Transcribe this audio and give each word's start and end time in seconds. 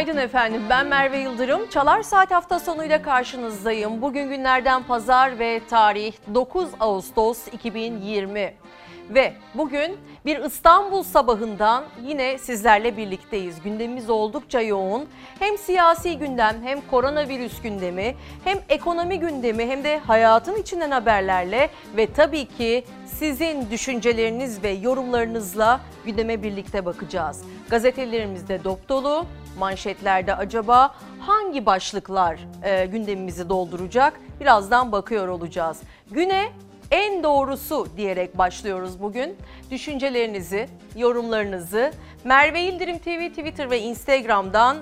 Günaydın 0.00 0.20
efendim. 0.20 0.62
Ben 0.70 0.86
Merve 0.86 1.18
Yıldırım. 1.18 1.68
Çalar 1.68 2.02
Saat 2.02 2.30
hafta 2.30 2.58
sonuyla 2.58 3.02
karşınızdayım. 3.02 4.02
Bugün 4.02 4.28
günlerden 4.28 4.82
pazar 4.82 5.38
ve 5.38 5.60
tarih 5.70 6.12
9 6.34 6.68
Ağustos 6.80 7.48
2020. 7.52 8.54
Ve 9.10 9.32
bugün 9.54 9.96
bir 10.26 10.44
İstanbul 10.44 11.02
sabahından 11.02 11.84
yine 12.02 12.38
sizlerle 12.38 12.96
birlikteyiz. 12.96 13.62
Gündemimiz 13.62 14.10
oldukça 14.10 14.60
yoğun. 14.60 15.08
Hem 15.38 15.58
siyasi 15.58 16.18
gündem 16.18 16.56
hem 16.64 16.80
koronavirüs 16.90 17.62
gündemi 17.62 18.14
hem 18.44 18.58
ekonomi 18.68 19.20
gündemi 19.20 19.66
hem 19.66 19.84
de 19.84 19.98
hayatın 19.98 20.56
içinden 20.56 20.90
haberlerle 20.90 21.70
ve 21.96 22.12
tabii 22.12 22.46
ki 22.46 22.84
sizin 23.18 23.70
düşünceleriniz 23.70 24.62
ve 24.62 24.70
yorumlarınızla 24.70 25.80
gündeme 26.04 26.42
birlikte 26.42 26.84
bakacağız. 26.84 27.42
Gazetelerimizde 27.70 28.64
dop 28.64 28.88
dolu, 28.88 29.26
manşetlerde 29.58 30.34
acaba 30.34 30.94
hangi 31.20 31.66
başlıklar 31.66 32.40
e, 32.62 32.86
gündemimizi 32.86 33.48
dolduracak? 33.48 34.20
Birazdan 34.40 34.92
bakıyor 34.92 35.28
olacağız. 35.28 35.80
Güne 36.10 36.48
en 36.90 37.22
doğrusu 37.22 37.86
diyerek 37.96 38.38
başlıyoruz 38.38 39.02
bugün. 39.02 39.36
Düşüncelerinizi, 39.70 40.68
yorumlarınızı 40.96 41.92
Merve 42.24 42.62
İldirim 42.62 42.98
TV 42.98 43.28
Twitter 43.28 43.70
ve 43.70 43.80
Instagram'dan 43.80 44.76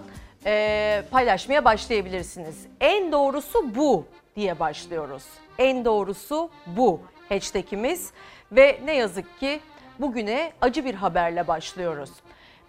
e, 0.46 1.02
paylaşmaya 1.10 1.64
başlayabilirsiniz. 1.64 2.66
En 2.80 3.12
doğrusu 3.12 3.74
bu 3.74 4.04
diye 4.36 4.58
başlıyoruz. 4.60 5.22
En 5.58 5.84
doğrusu 5.84 6.50
bu 6.66 7.00
hashtagimiz 7.28 8.12
ve 8.52 8.80
ne 8.84 8.96
yazık 8.96 9.40
ki 9.40 9.60
bugüne 9.98 10.52
acı 10.60 10.84
bir 10.84 10.94
haberle 10.94 11.48
başlıyoruz. 11.48 12.10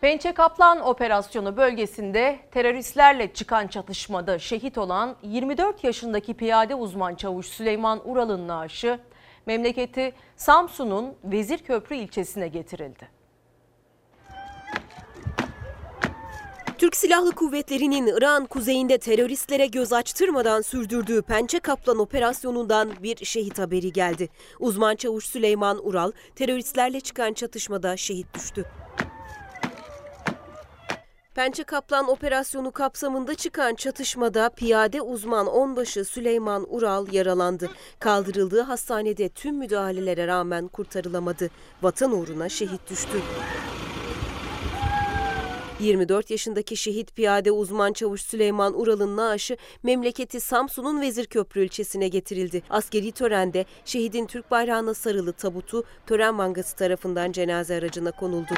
Pençe 0.01 0.31
Kaplan 0.31 0.79
operasyonu 0.79 1.57
bölgesinde 1.57 2.39
teröristlerle 2.51 3.33
çıkan 3.33 3.67
çatışmada 3.67 4.39
şehit 4.39 4.77
olan 4.77 5.15
24 5.23 5.83
yaşındaki 5.83 6.33
piyade 6.33 6.75
uzman 6.75 7.15
çavuş 7.15 7.45
Süleyman 7.45 8.01
Ural'ın 8.05 8.47
naaşı 8.47 8.99
memleketi 9.45 10.13
Samsun'un 10.35 11.15
Vezirköprü 11.23 11.95
ilçesine 11.95 12.47
getirildi. 12.47 13.18
Türk 16.79 16.95
Silahlı 16.95 17.31
Kuvvetleri'nin 17.31 18.07
İran 18.07 18.45
kuzeyinde 18.45 18.97
teröristlere 18.97 19.67
göz 19.67 19.93
açtırmadan 19.93 20.61
sürdürdüğü 20.61 21.21
Pençe 21.21 21.59
Kaplan 21.59 21.99
operasyonundan 21.99 22.91
bir 23.03 23.25
şehit 23.25 23.59
haberi 23.59 23.93
geldi. 23.93 24.29
Uzman 24.59 24.95
çavuş 24.95 25.25
Süleyman 25.25 25.87
Ural 25.87 26.11
teröristlerle 26.35 26.99
çıkan 26.99 27.33
çatışmada 27.33 27.97
şehit 27.97 28.33
düştü. 28.35 28.65
Pençe 31.35 31.63
Kaplan 31.63 32.09
operasyonu 32.09 32.71
kapsamında 32.71 33.35
çıkan 33.35 33.75
çatışmada 33.75 34.49
piyade 34.49 35.01
uzman 35.01 35.47
onbaşı 35.47 36.05
Süleyman 36.05 36.65
Ural 36.69 37.13
yaralandı. 37.13 37.69
Kaldırıldığı 37.99 38.61
hastanede 38.61 39.29
tüm 39.29 39.55
müdahalelere 39.55 40.27
rağmen 40.27 40.67
kurtarılamadı. 40.67 41.49
Vatan 41.81 42.11
uğruna 42.11 42.49
şehit 42.49 42.89
düştü. 42.89 43.21
24 45.79 46.31
yaşındaki 46.31 46.77
şehit 46.77 47.15
piyade 47.15 47.51
uzman 47.51 47.93
çavuş 47.93 48.21
Süleyman 48.21 48.79
Ural'ın 48.81 49.17
naaşı 49.17 49.57
memleketi 49.83 50.39
Samsun'un 50.39 51.01
Vezirköprü 51.01 51.63
ilçesine 51.63 52.07
getirildi. 52.07 52.63
Askeri 52.69 53.11
törende 53.11 53.65
şehidin 53.85 54.25
Türk 54.25 54.51
bayrağına 54.51 54.93
sarılı 54.93 55.33
tabutu 55.33 55.83
tören 56.07 56.35
mangası 56.35 56.75
tarafından 56.75 57.31
cenaze 57.31 57.75
aracına 57.75 58.11
konuldu. 58.11 58.53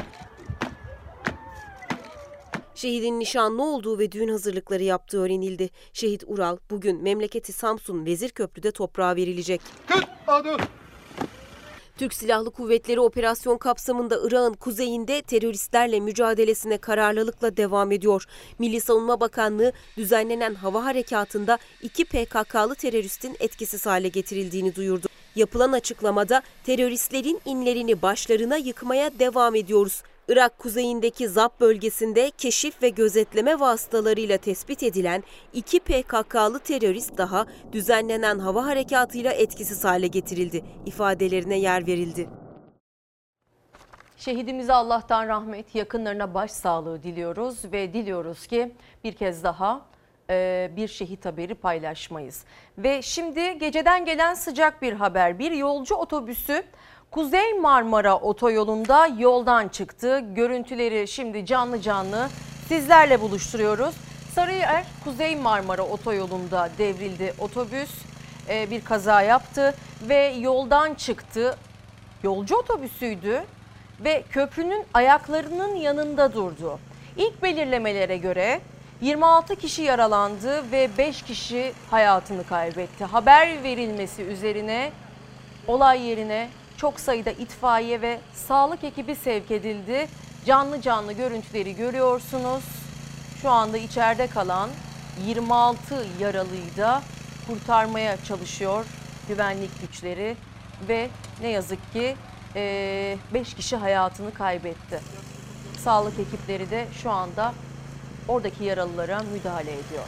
Şehidin 2.74 3.20
nişanlı 3.20 3.64
olduğu 3.64 3.98
ve 3.98 4.12
düğün 4.12 4.28
hazırlıkları 4.28 4.82
yaptığı 4.82 5.20
öğrenildi. 5.20 5.70
Şehit 5.92 6.24
Ural 6.26 6.56
bugün 6.70 7.02
memleketi 7.02 7.52
Samsun 7.52 8.06
Vezirköprü'de 8.06 8.70
toprağa 8.70 9.16
verilecek. 9.16 9.60
Kıt, 9.88 10.04
adım. 10.26 10.60
Türk 12.02 12.14
Silahlı 12.14 12.50
Kuvvetleri 12.50 13.00
operasyon 13.00 13.58
kapsamında 13.58 14.18
Irak'ın 14.24 14.54
kuzeyinde 14.54 15.22
teröristlerle 15.22 16.00
mücadelesine 16.00 16.78
kararlılıkla 16.78 17.56
devam 17.56 17.92
ediyor. 17.92 18.24
Milli 18.58 18.80
Savunma 18.80 19.20
Bakanlığı 19.20 19.72
düzenlenen 19.96 20.54
hava 20.54 20.84
harekatında 20.84 21.58
iki 21.82 22.04
PKK'lı 22.04 22.74
teröristin 22.74 23.36
etkisiz 23.40 23.86
hale 23.86 24.08
getirildiğini 24.08 24.74
duyurdu. 24.74 25.06
Yapılan 25.36 25.72
açıklamada 25.72 26.42
teröristlerin 26.64 27.40
inlerini 27.44 28.02
başlarına 28.02 28.56
yıkmaya 28.56 29.18
devam 29.18 29.54
ediyoruz. 29.54 30.02
Irak 30.32 30.58
kuzeyindeki 30.58 31.28
ZAP 31.28 31.60
bölgesinde 31.60 32.30
keşif 32.30 32.82
ve 32.82 32.88
gözetleme 32.88 33.60
vasıtalarıyla 33.60 34.38
tespit 34.38 34.82
edilen 34.82 35.22
iki 35.52 35.80
PKK'lı 35.80 36.58
terörist 36.58 37.18
daha 37.18 37.46
düzenlenen 37.72 38.38
hava 38.38 38.66
harekatıyla 38.66 39.32
etkisiz 39.32 39.84
hale 39.84 40.06
getirildi. 40.06 40.64
İfadelerine 40.86 41.58
yer 41.58 41.86
verildi. 41.86 42.28
Şehidimize 44.16 44.72
Allah'tan 44.72 45.28
rahmet, 45.28 45.74
yakınlarına 45.74 46.34
başsağlığı 46.34 47.02
diliyoruz 47.02 47.72
ve 47.72 47.92
diliyoruz 47.92 48.46
ki 48.46 48.72
bir 49.04 49.12
kez 49.12 49.44
daha 49.44 49.82
e, 50.30 50.70
bir 50.76 50.88
şehit 50.88 51.26
haberi 51.26 51.54
paylaşmayız. 51.54 52.44
Ve 52.78 53.02
şimdi 53.02 53.58
geceden 53.58 54.04
gelen 54.04 54.34
sıcak 54.34 54.82
bir 54.82 54.92
haber. 54.92 55.38
Bir 55.38 55.52
yolcu 55.52 55.94
otobüsü 55.94 56.62
Kuzey 57.12 57.54
Marmara 57.54 58.16
otoyolunda 58.16 59.06
yoldan 59.06 59.68
çıktı. 59.68 60.20
Görüntüleri 60.34 61.08
şimdi 61.08 61.46
canlı 61.46 61.80
canlı 61.80 62.28
sizlerle 62.68 63.20
buluşturuyoruz. 63.20 63.94
Sarıyer 64.34 64.84
Kuzey 65.04 65.36
Marmara 65.36 65.82
otoyolunda 65.82 66.68
devrildi 66.78 67.34
otobüs. 67.38 67.90
Ee, 68.48 68.70
bir 68.70 68.84
kaza 68.84 69.22
yaptı 69.22 69.74
ve 70.08 70.34
yoldan 70.38 70.94
çıktı. 70.94 71.56
Yolcu 72.22 72.56
otobüsüydü 72.56 73.42
ve 74.00 74.22
köprünün 74.30 74.84
ayaklarının 74.94 75.74
yanında 75.74 76.32
durdu. 76.32 76.78
İlk 77.16 77.42
belirlemelere 77.42 78.16
göre 78.16 78.60
26 79.00 79.56
kişi 79.56 79.82
yaralandı 79.82 80.72
ve 80.72 80.88
5 80.98 81.22
kişi 81.22 81.72
hayatını 81.90 82.46
kaybetti. 82.46 83.04
Haber 83.04 83.62
verilmesi 83.62 84.22
üzerine 84.22 84.90
olay 85.66 86.02
yerine 86.02 86.48
çok 86.82 87.00
sayıda 87.00 87.30
itfaiye 87.30 88.00
ve 88.00 88.20
sağlık 88.34 88.84
ekibi 88.84 89.16
sevk 89.16 89.50
edildi. 89.50 90.08
Canlı 90.46 90.80
canlı 90.80 91.12
görüntüleri 91.12 91.76
görüyorsunuz. 91.76 92.64
Şu 93.42 93.50
anda 93.50 93.78
içeride 93.78 94.26
kalan 94.26 94.70
26 95.26 96.06
yaralıyı 96.20 96.76
da 96.76 97.02
kurtarmaya 97.46 98.24
çalışıyor 98.24 98.86
güvenlik 99.28 99.80
güçleri 99.80 100.36
ve 100.88 101.08
ne 101.40 101.48
yazık 101.48 101.92
ki 101.92 102.16
5 102.54 103.54
kişi 103.54 103.76
hayatını 103.76 104.34
kaybetti. 104.34 105.00
Sağlık 105.78 106.18
ekipleri 106.18 106.70
de 106.70 106.86
şu 107.02 107.10
anda 107.10 107.52
oradaki 108.28 108.64
yaralılara 108.64 109.22
müdahale 109.32 109.72
ediyor. 109.72 110.04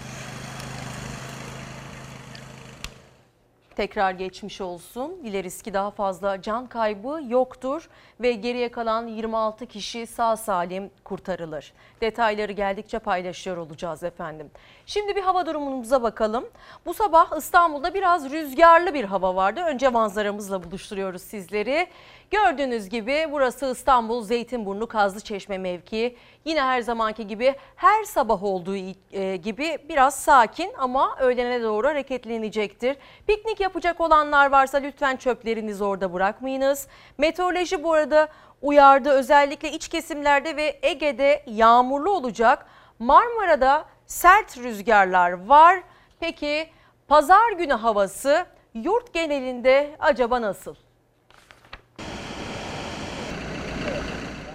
Tekrar 3.76 4.10
geçmiş 4.10 4.60
olsun. 4.60 5.20
Dileriz 5.24 5.62
ki 5.62 5.74
daha 5.74 5.90
fazla 5.90 6.42
can 6.42 6.66
kaybı 6.66 7.20
yoktur 7.28 7.88
ve 8.20 8.32
geriye 8.32 8.68
kalan 8.68 9.06
26 9.06 9.66
kişi 9.66 10.06
sağ 10.06 10.36
salim 10.36 10.90
kurtarılır. 11.04 11.72
Detayları 12.00 12.52
geldikçe 12.52 12.98
paylaşıyor 12.98 13.56
olacağız 13.56 14.02
efendim. 14.02 14.50
Şimdi 14.86 15.16
bir 15.16 15.22
hava 15.22 15.46
durumumuza 15.46 16.02
bakalım. 16.02 16.44
Bu 16.86 16.94
sabah 16.94 17.38
İstanbul'da 17.38 17.94
biraz 17.94 18.30
rüzgarlı 18.30 18.94
bir 18.94 19.04
hava 19.04 19.36
vardı. 19.36 19.60
Önce 19.60 19.88
manzaramızla 19.88 20.64
buluşturuyoruz 20.64 21.22
sizleri. 21.22 21.86
Gördüğünüz 22.30 22.88
gibi 22.88 23.26
burası 23.30 23.70
İstanbul 23.70 24.22
Zeytinburnu 24.22 24.86
Kazlıçeşme 24.86 25.58
mevkii. 25.58 26.16
Yine 26.44 26.62
her 26.62 26.80
zamanki 26.80 27.26
gibi 27.26 27.54
her 27.76 28.04
sabah 28.04 28.42
olduğu 28.42 28.76
e, 29.12 29.36
gibi 29.36 29.78
biraz 29.88 30.14
sakin 30.16 30.72
ama 30.78 31.16
öğlene 31.20 31.62
doğru 31.62 31.88
hareketlenecektir. 31.88 32.96
Piknik 33.26 33.60
yapacak 33.60 34.00
olanlar 34.00 34.50
varsa 34.50 34.78
lütfen 34.78 35.16
çöplerinizi 35.16 35.84
orada 35.84 36.12
bırakmayınız. 36.12 36.88
Meteoroloji 37.18 37.82
bu 37.82 37.92
arada 37.92 38.28
uyardı 38.62 39.10
özellikle 39.10 39.72
iç 39.72 39.88
kesimlerde 39.88 40.56
ve 40.56 40.78
Ege'de 40.82 41.42
yağmurlu 41.46 42.10
olacak. 42.10 42.66
Marmara'da 42.98 43.84
sert 44.06 44.58
rüzgarlar 44.58 45.46
var. 45.46 45.82
Peki 46.20 46.66
pazar 47.08 47.52
günü 47.52 47.72
havası 47.72 48.46
yurt 48.74 49.14
genelinde 49.14 49.96
acaba 49.98 50.42
nasıl? 50.42 50.74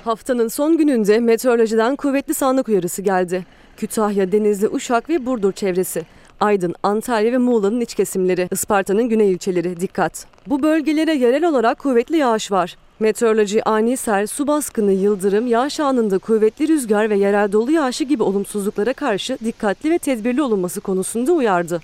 Haftanın 0.09 0.47
son 0.47 0.77
gününde 0.77 1.19
meteorolojiden 1.19 1.95
kuvvetli 1.95 2.33
sağanak 2.33 2.69
uyarısı 2.69 3.01
geldi. 3.01 3.45
Kütahya, 3.77 4.31
Denizli, 4.31 4.67
Uşak 4.67 5.09
ve 5.09 5.25
Burdur 5.25 5.51
çevresi. 5.51 6.05
Aydın, 6.39 6.75
Antalya 6.83 7.31
ve 7.31 7.37
Muğla'nın 7.37 7.81
iç 7.81 7.95
kesimleri, 7.95 8.49
Isparta'nın 8.51 9.09
güney 9.09 9.31
ilçeleri 9.31 9.79
dikkat. 9.79 10.25
Bu 10.47 10.63
bölgelere 10.63 11.13
yerel 11.13 11.45
olarak 11.45 11.79
kuvvetli 11.79 12.17
yağış 12.17 12.51
var. 12.51 12.77
Meteoroloji 12.99 13.63
ani 13.63 13.97
sel, 13.97 14.27
su 14.27 14.47
baskını, 14.47 14.91
yıldırım, 14.91 15.47
yağış 15.47 15.79
anında 15.79 16.17
kuvvetli 16.17 16.67
rüzgar 16.67 17.09
ve 17.09 17.15
yerel 17.15 17.51
dolu 17.51 17.71
yağışı 17.71 18.03
gibi 18.03 18.23
olumsuzluklara 18.23 18.93
karşı 18.93 19.37
dikkatli 19.45 19.91
ve 19.91 19.97
tedbirli 19.97 20.41
olunması 20.41 20.81
konusunda 20.81 21.31
uyardı. 21.31 21.81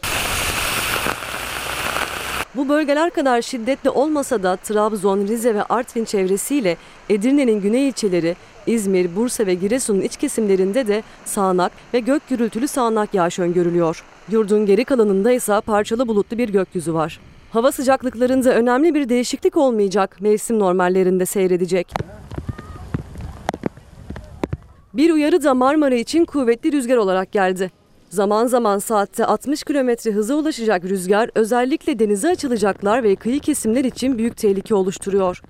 Bu 2.56 2.70
bölgeler 2.70 3.10
kadar 3.10 3.42
şiddetli 3.42 3.90
olmasa 3.90 4.44
da 4.44 4.56
Trabzon, 4.56 5.28
Rize 5.28 5.56
ve 5.56 5.64
Artvin 5.64 6.06
çevresiyle 6.06 6.78
Edirne'nin 7.10 7.62
güney 7.62 7.88
ilçeleri, 7.88 8.36
İzmir, 8.68 9.16
Bursa 9.16 9.46
ve 9.46 9.54
Giresun'un 9.54 10.02
iç 10.02 10.18
kesimlerinde 10.18 10.88
de 10.88 11.04
sağanak 11.26 11.72
ve 11.94 12.00
gök 12.00 12.30
gürültülü 12.30 12.68
sağanak 12.68 13.14
yağış 13.14 13.40
öngörülüyor. 13.40 14.04
Yurdun 14.32 14.66
geri 14.66 14.86
kalanında 14.86 15.32
ise 15.32 15.62
parçalı 15.66 16.08
bulutlu 16.08 16.38
bir 16.38 16.50
gökyüzü 16.50 16.94
var. 16.94 17.20
Hava 17.52 17.72
sıcaklıklarında 17.72 18.56
önemli 18.56 18.94
bir 18.94 19.10
değişiklik 19.10 19.58
olmayacak, 19.58 20.18
mevsim 20.22 20.60
normallerinde 20.60 21.26
seyredecek. 21.26 21.94
Bir 24.94 25.12
uyarı 25.12 25.44
da 25.44 25.54
Marmara 25.54 25.96
için 25.96 26.26
kuvvetli 26.26 26.72
rüzgar 26.72 26.98
olarak 26.98 27.32
geldi. 27.32 27.72
Zaman 28.10 28.48
zaman 28.48 28.80
saatte 28.80 29.26
60 29.26 29.64
km 29.64 29.90
hıza 29.90 30.36
ulaşacak 30.36 30.84
rüzgar 30.84 31.30
özellikle 31.36 32.00
denize 32.00 32.30
açılacaklar 32.30 33.04
ve 33.04 33.16
kıyı 33.16 33.40
kesimler 33.40 33.84
için 33.84 34.18
büyük 34.18 34.38
tehlike 34.38 34.76
oluşturuyor. 34.76 35.42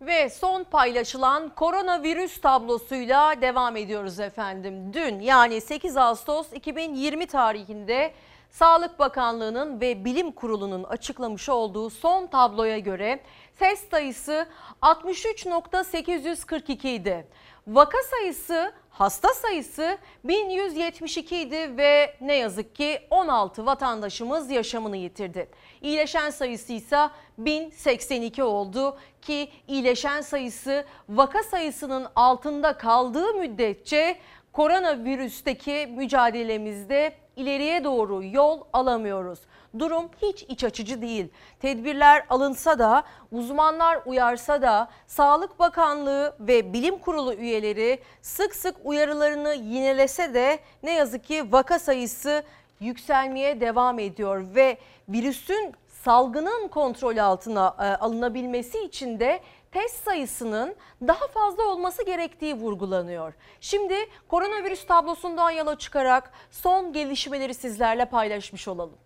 Ve 0.00 0.30
son 0.30 0.64
paylaşılan 0.64 1.54
koronavirüs 1.54 2.40
tablosuyla 2.40 3.42
devam 3.42 3.76
ediyoruz 3.76 4.20
efendim. 4.20 4.92
Dün 4.92 5.20
yani 5.20 5.60
8 5.60 5.96
Ağustos 5.96 6.52
2020 6.52 7.26
tarihinde 7.26 8.12
Sağlık 8.50 8.98
Bakanlığı'nın 8.98 9.80
ve 9.80 10.04
Bilim 10.04 10.32
Kurulu'nun 10.32 10.84
açıklamış 10.84 11.48
olduğu 11.48 11.90
son 11.90 12.26
tabloya 12.26 12.78
göre 12.78 13.20
test 13.58 13.90
sayısı 13.90 14.46
63.842 14.82 16.88
idi. 16.88 17.26
Vaka 17.66 17.98
sayısı, 18.10 18.72
hasta 18.98 19.28
sayısı 19.34 19.98
1172 20.24 21.36
idi 21.36 21.76
ve 21.76 22.16
ne 22.20 22.36
yazık 22.36 22.74
ki 22.74 23.00
16 23.10 23.66
vatandaşımız 23.66 24.50
yaşamını 24.50 24.96
yitirdi. 24.96 25.48
İyileşen 25.82 26.30
sayısı 26.30 26.72
ise 26.72 27.08
1082 27.38 28.42
oldu 28.42 28.98
ki 29.22 29.48
iyileşen 29.68 30.20
sayısı 30.20 30.84
vaka 31.08 31.42
sayısının 31.42 32.06
altında 32.16 32.78
kaldığı 32.78 33.34
müddetçe 33.34 34.16
koronavirüsteki 34.52 35.86
mücadelemizde 35.96 37.12
ileriye 37.36 37.84
doğru 37.84 38.24
yol 38.24 38.60
alamıyoruz. 38.72 39.38
Durum 39.78 40.10
hiç 40.22 40.42
iç 40.42 40.64
açıcı 40.64 41.02
değil. 41.02 41.28
Tedbirler 41.60 42.26
alınsa 42.30 42.78
da, 42.78 43.04
uzmanlar 43.32 44.00
uyarsa 44.06 44.62
da 44.62 44.88
Sağlık 45.06 45.58
Bakanlığı 45.58 46.36
ve 46.40 46.72
Bilim 46.72 46.98
Kurulu 46.98 47.34
üyeleri 47.34 47.98
sık 48.22 48.54
sık 48.54 48.76
uyarılarını 48.84 49.54
yinelese 49.54 50.34
de 50.34 50.58
ne 50.82 50.92
yazık 50.92 51.24
ki 51.24 51.52
vaka 51.52 51.78
sayısı 51.78 52.44
yükselmeye 52.80 53.60
devam 53.60 53.98
ediyor 53.98 54.44
ve 54.54 54.78
virüsün 55.08 55.74
salgının 55.88 56.68
kontrol 56.68 57.16
altına 57.16 57.76
e, 57.78 57.82
alınabilmesi 57.82 58.84
için 58.84 59.20
de 59.20 59.40
test 59.72 60.04
sayısının 60.04 60.76
daha 61.02 61.26
fazla 61.26 61.62
olması 61.62 62.04
gerektiği 62.06 62.54
vurgulanıyor. 62.54 63.34
Şimdi 63.60 63.94
koronavirüs 64.28 64.86
tablosundan 64.86 65.50
yola 65.50 65.78
çıkarak 65.78 66.32
son 66.50 66.92
gelişmeleri 66.92 67.54
sizlerle 67.54 68.04
paylaşmış 68.04 68.68
olalım. 68.68 69.05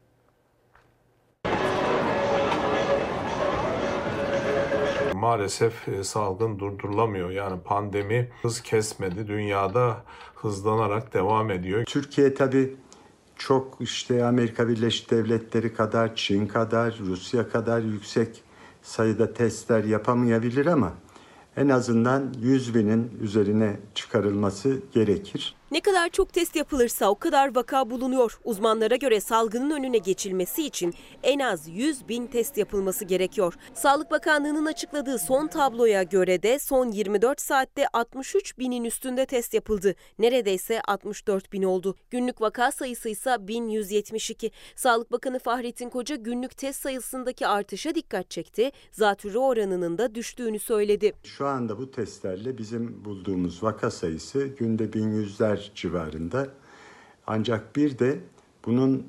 Maalesef 5.21 5.89
e, 5.89 6.05
salgın 6.05 6.59
durdurulamıyor. 6.59 7.31
Yani 7.31 7.61
pandemi 7.61 8.29
hız 8.43 8.63
kesmedi. 8.63 9.29
Dünyada 9.29 10.05
hızlanarak 10.35 11.15
devam 11.15 11.51
ediyor. 11.51 11.85
Türkiye 11.85 12.35
tabii 12.35 12.77
çok 13.37 13.77
işte 13.81 14.25
Amerika 14.25 14.69
Birleşik 14.69 15.11
Devletleri 15.11 15.75
kadar, 15.75 16.15
Çin 16.15 16.47
kadar, 16.47 16.99
Rusya 17.01 17.49
kadar 17.49 17.81
yüksek 17.81 18.43
sayıda 18.83 19.33
testler 19.35 19.85
yapamayabilir 19.85 20.67
ama 20.67 20.93
en 21.57 21.69
azından 21.69 22.35
100 22.41 22.75
binin 22.75 23.19
üzerine 23.21 23.77
çıkarılması 23.95 24.83
gerekir. 24.93 25.55
Ne 25.71 25.81
kadar 25.81 26.09
çok 26.09 26.33
test 26.33 26.57
yapılırsa 26.57 27.11
o 27.11 27.15
kadar 27.15 27.55
vaka 27.55 27.91
bulunuyor. 27.91 28.39
Uzmanlara 28.45 28.97
göre 28.97 29.21
salgının 29.21 29.71
önüne 29.71 29.99
geçilmesi 29.99 30.67
için 30.67 30.95
en 31.23 31.39
az 31.39 31.69
100 31.69 32.09
bin 32.09 32.27
test 32.27 32.57
yapılması 32.57 33.05
gerekiyor. 33.05 33.55
Sağlık 33.75 34.11
Bakanlığı'nın 34.11 34.67
açıkladığı 34.67 35.19
son 35.19 35.47
tabloya 35.47 36.03
göre 36.03 36.43
de 36.43 36.59
son 36.59 36.89
24 36.89 37.41
saatte 37.41 37.87
63 37.93 38.59
binin 38.59 38.85
üstünde 38.85 39.27
test 39.27 39.55
yapıldı. 39.55 39.95
Neredeyse 40.19 40.81
64 40.89 41.53
bin 41.53 41.63
oldu. 41.63 41.97
Günlük 42.11 42.41
vaka 42.41 42.73
sayısı 42.73 43.09
ise 43.09 43.37
1172. 43.41 44.51
Sağlık 44.77 45.13
Bakanı 45.13 45.39
Fahrettin 45.39 45.91
Koca 45.91 46.17
günlük 46.17 46.57
test 46.57 46.83
sayısındaki 46.83 47.47
artışa 47.47 47.95
dikkat 47.95 48.31
çekti. 48.31 48.71
Zatürre 48.93 49.39
oranının 49.39 49.99
da 49.99 50.15
düştüğünü 50.15 50.59
söyledi. 50.59 51.13
Şu 51.25 51.47
anda 51.47 51.79
bu 51.79 51.91
testlerle 51.91 52.59
bizim 52.59 53.05
bulduğumuz 53.05 53.63
vaka 53.63 53.91
sayısı 53.91 54.47
günde 54.47 54.85
1100'ler 54.85 55.60
civarında. 55.75 56.49
Ancak 57.27 57.77
bir 57.77 57.99
de 57.99 58.21
bunun 58.67 59.07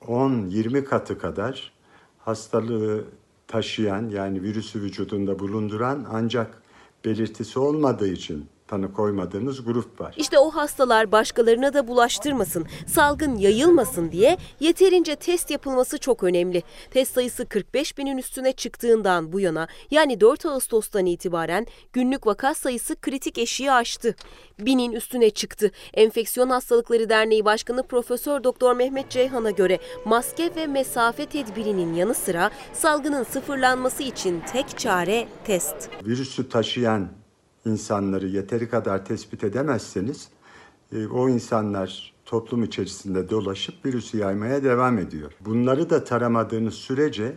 10-20 0.00 0.84
katı 0.84 1.18
kadar 1.18 1.72
hastalığı 2.18 3.04
taşıyan 3.46 4.08
yani 4.08 4.42
virüsü 4.42 4.82
vücudunda 4.82 5.38
bulunduran 5.38 6.06
ancak 6.10 6.62
belirtisi 7.04 7.58
olmadığı 7.58 8.08
için 8.08 8.46
tanı 8.70 8.92
koymadığımız 8.92 9.64
grup 9.64 10.00
var. 10.00 10.14
İşte 10.16 10.38
o 10.38 10.50
hastalar 10.50 11.12
başkalarına 11.12 11.74
da 11.74 11.88
bulaştırmasın, 11.88 12.66
salgın 12.86 13.36
yayılmasın 13.36 14.12
diye 14.12 14.36
yeterince 14.60 15.16
test 15.16 15.50
yapılması 15.50 15.98
çok 15.98 16.22
önemli. 16.22 16.62
Test 16.90 17.14
sayısı 17.14 17.46
45 17.46 17.98
binin 17.98 18.18
üstüne 18.18 18.52
çıktığından 18.52 19.32
bu 19.32 19.40
yana 19.40 19.68
yani 19.90 20.20
4 20.20 20.46
Ağustos'tan 20.46 21.06
itibaren 21.06 21.66
günlük 21.92 22.26
vaka 22.26 22.54
sayısı 22.54 22.96
kritik 22.96 23.38
eşiği 23.38 23.72
aştı. 23.72 24.14
Binin 24.58 24.92
üstüne 24.92 25.30
çıktı. 25.30 25.70
Enfeksiyon 25.94 26.50
Hastalıkları 26.50 27.08
Derneği 27.08 27.44
Başkanı 27.44 27.82
Profesör 27.82 28.44
Doktor 28.44 28.76
Mehmet 28.76 29.10
Ceyhan'a 29.10 29.50
göre 29.50 29.78
maske 30.04 30.50
ve 30.56 30.66
mesafe 30.66 31.26
tedbirinin 31.26 31.94
yanı 31.94 32.14
sıra 32.14 32.50
salgının 32.72 33.22
sıfırlanması 33.22 34.02
için 34.02 34.42
tek 34.52 34.78
çare 34.78 35.28
test. 35.44 35.90
Virüsü 36.06 36.48
taşıyan 36.48 37.19
insanları 37.66 38.26
yeteri 38.26 38.68
kadar 38.68 39.04
tespit 39.04 39.44
edemezseniz 39.44 40.28
e, 40.92 41.06
o 41.06 41.28
insanlar 41.28 42.12
toplum 42.26 42.64
içerisinde 42.64 43.30
dolaşıp 43.30 43.86
virüsü 43.86 44.18
yaymaya 44.18 44.64
devam 44.64 44.98
ediyor. 44.98 45.32
Bunları 45.40 45.90
da 45.90 46.04
taramadığınız 46.04 46.74
sürece 46.74 47.32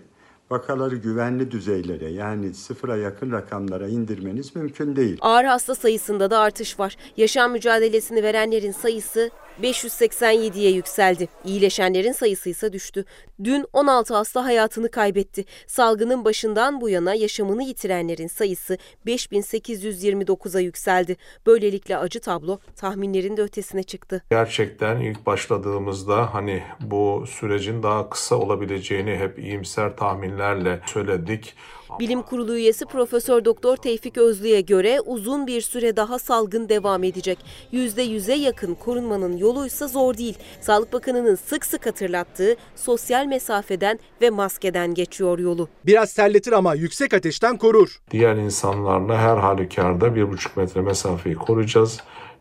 vakaları 0.52 0.96
güvenli 0.96 1.52
düzeylere 1.52 2.10
yani 2.10 2.54
sıfıra 2.54 2.98
yakın 2.98 3.32
rakamlara 3.32 3.88
indirmeniz 3.88 4.56
mümkün 4.56 4.96
değil. 4.96 5.18
Ağır 5.22 5.46
hasta 5.46 5.76
sayısında 5.76 6.32
da 6.32 6.40
artış 6.40 6.80
var. 6.80 6.98
Yaşam 7.18 7.52
mücadelesini 7.52 8.24
verenlerin 8.24 8.72
sayısı 8.72 9.30
587'ye 9.62 10.72
yükseldi. 10.72 11.28
İyileşenlerin 11.46 12.12
sayısı 12.12 12.50
ise 12.50 12.74
düştü. 12.74 13.06
Dün 13.44 13.66
16 13.74 14.14
hasta 14.14 14.46
hayatını 14.46 14.92
kaybetti. 14.92 15.46
Salgının 15.68 16.26
başından 16.26 16.82
bu 16.82 16.90
yana 16.90 17.14
yaşamını 17.14 17.64
yitirenlerin 17.64 18.28
sayısı 18.28 18.78
5829'a 19.06 20.60
yükseldi. 20.60 21.18
Böylelikle 21.46 21.98
acı 21.98 22.20
tablo 22.22 22.60
tahminlerin 22.76 23.38
de 23.38 23.42
ötesine 23.42 23.84
çıktı. 23.84 24.24
Gerçekten 24.30 25.00
ilk 25.00 25.26
başladığımızda 25.26 26.34
hani 26.34 26.64
bu 26.80 27.26
sürecin 27.28 27.84
daha 27.84 28.10
kısa 28.10 28.36
olabileceğini 28.36 29.16
hep 29.16 29.40
iyimser 29.40 29.98
tahminlerle 29.98 30.80
söyledik. 30.86 31.56
Bilim 32.00 32.22
Kurulu 32.22 32.56
üyesi 32.56 32.86
Profesör 32.86 33.46
Doktor 33.46 33.78
Tevfik 33.78 34.18
Özlü'ye 34.18 34.62
göre 34.62 35.02
uzun 35.02 35.48
bir 35.48 35.62
süre 35.62 35.96
daha 35.96 36.20
salgın 36.20 36.70
devam 36.70 37.04
edecek. 37.04 37.38
%100'e 37.74 38.36
yakın 38.36 38.76
korunmanın 38.76 39.38
yolu 39.38 39.66
ise 39.66 39.88
zor 39.88 40.18
değil. 40.18 40.38
Sağlık 40.62 40.94
Bakanı'nın 40.94 41.36
sık 41.36 41.66
sık 41.66 41.86
hatırlattığı 41.86 42.56
sosyal 42.76 43.26
mesafeden 43.26 44.00
ve 44.22 44.30
maskeden 44.30 44.94
geçiyor 44.94 45.40
yolu. 45.40 45.68
Biraz 45.86 46.14
terletir 46.14 46.52
ama 46.52 46.76
yüksek 46.76 47.14
ateşten 47.14 47.58
korur. 47.58 47.98
Diğer 48.12 48.36
insanlarla 48.36 49.18
her 49.18 49.38
halükarda 49.38 50.08
1,5 50.08 50.48
metre 50.56 50.82
mesafeyi 50.82 51.36
koruyacağız 51.36 52.00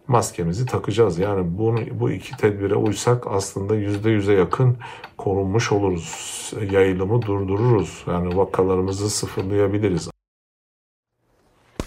maskemizi 0.08 0.66
takacağız. 0.66 1.18
Yani 1.18 1.58
bunu, 1.58 2.00
bu 2.00 2.10
iki 2.10 2.36
tedbire 2.36 2.74
uysak 2.74 3.26
aslında 3.26 3.74
yüzde 3.74 4.10
yüze 4.10 4.32
yakın 4.32 4.76
korunmuş 5.18 5.72
oluruz. 5.72 6.52
Yayılımı 6.70 7.22
durdururuz. 7.22 8.04
Yani 8.06 8.36
vakalarımızı 8.36 9.10
sıfırlayabiliriz. 9.10 10.10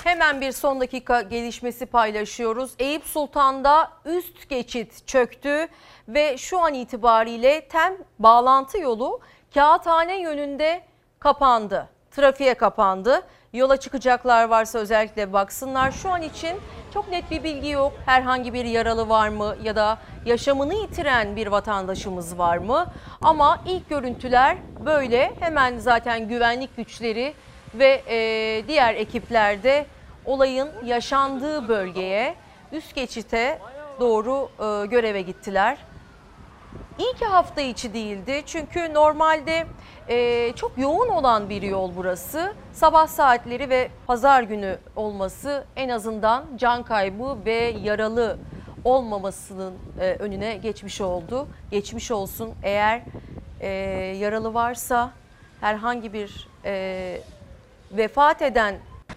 Hemen 0.04 0.42
bir 0.42 0.52
son 0.52 0.80
dakika 0.80 1.22
gelişmesi 1.22 1.86
paylaşıyoruz. 1.86 2.72
Eyüp 2.80 3.04
Sultan'da 3.04 3.92
üst 4.06 4.50
geçit 4.50 5.08
çöktü 5.08 5.68
ve 6.08 6.38
şu 6.38 6.60
an 6.60 6.74
itibariyle 6.74 7.68
tem 7.68 7.94
bağlantı 8.20 8.78
yolu 8.78 9.20
Kağıthane 9.54 10.22
yönünde 10.22 10.82
kapandı. 11.20 11.90
trafiğe 12.12 12.54
kapandı. 12.54 13.22
Yola 13.56 13.78
çıkacaklar 13.78 14.44
varsa 14.50 14.80
özellikle 14.80 15.34
baksınlar. 15.34 15.92
Şu 15.92 16.10
an 16.10 16.22
için 16.22 16.58
çok 16.94 17.10
net 17.10 17.32
bir 17.32 17.44
bilgi 17.44 17.70
yok. 17.70 17.94
Herhangi 18.06 18.54
bir 18.54 18.66
yaralı 18.66 19.10
var 19.10 19.30
mı 19.30 19.56
ya 19.64 19.76
da 19.76 19.98
yaşamını 20.26 20.74
yitiren 20.74 21.36
bir 21.36 21.48
vatandaşımız 21.48 22.38
var 22.38 22.58
mı? 22.58 22.86
Ama 23.22 23.60
ilk 23.66 23.90
görüntüler 23.90 24.58
böyle. 24.86 25.34
Hemen 25.40 25.78
zaten 25.78 26.28
güvenlik 26.28 26.78
güçleri 26.78 27.34
ve 27.74 28.02
e, 28.08 28.18
diğer 28.68 28.94
ekiplerde 28.94 29.86
olayın 30.26 30.70
yaşandığı 30.86 31.68
bölgeye 31.68 32.36
üst 32.72 32.96
geçite 32.96 33.60
doğru 34.00 34.50
e, 34.60 34.86
göreve 34.86 35.22
gittiler. 35.22 35.78
İyi 37.00 37.14
ki 37.14 37.26
hafta 37.26 37.62
içi 37.62 37.94
değildi 37.94 38.44
çünkü 38.46 38.94
normalde 38.94 39.68
e, 40.10 40.52
çok 40.56 40.78
yoğun 40.78 41.10
olan 41.10 41.50
bir 41.50 41.62
yol 41.62 41.92
burası. 41.96 42.54
Sabah 42.74 43.08
saatleri 43.08 43.70
ve 43.70 43.90
pazar 44.08 44.44
günü 44.44 44.78
olması 44.96 45.66
en 45.76 45.90
azından 45.90 46.46
can 46.58 46.84
kaybı 46.84 47.38
ve 47.46 47.76
yaralı 47.84 48.38
olmamasının 48.84 49.74
e, 50.00 50.16
önüne 50.20 50.58
geçmiş 50.58 51.02
oldu. 51.02 51.48
Geçmiş 51.72 52.12
olsun 52.12 52.54
eğer 52.64 53.02
e, 53.60 53.70
yaralı 54.20 54.54
varsa 54.54 55.12
herhangi 55.62 56.14
bir 56.14 56.48
e, 56.66 57.22
vefat 57.92 58.42
eden 58.42 58.76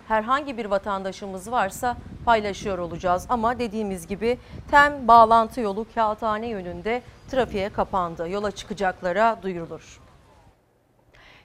herhangi 0.08 0.58
bir 0.58 0.64
vatandaşımız 0.64 1.50
varsa 1.50 1.96
paylaşıyor 2.24 2.78
olacağız. 2.78 3.26
Ama 3.28 3.58
dediğimiz 3.58 4.06
gibi 4.06 4.38
tem 4.70 5.08
bağlantı 5.08 5.60
yolu 5.60 5.86
Kağıthane 5.94 6.46
yönünde 6.46 7.02
trafiğe 7.28 7.68
kapandı. 7.68 8.28
Yola 8.28 8.50
çıkacaklara 8.50 9.38
duyurulur. 9.42 10.00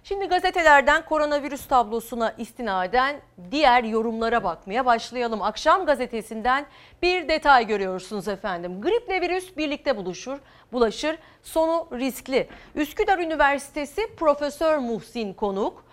Şimdi 0.03 0.25
gazetelerden 0.25 1.05
koronavirüs 1.05 1.67
tablosuna 1.67 2.31
istinaden 2.37 3.21
diğer 3.51 3.83
yorumlara 3.83 4.43
bakmaya 4.43 4.85
başlayalım. 4.85 5.41
Akşam 5.41 5.85
gazetesinden 5.85 6.65
bir 7.01 7.27
detay 7.27 7.67
görüyorsunuz 7.67 8.27
efendim. 8.27 8.81
Griple 8.81 9.21
virüs 9.21 9.57
birlikte 9.57 9.97
buluşur, 9.97 10.39
bulaşır. 10.71 11.17
Sonu 11.43 11.87
riskli. 11.91 12.49
Üsküdar 12.75 13.19
Üniversitesi 13.19 14.15
Profesör 14.15 14.77
Muhsin 14.77 15.33
Konuk 15.33 15.83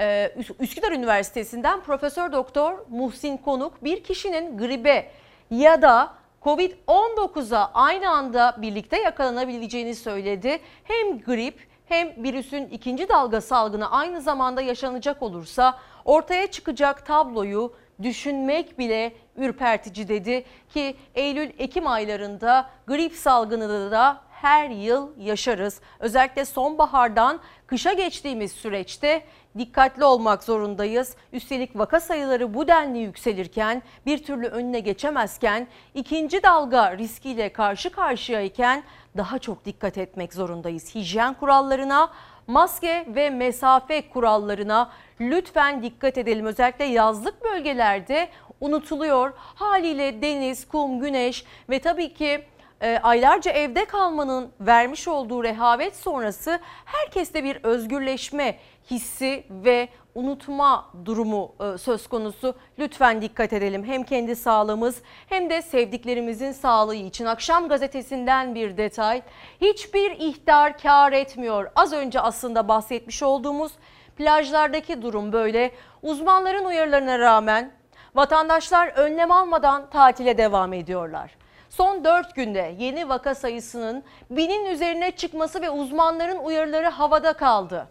ee, 0.00 0.34
Üsküdar 0.60 0.92
Üniversitesi'nden 0.92 1.80
Profesör 1.80 2.32
Doktor 2.32 2.78
Muhsin 2.88 3.36
Konuk 3.36 3.84
bir 3.84 4.04
kişinin 4.04 4.58
gribe 4.58 5.10
ya 5.50 5.82
da 5.82 6.14
Covid-19'a 6.44 7.70
aynı 7.74 8.10
anda 8.10 8.56
birlikte 8.62 8.98
yakalanabileceğini 8.98 9.94
söyledi. 9.94 10.58
Hem 10.84 11.20
grip 11.20 11.68
hem 11.86 12.24
virüsün 12.24 12.66
ikinci 12.66 13.08
dalga 13.08 13.40
salgını 13.40 13.90
aynı 13.90 14.20
zamanda 14.20 14.60
yaşanacak 14.60 15.22
olursa 15.22 15.78
ortaya 16.04 16.46
çıkacak 16.46 17.06
tabloyu 17.06 17.74
düşünmek 18.02 18.78
bile 18.78 19.12
ürpertici 19.36 20.08
dedi 20.08 20.44
ki 20.68 20.96
Eylül-Ekim 21.14 21.86
aylarında 21.86 22.70
grip 22.86 23.14
salgını 23.14 23.90
da 23.90 24.20
her 24.30 24.70
yıl 24.70 25.10
yaşarız. 25.18 25.80
Özellikle 25.98 26.44
sonbahardan 26.44 27.40
kışa 27.66 27.92
geçtiğimiz 27.92 28.52
süreçte 28.52 29.22
dikkatli 29.58 30.04
olmak 30.04 30.44
zorundayız. 30.44 31.16
Üstelik 31.32 31.78
vaka 31.78 32.00
sayıları 32.00 32.54
bu 32.54 32.68
denli 32.68 32.98
yükselirken 32.98 33.82
bir 34.06 34.24
türlü 34.24 34.46
önüne 34.46 34.80
geçemezken 34.80 35.66
ikinci 35.94 36.42
dalga 36.42 36.96
riskiyle 36.96 37.52
karşı 37.52 37.90
karşıyayken 37.90 38.82
daha 39.16 39.38
çok 39.38 39.64
dikkat 39.64 39.98
etmek 39.98 40.34
zorundayız. 40.34 40.94
Hijyen 40.94 41.34
kurallarına, 41.34 42.10
maske 42.46 43.06
ve 43.08 43.30
mesafe 43.30 44.08
kurallarına 44.08 44.90
lütfen 45.20 45.82
dikkat 45.82 46.18
edelim. 46.18 46.46
Özellikle 46.46 46.84
yazlık 46.84 47.44
bölgelerde 47.44 48.28
unutuluyor. 48.60 49.32
Haliyle 49.36 50.22
deniz, 50.22 50.68
kum, 50.68 51.00
güneş 51.00 51.44
ve 51.70 51.78
tabii 51.78 52.14
ki 52.14 52.44
e, 52.80 52.98
aylarca 53.02 53.50
evde 53.50 53.84
kalmanın 53.84 54.52
vermiş 54.60 55.08
olduğu 55.08 55.44
rehavet 55.44 55.96
sonrası 55.96 56.60
herkeste 56.84 57.44
bir 57.44 57.58
özgürleşme 57.62 58.58
hissi 58.90 59.44
ve 59.50 59.88
unutma 60.14 60.90
durumu 61.04 61.54
e, 61.60 61.78
söz 61.78 62.06
konusu. 62.06 62.54
Lütfen 62.78 63.22
dikkat 63.22 63.52
edelim 63.52 63.84
hem 63.84 64.02
kendi 64.04 64.36
sağlığımız 64.36 65.02
hem 65.28 65.50
de 65.50 65.62
sevdiklerimizin 65.62 66.52
sağlığı 66.52 66.94
için. 66.94 67.24
Akşam 67.24 67.68
gazetesinden 67.68 68.54
bir 68.54 68.76
detay. 68.76 69.22
Hiçbir 69.60 70.10
ihtar 70.10 70.78
kar 70.78 71.12
etmiyor. 71.12 71.70
Az 71.76 71.92
önce 71.92 72.20
aslında 72.20 72.68
bahsetmiş 72.68 73.22
olduğumuz 73.22 73.72
plajlardaki 74.16 75.02
durum 75.02 75.32
böyle. 75.32 75.70
Uzmanların 76.02 76.64
uyarılarına 76.64 77.18
rağmen 77.18 77.72
vatandaşlar 78.14 78.88
önlem 78.88 79.30
almadan 79.30 79.90
tatile 79.90 80.38
devam 80.38 80.72
ediyorlar. 80.72 81.36
Son 81.70 82.04
4 82.04 82.34
günde 82.34 82.74
yeni 82.78 83.08
vaka 83.08 83.34
sayısının 83.34 84.04
binin 84.30 84.66
üzerine 84.66 85.10
çıkması 85.10 85.62
ve 85.62 85.70
uzmanların 85.70 86.38
uyarıları 86.38 86.88
havada 86.88 87.32
kaldı. 87.32 87.88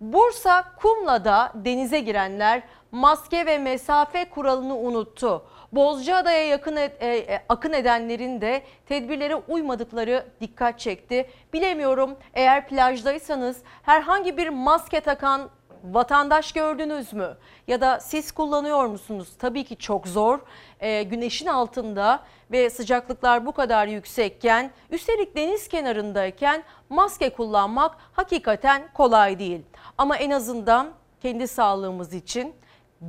Bursa 0.00 0.64
Kumla'da 0.76 1.52
denize 1.54 2.00
girenler 2.00 2.62
maske 2.92 3.46
ve 3.46 3.58
mesafe 3.58 4.24
kuralını 4.24 4.76
unuttu. 4.76 5.44
Bozcaada'ya 5.72 6.46
yakın 6.46 6.76
et, 6.76 7.02
e, 7.02 7.16
e, 7.16 7.44
akın 7.48 7.72
edenlerin 7.72 8.40
de 8.40 8.62
tedbirlere 8.86 9.34
uymadıkları 9.34 10.26
dikkat 10.40 10.80
çekti. 10.80 11.30
Bilemiyorum 11.52 12.16
eğer 12.34 12.68
plajdaysanız 12.68 13.62
herhangi 13.82 14.36
bir 14.36 14.48
maske 14.48 15.00
takan 15.00 15.50
vatandaş 15.84 16.52
gördünüz 16.52 17.12
mü? 17.12 17.36
Ya 17.68 17.80
da 17.80 18.00
siz 18.00 18.32
kullanıyor 18.32 18.86
musunuz? 18.86 19.28
Tabii 19.38 19.64
ki 19.64 19.76
çok 19.76 20.08
zor. 20.08 20.38
E, 20.80 21.02
güneşin 21.02 21.46
altında 21.46 22.20
ve 22.50 22.70
sıcaklıklar 22.70 23.46
bu 23.46 23.52
kadar 23.52 23.86
yüksekken 23.86 24.70
üstelik 24.90 25.36
deniz 25.36 25.68
kenarındayken 25.68 26.62
maske 26.88 27.30
kullanmak 27.30 27.96
hakikaten 28.12 28.82
kolay 28.94 29.38
değil. 29.38 29.62
Ama 29.98 30.16
en 30.16 30.30
azından 30.30 30.90
kendi 31.22 31.48
sağlığımız 31.48 32.12
için 32.14 32.54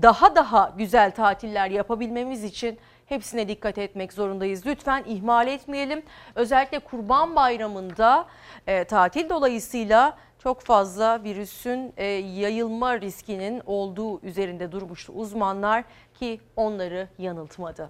daha 0.01 0.35
daha 0.35 0.73
güzel 0.77 1.11
tatiller 1.11 1.69
yapabilmemiz 1.69 2.43
için 2.43 2.79
hepsine 3.05 3.47
dikkat 3.47 3.77
etmek 3.77 4.13
zorundayız. 4.13 4.65
Lütfen 4.65 5.03
ihmal 5.07 5.47
etmeyelim. 5.47 6.03
Özellikle 6.35 6.79
Kurban 6.79 7.35
Bayramı'nda 7.35 8.25
e, 8.67 8.83
tatil 8.83 9.29
dolayısıyla 9.29 10.17
çok 10.43 10.61
fazla 10.61 11.23
virüsün 11.23 11.93
e, 11.97 12.05
yayılma 12.05 13.01
riskinin 13.01 13.61
olduğu 13.65 14.21
üzerinde 14.21 14.71
durmuştu 14.71 15.13
uzmanlar 15.15 15.83
ki 16.19 16.39
onları 16.55 17.07
yanıltmadı. 17.17 17.89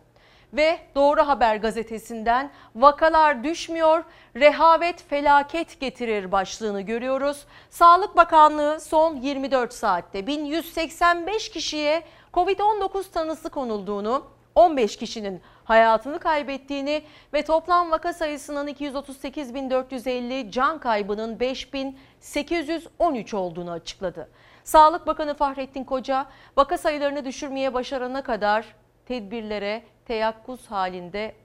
Ve 0.53 0.79
Doğru 0.95 1.27
Haber 1.27 1.55
gazetesinden 1.55 2.51
vakalar 2.75 3.43
düşmüyor, 3.43 4.03
rehavet 4.36 5.03
felaket 5.10 5.79
getirir 5.79 6.31
başlığını 6.31 6.81
görüyoruz. 6.81 7.45
Sağlık 7.69 8.17
Bakanlığı 8.17 8.79
son 8.79 9.15
24 9.15 9.74
saatte 9.74 10.27
1185 10.27 11.50
kişiye 11.50 12.03
Covid-19 12.33 13.12
tanısı 13.12 13.50
konulduğunu, 13.50 14.24
15 14.55 14.98
kişinin 14.98 15.41
hayatını 15.65 16.20
kaybettiğini 16.20 17.03
ve 17.34 17.41
toplam 17.41 17.91
vaka 17.91 18.13
sayısının 18.13 18.67
238.450, 18.67 20.51
can 20.51 20.79
kaybının 20.79 21.38
5.813 21.38 23.36
olduğunu 23.36 23.72
açıkladı. 23.72 24.29
Sağlık 24.63 25.08
Bakanı 25.08 25.34
Fahrettin 25.34 25.84
Koca 25.84 26.25
vaka 26.58 26.77
sayılarını 26.77 27.25
düşürmeye 27.25 27.74
başarana 27.74 28.24
kadar 28.24 28.65
tedbirlere 29.05 29.84
teyakkuz 30.05 30.72
halinde 30.72 31.36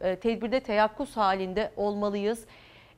e, 0.00 0.16
tedbirde 0.16 0.60
teyakkuz 0.60 1.16
halinde 1.16 1.72
olmalıyız. 1.76 2.46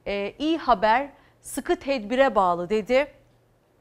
E, 0.06 0.34
iyi 0.38 0.58
haber 0.58 1.08
sıkı 1.42 1.76
tedbire 1.76 2.34
bağlı 2.34 2.70
dedi 2.70 3.06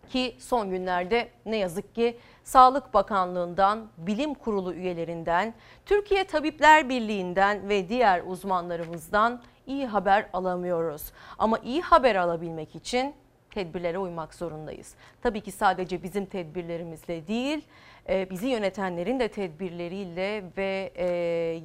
ki 0.10 0.36
son 0.40 0.70
günlerde 0.70 1.30
ne 1.46 1.58
yazık 1.58 1.96
ki 1.96 2.18
Sağlık 2.44 2.94
Bakanlığı'ndan, 2.94 3.88
bilim 3.98 4.34
kurulu 4.34 4.74
üyelerinden, 4.74 5.54
Türkiye 5.86 6.24
Tabipler 6.24 6.90
Birliği'nden 6.90 7.70
ve 7.70 7.90
diğer 7.90 8.22
uzmanlarımızdan 8.26 9.42
iyi 9.68 9.86
haber 9.86 10.30
alamıyoruz. 10.34 11.12
Ama 11.40 11.58
iyi 11.58 11.82
haber 11.82 12.16
alabilmek 12.16 12.76
için 12.76 13.16
tedbirlere 13.52 13.98
uymak 13.98 14.34
zorundayız. 14.34 14.96
Tabii 15.22 15.42
ki 15.42 15.52
sadece 15.52 16.04
bizim 16.04 16.26
tedbirlerimizle 16.26 17.28
değil, 17.28 17.66
e, 18.10 18.30
bizi 18.30 18.48
yönetenlerin 18.48 19.20
de 19.20 19.28
tedbirleriyle 19.28 20.44
ve 20.58 20.92
e, 20.96 21.06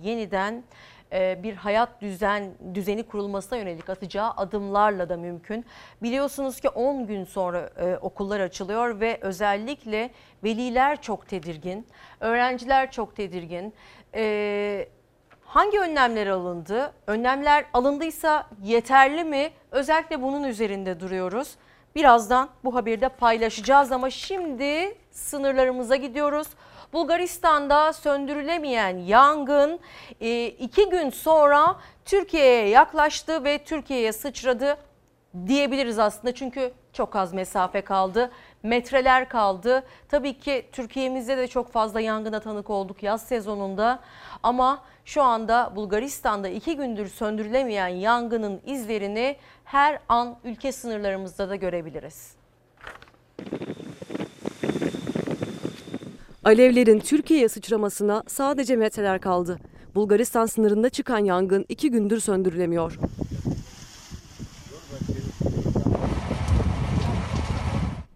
yeniden 0.03 0.65
bir 1.13 1.55
hayat 1.55 2.01
düzen 2.01 2.51
düzeni 2.75 3.03
kurulmasına 3.03 3.59
yönelik 3.59 3.91
atacağı 3.91 4.31
adımlarla 4.37 5.09
da 5.09 5.17
mümkün. 5.17 5.65
Biliyorsunuz 6.03 6.61
ki 6.61 6.69
10 6.69 7.07
gün 7.07 7.25
sonra 7.25 7.71
okullar 8.01 8.41
açılıyor 8.41 9.01
ve 9.01 9.19
özellikle 9.21 10.11
veliler 10.45 11.03
çok 11.03 11.29
tedirgin, 11.29 11.87
öğrenciler 12.21 12.91
çok 12.91 13.17
tedirgin. 13.17 13.75
Hangi 15.45 15.81
önlemler 15.81 16.27
alındı? 16.27 16.93
Önlemler 17.07 17.65
alındıysa 17.73 18.47
yeterli 18.63 19.25
mi? 19.25 19.51
Özellikle 19.71 20.23
bunun 20.23 20.45
üzerinde 20.45 21.01
duruyoruz. 21.01 21.57
Birazdan 21.95 22.49
bu 22.65 22.75
haberi 22.75 23.01
de 23.01 23.09
paylaşacağız 23.09 23.93
ama 23.93 24.11
şimdi 24.11 24.97
sınırlarımıza 25.11 25.97
gidiyoruz. 25.97 26.49
Bulgaristan'da 26.93 27.93
söndürülemeyen 27.93 28.97
yangın 28.97 29.81
e, 30.21 30.47
iki 30.47 30.89
gün 30.89 31.11
sonra 31.11 31.77
Türkiye'ye 32.05 32.69
yaklaştı 32.69 33.45
ve 33.45 33.65
Türkiye'ye 33.65 34.13
sıçradı 34.13 34.77
diyebiliriz 35.47 35.99
aslında. 35.99 36.35
Çünkü 36.35 36.73
çok 36.93 37.17
az 37.17 37.33
mesafe 37.33 37.81
kaldı. 37.81 38.31
Metreler 38.63 39.29
kaldı. 39.29 39.83
Tabii 40.09 40.39
ki 40.39 40.67
Türkiye'mizde 40.73 41.37
de 41.37 41.49
çok 41.49 41.73
fazla 41.73 42.01
yangına 42.01 42.41
tanık 42.41 42.71
olduk 42.71 43.03
yaz 43.03 43.23
sezonunda. 43.23 44.01
Ama 44.43 44.83
şu 45.05 45.23
anda 45.23 45.73
Bulgaristan'da 45.77 46.49
iki 46.49 46.77
gündür 46.77 47.09
söndürülemeyen 47.09 47.89
yangının 47.89 48.61
izlerini 48.67 49.37
her 49.65 49.99
an 50.09 50.37
ülke 50.45 50.73
sınırlarımızda 50.73 51.49
da 51.49 51.57
görebiliriz. 51.57 52.37
Alevlerin 56.45 56.99
Türkiye'ye 56.99 57.49
sıçramasına 57.49 58.23
sadece 58.27 58.77
metreler 58.77 59.21
kaldı. 59.21 59.59
Bulgaristan 59.95 60.47
sınırında 60.47 60.89
çıkan 60.89 61.19
yangın 61.19 61.65
iki 61.69 61.91
gündür 61.91 62.21
söndürülemiyor. 62.21 62.99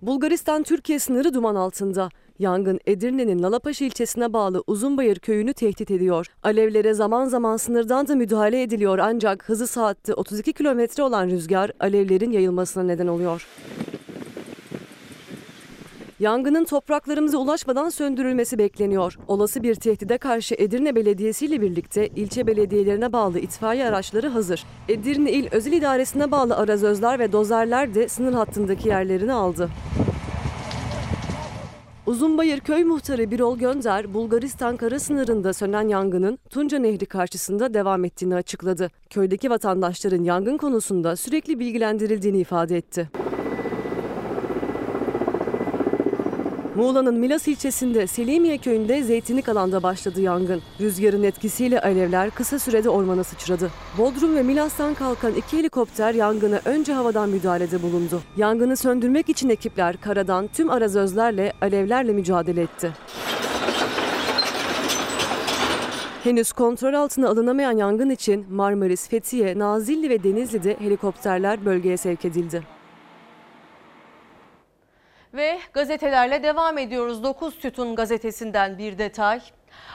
Bulgaristan-Türkiye 0.02 0.98
sınırı 0.98 1.34
duman 1.34 1.54
altında. 1.54 2.08
Yangın 2.38 2.80
Edirne'nin 2.86 3.42
Nalapaşa 3.42 3.84
ilçesine 3.84 4.32
bağlı 4.32 4.64
Uzunbayır 4.66 5.18
köyünü 5.18 5.54
tehdit 5.54 5.90
ediyor. 5.90 6.26
Alevlere 6.42 6.94
zaman 6.94 7.24
zaman 7.24 7.56
sınırdan 7.56 8.08
da 8.08 8.14
müdahale 8.14 8.62
ediliyor 8.62 8.98
ancak 8.98 9.48
hızı 9.48 9.66
saatte 9.66 10.14
32 10.14 10.52
kilometre 10.52 11.02
olan 11.02 11.26
rüzgar 11.30 11.70
alevlerin 11.80 12.30
yayılmasına 12.30 12.82
neden 12.82 13.06
oluyor. 13.06 13.46
Yangının 16.22 16.64
topraklarımıza 16.64 17.38
ulaşmadan 17.38 17.88
söndürülmesi 17.88 18.58
bekleniyor. 18.58 19.18
Olası 19.28 19.62
bir 19.62 19.74
tehdide 19.74 20.18
karşı 20.18 20.54
Edirne 20.58 20.94
Belediyesi 20.94 21.46
ile 21.46 21.60
birlikte 21.60 22.08
ilçe 22.08 22.46
belediyelerine 22.46 23.12
bağlı 23.12 23.38
itfaiye 23.38 23.84
araçları 23.84 24.28
hazır. 24.28 24.64
Edirne 24.88 25.32
İl 25.32 25.48
Özel 25.52 25.72
İdaresi'ne 25.72 26.30
bağlı 26.30 26.56
arazözler 26.56 27.18
ve 27.18 27.32
dozerler 27.32 27.94
de 27.94 28.08
sınır 28.08 28.32
hattındaki 28.32 28.88
yerlerini 28.88 29.32
aldı. 29.32 29.68
Uzunbayır 32.06 32.60
Köy 32.60 32.84
Muhtarı 32.84 33.30
Birol 33.30 33.58
Gönder, 33.58 34.14
Bulgaristan 34.14 34.76
kara 34.76 34.98
sınırında 34.98 35.52
sönen 35.52 35.88
yangının 35.88 36.38
Tunca 36.50 36.78
Nehri 36.78 37.06
karşısında 37.06 37.74
devam 37.74 38.04
ettiğini 38.04 38.34
açıkladı. 38.34 38.90
Köydeki 39.10 39.50
vatandaşların 39.50 40.24
yangın 40.24 40.56
konusunda 40.56 41.16
sürekli 41.16 41.58
bilgilendirildiğini 41.58 42.38
ifade 42.38 42.76
etti. 42.76 43.10
Muğla'nın 46.76 47.18
Milas 47.18 47.48
ilçesinde 47.48 48.06
Selimiye 48.06 48.58
köyünde 48.58 49.02
zeytinlik 49.02 49.48
alanda 49.48 49.82
başladı 49.82 50.20
yangın. 50.20 50.62
Rüzgarın 50.80 51.22
etkisiyle 51.22 51.80
alevler 51.80 52.30
kısa 52.30 52.58
sürede 52.58 52.90
ormana 52.90 53.24
sıçradı. 53.24 53.70
Bodrum 53.98 54.36
ve 54.36 54.42
Milas'tan 54.42 54.94
kalkan 54.94 55.34
iki 55.34 55.58
helikopter 55.58 56.14
yangına 56.14 56.60
önce 56.64 56.92
havadan 56.92 57.28
müdahalede 57.28 57.82
bulundu. 57.82 58.20
Yangını 58.36 58.76
söndürmek 58.76 59.28
için 59.28 59.48
ekipler 59.48 59.96
karadan 60.00 60.46
tüm 60.46 60.70
arazözlerle 60.70 61.52
alevlerle 61.60 62.12
mücadele 62.12 62.62
etti. 62.62 62.92
Henüz 66.24 66.52
kontrol 66.52 66.94
altına 66.94 67.28
alınamayan 67.28 67.76
yangın 67.76 68.10
için 68.10 68.46
Marmaris, 68.50 69.08
Fethiye, 69.08 69.58
Nazilli 69.58 70.10
ve 70.10 70.22
Denizli'de 70.22 70.76
helikopterler 70.80 71.64
bölgeye 71.64 71.96
sevk 71.96 72.24
edildi. 72.24 72.81
Ve 75.34 75.60
gazetelerle 75.72 76.42
devam 76.42 76.78
ediyoruz. 76.78 77.22
9 77.22 77.54
Sütun 77.54 77.96
gazetesinden 77.96 78.78
bir 78.78 78.98
detay. 78.98 79.40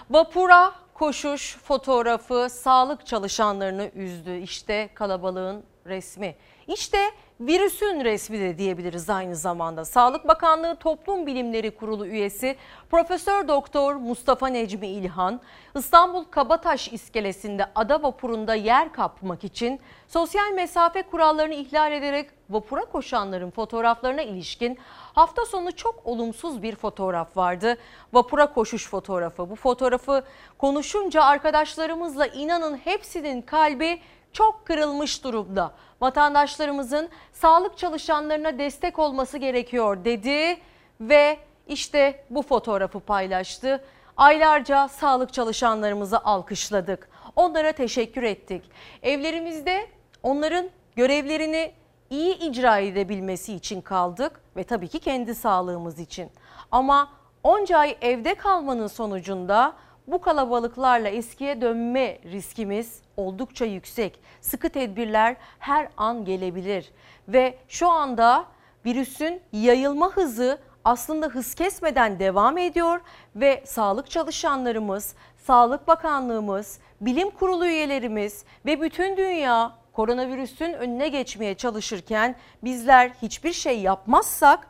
Vapura 0.10 0.74
koşuş 0.94 1.58
fotoğrafı 1.58 2.48
sağlık 2.50 3.06
çalışanlarını 3.06 3.92
üzdü. 3.96 4.38
İşte 4.38 4.90
kalabalığın 4.94 5.64
resmi. 5.86 6.36
İşte 6.68 6.98
virüsün 7.40 8.04
resmi 8.04 8.40
de 8.40 8.58
diyebiliriz 8.58 9.10
aynı 9.10 9.36
zamanda. 9.36 9.86
Sağlık 9.86 10.28
Bakanlığı 10.28 10.76
Toplum 10.76 11.28
Bilimleri 11.28 11.72
Kurulu 11.72 12.08
üyesi 12.08 12.56
Profesör 12.90 13.48
Doktor 13.48 13.96
Mustafa 13.96 14.48
Necmi 14.48 14.88
İlhan 14.88 15.42
İstanbul 15.76 16.24
Kabataş 16.24 16.94
iskelesinde 16.94 17.66
ada 17.76 18.04
vapurunda 18.04 18.56
yer 18.56 18.94
kapmak 18.94 19.44
için 19.44 19.80
sosyal 20.08 20.52
mesafe 20.52 21.02
kurallarını 21.02 21.54
ihlal 21.54 21.92
ederek 21.92 22.30
vapura 22.50 22.86
koşanların 22.86 23.52
fotoğraflarına 23.52 24.22
ilişkin 24.22 24.78
hafta 25.18 25.46
sonu 25.46 25.76
çok 25.76 26.06
olumsuz 26.06 26.64
bir 26.64 26.76
fotoğraf 26.76 27.38
vardı. 27.38 27.78
Vapura 28.14 28.54
koşuş 28.54 28.90
fotoğrafı. 28.90 29.50
Bu 29.50 29.56
fotoğrafı 29.56 30.24
konuşunca 30.58 31.24
arkadaşlarımızla 31.24 32.28
inanın 32.28 32.78
hepsinin 32.78 33.42
kalbi 33.42 34.02
çok 34.34 34.66
kırılmış 34.66 35.24
durumda. 35.24 35.72
Vatandaşlarımızın 36.02 37.10
sağlık 37.34 37.78
çalışanlarına 37.78 38.60
destek 38.60 39.00
olması 39.00 39.38
gerekiyor 39.38 40.06
dedi 40.06 40.58
ve 41.02 41.38
işte 41.68 42.26
bu 42.30 42.42
fotoğrafı 42.42 43.00
paylaştı. 43.00 43.84
Aylarca 44.18 44.88
sağlık 44.88 45.34
çalışanlarımızı 45.34 46.20
alkışladık. 46.20 47.10
Onlara 47.36 47.72
teşekkür 47.72 48.24
ettik. 48.24 48.64
Evlerimizde 49.04 49.88
onların 50.24 50.70
görevlerini 50.96 51.74
iyi 52.10 52.40
icra 52.40 52.80
edebilmesi 52.80 53.54
için 53.54 53.82
kaldık 53.82 54.42
ve 54.58 54.64
tabii 54.64 54.88
ki 54.88 55.00
kendi 55.00 55.36
sağlığımız 55.36 56.00
için. 56.00 56.30
Ama 56.72 57.10
onca 57.44 57.78
ay 57.78 57.98
evde 58.02 58.36
kalmanın 58.36 58.88
sonucunda 58.88 59.74
bu 60.08 60.22
kalabalıklarla 60.22 61.10
eskiye 61.10 61.62
dönme 61.62 62.20
riskimiz 62.26 63.02
oldukça 63.18 63.66
yüksek. 63.66 64.20
Sıkı 64.42 64.70
tedbirler 64.70 65.36
her 65.60 65.90
an 65.98 66.26
gelebilir 66.26 66.92
ve 67.28 67.58
şu 67.68 67.90
anda 67.90 68.46
virüsün 68.86 69.42
yayılma 69.54 70.12
hızı 70.12 70.60
aslında 70.84 71.28
hız 71.28 71.56
kesmeden 71.56 72.20
devam 72.20 72.58
ediyor 72.58 73.02
ve 73.36 73.64
sağlık 73.66 74.10
çalışanlarımız, 74.10 75.16
Sağlık 75.38 75.88
Bakanlığımız, 75.88 76.80
bilim 77.02 77.30
kurulu 77.30 77.66
üyelerimiz 77.66 78.46
ve 78.66 78.82
bütün 78.82 79.18
dünya 79.18 79.72
koronavirüsün 79.98 80.74
önüne 80.74 81.08
geçmeye 81.10 81.56
çalışırken 81.56 82.36
bizler 82.64 83.12
hiçbir 83.22 83.54
şey 83.54 83.80
yapmazsak 83.80 84.68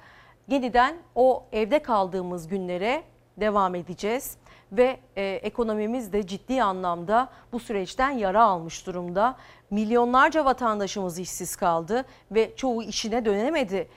yeniden 0.47 0.95
o 1.15 1.45
evde 1.51 1.79
kaldığımız 1.79 2.47
günlere 2.47 3.03
devam 3.37 3.75
edeceğiz 3.75 4.37
ve 4.71 4.97
e, 5.15 5.23
ekonomimiz 5.23 6.13
de 6.13 6.27
ciddi 6.27 6.63
anlamda 6.63 7.29
bu 7.51 7.59
süreçten 7.59 8.09
yara 8.09 8.43
almış 8.43 8.87
durumda. 8.87 9.35
Milyonlarca 9.69 10.45
vatandaşımız 10.45 11.19
işsiz 11.19 11.55
kaldı 11.55 12.05
ve 12.31 12.55
çoğu 12.55 12.83
işine 12.83 13.25
dönemedi. 13.25 13.87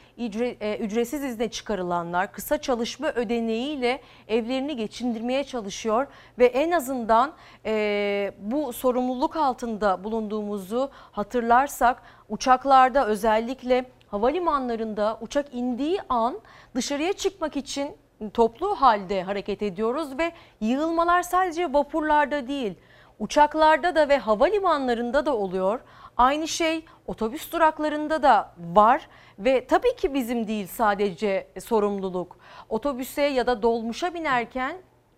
E, 0.60 0.78
ücretsiz 0.78 1.24
izne 1.24 1.50
çıkarılanlar 1.50 2.32
kısa 2.32 2.60
çalışma 2.60 3.08
ödeneğiyle 3.08 4.00
evlerini 4.28 4.76
geçindirmeye 4.76 5.44
çalışıyor 5.44 6.06
ve 6.38 6.46
en 6.46 6.70
azından 6.70 7.32
e, 7.66 8.32
bu 8.38 8.72
sorumluluk 8.72 9.36
altında 9.36 10.04
bulunduğumuzu 10.04 10.90
hatırlarsak 11.12 12.02
uçaklarda 12.28 13.06
özellikle 13.06 13.84
havalimanlarında 14.08 15.18
uçak 15.20 15.54
indiği 15.54 15.98
an 16.08 16.40
dışarıya 16.74 17.12
çıkmak 17.12 17.56
için 17.56 17.96
toplu 18.28 18.74
halde 18.74 19.22
hareket 19.22 19.62
ediyoruz 19.62 20.18
ve 20.18 20.32
yığılmalar 20.60 21.22
sadece 21.22 21.72
vapurlarda 21.72 22.48
değil 22.48 22.74
uçaklarda 23.20 23.94
da 23.94 24.08
ve 24.08 24.18
havalimanlarında 24.18 25.26
da 25.26 25.36
oluyor. 25.36 25.80
Aynı 26.16 26.48
şey 26.48 26.84
otobüs 27.06 27.52
duraklarında 27.52 28.22
da 28.22 28.52
var 28.58 29.08
ve 29.38 29.66
tabii 29.66 29.96
ki 29.96 30.14
bizim 30.14 30.48
değil 30.48 30.66
sadece 30.66 31.46
sorumluluk. 31.60 32.36
Otobüse 32.68 33.22
ya 33.22 33.46
da 33.46 33.62
dolmuşa 33.62 34.14
binerken 34.14 34.76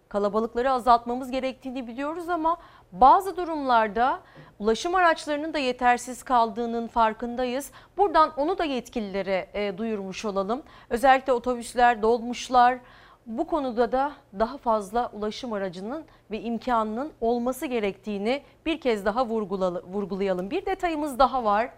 kalabalıkları 0.08 0.72
azaltmamız 0.72 1.30
gerektiğini 1.30 1.86
biliyoruz 1.86 2.28
ama 2.28 2.56
bazı 2.92 3.36
durumlarda 3.36 4.20
ulaşım 4.58 4.94
araçlarının 4.94 5.54
da 5.54 5.58
yetersiz 5.58 6.22
kaldığının 6.22 6.88
farkındayız. 6.88 7.70
Buradan 7.96 8.32
onu 8.36 8.58
da 8.58 8.64
yetkililere 8.64 9.48
e, 9.54 9.78
duyurmuş 9.78 10.24
olalım. 10.24 10.62
Özellikle 10.90 11.32
otobüsler, 11.32 12.02
dolmuşlar 12.02 12.78
bu 13.26 13.46
konuda 13.46 13.92
da 13.92 14.12
daha 14.38 14.58
fazla 14.58 15.10
ulaşım 15.12 15.52
aracının 15.52 16.04
ve 16.30 16.40
imkanının 16.40 17.12
olması 17.20 17.66
gerektiğini 17.66 18.42
bir 18.66 18.80
kez 18.80 19.04
daha 19.04 19.26
vurgulayalım. 19.26 20.50
Bir 20.50 20.66
detayımız 20.66 21.18
daha 21.18 21.44
var. 21.44 21.70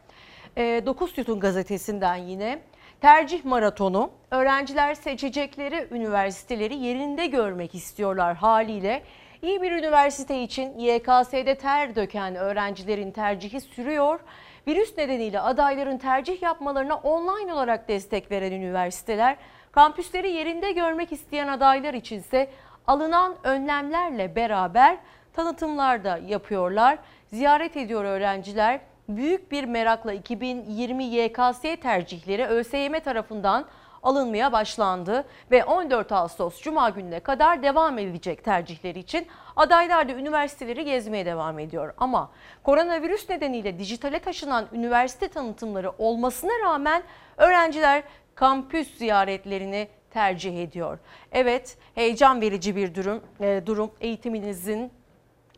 9 0.56 1.10
e, 1.10 1.14
Sütun 1.14 1.40
gazetesinden 1.40 2.16
yine 2.16 2.58
tercih 3.00 3.44
maratonu. 3.44 4.10
Öğrenciler 4.30 4.94
seçecekleri 4.94 5.88
üniversiteleri 5.90 6.74
yerinde 6.74 7.26
görmek 7.26 7.74
istiyorlar 7.74 8.36
haliyle. 8.36 9.02
İyi 9.44 9.62
bir 9.62 9.72
üniversite 9.72 10.42
için 10.42 10.78
YKS'de 10.78 11.54
ter 11.54 11.96
döken 11.96 12.34
öğrencilerin 12.34 13.10
tercihi 13.10 13.60
sürüyor 13.60 14.20
Virüs 14.66 14.98
nedeniyle 14.98 15.40
adayların 15.40 15.98
tercih 15.98 16.42
yapmalarına 16.42 16.96
online 16.96 17.54
olarak 17.54 17.88
destek 17.88 18.30
veren 18.30 18.52
üniversiteler, 18.52 19.36
kampüsleri 19.72 20.30
yerinde 20.30 20.72
görmek 20.72 21.12
isteyen 21.12 21.48
adaylar 21.48 21.94
içinse 21.94 22.50
alınan 22.86 23.34
önlemlerle 23.44 24.36
beraber 24.36 24.96
tanıtımlar 25.32 26.04
da 26.04 26.20
yapıyorlar. 26.26 26.98
Ziyaret 27.32 27.76
ediyor 27.76 28.04
öğrenciler. 28.04 28.80
Büyük 29.08 29.52
bir 29.52 29.64
merakla 29.64 30.12
2020 30.12 31.04
YKS 31.04 31.62
tercihleri 31.82 32.46
ÖSYM 32.46 33.00
tarafından 33.00 33.66
alınmaya 34.04 34.52
başlandı 34.52 35.24
ve 35.50 35.64
14 35.64 36.12
Ağustos 36.12 36.62
Cuma 36.62 36.90
gününe 36.90 37.20
kadar 37.20 37.62
devam 37.62 37.98
edecek 37.98 38.44
tercihleri 38.44 38.98
için 38.98 39.26
adaylar 39.56 40.08
da 40.08 40.12
üniversiteleri 40.12 40.84
gezmeye 40.84 41.26
devam 41.26 41.58
ediyor. 41.58 41.94
Ama 41.98 42.30
koronavirüs 42.62 43.28
nedeniyle 43.30 43.78
dijitale 43.78 44.18
taşınan 44.18 44.66
üniversite 44.72 45.28
tanıtımları 45.28 45.92
olmasına 45.98 46.52
rağmen 46.64 47.02
öğrenciler 47.36 48.02
kampüs 48.34 48.98
ziyaretlerini 48.98 49.88
tercih 50.10 50.62
ediyor. 50.62 50.98
Evet 51.32 51.76
heyecan 51.94 52.40
verici 52.40 52.76
bir 52.76 52.94
durum, 52.94 53.22
e, 53.40 53.62
durum 53.66 53.90
eğitiminizin 54.00 54.92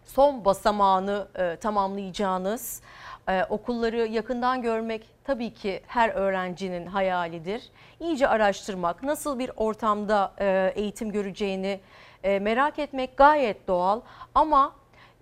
son 0.05 0.45
basamağını 0.45 1.29
e, 1.35 1.57
tamamlayacağınız 1.57 2.83
e, 3.29 3.45
okulları 3.45 4.07
yakından 4.07 4.63
görmek 4.63 5.16
tabii 5.27 5.55
ki 5.55 5.81
her 5.87 6.09
öğrencinin 6.09 6.87
hayalidir. 6.87 7.63
İyice 8.01 8.29
araştırmak, 8.29 9.03
nasıl 9.03 9.39
bir 9.39 9.51
ortamda 9.57 10.33
e, 10.41 10.73
eğitim 10.77 11.13
göreceğini 11.13 11.81
e, 12.25 12.39
merak 12.39 12.79
etmek 12.79 13.17
gayet 13.17 13.69
doğal 13.69 14.01
ama 14.35 14.73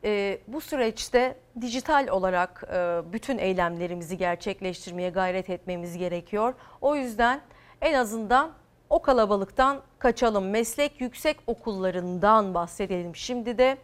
e, 0.05 0.39
bu 0.49 0.61
süreçte 0.61 1.37
dijital 1.61 2.09
olarak 2.09 2.65
bütün 3.13 3.39
eylemlerimizi 3.39 4.19
gerçekleştirmeye 4.19 5.11
gayret 5.11 5.51
etmemiz 5.51 5.99
gerekiyor. 5.99 6.55
O 6.81 6.97
yüzden 6.97 7.41
en 7.81 7.95
azından 7.95 8.53
o 8.91 9.03
kalabalıktan 9.03 9.81
kaçalım. 9.99 10.51
Meslek 10.51 11.01
yüksek 11.01 11.37
okullarından 11.47 12.55
bahsedelim. 12.55 13.17
Şimdi 13.17 13.59
de 13.59 13.77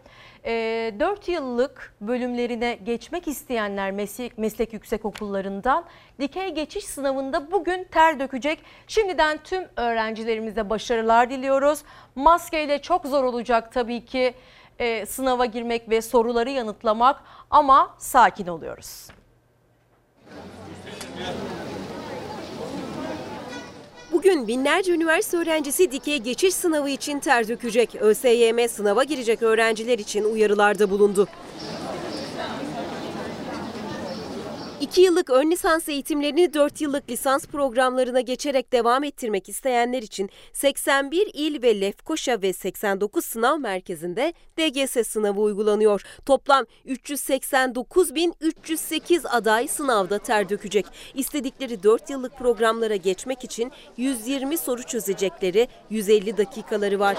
e, 0.44 0.94
4 1.00 1.28
yıllık 1.28 1.94
bölümlerine 2.00 2.74
geçmek 2.74 3.28
isteyenler 3.28 3.90
meslek, 3.90 4.38
meslek 4.38 4.72
yüksek 4.72 5.04
okullarından 5.04 5.84
dikey 6.20 6.54
geçiş 6.54 6.84
sınavında 6.84 7.52
bugün 7.52 7.84
ter 7.84 8.20
dökecek. 8.20 8.58
Şimdiden 8.86 9.38
tüm 9.44 9.64
öğrencilerimize 9.76 10.70
başarılar 10.70 11.30
diliyoruz. 11.30 11.82
Maskeyle 12.14 12.82
çok 12.82 13.06
zor 13.06 13.24
olacak 13.24 13.72
tabii 13.72 14.04
ki 14.04 14.34
e, 14.78 15.06
sınava 15.06 15.44
girmek 15.44 15.90
ve 15.90 16.02
soruları 16.02 16.50
yanıtlamak 16.50 17.20
ama 17.50 17.94
sakin 17.98 18.46
oluyoruz. 18.46 19.08
Bugün 24.20 24.48
binlerce 24.48 24.92
üniversite 24.92 25.36
öğrencisi 25.36 25.92
dikey 25.92 26.18
geçiş 26.18 26.54
sınavı 26.54 26.90
için 26.90 27.20
ter 27.20 27.48
dökecek. 27.48 27.94
ÖSYM 27.94 28.68
sınava 28.68 29.04
girecek 29.04 29.42
öğrenciler 29.42 29.98
için 29.98 30.24
uyarılarda 30.24 30.90
bulundu. 30.90 31.28
2 34.80 35.00
yıllık 35.00 35.30
ön 35.30 35.50
lisans 35.50 35.88
eğitimlerini 35.88 36.54
4 36.54 36.80
yıllık 36.80 37.10
lisans 37.10 37.46
programlarına 37.46 38.20
geçerek 38.20 38.72
devam 38.72 39.04
ettirmek 39.04 39.48
isteyenler 39.48 40.02
için 40.02 40.30
81 40.52 41.30
il 41.34 41.62
ve 41.62 41.80
Lefkoşa 41.80 42.42
ve 42.42 42.52
89 42.52 43.24
sınav 43.24 43.58
merkezinde 43.58 44.34
DGS 44.58 45.08
sınavı 45.08 45.40
uygulanıyor. 45.40 46.02
Toplam 46.26 46.64
389.308 46.86 49.28
aday 49.28 49.68
sınavda 49.68 50.18
ter 50.18 50.48
dökecek. 50.48 50.86
İstedikleri 51.14 51.82
4 51.82 52.10
yıllık 52.10 52.38
programlara 52.38 52.96
geçmek 52.96 53.44
için 53.44 53.72
120 53.96 54.58
soru 54.58 54.82
çözecekleri 54.82 55.68
150 55.90 56.36
dakikaları 56.36 57.00
var. 57.00 57.16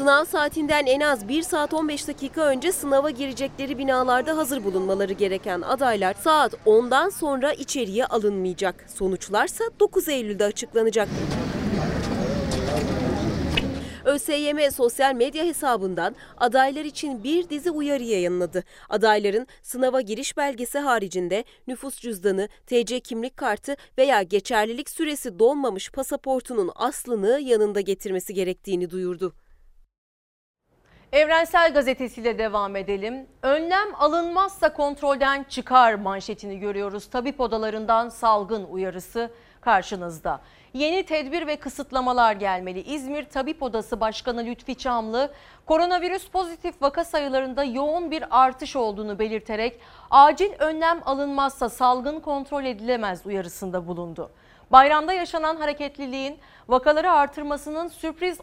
Sınav 0.00 0.24
saatinden 0.24 0.86
en 0.86 1.00
az 1.00 1.28
1 1.28 1.42
saat 1.42 1.74
15 1.74 2.08
dakika 2.08 2.46
önce 2.46 2.72
sınava 2.72 3.10
girecekleri 3.10 3.78
binalarda 3.78 4.36
hazır 4.36 4.64
bulunmaları 4.64 5.12
gereken 5.12 5.60
adaylar 5.60 6.14
saat 6.14 6.52
10'dan 6.66 7.08
sonra 7.08 7.52
içeriye 7.52 8.06
alınmayacak. 8.06 8.84
Sonuçlarsa 8.94 9.64
9 9.80 10.08
Eylül'de 10.08 10.44
açıklanacak. 10.44 11.08
ÖSYM 14.04 14.70
sosyal 14.70 15.14
medya 15.14 15.44
hesabından 15.44 16.16
adaylar 16.38 16.84
için 16.84 17.24
bir 17.24 17.48
dizi 17.48 17.70
uyarı 17.70 18.02
yayınladı. 18.02 18.64
Adayların 18.88 19.46
sınava 19.62 20.00
giriş 20.00 20.36
belgesi 20.36 20.78
haricinde 20.78 21.44
nüfus 21.66 22.00
cüzdanı, 22.00 22.48
TC 22.66 23.00
kimlik 23.00 23.36
kartı 23.36 23.76
veya 23.98 24.22
geçerlilik 24.22 24.90
süresi 24.90 25.38
dolmamış 25.38 25.90
pasaportunun 25.90 26.70
aslını 26.74 27.40
yanında 27.40 27.80
getirmesi 27.80 28.34
gerektiğini 28.34 28.90
duyurdu. 28.90 29.34
Evrensel 31.12 31.72
Gazetesi'yle 31.74 32.38
devam 32.38 32.76
edelim. 32.76 33.26
Önlem 33.42 33.94
alınmazsa 33.98 34.72
kontrolden 34.72 35.44
çıkar 35.48 35.94
manşetini 35.94 36.58
görüyoruz. 36.58 37.06
Tabip 37.06 37.40
odalarından 37.40 38.08
salgın 38.08 38.64
uyarısı 38.64 39.30
karşınızda. 39.60 40.40
Yeni 40.74 41.02
tedbir 41.02 41.46
ve 41.46 41.56
kısıtlamalar 41.56 42.32
gelmeli. 42.32 42.80
İzmir 42.80 43.24
Tabip 43.24 43.62
Odası 43.62 44.00
Başkanı 44.00 44.44
Lütfi 44.44 44.74
Çamlı, 44.74 45.32
koronavirüs 45.66 46.28
pozitif 46.28 46.82
vaka 46.82 47.04
sayılarında 47.04 47.64
yoğun 47.64 48.10
bir 48.10 48.24
artış 48.30 48.76
olduğunu 48.76 49.18
belirterek 49.18 49.80
acil 50.10 50.50
önlem 50.58 51.00
alınmazsa 51.04 51.68
salgın 51.68 52.20
kontrol 52.20 52.64
edilemez 52.64 53.26
uyarısında 53.26 53.86
bulundu. 53.86 54.30
Bayramda 54.70 55.12
yaşanan 55.12 55.56
hareketliliğin 55.56 56.38
vakaları 56.68 57.10
artırmasının 57.12 57.88
sürpriz 57.88 58.38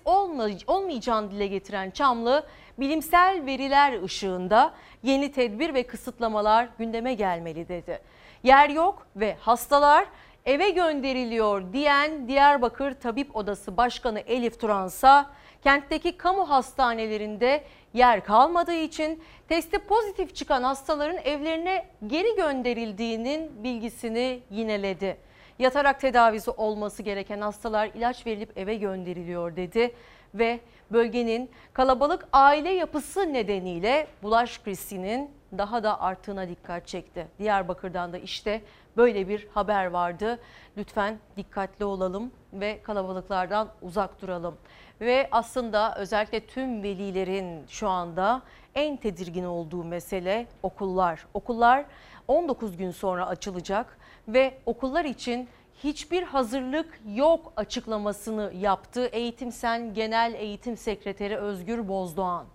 olmayacağını 0.67 1.31
dile 1.31 1.47
getiren 1.47 1.91
Çamlı, 1.91 2.45
bilimsel 2.79 3.45
veriler 3.45 4.03
ışığında 4.03 4.73
yeni 5.03 5.31
tedbir 5.31 5.73
ve 5.73 5.83
kısıtlamalar 5.83 6.69
gündeme 6.77 7.13
gelmeli 7.13 7.67
dedi. 7.67 8.01
Yer 8.43 8.69
yok 8.69 9.07
ve 9.15 9.37
hastalar 9.39 10.05
eve 10.45 10.69
gönderiliyor 10.69 11.73
diyen 11.73 12.27
Diyarbakır 12.27 12.93
Tabip 12.93 13.35
Odası 13.35 13.77
Başkanı 13.77 14.19
Elif 14.19 14.59
Turansa, 14.59 15.31
kentteki 15.63 16.17
kamu 16.17 16.49
hastanelerinde 16.49 17.63
yer 17.93 18.23
kalmadığı 18.23 18.73
için 18.73 19.23
testi 19.49 19.79
pozitif 19.79 20.35
çıkan 20.35 20.63
hastaların 20.63 21.17
evlerine 21.17 21.85
geri 22.07 22.35
gönderildiğinin 22.35 23.63
bilgisini 23.63 24.39
yineledi 24.51 25.26
yatarak 25.59 25.99
tedavisi 25.99 26.51
olması 26.51 27.03
gereken 27.03 27.41
hastalar 27.41 27.87
ilaç 27.87 28.25
verilip 28.25 28.57
eve 28.57 28.75
gönderiliyor 28.75 29.55
dedi 29.55 29.91
ve 30.33 30.59
bölgenin 30.91 31.49
kalabalık 31.73 32.27
aile 32.33 32.69
yapısı 32.69 33.33
nedeniyle 33.33 34.07
bulaş 34.23 34.61
riskinin 34.67 35.31
daha 35.57 35.83
da 35.83 36.01
arttığına 36.01 36.49
dikkat 36.49 36.87
çekti. 36.87 37.27
Diyarbakır'dan 37.39 38.13
da 38.13 38.17
işte 38.17 38.61
böyle 38.97 39.27
bir 39.27 39.47
haber 39.53 39.85
vardı. 39.85 40.39
Lütfen 40.77 41.19
dikkatli 41.37 41.85
olalım 41.85 42.31
ve 42.53 42.79
kalabalıklardan 42.83 43.69
uzak 43.81 44.21
duralım. 44.21 44.55
Ve 45.01 45.27
aslında 45.31 45.95
özellikle 45.95 46.39
tüm 46.39 46.83
velilerin 46.83 47.65
şu 47.67 47.89
anda 47.89 48.41
en 48.75 48.97
tedirgin 48.97 49.43
olduğu 49.43 49.83
mesele 49.83 50.47
okullar. 50.63 51.25
Okullar 51.33 51.85
19 52.27 52.77
gün 52.77 52.91
sonra 52.91 53.27
açılacak 53.27 53.97
ve 54.27 54.53
okullar 54.65 55.05
için 55.05 55.47
hiçbir 55.83 56.23
hazırlık 56.23 56.99
yok 57.15 57.53
açıklamasını 57.55 58.51
yaptı 58.59 59.05
Eğitim 59.05 59.51
Sen 59.51 59.93
Genel 59.93 60.33
Eğitim 60.33 60.77
Sekreteri 60.77 61.37
Özgür 61.37 61.87
Bozdoğan. 61.87 62.45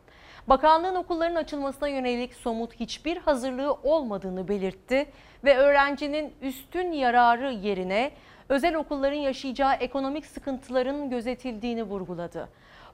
Bakanlığın 0.46 0.94
okulların 0.94 1.35
açılmasına 1.35 1.88
yönelik 1.88 2.35
somut 2.35 2.74
hiçbir 2.80 3.16
hazırlığı 3.16 3.72
olmadığını 3.72 4.48
belirtti 4.48 5.06
ve 5.44 5.56
öğrencinin 5.56 6.32
üstün 6.42 6.92
yararı 6.92 7.52
yerine 7.52 8.11
özel 8.48 8.74
okulların 8.74 9.16
yaşayacağı 9.16 9.74
ekonomik 9.74 10.26
sıkıntıların 10.26 11.11
gözetildiğini 11.11 11.82
vurguladı. 11.82 12.48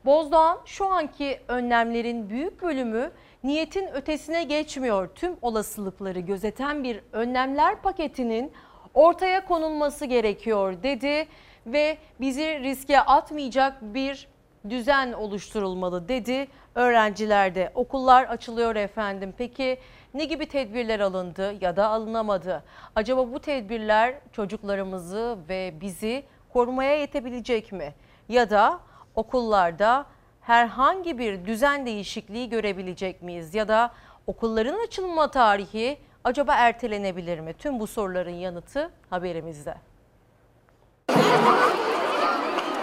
Bozdoğan 0.05 0.59
şu 0.65 0.87
anki 0.87 1.41
önlemlerin 1.49 2.31
büyük 2.31 2.63
bölümü 2.63 3.11
niyetin 3.45 3.87
ötesine 3.87 4.45
geçmiyor. 4.45 5.09
Tüm 5.15 5.37
olasılıkları 5.43 6.21
gözeten 6.21 6.85
bir 6.85 7.01
önlemler 7.13 7.83
paketinin 7.83 8.53
ortaya 8.99 9.45
konulması 9.45 10.05
gerekiyor 10.05 10.83
dedi 10.83 11.29
ve 11.67 11.99
bizi 12.21 12.61
riske 12.61 13.01
atmayacak 13.01 13.83
bir 13.83 14.29
düzen 14.71 15.13
oluşturulmalı 15.13 16.09
dedi. 16.09 16.49
Öğrenciler 16.75 17.55
de 17.55 17.73
okullar 17.75 18.25
açılıyor 18.25 18.77
efendim. 18.77 19.35
Peki 19.39 19.79
ne 20.15 20.25
gibi 20.25 20.47
tedbirler 20.47 21.01
alındı 21.01 21.55
ya 21.61 21.77
da 21.77 21.89
alınamadı? 21.89 22.65
Acaba 22.97 23.33
bu 23.33 23.41
tedbirler 23.41 24.15
çocuklarımızı 24.33 25.39
ve 25.49 25.75
bizi 25.81 26.25
korumaya 26.53 26.97
yetebilecek 26.97 27.73
mi? 27.73 27.95
Ya 28.29 28.51
da 28.51 28.81
okullarda 29.15 30.07
herhangi 30.41 31.19
bir 31.19 31.45
düzen 31.47 31.87
değişikliği 31.87 32.49
görebilecek 32.49 33.23
miyiz? 33.23 33.55
Ya 33.55 33.69
da 33.69 33.91
Okulların 34.29 34.85
açılma 34.85 35.31
tarihi 35.31 35.99
acaba 36.29 36.55
ertelenebilir 36.55 37.41
mi? 37.41 37.55
Tüm 37.59 37.81
bu 37.81 37.87
soruların 37.87 38.31
yanıtı 38.35 38.91
haberimizde. 39.11 39.75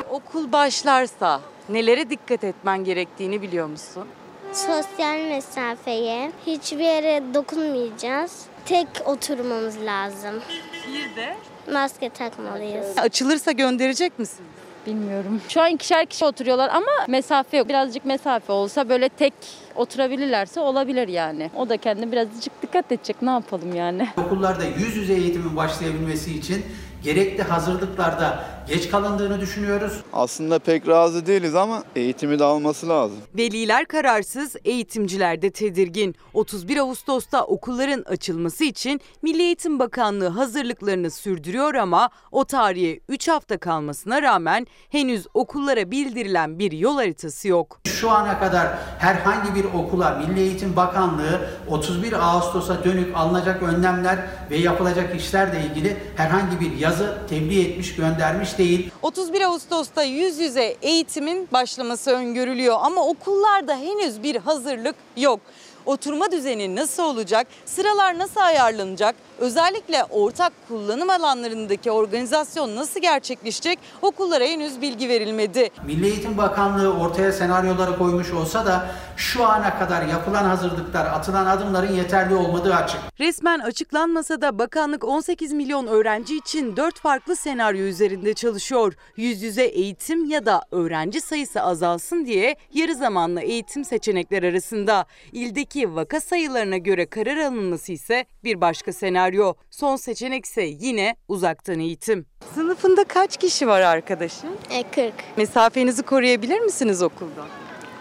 Okul 0.09 0.51
başlarsa 0.51 1.41
nelere 1.69 2.09
dikkat 2.09 2.43
etmen 2.43 2.83
gerektiğini 2.83 3.41
biliyor 3.41 3.67
musun? 3.67 4.07
Sosyal 4.53 5.19
mesafeye, 5.19 6.31
hiçbir 6.45 6.77
yere 6.83 7.23
dokunmayacağız. 7.33 8.45
Tek 8.65 8.87
oturmamız 9.05 9.81
lazım. 9.81 10.41
Bir 10.87 11.15
de 11.15 11.35
Maske 11.71 12.09
takmalıyız. 12.09 12.97
açılırsa 12.97 13.51
gönderecek 13.51 14.19
misin? 14.19 14.45
Bilmiyorum. 14.85 15.41
Şu 15.49 15.61
an 15.61 15.71
ikişer 15.71 16.05
kişi 16.05 16.25
oturuyorlar 16.25 16.69
ama 16.69 16.91
mesafe 17.07 17.57
yok. 17.57 17.69
Birazcık 17.69 18.05
mesafe 18.05 18.53
olsa 18.53 18.89
böyle 18.89 19.09
tek 19.09 19.33
oturabilirlerse 19.75 20.59
olabilir 20.59 21.07
yani. 21.07 21.51
O 21.55 21.69
da 21.69 21.77
kendi 21.77 22.11
birazcık 22.11 22.61
dikkat 22.61 22.91
edecek. 22.91 23.21
Ne 23.21 23.29
yapalım 23.29 23.75
yani? 23.75 24.09
Okullarda 24.17 24.63
yüz 24.63 24.95
yüze 24.95 25.13
eğitimin 25.13 25.55
başlayabilmesi 25.55 26.37
için 26.37 26.65
gerekli 27.03 27.43
hazırlıklarda 27.43 28.43
geç 28.67 28.89
kalındığını 28.91 29.41
düşünüyoruz. 29.41 29.93
Aslında 30.13 30.59
pek 30.59 30.87
razı 30.87 31.25
değiliz 31.25 31.55
ama 31.55 31.83
eğitimi 31.95 32.39
de 32.39 32.43
alması 32.43 32.89
lazım. 32.89 33.17
Veliler 33.37 33.85
kararsız, 33.85 34.55
eğitimciler 34.65 35.41
de 35.41 35.49
tedirgin. 35.49 36.15
31 36.33 36.77
Ağustos'ta 36.77 37.43
okulların 37.43 38.03
açılması 38.03 38.63
için 38.63 39.01
Milli 39.21 39.41
Eğitim 39.41 39.79
Bakanlığı 39.79 40.27
hazırlıklarını 40.27 41.11
sürdürüyor 41.11 41.73
ama 41.73 42.09
o 42.31 42.45
tarihe 42.45 42.99
3 43.09 43.27
hafta 43.27 43.57
kalmasına 43.57 44.21
rağmen 44.21 44.67
henüz 44.89 45.27
okullara 45.33 45.91
bildirilen 45.91 46.59
bir 46.59 46.71
yol 46.71 46.95
haritası 46.95 47.47
yok. 47.47 47.79
Şu 47.85 48.11
ana 48.11 48.39
kadar 48.39 48.67
herhangi 48.99 49.55
bir 49.55 49.65
okula 49.65 50.09
Milli 50.27 50.39
Eğitim 50.39 50.75
Bakanlığı 50.75 51.49
31 51.69 52.13
Ağustos'a 52.13 52.83
dönük 52.83 53.15
alınacak 53.17 53.63
önlemler 53.63 54.17
ve 54.51 54.57
yapılacak 54.57 55.15
işlerle 55.15 55.65
ilgili 55.65 55.97
herhangi 56.15 56.59
bir 56.59 56.77
yazı 56.77 57.17
tebliğ 57.29 57.61
etmiş, 57.61 57.95
göndermiş 57.95 58.54
değil. 58.57 58.89
31 59.01 59.41
Ağustos'ta 59.41 60.03
yüz 60.03 60.39
yüze 60.39 60.75
eğitimin 60.81 61.47
başlaması 61.53 62.11
öngörülüyor 62.11 62.77
ama 62.81 63.07
okullarda 63.07 63.75
henüz 63.77 64.23
bir 64.23 64.35
hazırlık 64.35 64.95
yok. 65.17 65.39
Oturma 65.85 66.31
düzeni 66.31 66.75
nasıl 66.75 67.03
olacak? 67.03 67.47
Sıralar 67.65 68.17
nasıl 68.17 68.41
ayarlanacak? 68.41 69.15
Özellikle 69.39 70.03
ortak 70.03 70.53
kullanım 70.67 71.09
alanlarındaki 71.09 71.91
organizasyon 71.91 72.75
nasıl 72.75 73.01
gerçekleşecek? 73.01 73.79
Okullara 74.01 74.43
henüz 74.43 74.81
bilgi 74.81 75.09
verilmedi. 75.09 75.69
Milli 75.85 76.05
Eğitim 76.05 76.37
Bakanlığı 76.37 76.93
ortaya 76.93 77.31
senaryoları 77.31 77.97
koymuş 77.97 78.33
olsa 78.33 78.65
da 78.65 78.85
şu 79.17 79.45
ana 79.45 79.79
kadar 79.79 80.05
yapılan 80.05 80.43
hazırlıklar, 80.43 81.05
atılan 81.05 81.45
adımların 81.45 81.93
yeterli 81.93 82.35
olmadığı 82.35 82.75
açık. 82.75 82.99
Resmen 83.19 83.59
açıklanmasa 83.59 84.41
da 84.41 84.59
bakanlık 84.59 85.03
18 85.03 85.53
milyon 85.53 85.87
öğrenci 85.87 86.37
için 86.37 86.77
4 86.77 86.99
farklı 86.99 87.35
senaryo 87.35 87.81
üzerinde 87.81 88.33
çalışıyor. 88.33 88.93
Yüz 89.17 89.41
yüze 89.41 89.63
eğitim 89.63 90.25
ya 90.25 90.45
da 90.45 90.61
öğrenci 90.71 91.21
sayısı 91.21 91.61
azalsın 91.61 92.25
diye 92.25 92.55
yarı 92.73 92.95
zamanlı 92.95 93.41
eğitim 93.41 93.85
seçenekler 93.85 94.43
arasında. 94.43 95.05
İldeki 95.31 95.95
vaka 95.95 96.21
sayılarına 96.21 96.77
göre 96.77 97.05
karar 97.05 97.37
alınması 97.37 97.91
ise 97.91 98.25
bir 98.43 98.61
başka 98.61 98.93
senaryo. 98.93 99.24
Son 99.71 99.95
seçenek 99.95 100.45
ise 100.45 100.61
yine 100.63 101.15
uzaktan 101.27 101.79
eğitim. 101.79 102.25
Sınıfında 102.55 103.03
kaç 103.03 103.37
kişi 103.37 103.67
var 103.67 103.81
arkadaşın? 103.81 104.49
E 104.69 104.83
40. 104.91 105.13
Mesafenizi 105.37 106.03
koruyabilir 106.03 106.59
misiniz 106.59 107.01
okulda? 107.01 107.45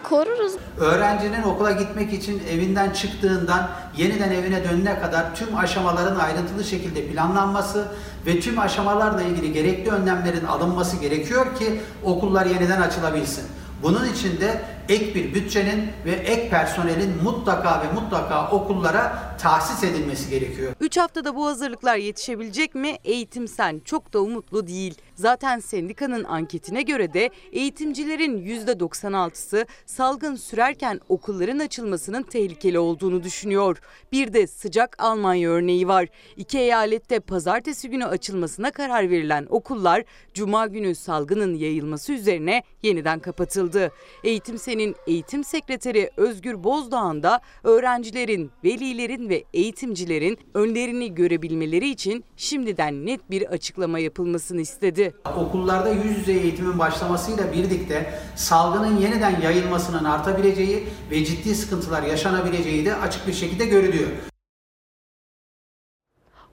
Koruruz. 0.09 0.53
Öğrencinin 0.79 1.43
okula 1.43 1.71
gitmek 1.71 2.13
için 2.13 2.41
evinden 2.51 2.89
çıktığından 2.89 3.69
yeniden 3.97 4.31
evine 4.31 4.63
dönene 4.63 4.99
kadar 4.99 5.35
tüm 5.35 5.57
aşamaların 5.57 6.19
ayrıntılı 6.19 6.63
şekilde 6.63 7.07
planlanması 7.07 7.87
ve 8.25 8.39
tüm 8.39 8.59
aşamalarla 8.59 9.21
ilgili 9.21 9.53
gerekli 9.53 9.91
önlemlerin 9.91 10.45
alınması 10.45 10.97
gerekiyor 10.97 11.55
ki 11.55 11.81
okullar 12.03 12.45
yeniden 12.45 12.81
açılabilsin. 12.81 13.43
Bunun 13.85 14.13
için 14.13 14.41
de 14.41 14.61
ek 14.89 15.15
bir 15.15 15.33
bütçenin 15.33 15.89
ve 16.05 16.11
ek 16.11 16.49
personelin 16.49 17.23
mutlaka 17.23 17.81
ve 17.81 18.01
mutlaka 18.01 18.51
okullara 18.51 19.35
tahsis 19.37 19.83
edilmesi 19.83 20.29
gerekiyor. 20.29 20.73
3 20.79 20.97
haftada 20.97 21.35
bu 21.35 21.45
hazırlıklar 21.45 21.95
yetişebilecek 21.97 22.75
mi? 22.75 22.97
Eğitim 23.03 23.47
Sen 23.47 23.81
çok 23.85 24.13
da 24.13 24.19
umutlu 24.19 24.67
değil. 24.67 24.95
Zaten 25.15 25.59
sendikanın 25.59 26.23
anketine 26.23 26.81
göre 26.81 27.13
de 27.13 27.29
eğitimcilerin 27.51 28.45
%96'sı 28.45 29.65
salgın 29.85 30.35
sürerken 30.35 30.99
okulların 31.09 31.59
açılmasının 31.59 32.23
tehlikeli 32.23 32.79
olduğunu 32.79 33.23
düşünüyor. 33.23 33.81
Bir 34.11 34.33
de 34.33 34.47
sıcak 34.47 34.95
Almanya 35.03 35.49
örneği 35.49 35.87
var. 35.87 36.07
İki 36.37 36.59
eyalette 36.59 37.19
pazartesi 37.19 37.89
günü 37.89 38.05
açılmasına 38.05 38.71
karar 38.71 39.09
verilen 39.09 39.47
okullar 39.49 40.03
cuma 40.33 40.67
günü 40.67 40.95
salgının 40.95 41.53
yayılması 41.53 42.13
üzerine 42.13 42.63
yeniden 42.83 43.19
kapatıldı. 43.19 43.91
Eğitim 44.23 44.57
Sen'in 44.57 44.95
eğitim 45.07 45.43
sekreteri 45.43 46.09
Özgür 46.17 46.63
Bozdağ'ın 46.63 47.23
da 47.23 47.41
öğrencilerin, 47.63 48.51
velilerin 48.63 49.29
ve 49.29 49.43
eğitimcilerin 49.53 50.37
önlerini 50.53 51.15
görebilmeleri 51.15 51.89
için 51.89 52.23
şimdiden 52.37 53.05
net 53.05 53.31
bir 53.31 53.47
açıklama 53.47 53.99
yapılmasını 53.99 54.61
istedi. 54.61 55.04
Okullarda 55.37 55.89
yüz 55.89 56.17
yüze 56.17 56.33
eğitimin 56.33 56.79
başlamasıyla 56.79 57.53
birlikte 57.53 58.19
salgının 58.35 58.97
yeniden 58.97 59.41
yayılmasının 59.41 60.03
artabileceği 60.03 60.87
ve 61.11 61.25
ciddi 61.25 61.55
sıkıntılar 61.55 62.03
yaşanabileceği 62.03 62.85
de 62.85 62.95
açık 62.95 63.27
bir 63.27 63.33
şekilde 63.33 63.65
görülüyor. 63.65 64.09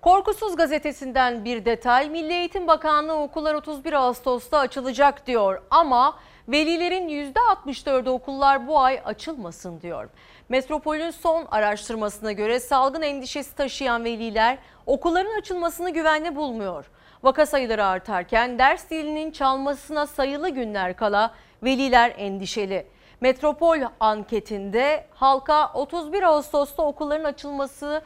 Korkusuz 0.00 0.56
gazetesinden 0.56 1.44
bir 1.44 1.64
detay. 1.64 2.10
Milli 2.10 2.32
Eğitim 2.32 2.66
Bakanlığı 2.66 3.14
okullar 3.14 3.54
31 3.54 3.92
Ağustos'ta 3.92 4.58
açılacak 4.58 5.26
diyor 5.26 5.62
ama 5.70 6.18
velilerin 6.48 7.08
%64'ü 7.08 8.08
okullar 8.08 8.68
bu 8.68 8.78
ay 8.80 9.00
açılmasın 9.04 9.80
diyor. 9.80 10.08
Metropol'ün 10.48 11.10
son 11.10 11.46
araştırmasına 11.50 12.32
göre 12.32 12.60
salgın 12.60 13.02
endişesi 13.02 13.54
taşıyan 13.54 14.04
veliler 14.04 14.58
okulların 14.86 15.38
açılmasını 15.38 15.90
güvenli 15.90 16.36
bulmuyor. 16.36 16.90
Vaka 17.22 17.46
sayıları 17.46 17.84
artarken 17.86 18.58
ders 18.58 18.90
dilinin 18.90 19.30
çalmasına 19.30 20.06
sayılı 20.06 20.48
günler 20.48 20.96
kala 20.96 21.34
veliler 21.62 22.14
endişeli. 22.16 22.86
Metropol 23.20 23.78
anketinde 24.00 25.06
halka 25.14 25.72
31 25.74 26.22
Ağustos'ta 26.22 26.82
okulların 26.82 27.24
açılması 27.24 28.02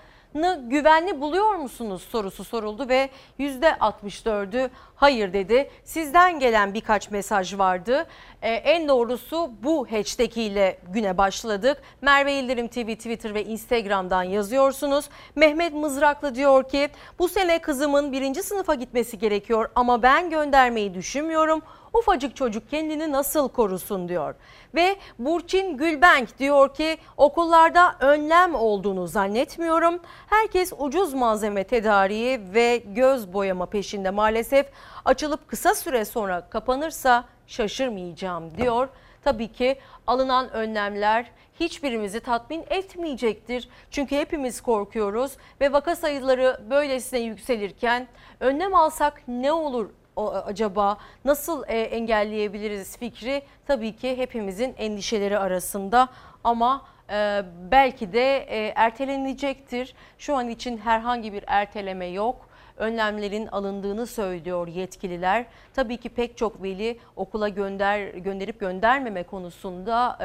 güvenli 0.68 1.20
buluyor 1.20 1.54
musunuz 1.54 2.02
sorusu 2.02 2.44
soruldu 2.44 2.88
ve 2.88 3.10
%64'ü 3.40 4.70
hayır 4.94 5.32
dedi. 5.32 5.70
Sizden 5.84 6.38
gelen 6.38 6.74
birkaç 6.74 7.10
mesaj 7.10 7.58
vardı. 7.58 8.06
Ee, 8.42 8.48
en 8.50 8.88
doğrusu 8.88 9.50
bu 9.62 9.86
hashtag 9.92 10.36
ile 10.36 10.78
güne 10.92 11.18
başladık. 11.18 11.82
Merve 12.00 12.34
İldirim 12.34 12.68
TV 12.68 12.94
Twitter 12.94 13.34
ve 13.34 13.44
Instagram'dan 13.44 14.22
yazıyorsunuz. 14.22 15.08
Mehmet 15.34 15.74
Mızraklı 15.74 16.34
diyor 16.34 16.68
ki 16.68 16.88
bu 17.18 17.28
sene 17.28 17.58
kızımın 17.58 18.12
birinci 18.12 18.42
sınıfa 18.42 18.74
gitmesi 18.74 19.18
gerekiyor 19.18 19.70
ama 19.74 20.02
ben 20.02 20.30
göndermeyi 20.30 20.94
düşünmüyorum. 20.94 21.62
Ufacık 21.98 22.36
çocuk 22.36 22.70
kendini 22.70 23.12
nasıl 23.12 23.48
korusun 23.48 24.08
diyor. 24.08 24.34
Ve 24.74 24.96
Burçin 25.18 25.76
Gülbenk 25.76 26.38
diyor 26.38 26.74
ki 26.74 26.98
okullarda 27.16 27.96
önlem 28.00 28.54
olduğunu 28.54 29.06
zannetmiyorum. 29.06 30.00
Herkes 30.26 30.72
ucuz 30.78 31.14
malzeme 31.14 31.64
tedariği 31.64 32.40
ve 32.54 32.76
göz 32.76 33.32
boyama 33.32 33.66
peşinde 33.66 34.10
maalesef 34.10 34.66
açılıp 35.04 35.48
kısa 35.48 35.74
süre 35.74 36.04
sonra 36.04 36.48
kapanırsa 36.50 37.24
şaşırmayacağım 37.46 38.56
diyor. 38.56 38.88
Tabii 39.24 39.52
ki 39.52 39.78
alınan 40.06 40.52
önlemler 40.52 41.30
hiçbirimizi 41.60 42.20
tatmin 42.20 42.64
etmeyecektir. 42.70 43.68
Çünkü 43.90 44.16
hepimiz 44.16 44.60
korkuyoruz 44.60 45.32
ve 45.60 45.72
vaka 45.72 45.96
sayıları 45.96 46.60
böylesine 46.70 47.20
yükselirken 47.20 48.08
önlem 48.40 48.74
alsak 48.74 49.22
ne 49.28 49.52
olur 49.52 49.90
acaba 50.16 50.98
nasıl 51.24 51.64
e, 51.68 51.80
engelleyebiliriz 51.80 52.98
fikri 52.98 53.42
tabii 53.66 53.96
ki 53.96 54.16
hepimizin 54.16 54.74
endişeleri 54.78 55.38
arasında 55.38 56.08
ama 56.44 56.84
e, 57.10 57.42
belki 57.70 58.12
de 58.12 58.36
e, 58.36 58.72
ertelenilecektir. 58.76 59.94
Şu 60.18 60.36
an 60.36 60.48
için 60.48 60.78
herhangi 60.78 61.32
bir 61.32 61.44
erteleme 61.46 62.06
yok. 62.06 62.46
Önlemlerin 62.76 63.46
alındığını 63.46 64.06
söylüyor 64.06 64.68
yetkililer. 64.68 65.46
Tabii 65.74 65.96
ki 65.96 66.08
pek 66.08 66.36
çok 66.36 66.62
veli 66.62 66.98
okula 67.16 67.48
gönder 67.48 68.08
gönderip 68.08 68.60
göndermeme 68.60 69.22
konusunda 69.22 70.16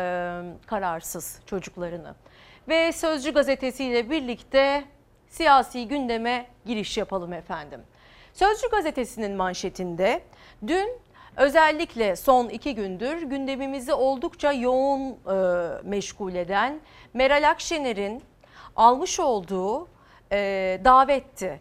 kararsız 0.66 1.40
çocuklarını. 1.46 2.16
Ve 2.68 2.92
Sözcü 2.92 3.34
gazetesiyle 3.34 4.10
birlikte 4.10 4.84
siyasi 5.28 5.88
gündeme 5.88 6.46
giriş 6.66 6.98
yapalım 6.98 7.34
efendim. 7.34 7.82
Sözcü 8.34 8.70
gazetesinin 8.70 9.36
manşetinde 9.36 10.24
dün 10.68 10.90
özellikle 11.38 12.16
son 12.16 12.50
iki 12.50 12.76
gündür 12.76 13.22
gündemimizi 13.22 13.94
oldukça 13.94 14.52
yoğun 14.52 15.02
e, 15.02 15.14
meşgul 15.84 16.36
eden 16.36 16.80
Meral 17.14 17.50
Akşener'in 17.50 18.24
almış 18.76 19.20
olduğu 19.20 19.88
e, 20.32 20.82
davetti. 20.86 21.60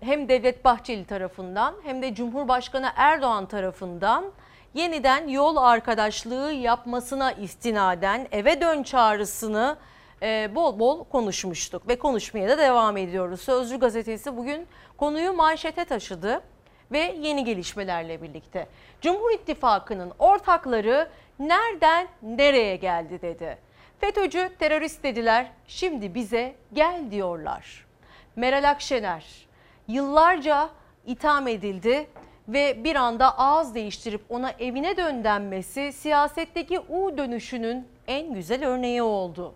Hem 0.00 0.28
Devlet 0.28 0.64
Bahçeli 0.64 1.04
tarafından 1.04 1.74
hem 1.84 2.02
de 2.02 2.14
Cumhurbaşkanı 2.14 2.88
Erdoğan 2.96 3.46
tarafından 3.46 4.24
yeniden 4.74 5.28
yol 5.28 5.56
arkadaşlığı 5.56 6.52
yapmasına 6.52 7.32
istinaden 7.32 8.28
eve 8.32 8.60
dön 8.60 8.82
çağrısını 8.82 9.76
e, 10.22 10.54
bol 10.54 10.78
bol 10.78 11.04
konuşmuştuk 11.04 11.88
ve 11.88 11.98
konuşmaya 11.98 12.48
da 12.48 12.58
devam 12.58 12.96
ediyoruz. 12.96 13.40
Sözcü 13.40 13.78
gazetesi 13.78 14.36
bugün 14.36 14.66
konuyu 14.98 15.32
manşete 15.32 15.84
taşıdı 15.84 16.42
ve 16.92 17.16
yeni 17.20 17.44
gelişmelerle 17.44 18.22
birlikte. 18.22 18.66
Cumhur 19.00 19.30
İttifakı'nın 19.30 20.12
ortakları 20.18 21.08
nereden 21.38 22.08
nereye 22.22 22.76
geldi 22.76 23.22
dedi. 23.22 23.58
FETÖ'cü 24.00 24.50
terörist 24.58 25.02
dediler 25.02 25.46
şimdi 25.66 26.14
bize 26.14 26.54
gel 26.72 27.10
diyorlar. 27.10 27.86
Meral 28.36 28.70
Akşener 28.70 29.46
yıllarca 29.88 30.70
itham 31.06 31.48
edildi 31.48 32.06
ve 32.48 32.84
bir 32.84 32.96
anda 32.96 33.38
ağız 33.38 33.74
değiştirip 33.74 34.24
ona 34.28 34.50
evine 34.50 34.96
dön 34.96 35.24
denmesi 35.24 35.92
siyasetteki 35.92 36.80
U 36.80 37.18
dönüşünün 37.18 37.88
en 38.06 38.34
güzel 38.34 38.66
örneği 38.66 39.02
oldu. 39.02 39.54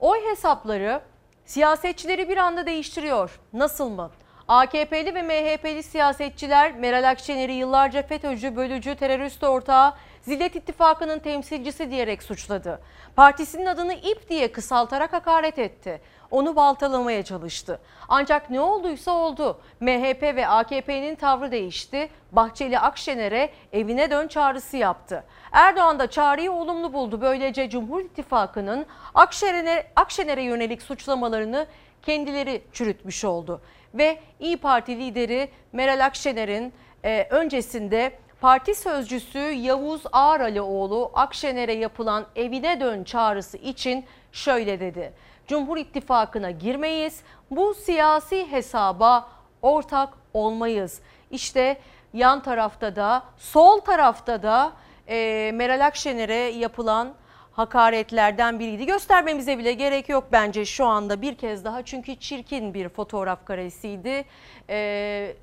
Oy 0.00 0.18
hesapları 0.30 1.00
siyasetçileri 1.44 2.28
bir 2.28 2.36
anda 2.36 2.66
değiştiriyor. 2.66 3.40
Nasıl 3.52 3.88
mı? 3.88 4.10
AKP'li 4.52 5.14
ve 5.14 5.22
MHP'li 5.22 5.82
siyasetçiler 5.82 6.72
Meral 6.72 7.10
Akşener'i 7.10 7.52
yıllarca 7.52 8.02
FETÖ'cü, 8.02 8.56
bölücü, 8.56 8.94
terörist 8.94 9.44
ortağı, 9.44 9.94
Zillet 10.22 10.56
İttifakı'nın 10.56 11.18
temsilcisi 11.18 11.90
diyerek 11.90 12.22
suçladı. 12.22 12.80
Partisinin 13.16 13.66
adını 13.66 13.94
İP 13.94 14.28
diye 14.28 14.52
kısaltarak 14.52 15.12
hakaret 15.12 15.58
etti. 15.58 16.00
Onu 16.30 16.56
baltalamaya 16.56 17.22
çalıştı. 17.22 17.80
Ancak 18.08 18.50
ne 18.50 18.60
olduysa 18.60 19.12
oldu. 19.12 19.60
MHP 19.80 20.22
ve 20.22 20.48
AKP'nin 20.48 21.14
tavrı 21.14 21.52
değişti. 21.52 22.08
Bahçeli 22.32 22.78
Akşener'e 22.78 23.50
evine 23.72 24.10
dön 24.10 24.28
çağrısı 24.28 24.76
yaptı. 24.76 25.24
Erdoğan 25.52 25.98
da 25.98 26.10
çağrıyı 26.10 26.52
olumlu 26.52 26.92
buldu. 26.92 27.20
Böylece 27.20 27.70
Cumhur 27.70 28.00
İttifakı'nın 28.00 28.86
Akşener'e 29.14 29.86
Akşener'e 29.96 30.42
yönelik 30.42 30.82
suçlamalarını 30.82 31.66
kendileri 32.02 32.62
çürütmüş 32.72 33.24
oldu. 33.24 33.60
Ve 33.94 34.18
İyi 34.40 34.56
Parti 34.56 34.98
lideri 34.98 35.48
Meral 35.72 36.04
Akşener'in 36.04 36.72
e, 37.04 37.26
öncesinde 37.30 38.12
parti 38.40 38.74
sözcüsü 38.74 39.38
Yavuz 39.38 40.02
Ağralioğlu 40.12 41.10
Akşener'e 41.14 41.72
yapılan 41.72 42.26
evine 42.36 42.80
dön 42.80 43.04
çağrısı 43.04 43.56
için 43.56 44.04
şöyle 44.32 44.80
dedi. 44.80 45.12
Cumhur 45.46 45.76
İttifakı'na 45.76 46.50
girmeyiz. 46.50 47.22
Bu 47.50 47.74
siyasi 47.74 48.52
hesaba 48.52 49.28
ortak 49.62 50.08
olmayız. 50.34 51.00
İşte 51.30 51.76
yan 52.12 52.42
tarafta 52.42 52.96
da 52.96 53.22
sol 53.38 53.80
tarafta 53.80 54.42
da 54.42 54.72
e, 55.08 55.50
Meral 55.54 55.86
Akşener'e 55.86 56.34
yapılan 56.34 57.14
hakaretlerden 57.52 58.58
biriydi. 58.58 58.86
Göstermemize 58.86 59.58
bile 59.58 59.72
gerek 59.72 60.08
yok 60.08 60.24
bence 60.32 60.64
şu 60.64 60.84
anda 60.86 61.22
bir 61.22 61.34
kez 61.34 61.64
daha 61.64 61.84
çünkü 61.84 62.16
çirkin 62.16 62.74
bir 62.74 62.88
fotoğraf 62.88 63.44
karesiydi. 63.44 64.24
E, 64.70 65.36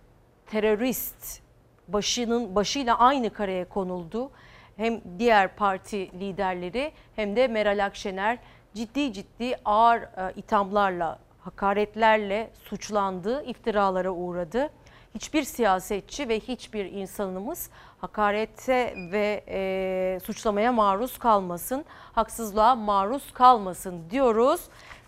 terörist 0.47 1.41
başının 1.87 2.55
başıyla 2.55 2.99
aynı 2.99 3.33
kareye 3.33 3.65
konuldu. 3.65 4.31
Hem 4.77 5.01
diğer 5.19 5.55
parti 5.55 6.19
liderleri 6.19 6.91
hem 7.15 7.35
de 7.35 7.47
Meral 7.47 7.85
Akşener 7.85 8.37
ciddi 8.73 9.13
ciddi 9.13 9.55
ağır 9.65 10.01
e, 10.01 10.33
ithamlarla, 10.35 11.19
hakaretlerle 11.39 12.49
suçlandı, 12.63 13.43
iftiralara 13.43 14.11
uğradı. 14.11 14.69
Hiçbir 15.15 15.43
siyasetçi 15.43 16.29
ve 16.29 16.39
hiçbir 16.39 16.85
insanımız 16.85 17.69
hakarete 18.01 18.93
ve 19.11 19.43
e, 19.47 20.19
suçlamaya 20.25 20.71
maruz 20.71 21.17
kalmasın, 21.17 21.85
haksızlığa 22.13 22.75
maruz 22.75 23.33
kalmasın 23.33 24.09
diyoruz 24.11 24.61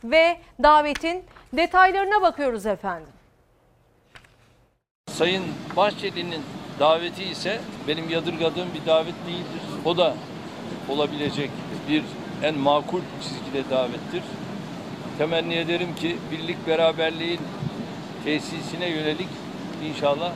ve 0.03 0.37
davetin 0.63 1.23
detaylarına 1.53 2.21
bakıyoruz 2.21 2.65
efendim. 2.65 3.09
Sayın 5.09 5.43
Bahçeli'nin 5.75 6.43
daveti 6.79 7.23
ise 7.23 7.61
benim 7.87 8.09
yadırgadığım 8.09 8.67
bir 8.73 8.85
davet 8.85 9.15
değildir. 9.27 9.61
O 9.85 9.97
da 9.97 10.15
olabilecek 10.89 11.49
bir 11.89 12.03
en 12.43 12.57
makul 12.57 13.01
çizgide 13.21 13.69
davettir. 13.69 14.23
Temenni 15.17 15.55
ederim 15.55 15.95
ki 15.95 16.17
birlik 16.31 16.67
beraberliğin 16.67 17.39
tesisine 18.23 18.89
yönelik 18.89 19.27
inşallah 19.85 20.31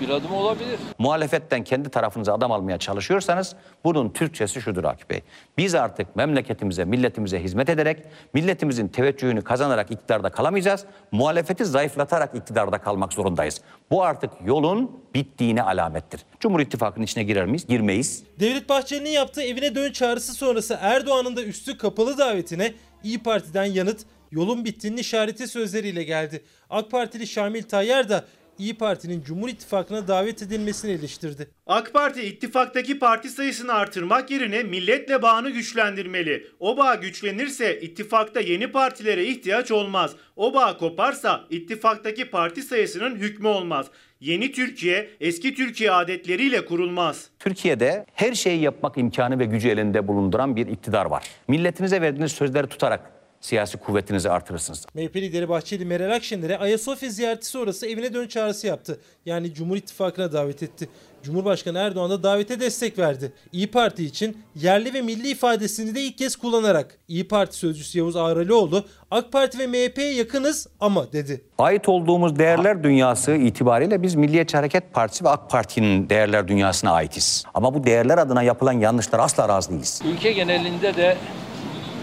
bir 0.00 0.08
adım 0.08 0.32
olabilir. 0.32 0.78
Muhalefetten 0.98 1.64
kendi 1.64 1.88
tarafınıza 1.88 2.34
adam 2.34 2.52
almaya 2.52 2.78
çalışıyorsanız 2.78 3.56
bunun 3.84 4.08
Türkçesi 4.08 4.60
şudur 4.60 4.84
Akif 4.84 5.10
Bey. 5.10 5.20
Biz 5.58 5.74
artık 5.74 6.16
memleketimize, 6.16 6.84
milletimize 6.84 7.42
hizmet 7.42 7.68
ederek, 7.68 7.98
milletimizin 8.34 8.88
teveccühünü 8.88 9.42
kazanarak 9.42 9.90
iktidarda 9.90 10.30
kalamayacağız. 10.30 10.84
Muhalefeti 11.12 11.64
zayıflatarak 11.64 12.34
iktidarda 12.34 12.78
kalmak 12.78 13.12
zorundayız. 13.12 13.60
Bu 13.90 14.04
artık 14.04 14.30
yolun 14.44 15.00
bittiğine 15.14 15.62
alamettir. 15.62 16.20
Cumhur 16.40 16.60
İttifakı'nın 16.60 17.04
içine 17.04 17.24
girer 17.24 17.46
miyiz? 17.46 17.66
Girmeyiz. 17.66 18.22
Devlet 18.40 18.68
Bahçeli'nin 18.68 19.10
yaptığı 19.10 19.42
evine 19.42 19.74
dön 19.74 19.92
çağrısı 19.92 20.32
sonrası 20.34 20.78
Erdoğan'ın 20.80 21.36
da 21.36 21.42
üstü 21.42 21.78
kapalı 21.78 22.18
davetine 22.18 22.72
İyi 23.04 23.22
Parti'den 23.22 23.64
yanıt 23.64 24.00
yolun 24.30 24.64
bittiğinin 24.64 24.96
işareti 24.96 25.48
sözleriyle 25.48 26.02
geldi. 26.02 26.44
AK 26.70 26.90
Partili 26.90 27.26
Şamil 27.26 27.62
Tayyar 27.62 28.08
da 28.08 28.24
İyi 28.58 28.74
Parti'nin 28.74 29.22
Cumhur 29.22 29.48
İttifakı'na 29.48 30.08
davet 30.08 30.42
edilmesini 30.42 30.90
eleştirdi. 30.90 31.48
AK 31.66 31.92
Parti 31.92 32.22
ittifaktaki 32.22 32.98
parti 32.98 33.28
sayısını 33.28 33.72
artırmak 33.72 34.30
yerine 34.30 34.62
milletle 34.62 35.22
bağını 35.22 35.50
güçlendirmeli. 35.50 36.46
O 36.60 36.76
bağ 36.76 36.94
güçlenirse 36.94 37.80
ittifakta 37.80 38.40
yeni 38.40 38.72
partilere 38.72 39.24
ihtiyaç 39.24 39.70
olmaz. 39.70 40.16
O 40.36 40.54
bağ 40.54 40.76
koparsa 40.76 41.44
ittifaktaki 41.50 42.30
parti 42.30 42.62
sayısının 42.62 43.16
hükmü 43.16 43.48
olmaz. 43.48 43.86
Yeni 44.20 44.52
Türkiye 44.52 45.10
eski 45.20 45.54
Türkiye 45.54 45.90
adetleriyle 45.90 46.64
kurulmaz. 46.64 47.30
Türkiye'de 47.38 48.06
her 48.14 48.34
şeyi 48.34 48.60
yapmak 48.60 48.98
imkanı 48.98 49.38
ve 49.38 49.44
gücü 49.44 49.68
elinde 49.68 50.08
bulunduran 50.08 50.56
bir 50.56 50.66
iktidar 50.66 51.06
var. 51.06 51.24
Milletinize 51.48 52.00
verdiğiniz 52.00 52.32
sözleri 52.32 52.66
tutarak 52.66 53.15
siyasi 53.46 53.78
kuvvetinizi 53.78 54.30
artırırsınız. 54.30 54.86
MHP 54.94 55.16
lideri 55.16 55.48
Bahçeli 55.48 55.84
Meral 55.84 56.14
Akşener'e 56.14 56.58
Ayasofya 56.58 57.10
ziyareti 57.10 57.46
sonrası 57.46 57.86
evine 57.86 58.14
dön 58.14 58.26
çağrısı 58.28 58.66
yaptı. 58.66 59.00
Yani 59.26 59.54
Cumhur 59.54 59.76
İttifakı'na 59.76 60.32
davet 60.32 60.62
etti. 60.62 60.88
Cumhurbaşkanı 61.22 61.78
Erdoğan 61.78 62.10
da 62.10 62.22
davete 62.22 62.60
destek 62.60 62.98
verdi. 62.98 63.32
İyi 63.52 63.70
Parti 63.70 64.04
için 64.04 64.36
yerli 64.54 64.94
ve 64.94 65.02
milli 65.02 65.28
ifadesini 65.28 65.94
de 65.94 66.00
ilk 66.02 66.18
kez 66.18 66.36
kullanarak 66.36 66.98
İyi 67.08 67.28
Parti 67.28 67.56
sözcüsü 67.56 67.98
Yavuz 67.98 68.16
Ağralioğlu 68.16 68.84
AK 69.10 69.32
Parti 69.32 69.58
ve 69.58 69.66
MHP'ye 69.66 70.14
yakınız 70.14 70.66
ama 70.80 71.12
dedi. 71.12 71.44
Ait 71.58 71.88
olduğumuz 71.88 72.38
değerler 72.38 72.82
dünyası 72.82 73.32
itibariyle 73.32 74.02
biz 74.02 74.14
Milliyetçi 74.14 74.56
Hareket 74.56 74.92
Partisi 74.92 75.24
ve 75.24 75.28
AK 75.28 75.50
Parti'nin 75.50 76.08
değerler 76.08 76.48
dünyasına 76.48 76.90
aitiz. 76.90 77.44
Ama 77.54 77.74
bu 77.74 77.84
değerler 77.84 78.18
adına 78.18 78.42
yapılan 78.42 78.72
yanlışlar 78.72 79.18
asla 79.18 79.48
razı 79.48 79.70
değiliz. 79.70 80.02
Ülke 80.04 80.32
genelinde 80.32 80.96
de 80.96 81.16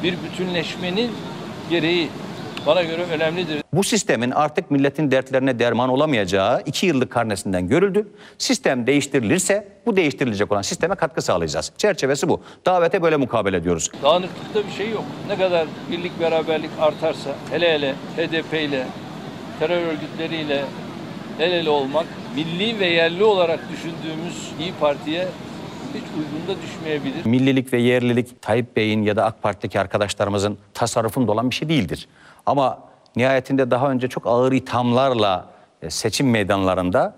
bir 0.03 0.17
bütünleşmenin 0.23 1.11
gereği 1.69 2.09
bana 2.65 2.83
göre 2.83 3.03
önemlidir. 3.11 3.63
Bu 3.73 3.83
sistemin 3.83 4.31
artık 4.31 4.71
milletin 4.71 5.11
dertlerine 5.11 5.59
derman 5.59 5.89
olamayacağı 5.89 6.61
iki 6.65 6.85
yıllık 6.85 7.11
karnesinden 7.11 7.67
görüldü. 7.67 8.07
Sistem 8.37 8.87
değiştirilirse 8.87 9.67
bu 9.85 9.95
değiştirilecek 9.95 10.51
olan 10.51 10.61
sisteme 10.61 10.95
katkı 10.95 11.21
sağlayacağız. 11.21 11.71
Çerçevesi 11.77 12.29
bu. 12.29 12.41
Davete 12.65 13.01
böyle 13.01 13.17
mukabele 13.17 13.57
ediyoruz. 13.57 13.89
Dağınıklıkta 14.03 14.67
bir 14.67 14.71
şey 14.71 14.89
yok. 14.89 15.03
Ne 15.27 15.37
kadar 15.37 15.67
birlik 15.91 16.19
beraberlik 16.19 16.69
artarsa 16.81 17.29
hele 17.51 17.73
hele 17.73 17.93
HDP 18.17 18.53
ile 18.53 18.87
terör 19.59 19.81
örgütleriyle 19.87 20.63
el 21.39 21.51
ele 21.51 21.69
olmak 21.69 22.05
milli 22.35 22.79
ve 22.79 22.85
yerli 22.85 23.23
olarak 23.23 23.59
düşündüğümüz 23.71 24.51
İyi 24.59 24.73
Parti'ye 24.79 25.27
hiç 25.97 26.03
uygunda 26.17 26.61
düşmeyebilir. 26.61 27.25
Millilik 27.25 27.73
ve 27.73 27.77
yerlilik 27.77 28.41
Tayyip 28.41 28.75
Bey'in 28.75 29.03
ya 29.03 29.15
da 29.15 29.25
AK 29.25 29.41
Parti'deki 29.41 29.79
arkadaşlarımızın 29.79 30.57
tasarrufunda 30.73 31.31
olan 31.31 31.49
bir 31.49 31.55
şey 31.55 31.69
değildir. 31.69 32.07
Ama 32.45 32.79
nihayetinde 33.15 33.71
daha 33.71 33.91
önce 33.91 34.07
çok 34.07 34.27
ağır 34.27 34.51
ithamlarla 34.51 35.49
e, 35.81 35.89
seçim 35.89 36.29
meydanlarında 36.29 37.15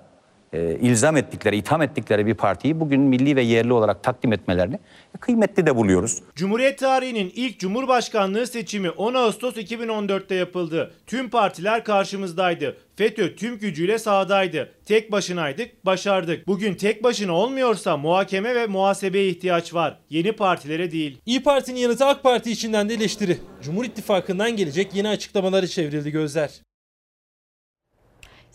e, 0.56 0.78
ilzam 0.82 1.18
ettikleri, 1.18 1.58
itham 1.58 1.82
ettikleri 1.82 2.26
bir 2.26 2.34
partiyi 2.34 2.80
bugün 2.80 3.02
milli 3.02 3.36
ve 3.36 3.42
yerli 3.42 3.74
olarak 3.74 4.04
takdim 4.04 4.34
etmelerini 4.34 4.80
kıymetli 5.20 5.66
de 5.66 5.76
buluyoruz. 5.76 6.22
Cumhuriyet 6.36 6.80
tarihinin 6.80 7.32
ilk 7.36 7.60
Cumhurbaşkanlığı 7.60 8.48
seçimi 8.48 8.90
10 8.90 9.14
Ağustos 9.14 9.58
2014'te 9.58 10.36
yapıldı. 10.36 10.94
Tüm 11.08 11.30
partiler 11.30 11.84
karşımızdaydı. 11.84 12.78
FETÖ 12.96 13.36
tüm 13.36 13.60
gücüyle 13.60 14.00
sahadaydı. 14.00 14.72
Tek 14.86 15.12
başınaydık, 15.12 15.86
başardık. 15.86 16.48
Bugün 16.48 16.74
tek 16.74 17.04
başına 17.04 17.34
olmuyorsa 17.34 17.98
muhakeme 17.98 18.56
ve 18.56 18.68
muhasebeye 18.68 19.28
ihtiyaç 19.28 19.74
var. 19.74 20.00
Yeni 20.10 20.32
partilere 20.32 20.92
değil. 20.92 21.18
İyi 21.26 21.44
Parti'nin 21.44 21.80
yanıtı 21.80 22.06
AK 22.06 22.24
Parti 22.24 22.52
içinden 22.52 22.90
de 22.90 22.94
eleştiri. 22.94 23.38
Cumhur 23.64 23.86
İttifakı'ndan 23.86 24.56
gelecek 24.56 24.96
yeni 24.96 25.08
açıklamaları 25.08 25.68
çevrildi 25.68 26.12
gözler. 26.12 26.50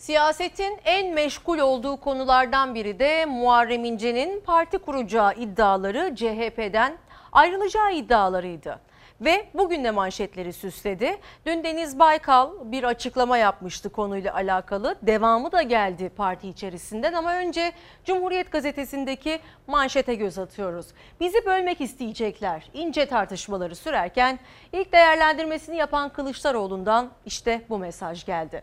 Siyasetin 0.00 0.80
en 0.84 1.14
meşgul 1.14 1.58
olduğu 1.58 1.96
konulardan 1.96 2.74
biri 2.74 2.98
de 2.98 3.24
Muharrem 3.26 3.84
İnce'nin 3.84 4.40
parti 4.40 4.78
kuracağı 4.78 5.34
iddiaları 5.34 6.14
CHP'den 6.16 6.98
ayrılacağı 7.32 7.92
iddialarıydı. 7.92 8.80
Ve 9.20 9.46
bugün 9.54 9.84
de 9.84 9.90
manşetleri 9.90 10.52
süsledi. 10.52 11.16
Dün 11.46 11.64
Deniz 11.64 11.98
Baykal 11.98 12.50
bir 12.64 12.84
açıklama 12.84 13.38
yapmıştı 13.38 13.90
konuyla 13.92 14.34
alakalı. 14.34 14.96
Devamı 15.02 15.52
da 15.52 15.62
geldi 15.62 16.08
parti 16.16 16.48
içerisinden 16.48 17.12
ama 17.12 17.34
önce 17.34 17.72
Cumhuriyet 18.04 18.52
Gazetesi'ndeki 18.52 19.40
manşete 19.66 20.14
göz 20.14 20.38
atıyoruz. 20.38 20.86
Bizi 21.20 21.46
bölmek 21.46 21.80
isteyecekler. 21.80 22.70
İnce 22.74 23.06
tartışmaları 23.06 23.76
sürerken 23.76 24.38
ilk 24.72 24.92
değerlendirmesini 24.92 25.76
yapan 25.76 26.08
Kılıçdaroğlu'ndan 26.08 27.10
işte 27.26 27.62
bu 27.68 27.78
mesaj 27.78 28.26
geldi. 28.26 28.62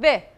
Ve 0.00 0.35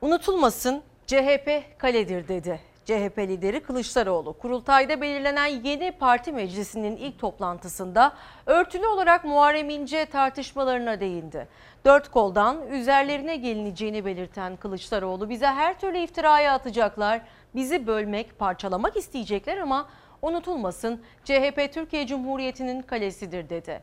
Unutulmasın 0.00 0.82
CHP 1.06 1.78
kaledir 1.78 2.28
dedi. 2.28 2.60
CHP 2.84 3.18
lideri 3.18 3.62
Kılıçdaroğlu 3.62 4.32
kurultayda 4.32 5.00
belirlenen 5.00 5.46
yeni 5.46 5.92
parti 5.92 6.32
meclisinin 6.32 6.96
ilk 6.96 7.18
toplantısında 7.18 8.12
örtülü 8.46 8.86
olarak 8.86 9.24
Muharrem 9.24 9.70
İnce 9.70 10.06
tartışmalarına 10.06 11.00
değindi. 11.00 11.48
Dört 11.84 12.10
koldan 12.10 12.68
üzerlerine 12.68 13.36
gelineceğini 13.36 14.04
belirten 14.04 14.56
Kılıçdaroğlu 14.56 15.28
bize 15.28 15.46
her 15.46 15.80
türlü 15.80 15.98
iftiraya 15.98 16.54
atacaklar, 16.54 17.20
bizi 17.54 17.86
bölmek, 17.86 18.38
parçalamak 18.38 18.96
isteyecekler 18.96 19.58
ama 19.58 19.88
unutulmasın 20.22 21.02
CHP 21.24 21.72
Türkiye 21.72 22.06
Cumhuriyeti'nin 22.06 22.82
kalesidir 22.82 23.48
dedi. 23.48 23.82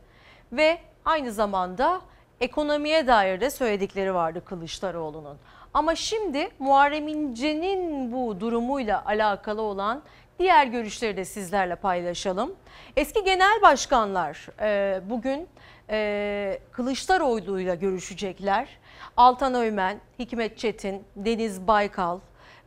Ve 0.52 0.78
aynı 1.04 1.32
zamanda 1.32 2.00
ekonomiye 2.40 3.06
dair 3.06 3.40
de 3.40 3.50
söyledikleri 3.50 4.14
vardı 4.14 4.44
Kılıçdaroğlu'nun. 4.44 5.38
Ama 5.76 5.94
şimdi 5.94 6.48
Muharrem 6.58 7.08
İnce'nin 7.08 8.12
bu 8.12 8.40
durumuyla 8.40 9.04
alakalı 9.06 9.62
olan 9.62 10.02
diğer 10.38 10.66
görüşleri 10.66 11.16
de 11.16 11.24
sizlerle 11.24 11.76
paylaşalım. 11.76 12.54
Eski 12.96 13.24
genel 13.24 13.62
başkanlar 13.62 14.46
e, 14.60 15.00
bugün 15.10 15.48
e, 15.90 16.58
Kılıçdaroğlu'yla 16.72 17.74
görüşecekler. 17.74 18.68
Altan 19.16 19.54
Öymen, 19.54 20.00
Hikmet 20.18 20.58
Çetin, 20.58 21.04
Deniz 21.16 21.68
Baykal 21.68 22.18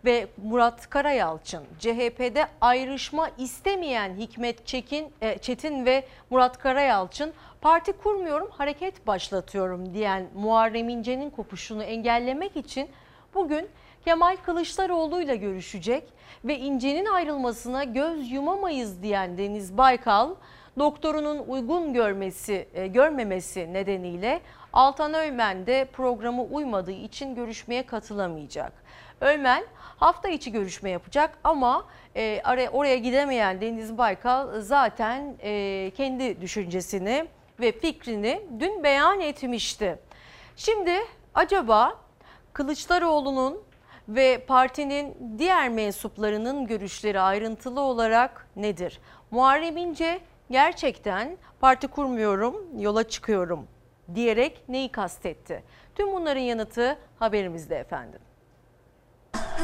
ve 0.05 0.27
Murat 0.37 0.89
Karayalçın. 0.89 1.63
CHP'de 1.79 2.45
ayrışma 2.61 3.29
istemeyen 3.37 4.15
Hikmet 4.15 4.67
Çekin, 4.67 5.13
e, 5.21 5.37
Çetin 5.37 5.85
ve 5.85 6.05
Murat 6.29 6.57
Karayalçın 6.57 7.33
parti 7.61 7.91
kurmuyorum 7.91 8.49
hareket 8.51 9.07
başlatıyorum 9.07 9.93
diyen 9.93 10.27
Muharrem 10.35 10.89
İnce'nin 10.89 11.29
kopuşunu 11.29 11.83
engellemek 11.83 12.55
için 12.55 12.89
bugün 13.33 13.69
Kemal 14.05 14.35
Kılıçdaroğlu 14.35 15.21
ile 15.21 15.35
görüşecek 15.35 16.03
ve 16.45 16.57
İnce'nin 16.57 17.05
ayrılmasına 17.05 17.83
göz 17.83 18.31
yumamayız 18.31 19.03
diyen 19.03 19.37
Deniz 19.37 19.77
Baykal 19.77 20.35
doktorunun 20.79 21.43
uygun 21.47 21.93
görmesi 21.93 22.67
e, 22.73 22.87
görmemesi 22.87 23.73
nedeniyle 23.73 24.41
Altan 24.73 25.13
Öymen 25.13 25.65
de 25.67 25.85
programı 25.93 26.43
uymadığı 26.43 26.91
için 26.91 27.35
görüşmeye 27.35 27.85
katılamayacak. 27.85 28.73
Öymen 29.21 29.63
hafta 29.97 30.29
içi 30.29 30.51
görüşme 30.51 30.89
yapacak 30.89 31.37
ama 31.43 31.85
e, 32.15 32.41
oraya 32.71 32.97
gidemeyen 32.97 33.61
Deniz 33.61 33.97
Baykal 33.97 34.61
zaten 34.61 35.35
e, 35.43 35.91
kendi 35.97 36.41
düşüncesini 36.41 37.27
ve 37.59 37.71
fikrini 37.71 38.41
dün 38.59 38.83
beyan 38.83 39.19
etmişti. 39.19 39.99
Şimdi 40.55 40.91
acaba 41.35 41.97
Kılıçdaroğlu'nun 42.53 43.61
ve 44.09 44.45
partinin 44.47 45.35
diğer 45.37 45.69
mensuplarının 45.69 46.67
görüşleri 46.67 47.19
ayrıntılı 47.19 47.81
olarak 47.81 48.47
nedir? 48.55 48.99
Muharrem 49.31 49.77
İnce 49.77 50.19
gerçekten 50.51 51.37
parti 51.59 51.87
kurmuyorum, 51.87 52.79
yola 52.79 53.09
çıkıyorum 53.09 53.67
diyerek 54.15 54.63
neyi 54.69 54.91
kastetti? 54.91 55.63
Tüm 55.95 56.13
bunların 56.13 56.41
yanıtı 56.41 56.97
haberimizde 57.19 57.75
efendim. 57.75 58.19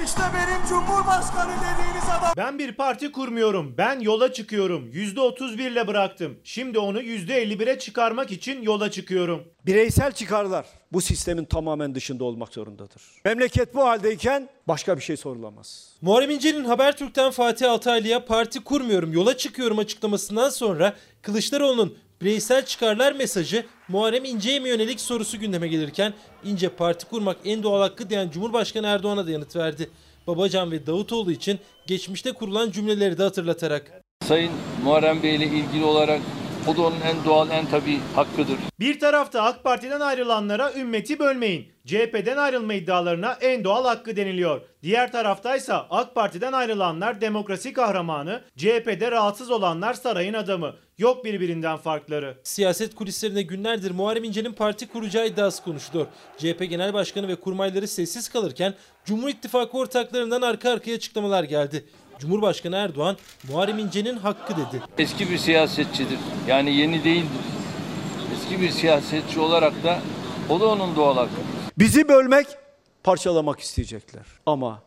İşte 0.05 0.21
benim 0.34 0.67
Cumhurbaşkanı 0.69 1.51
dediğiniz 1.51 2.03
adam. 2.19 2.34
Ben 2.38 2.59
bir 2.59 2.71
parti 2.71 3.11
kurmuyorum. 3.11 3.76
Ben 3.78 3.99
yola 3.99 4.34
çıkıyorum. 4.34 4.89
%31 4.91 5.71
ile 5.71 5.88
bıraktım. 5.88 6.38
Şimdi 6.43 6.80
onu 6.80 7.01
%51'e 7.01 7.80
çıkarmak 7.80 8.32
için 8.32 8.61
yola 8.61 8.91
çıkıyorum. 8.91 9.43
Bireysel 9.65 10.11
çıkarlar 10.11 10.65
bu 10.93 11.01
sistemin 11.01 11.45
tamamen 11.45 11.95
dışında 11.95 12.23
olmak 12.23 12.53
zorundadır. 12.53 13.01
Memleket 13.26 13.76
bu 13.76 13.88
haldeyken 13.88 14.49
başka 14.67 14.97
bir 14.97 15.01
şey 15.01 15.17
sorulamaz. 15.17 15.89
Muharrem 16.01 16.30
İnce'nin 16.30 16.65
Habertürk'ten 16.65 17.32
Fatih 17.32 17.71
Altaylı'ya 17.71 18.26
parti 18.26 18.63
kurmuyorum 18.63 19.13
yola 19.13 19.38
çıkıyorum 19.38 19.80
açıklamasından 19.80 20.49
sonra 20.49 20.93
Kılıçdaroğlu'nun 21.21 21.97
bireysel 22.22 22.66
çıkarlar 22.66 23.11
mesajı 23.11 23.66
Muharrem 23.88 24.26
İnce'ye 24.26 24.59
mi 24.59 24.70
yönelik 24.70 25.01
sorusu 25.01 25.39
gündeme 25.39 25.68
gelirken 25.68 26.13
İnce 26.43 26.70
parti 26.70 27.05
kurmak 27.05 27.38
en 27.45 27.63
doğal 27.63 27.82
hakkı 27.82 28.09
diyen 28.09 28.30
Cumhurbaşkanı 28.30 28.88
Erdoğan'a 28.88 29.28
da 29.28 29.32
yanıt 29.32 29.55
verdi. 29.55 29.89
Babacan 30.28 30.72
ve 30.72 30.88
Davutoğlu 30.88 31.32
için 31.32 31.59
geçmişte 31.88 32.32
kurulan 32.32 32.72
cümleleri 32.72 33.18
de 33.18 33.24
hatırlatarak. 33.24 33.91
Sayın 34.24 34.51
Muharrem 34.84 35.24
Bey 35.24 35.36
ile 35.36 35.45
ilgili 35.45 35.86
olarak 35.86 36.22
o 36.68 36.78
da 36.78 36.82
onun 36.82 37.01
en 37.01 37.26
doğal, 37.26 37.49
en 37.49 37.66
tabii 37.66 37.99
hakkıdır. 38.16 38.57
Bir 38.80 38.99
tarafta 38.99 39.41
AK 39.41 39.63
Parti'den 39.63 39.99
ayrılanlara 39.99 40.74
ümmeti 40.74 41.20
bölmeyin. 41.20 41.68
CHP'den 41.86 42.38
ayrılma 42.38 42.74
iddialarına 42.74 43.38
en 43.41 43.63
doğal 43.63 43.86
hakkı 43.86 44.16
deniliyor. 44.16 44.61
Diğer 44.84 45.11
taraftaysa 45.11 45.88
AK 45.89 46.16
Parti'den 46.16 46.53
ayrılanlar 46.53 47.22
demokrasi 47.22 47.74
kahramanı, 47.74 48.41
CHP'de 48.57 49.11
rahatsız 49.11 49.51
olanlar 49.51 49.93
sarayın 49.93 50.34
adamı. 50.34 50.74
Yok 50.97 51.26
birbirinden 51.26 51.78
farkları. 51.78 52.38
Siyaset 52.43 52.95
kulislerinde 52.95 53.41
günlerdir 53.41 53.91
Muharrem 53.91 54.24
İnce'nin 54.24 54.53
parti 54.53 54.88
kuracağı 54.88 55.28
iddiası 55.28 55.63
konuşuluyor. 55.63 56.07
CHP 56.38 56.70
Genel 56.70 56.93
Başkanı 56.93 57.28
ve 57.28 57.36
kurmayları 57.36 57.88
sessiz 57.88 58.30
kalırken 58.30 58.74
Cumhur 59.05 59.30
İttifakı 59.30 59.78
ortaklarından 59.78 60.41
arka 60.41 60.72
arkaya 60.72 60.95
açıklamalar 60.95 61.43
geldi. 61.43 61.86
Cumhurbaşkanı 62.20 62.76
Erdoğan 62.76 63.18
Muharrem 63.49 63.80
İnce'nin 63.80 64.18
hakkı 64.18 64.53
dedi. 64.53 64.82
Eski 64.97 65.30
bir 65.30 65.38
siyasetçidir. 65.38 66.20
Yani 66.47 66.76
yeni 66.76 67.03
değildir. 67.03 67.45
Eski 68.36 68.61
bir 68.61 68.70
siyasetçi 68.70 69.39
olarak 69.39 69.84
da 69.84 69.99
o 70.49 70.59
da 70.59 70.66
onun 70.68 70.95
doğal 70.95 71.16
hakkı. 71.16 71.41
Bizi 71.78 72.07
bölmek, 72.07 72.47
parçalamak 73.03 73.59
isteyecekler. 73.59 74.26
Ama 74.45 74.82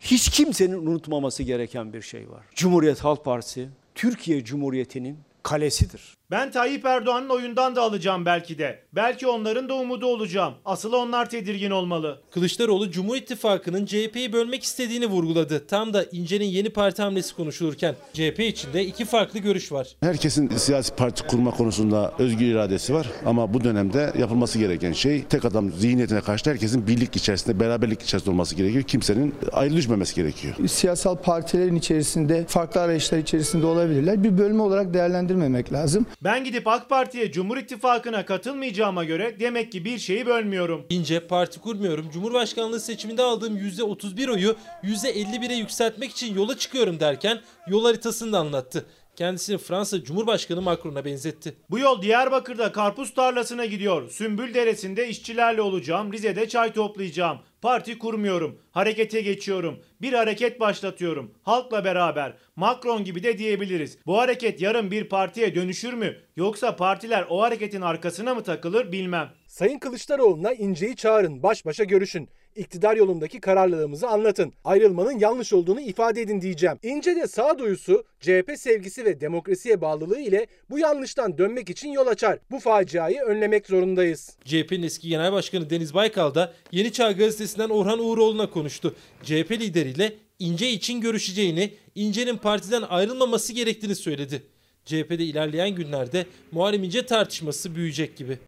hiç 0.00 0.28
kimsenin 0.30 0.86
unutmaması 0.86 1.42
gereken 1.42 1.92
bir 1.92 2.02
şey 2.02 2.30
var. 2.30 2.42
Cumhuriyet 2.54 3.04
Halk 3.04 3.24
Partisi 3.24 3.68
Türkiye 3.94 4.44
Cumhuriyeti'nin 4.44 5.18
kalesidir. 5.42 6.19
Ben 6.30 6.50
Tayyip 6.50 6.84
Erdoğan'ın 6.84 7.28
oyundan 7.28 7.76
da 7.76 7.82
alacağım 7.82 8.26
belki 8.26 8.58
de. 8.58 8.78
Belki 8.92 9.26
onların 9.26 9.68
da 9.68 9.74
umudu 9.74 10.06
olacağım. 10.06 10.54
Asıl 10.64 10.92
onlar 10.92 11.30
tedirgin 11.30 11.70
olmalı. 11.70 12.20
Kılıçdaroğlu 12.30 12.90
Cumhur 12.90 13.16
İttifakı'nın 13.16 13.86
CHP'yi 13.86 14.32
bölmek 14.32 14.62
istediğini 14.62 15.06
vurguladı. 15.06 15.66
Tam 15.66 15.94
da 15.94 16.04
İnce'nin 16.12 16.44
yeni 16.44 16.70
parti 16.70 17.02
hamlesi 17.02 17.36
konuşulurken 17.36 17.94
CHP 18.12 18.40
içinde 18.40 18.84
iki 18.84 19.04
farklı 19.04 19.38
görüş 19.38 19.72
var. 19.72 19.88
Herkesin 20.00 20.48
siyasi 20.48 20.94
parti 20.94 21.26
kurma 21.26 21.50
konusunda 21.50 22.12
özgür 22.18 22.46
iradesi 22.46 22.94
var 22.94 23.06
ama 23.26 23.54
bu 23.54 23.64
dönemde 23.64 24.12
yapılması 24.18 24.58
gereken 24.58 24.92
şey 24.92 25.24
tek 25.24 25.44
adam 25.44 25.72
zihniyetine 25.72 26.20
karşı 26.20 26.50
herkesin 26.50 26.86
birlik 26.86 27.16
içerisinde, 27.16 27.60
beraberlik 27.60 28.02
içerisinde 28.02 28.30
olması 28.30 28.54
gerekiyor. 28.54 28.84
Kimsenin 28.84 29.34
ayrı 29.52 29.76
düşmemesi 29.76 30.14
gerekiyor. 30.14 30.54
Siyasal 30.68 31.16
partilerin 31.16 31.76
içerisinde 31.76 32.44
farklı 32.48 32.80
arayışlar 32.80 33.18
içerisinde 33.18 33.66
olabilirler. 33.66 34.24
Bir 34.24 34.38
bölme 34.38 34.62
olarak 34.62 34.94
değerlendirmemek 34.94 35.72
lazım. 35.72 36.06
Ben 36.24 36.44
gidip 36.44 36.66
AK 36.68 36.88
Parti'ye 36.88 37.32
Cumhur 37.32 37.56
İttifakı'na 37.56 38.24
katılmayacağıma 38.26 39.04
göre 39.04 39.40
demek 39.40 39.72
ki 39.72 39.84
bir 39.84 39.98
şeyi 39.98 40.26
bölmüyorum. 40.26 40.86
İnce 40.90 41.26
parti 41.26 41.60
kurmuyorum. 41.60 42.10
Cumhurbaşkanlığı 42.10 42.80
seçiminde 42.80 43.22
aldığım 43.22 43.56
%31 43.56 44.30
oyu 44.30 44.56
%51'e 44.84 45.54
yükseltmek 45.54 46.10
için 46.10 46.34
yola 46.34 46.58
çıkıyorum 46.58 47.00
derken 47.00 47.40
yol 47.68 47.84
haritasını 47.84 48.32
da 48.32 48.38
anlattı. 48.38 48.86
Kendisini 49.16 49.58
Fransa 49.58 50.04
Cumhurbaşkanı 50.04 50.62
Macron'a 50.62 51.04
benzetti. 51.04 51.54
Bu 51.70 51.78
yol 51.78 52.02
Diyarbakır'da 52.02 52.72
karpuz 52.72 53.14
tarlasına 53.14 53.64
gidiyor. 53.64 54.10
Sümbül 54.10 54.54
Deresi'nde 54.54 55.08
işçilerle 55.08 55.62
olacağım. 55.62 56.12
Rize'de 56.12 56.48
çay 56.48 56.72
toplayacağım. 56.72 57.38
Parti 57.62 57.98
kurmuyorum. 57.98 58.58
Harekete 58.72 59.20
geçiyorum. 59.20 59.80
Bir 60.02 60.12
hareket 60.12 60.60
başlatıyorum. 60.60 61.34
Halkla 61.42 61.84
beraber. 61.84 62.36
Macron 62.56 63.04
gibi 63.04 63.22
de 63.22 63.38
diyebiliriz. 63.38 63.98
Bu 64.06 64.18
hareket 64.18 64.60
yarın 64.60 64.90
bir 64.90 65.08
partiye 65.08 65.54
dönüşür 65.54 65.92
mü? 65.92 66.16
Yoksa 66.36 66.76
partiler 66.76 67.26
o 67.30 67.40
hareketin 67.42 67.80
arkasına 67.80 68.34
mı 68.34 68.42
takılır 68.42 68.92
bilmem. 68.92 69.30
Sayın 69.46 69.78
Kılıçdaroğlu'na 69.78 70.52
İnce'yi 70.52 70.96
çağırın, 70.96 71.42
baş 71.42 71.66
başa 71.66 71.84
görüşün. 71.84 72.28
İktidar 72.56 72.96
yolundaki 72.96 73.40
kararlılığımızı 73.40 74.08
anlatın. 74.08 74.52
Ayrılmanın 74.64 75.18
yanlış 75.18 75.52
olduğunu 75.52 75.80
ifade 75.80 76.22
edin 76.22 76.40
diyeceğim. 76.40 76.78
İnce 76.82 77.16
de 77.16 77.26
sağduyusu, 77.26 78.04
CHP 78.20 78.52
sevgisi 78.56 79.04
ve 79.04 79.20
demokrasiye 79.20 79.80
bağlılığı 79.80 80.20
ile 80.20 80.46
bu 80.70 80.78
yanlıştan 80.78 81.38
dönmek 81.38 81.70
için 81.70 81.88
yol 81.92 82.06
açar. 82.06 82.38
Bu 82.50 82.58
faciayı 82.58 83.20
önlemek 83.20 83.66
zorundayız. 83.66 84.36
CHP'nin 84.44 84.82
eski 84.82 85.08
genel 85.08 85.32
başkanı 85.32 85.70
Deniz 85.70 85.94
Baykal 85.94 86.34
da 86.34 86.52
Yeni 86.72 86.92
Çağ 86.92 87.12
gazetesinden 87.12 87.68
Orhan 87.68 87.98
Uğuroğlu'na 87.98 88.50
konuştu. 88.50 88.94
CHP 89.22 89.50
lideriyle 89.50 90.12
İnce 90.38 90.70
için 90.70 91.00
görüşeceğini, 91.00 91.72
İnce'nin 91.94 92.36
partiden 92.36 92.82
ayrılmaması 92.82 93.52
gerektiğini 93.52 93.94
söyledi. 93.94 94.42
CHP'de 94.84 95.24
ilerleyen 95.24 95.74
günlerde 95.74 96.26
Muharrem 96.52 96.84
İnce 96.84 97.06
tartışması 97.06 97.74
büyüyecek 97.74 98.16
gibi. 98.16 98.38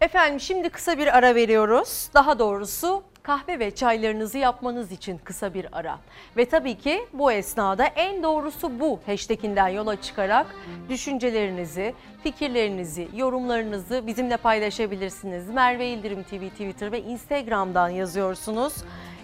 Efendim 0.00 0.40
şimdi 0.40 0.70
kısa 0.70 0.98
bir 0.98 1.18
ara 1.18 1.34
veriyoruz. 1.34 2.10
Daha 2.14 2.38
doğrusu 2.38 3.02
kahve 3.22 3.58
ve 3.58 3.70
çaylarınızı 3.70 4.38
yapmanız 4.38 4.92
için 4.92 5.18
kısa 5.18 5.54
bir 5.54 5.66
ara. 5.72 5.98
Ve 6.36 6.44
tabii 6.44 6.78
ki 6.78 7.06
bu 7.12 7.32
esnada 7.32 7.84
en 7.84 8.22
doğrusu 8.22 8.80
bu 8.80 9.00
hashtag'inden 9.06 9.68
yola 9.68 10.00
çıkarak 10.00 10.46
düşüncelerinizi, 10.88 11.94
fikirlerinizi, 12.22 13.08
yorumlarınızı 13.14 14.06
bizimle 14.06 14.36
paylaşabilirsiniz. 14.36 15.50
Merve 15.50 15.88
İldirim 15.88 16.22
TV 16.22 16.48
Twitter 16.48 16.92
ve 16.92 17.02
Instagram'dan 17.02 17.88
yazıyorsunuz. 17.88 18.74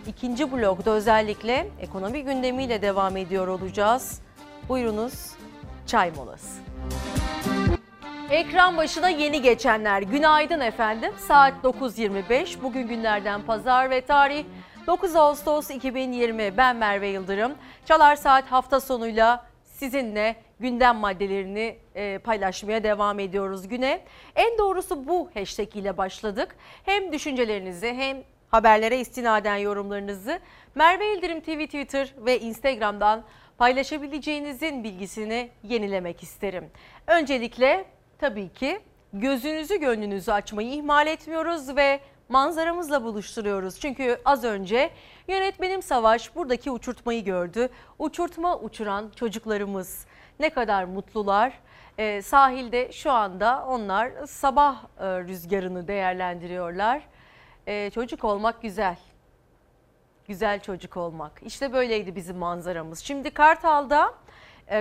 İkinci 0.07 0.53
blokta 0.53 0.91
özellikle 0.91 1.68
ekonomi 1.81 2.25
gündemiyle 2.25 2.83
devam 2.83 3.16
ediyor 3.16 3.47
olacağız. 3.47 4.20
Buyurunuz 4.68 5.31
çay 5.87 6.11
molası. 6.11 6.64
Ekran 8.31 8.77
başına 8.77 9.09
yeni 9.09 9.43
geçenler 9.43 10.03
günaydın 10.03 10.61
efendim. 10.61 11.12
Saat 11.18 11.55
9.25 11.64 12.62
bugün 12.62 12.89
günlerden 12.89 13.43
pazar 13.43 13.91
ve 13.91 14.01
tarih 14.01 14.45
9 14.87 15.16
Ağustos 15.16 15.70
2020. 15.70 16.57
Ben 16.57 16.77
Merve 16.77 17.09
Yıldırım. 17.09 17.53
Çalar 17.85 18.16
Saat 18.16 18.47
hafta 18.47 18.81
sonuyla 18.81 19.47
sizinle 19.64 20.37
gündem 20.61 20.97
maddelerini 20.97 21.77
e, 21.95 22.18
paylaşmaya 22.18 22.85
devam 22.85 23.18
ediyoruz 23.18 23.68
güne. 23.68 24.01
En 24.37 24.59
doğrusu 24.59 25.09
bu 25.09 25.31
hashtag 25.35 25.77
ile 25.77 25.97
başladık. 25.97 26.57
Hem 26.85 27.12
düşüncelerinizi 27.12 27.95
hem 27.95 28.16
haberlere 28.51 29.01
istinaden 29.01 29.57
yorumlarınızı 29.57 30.39
Merve 30.75 31.05
Yıldırım 31.05 31.41
TV 31.41 31.64
Twitter 31.64 32.14
ve 32.16 32.41
Instagram'dan 32.41 33.25
paylaşabileceğinizin 33.59 34.85
bilgisini 34.85 35.51
yenilemek 35.62 36.22
isterim. 36.22 36.70
Öncelikle 37.07 37.85
tabii 38.25 38.53
ki 38.53 38.81
gözünüzü 39.12 39.81
gönlünüzü 39.81 40.33
açmayı 40.33 40.68
ihmal 40.68 41.07
etmiyoruz 41.07 41.77
ve 41.77 42.01
manzaramızla 42.29 43.05
buluşturuyoruz. 43.05 43.81
Çünkü 43.81 44.20
az 44.25 44.45
önce 44.45 44.91
yönetmenim 45.29 45.83
Savaş 45.83 46.37
buradaki 46.37 46.70
uçurtmayı 46.70 47.25
gördü. 47.25 47.68
Uçurtma 47.99 48.59
uçuran 48.59 49.11
çocuklarımız 49.16 50.07
ne 50.41 50.51
kadar 50.51 50.85
mutlular. 50.85 51.53
Ee, 51.99 52.22
sahilde 52.22 52.93
şu 52.93 53.11
anda 53.11 53.66
onlar 53.68 54.11
sabah 54.27 54.85
e, 54.99 55.05
rüzgarını 55.05 55.89
değerlendiriyorlar. 55.89 57.03
Ee, 57.66 57.91
çocuk 57.91 58.25
olmak 58.25 58.62
güzel. 58.62 58.97
Güzel 60.29 60.61
çocuk 60.61 60.97
olmak. 60.97 61.33
İşte 61.43 61.72
böyleydi 61.72 62.16
bizim 62.16 62.37
manzaramız. 62.37 62.99
Şimdi 62.99 63.31
Kartal'da 63.31 64.07
e, 64.07 64.24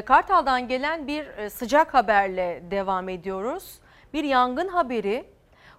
Kartal'dan 0.05 0.67
gelen 0.67 1.07
bir 1.07 1.27
e, 1.27 1.49
sıcak 1.49 1.93
haberle 1.93 2.63
devam 2.71 3.09
ediyoruz. 3.09 3.79
Bir 4.13 4.23
yangın 4.23 4.67
haberi. 4.67 5.25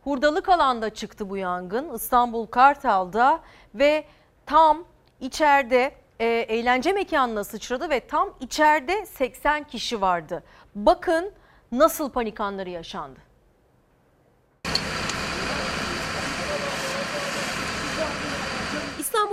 Hurdalık 0.05 0.49
alanda 0.49 0.91
çıktı 0.91 1.31
bu 1.31 1.37
yangın 1.37 1.95
İstanbul 1.95 2.47
Kartal'da 2.47 3.41
ve 3.75 4.05
tam 4.47 4.85
içeride 5.21 5.95
e, 6.21 6.27
eğlence 6.27 6.93
mekanına 6.93 7.45
sıçradı 7.45 7.91
ve 7.91 8.01
tam 8.01 8.35
içeride 8.41 9.07
80 9.07 9.65
kişi 9.65 10.01
vardı. 10.01 10.43
Bakın 10.75 11.33
nasıl 11.73 12.11
panik 12.11 12.41
anları 12.41 12.71
yaşandı. 12.71 13.21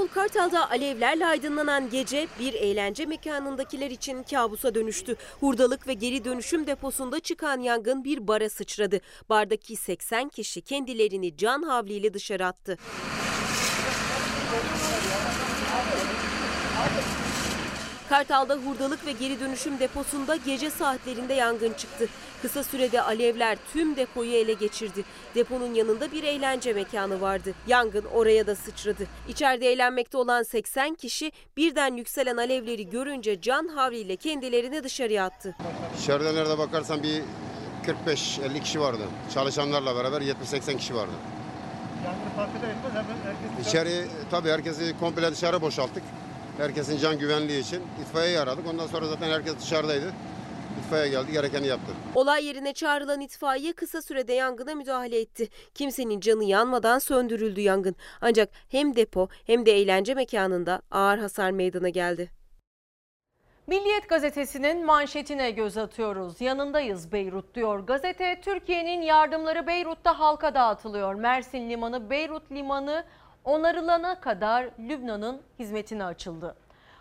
İstanbul 0.02 0.14
Kartal'da 0.14 0.70
alevlerle 0.70 1.26
aydınlanan 1.26 1.90
gece 1.90 2.28
bir 2.40 2.54
eğlence 2.54 3.06
mekanındakiler 3.06 3.92
için 3.92 4.24
kabusa 4.24 4.76
dönüştü. 4.76 5.16
Hurdalık 5.40 5.88
ve 5.88 5.94
geri 5.94 6.26
dönüşüm 6.26 6.68
deposunda 6.68 7.20
çıkan 7.20 7.60
yangın 7.60 8.04
bir 8.04 8.28
bara 8.28 8.50
sıçradı. 8.50 9.00
Bardaki 9.30 9.76
80 9.76 10.30
kişi 10.30 10.62
kendilerini 10.62 11.38
can 11.38 11.64
havliyle 11.64 12.14
dışarı 12.14 12.46
attı. 12.46 12.78
Kartal'da 18.12 18.56
hurdalık 18.56 19.06
ve 19.06 19.12
geri 19.12 19.40
dönüşüm 19.40 19.80
deposunda 19.80 20.36
gece 20.36 20.70
saatlerinde 20.70 21.34
yangın 21.34 21.74
çıktı. 21.74 22.08
Kısa 22.42 22.64
sürede 22.64 23.02
alevler 23.02 23.58
tüm 23.74 23.96
depoyu 23.96 24.32
ele 24.32 24.54
geçirdi. 24.54 25.04
Deponun 25.36 25.74
yanında 25.74 26.12
bir 26.12 26.24
eğlence 26.24 26.74
mekanı 26.74 27.22
vardı. 27.22 27.54
Yangın 27.68 28.06
oraya 28.06 28.48
da 28.48 28.56
sıçradı. 28.56 29.08
İçeride 29.28 29.72
eğlenmekte 29.72 30.18
olan 30.18 30.44
80 30.44 30.96
kişi 30.96 31.32
birden 31.58 31.96
yükselen 31.96 32.38
alevleri 32.38 32.90
görünce 32.90 33.42
can 33.42 33.68
havliyle 33.68 34.16
kendilerini 34.16 34.84
dışarıya 34.84 35.26
attı. 35.26 35.56
Dışarıda 35.98 36.32
nerede 36.32 36.58
bakarsan 36.58 37.04
bir 37.04 37.22
45-50 38.08 38.62
kişi 38.62 38.80
vardı. 38.80 39.04
Çalışanlarla 39.34 39.96
beraber 39.96 40.22
70-80 40.22 40.78
kişi 40.78 40.96
vardı. 40.96 41.14
Yangını 42.06 42.30
farkında 42.36 42.68
etmez 42.68 42.94
herkes 43.24 43.68
İçeri 43.68 44.08
tabii 44.32 44.50
herkesi 44.50 45.00
komple 45.00 45.32
dışarı 45.32 45.62
boşalttık. 45.62 46.04
Herkesin 46.58 46.98
can 46.98 47.20
güvenliği 47.20 47.62
için 47.62 47.82
itfaiyeyi 48.02 48.40
aradık. 48.40 48.68
Ondan 48.68 48.88
sonra 48.88 49.08
zaten 49.08 49.30
herkes 49.30 49.60
dışarıdaydı. 49.60 50.14
İtfaiye 50.80 51.08
geldi, 51.08 51.32
gerekeni 51.32 51.68
yaptı. 51.68 51.92
Olay 52.16 52.46
yerine 52.46 52.74
çağrılan 52.74 53.22
itfaiye 53.22 53.74
kısa 53.74 54.02
sürede 54.02 54.34
yangına 54.34 54.76
müdahale 54.76 55.20
etti. 55.20 55.50
Kimsenin 55.74 56.20
canı 56.20 56.44
yanmadan 56.44 57.00
söndürüldü 57.00 57.62
yangın. 57.62 57.96
Ancak 58.22 58.50
hem 58.70 58.96
depo 58.96 59.28
hem 59.46 59.66
de 59.66 59.72
eğlence 59.72 60.14
mekanında 60.14 60.82
ağır 60.92 61.18
hasar 61.18 61.52
meydana 61.52 61.90
geldi. 61.90 62.42
Milliyet 63.68 64.10
gazetesinin 64.10 64.86
manşetine 64.86 65.52
göz 65.52 65.78
atıyoruz. 65.78 66.42
Yanındayız 66.42 67.12
Beyrut 67.12 67.56
diyor. 67.56 67.80
Gazete 67.80 68.42
Türkiye'nin 68.42 69.02
yardımları 69.02 69.68
Beyrut'ta 69.68 70.20
halka 70.20 70.56
dağıtılıyor. 70.56 71.14
Mersin 71.16 71.70
Limanı, 71.70 72.10
Beyrut 72.10 72.52
Limanı 72.52 73.04
onarılana 73.46 74.20
kadar 74.20 74.70
Lübnan'ın 74.80 75.42
hizmetine 75.60 76.06
açıldı. 76.06 76.56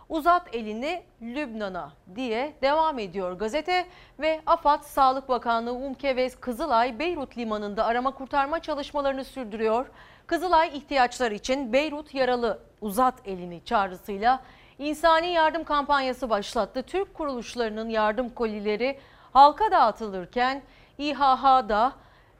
Uzat 0.08 0.54
elini 0.54 1.02
Lübnan'a 1.22 1.92
diye 2.14 2.52
devam 2.62 2.98
ediyor 2.98 3.32
gazete 3.32 3.86
ve 4.18 4.40
AFAD 4.46 4.82
Sağlık 4.82 5.28
Bakanlığı 5.28 5.72
UMKE 5.74 6.16
ve 6.16 6.28
Kızılay 6.28 6.98
Beyrut 6.98 7.38
Limanı'nda 7.38 7.84
arama 7.84 8.10
kurtarma 8.10 8.58
çalışmalarını 8.58 9.24
sürdürüyor. 9.24 9.86
Kızılay 10.26 10.68
ihtiyaçlar 10.78 11.30
için 11.30 11.72
Beyrut 11.72 12.14
yaralı 12.14 12.58
uzat 12.80 13.14
elini 13.28 13.64
çağrısıyla 13.64 14.40
insani 14.78 15.32
yardım 15.32 15.64
kampanyası 15.64 16.30
başlattı. 16.30 16.82
Türk 16.82 17.14
kuruluşlarının 17.14 17.88
yardım 17.88 18.28
kolileri 18.28 18.98
halka 19.32 19.70
dağıtılırken 19.70 20.62
İHH'da 20.98 21.92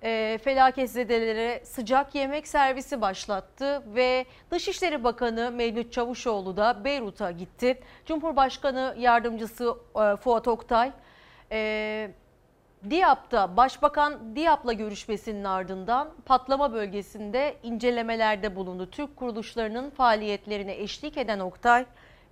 e, 0.03 0.39
felaketzedelere 0.45 1.61
sıcak 1.65 2.15
yemek 2.15 2.49
servisi 2.49 3.01
başlattı 3.01 3.83
ve 3.95 4.27
Dışişleri 4.51 5.05
Bakanı 5.05 5.51
Mevlüt 5.51 5.93
Çavuşoğlu 5.93 6.57
da 6.57 6.85
Beyrut'a 6.85 7.31
gitti. 7.31 7.81
Cumhurbaşkanı 8.07 8.95
Yardımcısı 8.99 9.77
e, 9.97 10.17
Fuat 10.17 10.49
Oktay 10.49 10.93
e, 11.53 12.11
Diyap'ta 12.91 13.57
Başbakan 13.57 14.37
Diyap'la 14.37 14.73
görüşmesinin 14.73 15.45
ardından 15.45 16.09
patlama 16.27 16.73
bölgesinde 16.73 17.57
incelemelerde 17.63 18.57
bulundu. 18.57 18.91
Türk 18.91 19.17
kuruluşlarının 19.17 19.91
faaliyetlerine 19.91 20.75
eşlik 20.75 21.17
eden 21.17 21.39
Oktay, 21.39 21.87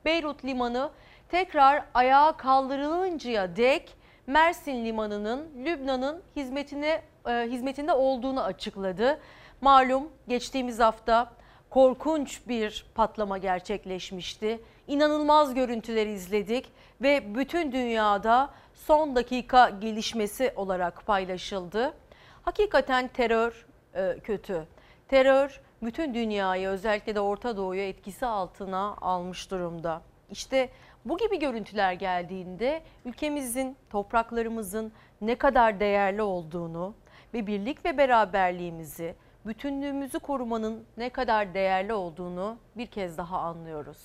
Beyrut 0.04 0.44
Limanı 0.44 0.90
tekrar 1.28 1.84
ayağa 1.94 2.36
kaldırılıncaya 2.36 3.56
dek 3.56 3.94
Mersin 4.26 4.84
Limanı'nın 4.84 5.48
Lübnan'ın 5.64 6.22
hizmetine 6.36 7.02
e, 7.28 7.48
hizmetinde 7.50 7.92
olduğunu 7.92 8.42
açıkladı. 8.42 9.20
Malum 9.60 10.08
geçtiğimiz 10.28 10.78
hafta 10.78 11.30
korkunç 11.70 12.48
bir 12.48 12.86
patlama 12.94 13.38
gerçekleşmişti. 13.38 14.60
inanılmaz 14.86 15.54
görüntüler 15.54 16.06
izledik 16.06 16.72
ve 17.02 17.34
bütün 17.34 17.72
dünyada 17.72 18.50
son 18.74 19.16
dakika 19.16 19.68
gelişmesi 19.68 20.52
olarak 20.56 21.06
paylaşıldı. 21.06 21.94
Hakikaten 22.42 23.08
terör 23.08 23.66
e, 23.94 24.18
kötü. 24.24 24.66
Terör 25.08 25.60
bütün 25.82 26.14
dünyayı 26.14 26.68
özellikle 26.68 27.14
de 27.14 27.20
Orta 27.20 27.56
Doğu'yu 27.56 27.80
etkisi 27.80 28.26
altına 28.26 28.96
almış 29.00 29.50
durumda. 29.50 30.02
İşte 30.30 30.68
bu 31.04 31.18
gibi 31.18 31.38
görüntüler 31.38 31.92
geldiğinde 31.92 32.82
ülkemizin, 33.04 33.76
topraklarımızın 33.90 34.92
ne 35.20 35.34
kadar 35.34 35.80
değerli 35.80 36.22
olduğunu 36.22 36.94
ve 37.34 37.46
birlik 37.46 37.84
ve 37.84 37.98
beraberliğimizi, 37.98 39.14
bütünlüğümüzü 39.46 40.18
korumanın 40.18 40.84
ne 40.96 41.10
kadar 41.10 41.54
değerli 41.54 41.92
olduğunu 41.92 42.56
bir 42.76 42.86
kez 42.86 43.18
daha 43.18 43.38
anlıyoruz. 43.38 43.98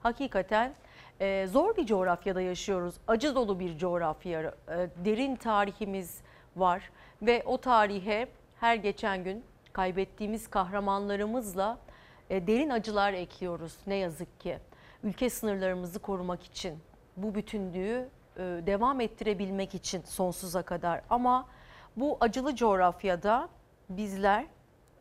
Hakikaten 0.00 0.74
e, 1.20 1.46
zor 1.46 1.76
bir 1.76 1.86
coğrafyada 1.86 2.40
yaşıyoruz. 2.40 2.94
Acı 3.08 3.34
dolu 3.34 3.60
bir 3.60 3.78
coğrafya, 3.78 4.40
e, 4.40 4.54
derin 5.04 5.36
tarihimiz 5.36 6.20
var 6.56 6.90
ve 7.22 7.42
o 7.46 7.58
tarihe 7.58 8.28
her 8.60 8.74
geçen 8.74 9.24
gün 9.24 9.44
kaybettiğimiz 9.72 10.50
kahramanlarımızla 10.50 11.78
e, 12.30 12.46
derin 12.46 12.70
acılar 12.70 13.12
ekliyoruz 13.12 13.76
ne 13.86 13.94
yazık 13.94 14.40
ki. 14.40 14.58
Ülke 15.02 15.30
sınırlarımızı 15.30 15.98
korumak 15.98 16.42
için, 16.42 16.78
bu 17.16 17.34
bütünlüğü 17.34 18.08
devam 18.66 19.00
ettirebilmek 19.00 19.74
için 19.74 20.02
sonsuza 20.02 20.62
kadar. 20.62 21.02
Ama 21.10 21.48
bu 21.96 22.16
acılı 22.20 22.56
coğrafyada 22.56 23.48
bizler 23.88 24.44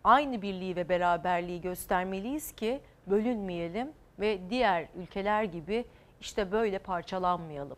aynı 0.04 0.42
birliği 0.42 0.76
ve 0.76 0.90
beraberliği 0.90 1.62
göstermeliyiz 1.62 2.52
ki 2.52 2.82
bölünmeyelim 3.08 3.92
ve 4.20 4.40
diğer 4.50 4.88
ülkeler 4.96 5.44
gibi 5.44 5.86
işte 6.22 6.52
böyle 6.52 6.80
parçalanmayalım. 6.80 7.78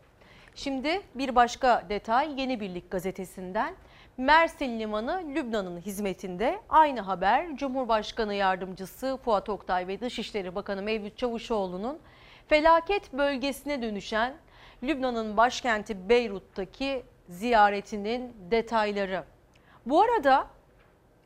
Şimdi 0.54 1.02
bir 1.14 1.34
başka 1.34 1.84
detay 1.88 2.40
Yeni 2.40 2.60
Birlik 2.60 2.90
gazetesinden. 2.90 3.74
Mersin 4.16 4.80
Limanı 4.80 5.22
Lübnan'ın 5.34 5.80
hizmetinde 5.80 6.60
aynı 6.68 7.00
haber 7.00 7.56
Cumhurbaşkanı 7.56 8.34
Yardımcısı 8.34 9.18
Fuat 9.24 9.48
Oktay 9.48 9.86
ve 9.86 10.00
Dışişleri 10.00 10.54
Bakanı 10.54 10.82
Mevlüt 10.82 11.18
Çavuşoğlu'nun 11.18 11.98
felaket 12.46 13.12
bölgesine 13.12 13.82
dönüşen 13.82 14.34
Lübnan'ın 14.82 15.36
başkenti 15.36 16.08
Beyrut'taki 16.08 17.02
ziyaretinin 17.32 18.36
detayları. 18.50 19.24
Bu 19.86 20.02
arada 20.02 20.46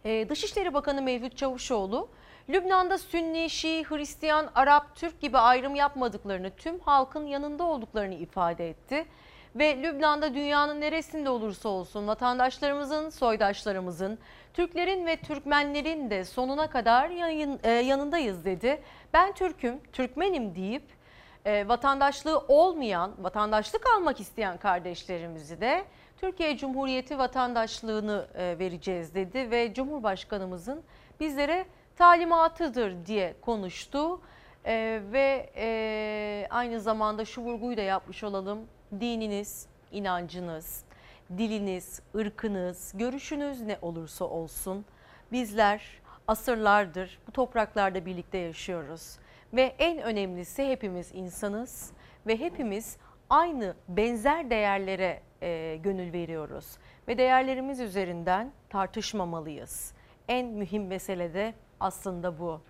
e, 0.04 0.28
Dışişleri 0.28 0.74
Bakanı 0.74 1.02
Mevlüt 1.02 1.36
Çavuşoğlu 1.36 2.08
Lübnan'da 2.48 2.98
Sünni, 2.98 3.50
Şii, 3.50 3.84
Hristiyan, 3.84 4.50
Arap, 4.54 4.96
Türk 4.96 5.20
gibi 5.20 5.38
ayrım 5.38 5.74
yapmadıklarını, 5.74 6.50
tüm 6.50 6.80
halkın 6.80 7.26
yanında 7.26 7.64
olduklarını 7.64 8.14
ifade 8.14 8.70
etti. 8.70 9.06
Ve 9.56 9.82
Lübnan'da 9.82 10.34
dünyanın 10.34 10.80
neresinde 10.80 11.30
olursa 11.30 11.68
olsun 11.68 12.06
vatandaşlarımızın, 12.06 13.10
soydaşlarımızın, 13.10 14.18
Türklerin 14.54 15.06
ve 15.06 15.16
Türkmenlerin 15.16 16.10
de 16.10 16.24
sonuna 16.24 16.70
kadar 16.70 17.10
e, 17.64 17.70
yanındayız 17.70 18.44
dedi. 18.44 18.82
Ben 19.12 19.32
Türk'üm, 19.32 19.80
Türkmenim 19.92 20.54
deyip 20.54 20.95
e, 21.46 21.68
vatandaşlığı 21.68 22.38
olmayan, 22.38 23.12
vatandaşlık 23.18 23.82
almak 23.96 24.20
isteyen 24.20 24.58
kardeşlerimizi 24.58 25.60
de 25.60 25.84
Türkiye 26.16 26.56
Cumhuriyeti 26.56 27.18
vatandaşlığını 27.18 28.26
e, 28.34 28.58
vereceğiz 28.58 29.14
dedi 29.14 29.50
ve 29.50 29.74
Cumhurbaşkanımızın 29.74 30.82
bizlere 31.20 31.66
talimatıdır 31.96 33.06
diye 33.06 33.34
konuştu. 33.40 34.20
E, 34.64 35.00
ve 35.12 35.50
e, 35.56 36.46
aynı 36.50 36.80
zamanda 36.80 37.24
şu 37.24 37.40
vurguyu 37.40 37.76
da 37.76 37.82
yapmış 37.82 38.24
olalım. 38.24 38.58
Dininiz, 39.00 39.66
inancınız, 39.92 40.84
diliniz, 41.38 42.00
ırkınız, 42.16 42.92
görüşünüz 42.94 43.60
ne 43.60 43.78
olursa 43.82 44.24
olsun 44.24 44.84
bizler 45.32 45.82
asırlardır 46.28 47.18
bu 47.28 47.32
topraklarda 47.32 48.06
birlikte 48.06 48.38
yaşıyoruz. 48.38 49.18
Ve 49.56 49.74
en 49.78 49.98
önemlisi 49.98 50.68
hepimiz 50.68 51.10
insanız 51.14 51.92
ve 52.26 52.40
hepimiz 52.40 52.96
aynı 53.30 53.74
benzer 53.88 54.50
değerlere 54.50 55.22
e, 55.42 55.78
gönül 55.82 56.12
veriyoruz. 56.12 56.78
Ve 57.08 57.18
değerlerimiz 57.18 57.80
üzerinden 57.80 58.52
tartışmamalıyız. 58.70 59.94
En 60.28 60.46
mühim 60.46 60.86
mesele 60.86 61.34
de 61.34 61.54
aslında 61.80 62.38
bu. 62.38 62.60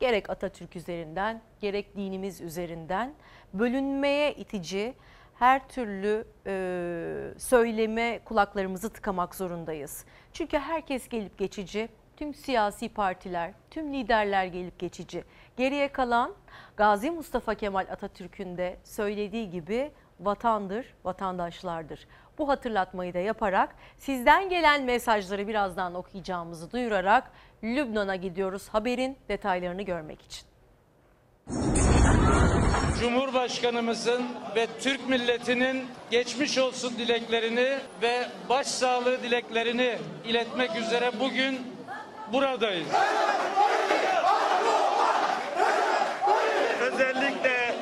Gerek 0.00 0.30
Atatürk 0.30 0.76
üzerinden 0.76 1.42
gerek 1.60 1.96
dinimiz 1.96 2.40
üzerinden 2.40 3.14
bölünmeye 3.54 4.34
itici 4.34 4.94
her 5.34 5.68
türlü 5.68 6.24
e, 6.46 7.38
söyleme 7.38 8.20
kulaklarımızı 8.24 8.92
tıkamak 8.92 9.34
zorundayız. 9.34 10.04
Çünkü 10.32 10.58
herkes 10.58 11.08
gelip 11.08 11.38
geçici, 11.38 11.88
tüm 12.16 12.34
siyasi 12.34 12.88
partiler, 12.88 13.52
tüm 13.70 13.94
liderler 13.94 14.44
gelip 14.44 14.78
geçici. 14.78 15.24
Geriye 15.56 15.88
kalan 15.88 16.34
Gazi 16.76 17.10
Mustafa 17.10 17.54
Kemal 17.54 17.86
Atatürk'ün 17.90 18.56
de 18.56 18.76
söylediği 18.84 19.50
gibi 19.50 19.90
vatandır, 20.20 20.94
vatandaşlardır. 21.04 22.06
Bu 22.38 22.48
hatırlatmayı 22.48 23.14
da 23.14 23.18
yaparak 23.18 23.74
sizden 23.96 24.48
gelen 24.48 24.82
mesajları 24.82 25.48
birazdan 25.48 25.94
okuyacağımızı 25.94 26.70
duyurarak 26.70 27.30
Lübnan'a 27.64 28.16
gidiyoruz 28.16 28.68
haberin 28.68 29.16
detaylarını 29.28 29.82
görmek 29.82 30.22
için. 30.22 30.46
Cumhurbaşkanımızın 33.00 34.24
ve 34.56 34.66
Türk 34.80 35.08
milletinin 35.08 35.86
geçmiş 36.10 36.58
olsun 36.58 36.98
dileklerini 36.98 37.78
ve 38.02 38.26
başsağlığı 38.48 39.22
dileklerini 39.22 39.98
iletmek 40.24 40.76
üzere 40.76 41.10
bugün 41.20 41.60
buradayız. 42.32 42.88
Özellikle 46.96 47.74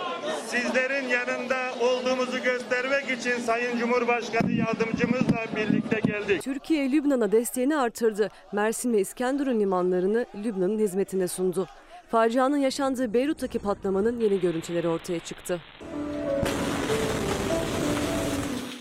sizlerin 0.47 1.09
yanında 1.09 1.57
olduğumuzu 1.81 2.43
göstermek 2.43 3.11
için 3.19 3.39
Sayın 3.39 3.79
Cumhurbaşkanı 3.79 4.53
yardımcımızla 4.53 5.45
birlikte 5.57 6.01
geldik. 6.01 6.43
Türkiye 6.43 6.93
Lübnan'a 6.93 7.33
desteğini 7.33 7.77
artırdı. 7.77 8.31
Mersin 8.53 8.93
ve 8.93 9.01
İskenderun 9.01 9.61
limanlarını 9.61 10.27
Lübnan'ın 10.45 10.79
hizmetine 10.79 11.29
sundu. 11.29 11.67
Facianın 12.11 12.57
yaşandığı 12.57 13.15
Beyrut'taki 13.15 13.59
patlamanın 13.59 14.21
yeni 14.21 14.41
görüntüleri 14.41 14.89
ortaya 14.89 15.19
çıktı. 15.19 15.61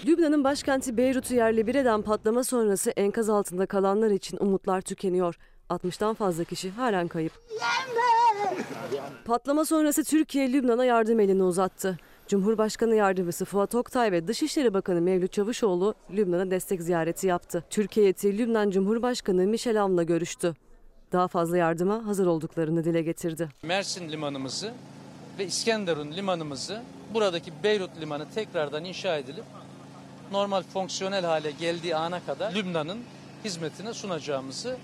Lübnan'ın 0.05 0.43
başkenti 0.43 0.97
Beyrut'u 0.97 1.35
yerle 1.35 1.67
bir 1.67 1.75
eden 1.75 2.01
patlama 2.01 2.43
sonrası 2.43 2.91
enkaz 2.91 3.29
altında 3.29 3.65
kalanlar 3.65 4.11
için 4.11 4.37
umutlar 4.41 4.81
tükeniyor. 4.81 5.35
60'tan 5.69 6.13
fazla 6.13 6.43
kişi 6.43 6.71
halen 6.71 7.07
kayıp. 7.07 7.31
Patlama 9.25 9.65
sonrası 9.65 10.03
Türkiye 10.03 10.53
Lübnan'a 10.53 10.85
yardım 10.85 11.19
elini 11.19 11.43
uzattı. 11.43 11.97
Cumhurbaşkanı 12.27 12.95
Yardımcısı 12.95 13.45
Fuat 13.45 13.75
Oktay 13.75 14.11
ve 14.11 14.27
Dışişleri 14.27 14.73
Bakanı 14.73 15.01
Mevlüt 15.01 15.31
Çavuşoğlu 15.31 15.95
Lübnan'a 16.11 16.51
destek 16.51 16.81
ziyareti 16.81 17.27
yaptı. 17.27 17.63
Türkiye 17.69 18.03
heyeti 18.03 18.37
Lübnan 18.37 18.69
Cumhurbaşkanı 18.69 19.47
Michel 19.47 19.81
Aoun'la 19.81 20.03
görüştü. 20.03 20.55
Daha 21.11 21.27
fazla 21.27 21.57
yardıma 21.57 22.05
hazır 22.05 22.25
olduklarını 22.25 22.83
dile 22.83 23.01
getirdi. 23.01 23.49
Mersin 23.63 24.09
limanımızı 24.09 24.73
ve 25.39 25.45
İskenderun 25.45 26.11
limanımızı 26.11 26.81
buradaki 27.13 27.51
Beyrut 27.63 28.01
limanı 28.01 28.25
tekrardan 28.35 28.85
inşa 28.85 29.17
edilip 29.17 29.43
normal 30.31 30.63
fonksiyonel 30.63 31.25
hale 31.25 31.51
geldiği 31.51 31.95
ana 31.95 32.25
kadar 32.25 32.55
Lübnan'ın 32.55 32.99
hizmetine 33.45 33.93
sunacağımızı 33.93 34.77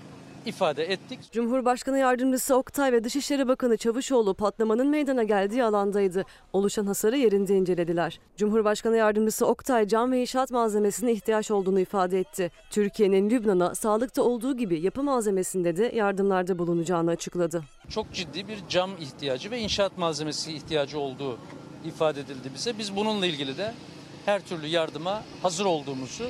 ifade 0.46 0.84
ettik. 0.84 1.18
Cumhurbaşkanı 1.32 1.98
Yardımcısı 1.98 2.56
Oktay 2.56 2.92
ve 2.92 3.04
Dışişleri 3.04 3.48
Bakanı 3.48 3.76
Çavuşoğlu 3.76 4.34
patlamanın 4.34 4.88
meydana 4.88 5.22
geldiği 5.22 5.64
alandaydı. 5.64 6.24
Oluşan 6.52 6.86
hasarı 6.86 7.16
yerinde 7.16 7.54
incelediler. 7.56 8.20
Cumhurbaşkanı 8.36 8.96
Yardımcısı 8.96 9.46
Oktay 9.46 9.86
cam 9.86 10.12
ve 10.12 10.20
inşaat 10.20 10.50
malzemesine 10.50 11.12
ihtiyaç 11.12 11.50
olduğunu 11.50 11.80
ifade 11.80 12.20
etti. 12.20 12.50
Türkiye'nin 12.70 13.30
Lübnan'a 13.30 13.74
sağlıkta 13.74 14.22
olduğu 14.22 14.56
gibi 14.56 14.80
yapı 14.80 15.02
malzemesinde 15.02 15.76
de 15.76 15.92
yardımlarda 15.94 16.58
bulunacağını 16.58 17.10
açıkladı. 17.10 17.62
Çok 17.88 18.12
ciddi 18.12 18.48
bir 18.48 18.58
cam 18.68 18.90
ihtiyacı 19.00 19.50
ve 19.50 19.58
inşaat 19.58 19.98
malzemesi 19.98 20.52
ihtiyacı 20.52 20.98
olduğu 20.98 21.38
ifade 21.84 22.20
edildi 22.20 22.50
bize. 22.54 22.78
Biz 22.78 22.96
bununla 22.96 23.26
ilgili 23.26 23.58
de 23.58 23.74
her 24.26 24.40
türlü 24.40 24.66
yardıma 24.66 25.22
hazır 25.42 25.64
olduğumuzu 25.64 26.24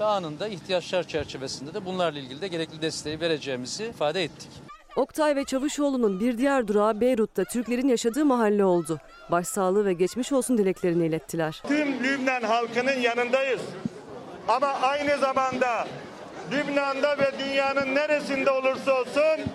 ve 0.00 0.04
anında 0.04 0.48
ihtiyaçlar 0.48 1.08
çerçevesinde 1.08 1.74
de 1.74 1.84
bunlarla 1.84 2.18
ilgili 2.18 2.40
de 2.40 2.48
gerekli 2.48 2.82
desteği 2.82 3.20
vereceğimizi 3.20 3.84
ifade 3.84 4.22
ettik. 4.22 4.50
Oktay 4.96 5.36
ve 5.36 5.44
Çavuşoğlu'nun 5.44 6.20
bir 6.20 6.38
diğer 6.38 6.68
durağı 6.68 7.00
Beyrut'ta 7.00 7.44
Türklerin 7.44 7.88
yaşadığı 7.88 8.24
mahalle 8.24 8.64
oldu. 8.64 8.98
Başsağlığı 9.30 9.84
ve 9.84 9.92
geçmiş 9.92 10.32
olsun 10.32 10.58
dileklerini 10.58 11.06
ilettiler. 11.06 11.62
Tüm 11.68 12.04
Lübnan 12.04 12.42
halkının 12.42 13.00
yanındayız. 13.00 13.60
Ama 14.48 14.66
aynı 14.66 15.18
zamanda 15.18 15.88
Lübnan'da 16.52 17.18
ve 17.18 17.32
dünyanın 17.38 17.94
neresinde 17.94 18.50
olursa 18.50 19.00
olsun 19.00 19.52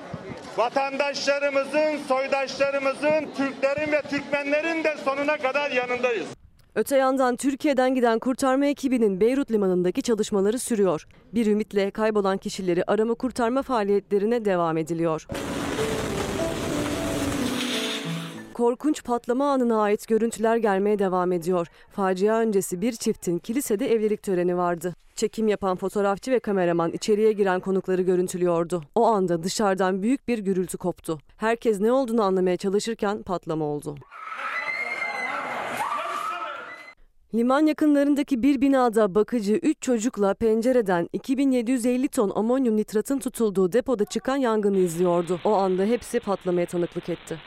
Vatandaşlarımızın, 0.57 1.97
soydaşlarımızın, 2.07 3.29
Türklerin 3.37 3.91
ve 3.91 4.01
Türkmenlerin 4.01 4.83
de 4.83 4.95
sonuna 5.05 5.37
kadar 5.37 5.71
yanındayız. 5.71 6.27
Öte 6.77 6.97
yandan 6.97 7.35
Türkiye'den 7.35 7.95
giden 7.95 8.19
kurtarma 8.19 8.65
ekibinin 8.65 9.21
Beyrut 9.21 9.51
limanındaki 9.51 10.01
çalışmaları 10.01 10.59
sürüyor. 10.59 11.07
Bir 11.33 11.45
ümitle 11.45 11.91
kaybolan 11.91 12.37
kişileri 12.37 12.83
arama 12.87 13.13
kurtarma 13.13 13.61
faaliyetlerine 13.61 14.45
devam 14.45 14.77
ediliyor. 14.77 15.27
Korkunç 18.53 19.03
patlama 19.03 19.51
anına 19.51 19.81
ait 19.81 20.07
görüntüler 20.07 20.57
gelmeye 20.57 20.99
devam 20.99 21.31
ediyor. 21.31 21.67
Facia 21.91 22.39
öncesi 22.39 22.81
bir 22.81 22.91
çiftin 22.91 23.39
kilisede 23.39 23.91
evlilik 23.91 24.23
töreni 24.23 24.57
vardı. 24.57 24.95
Çekim 25.15 25.47
yapan 25.47 25.77
fotoğrafçı 25.77 26.31
ve 26.31 26.39
kameraman 26.39 26.91
içeriye 26.91 27.31
giren 27.31 27.59
konukları 27.59 28.01
görüntülüyordu. 28.01 28.83
O 28.95 29.05
anda 29.05 29.43
dışarıdan 29.43 30.03
büyük 30.03 30.27
bir 30.27 30.39
gürültü 30.39 30.77
koptu. 30.77 31.19
Herkes 31.37 31.79
ne 31.79 31.91
olduğunu 31.91 32.23
anlamaya 32.23 32.57
çalışırken 32.57 33.23
patlama 33.23 33.65
oldu. 33.65 33.95
Liman 37.35 37.65
yakınlarındaki 37.65 38.43
bir 38.43 38.61
binada 38.61 39.15
bakıcı 39.15 39.53
3 39.53 39.81
çocukla 39.81 40.33
pencereden 40.33 41.09
2750 41.13 42.07
ton 42.07 42.31
amonyum 42.35 42.77
nitratın 42.77 43.19
tutulduğu 43.19 43.73
depoda 43.73 44.05
çıkan 44.05 44.37
yangını 44.37 44.77
izliyordu. 44.77 45.39
O 45.45 45.53
anda 45.53 45.83
hepsi 45.83 46.19
patlamaya 46.19 46.65
tanıklık 46.65 47.09
etti. 47.09 47.37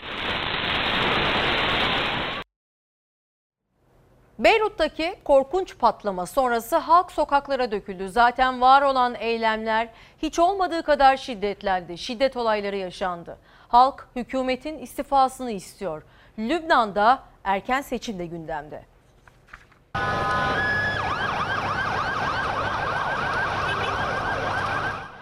Beyrut'taki 4.39 5.15
korkunç 5.25 5.79
patlama 5.79 6.27
sonrası 6.27 6.77
halk 6.77 7.13
sokaklara 7.13 7.73
döküldü. 7.73 8.09
Zaten 8.09 8.61
var 8.61 8.83
olan 8.83 9.15
eylemler 9.15 9.89
hiç 10.23 10.39
olmadığı 10.39 10.83
kadar 10.83 11.17
şiddetlendi. 11.17 11.99
Şiddet 11.99 12.37
olayları 12.37 12.77
yaşandı. 12.77 13.39
Halk 13.69 14.09
hükümetin 14.17 14.79
istifasını 14.79 15.51
istiyor. 15.51 16.03
Lübnan'da 16.39 17.23
erken 17.45 17.81
seçim 17.81 18.19
de 18.19 18.27
gündemde. 18.27 18.90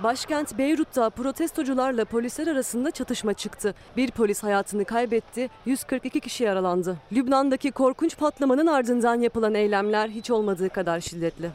Başkent 0.03 0.59
Beyrut'ta 0.59 1.11
protestocularla 1.11 2.05
polisler 2.05 2.47
arasında 2.47 2.91
çatışma 2.91 3.35
çıktı. 3.35 3.75
Bir 3.97 4.11
polis 4.11 4.43
hayatını 4.43 4.85
kaybetti, 4.85 5.51
142 5.66 6.21
kişi 6.21 6.45
yaralandı. 6.45 6.97
Lübnan'daki 7.12 7.71
korkunç 7.71 8.19
patlamanın 8.19 8.66
ardından 8.66 9.21
yapılan 9.21 9.55
eylemler 9.55 10.09
hiç 10.09 10.31
olmadığı 10.31 10.69
kadar 10.69 11.01
şiddetli. 11.01 11.51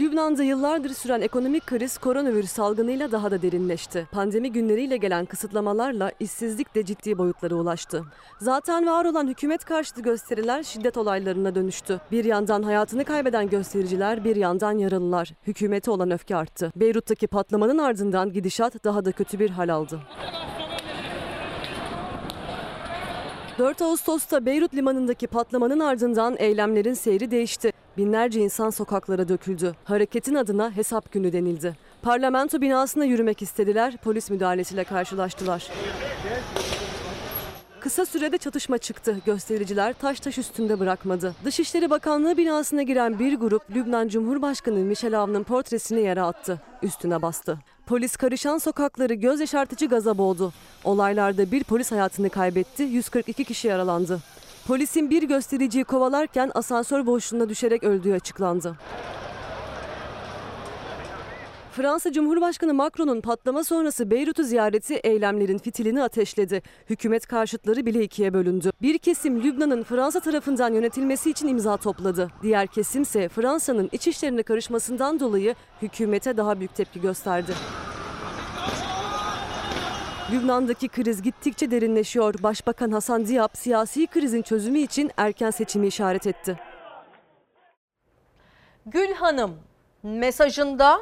Lübnan'da 0.00 0.42
yıllardır 0.42 0.90
süren 0.90 1.20
ekonomik 1.20 1.66
kriz 1.66 1.98
koronavirüs 1.98 2.50
salgınıyla 2.50 3.12
daha 3.12 3.30
da 3.30 3.42
derinleşti. 3.42 4.08
Pandemi 4.12 4.52
günleriyle 4.52 4.96
gelen 4.96 5.24
kısıtlamalarla 5.24 6.12
işsizlik 6.20 6.74
de 6.74 6.84
ciddi 6.84 7.18
boyutlara 7.18 7.54
ulaştı. 7.54 8.04
Zaten 8.40 8.86
var 8.86 9.04
olan 9.04 9.28
hükümet 9.28 9.64
karşıtı 9.64 10.02
gösteriler 10.02 10.62
şiddet 10.62 10.96
olaylarına 10.96 11.54
dönüştü. 11.54 12.00
Bir 12.10 12.24
yandan 12.24 12.62
hayatını 12.62 13.04
kaybeden 13.04 13.48
göstericiler, 13.48 14.24
bir 14.24 14.36
yandan 14.36 14.78
yaralılar. 14.78 15.32
Hükümete 15.46 15.90
olan 15.90 16.10
öfke 16.10 16.36
arttı. 16.36 16.72
Beyrut'taki 16.76 17.26
patlamanın 17.26 17.78
ardından 17.78 18.32
gidişat 18.32 18.84
daha 18.84 19.04
da 19.04 19.12
kötü 19.12 19.38
bir 19.38 19.50
hal 19.50 19.68
aldı. 19.68 20.00
4 23.58 23.82
Ağustos'ta 23.82 24.46
Beyrut 24.46 24.74
limanındaki 24.74 25.26
patlamanın 25.26 25.80
ardından 25.80 26.36
eylemlerin 26.38 26.94
seyri 26.94 27.30
değişti. 27.30 27.72
Binlerce 27.96 28.40
insan 28.40 28.70
sokaklara 28.70 29.28
döküldü. 29.28 29.74
Hareketin 29.84 30.34
adına 30.34 30.70
hesap 30.70 31.12
günü 31.12 31.32
denildi. 31.32 31.76
Parlamento 32.02 32.60
binasına 32.60 33.04
yürümek 33.04 33.42
istediler, 33.42 33.96
polis 33.96 34.30
müdahalesiyle 34.30 34.84
karşılaştılar. 34.84 35.70
Kısa 37.80 38.06
sürede 38.06 38.38
çatışma 38.38 38.78
çıktı. 38.78 39.16
Göstericiler 39.26 39.92
taş 39.92 40.20
taş 40.20 40.38
üstünde 40.38 40.80
bırakmadı. 40.80 41.34
Dışişleri 41.44 41.90
Bakanlığı 41.90 42.36
binasına 42.36 42.82
giren 42.82 43.18
bir 43.18 43.34
grup 43.34 43.62
Lübnan 43.70 44.08
Cumhurbaşkanı 44.08 44.78
Michel 44.78 45.18
Aoun'un 45.18 45.42
portresini 45.42 46.00
yere 46.00 46.22
attı. 46.22 46.60
Üstüne 46.82 47.22
bastı. 47.22 47.58
Polis 47.86 48.16
karışan 48.16 48.58
sokakları 48.58 49.14
göz 49.14 49.40
yaşartıcı 49.40 49.86
gaza 49.86 50.18
boğdu. 50.18 50.52
Olaylarda 50.84 51.50
bir 51.50 51.64
polis 51.64 51.92
hayatını 51.92 52.30
kaybetti, 52.30 52.82
142 52.82 53.44
kişi 53.44 53.68
yaralandı. 53.68 54.20
Polisin 54.66 55.10
bir 55.10 55.22
göstericiyi 55.22 55.84
kovalarken 55.84 56.50
asansör 56.54 57.06
boşluğuna 57.06 57.48
düşerek 57.48 57.84
öldüğü 57.84 58.12
açıklandı. 58.12 58.76
Fransa 61.72 62.12
Cumhurbaşkanı 62.12 62.74
Macron'un 62.74 63.20
patlama 63.20 63.64
sonrası 63.64 64.10
Beyrut'u 64.10 64.44
ziyareti 64.44 64.94
eylemlerin 64.94 65.58
fitilini 65.58 66.02
ateşledi. 66.02 66.62
Hükümet 66.90 67.26
karşıtları 67.26 67.86
bile 67.86 68.02
ikiye 68.02 68.34
bölündü. 68.34 68.72
Bir 68.82 68.98
kesim 68.98 69.42
Lübnan'ın 69.42 69.82
Fransa 69.82 70.20
tarafından 70.20 70.74
yönetilmesi 70.74 71.30
için 71.30 71.48
imza 71.48 71.76
topladı. 71.76 72.30
Diğer 72.42 72.66
kesimse 72.66 73.28
Fransa'nın 73.28 73.88
iç 73.92 74.08
işlerine 74.08 74.42
karışmasından 74.42 75.20
dolayı 75.20 75.54
hükümete 75.82 76.36
daha 76.36 76.58
büyük 76.58 76.74
tepki 76.74 77.00
gösterdi. 77.00 77.52
Lübnan'daki 80.32 80.88
kriz 80.88 81.22
gittikçe 81.22 81.70
derinleşiyor. 81.70 82.34
Başbakan 82.42 82.90
Hasan 82.90 83.26
Diab 83.26 83.48
siyasi 83.54 84.06
krizin 84.06 84.42
çözümü 84.42 84.78
için 84.78 85.10
erken 85.16 85.50
seçimi 85.50 85.86
işaret 85.86 86.26
etti. 86.26 86.58
Gül 88.86 89.12
Hanım 89.12 89.58
mesajında 90.02 91.00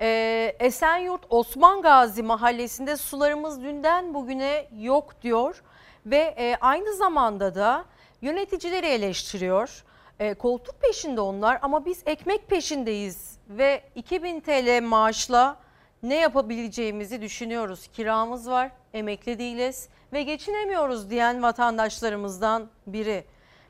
e, 0.00 0.56
Esenyurt 0.60 1.22
Osman 1.30 1.82
Gazi 1.82 2.22
mahallesinde 2.22 2.96
sularımız 2.96 3.62
dünden 3.62 4.14
bugüne 4.14 4.68
yok 4.78 5.22
diyor 5.22 5.62
ve 6.06 6.34
e, 6.38 6.56
aynı 6.60 6.94
zamanda 6.94 7.54
da 7.54 7.84
yöneticileri 8.22 8.86
eleştiriyor. 8.86 9.84
E, 10.18 10.34
koltuk 10.34 10.80
peşinde 10.80 11.20
onlar 11.20 11.58
ama 11.62 11.84
biz 11.84 12.02
ekmek 12.06 12.48
peşindeyiz 12.48 13.38
ve 13.48 13.82
2000 13.94 14.40
TL 14.40 14.82
maaşla 14.82 15.56
ne 16.02 16.14
yapabileceğimizi 16.14 17.22
düşünüyoruz. 17.22 17.86
Kiramız 17.92 18.50
var, 18.50 18.70
emekli 18.94 19.38
değiliz 19.38 19.88
ve 20.12 20.22
geçinemiyoruz 20.22 21.10
diyen 21.10 21.42
vatandaşlarımızdan 21.42 22.68
biri. 22.86 23.24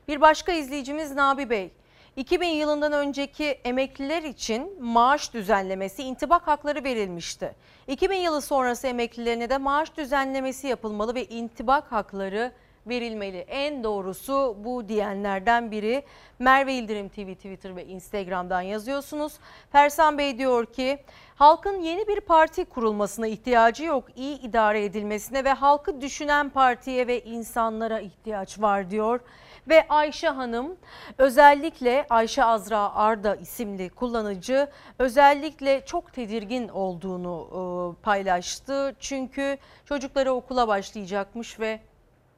Bir 0.07 0.21
başka 0.21 0.51
izleyicimiz 0.51 1.11
Nabi 1.11 1.49
Bey. 1.49 1.71
2000 2.15 2.47
yılından 2.47 2.93
önceki 2.93 3.45
emekliler 3.45 4.23
için 4.23 4.83
maaş 4.83 5.33
düzenlemesi, 5.33 6.03
intibak 6.03 6.47
hakları 6.47 6.83
verilmişti. 6.83 7.55
2000 7.87 8.17
yılı 8.17 8.41
sonrası 8.41 8.87
emeklilerine 8.87 9.49
de 9.49 9.57
maaş 9.57 9.97
düzenlemesi 9.97 10.67
yapılmalı 10.67 11.15
ve 11.15 11.25
intibak 11.25 11.91
hakları 11.91 12.51
verilmeli. 12.87 13.37
En 13.37 13.83
doğrusu 13.83 14.57
bu 14.63 14.87
diyenlerden 14.87 15.71
biri 15.71 16.03
Merve 16.39 16.73
İldirim 16.73 17.09
TV 17.09 17.33
Twitter 17.33 17.75
ve 17.75 17.85
Instagram'dan 17.85 18.61
yazıyorsunuz. 18.61 19.33
Fersan 19.71 20.17
Bey 20.17 20.37
diyor 20.37 20.65
ki 20.65 20.99
halkın 21.35 21.81
yeni 21.81 22.07
bir 22.07 22.21
parti 22.21 22.65
kurulmasına 22.65 23.27
ihtiyacı 23.27 23.83
yok. 23.83 24.03
iyi 24.15 24.41
idare 24.41 24.83
edilmesine 24.83 25.43
ve 25.43 25.53
halkı 25.53 26.01
düşünen 26.01 26.49
partiye 26.49 27.07
ve 27.07 27.23
insanlara 27.23 27.99
ihtiyaç 27.99 28.61
var 28.61 28.91
diyor. 28.91 29.19
Ve 29.69 29.87
Ayşe 29.89 30.27
Hanım 30.27 30.77
özellikle 31.17 32.05
Ayşe 32.09 32.43
Azra 32.43 32.95
Arda 32.95 33.35
isimli 33.35 33.89
kullanıcı 33.89 34.67
özellikle 34.99 35.85
çok 35.85 36.13
tedirgin 36.13 36.67
olduğunu 36.67 37.95
paylaştı. 38.03 38.95
Çünkü 38.99 39.57
çocukları 39.85 40.33
okula 40.33 40.67
başlayacakmış 40.67 41.59
ve 41.59 41.79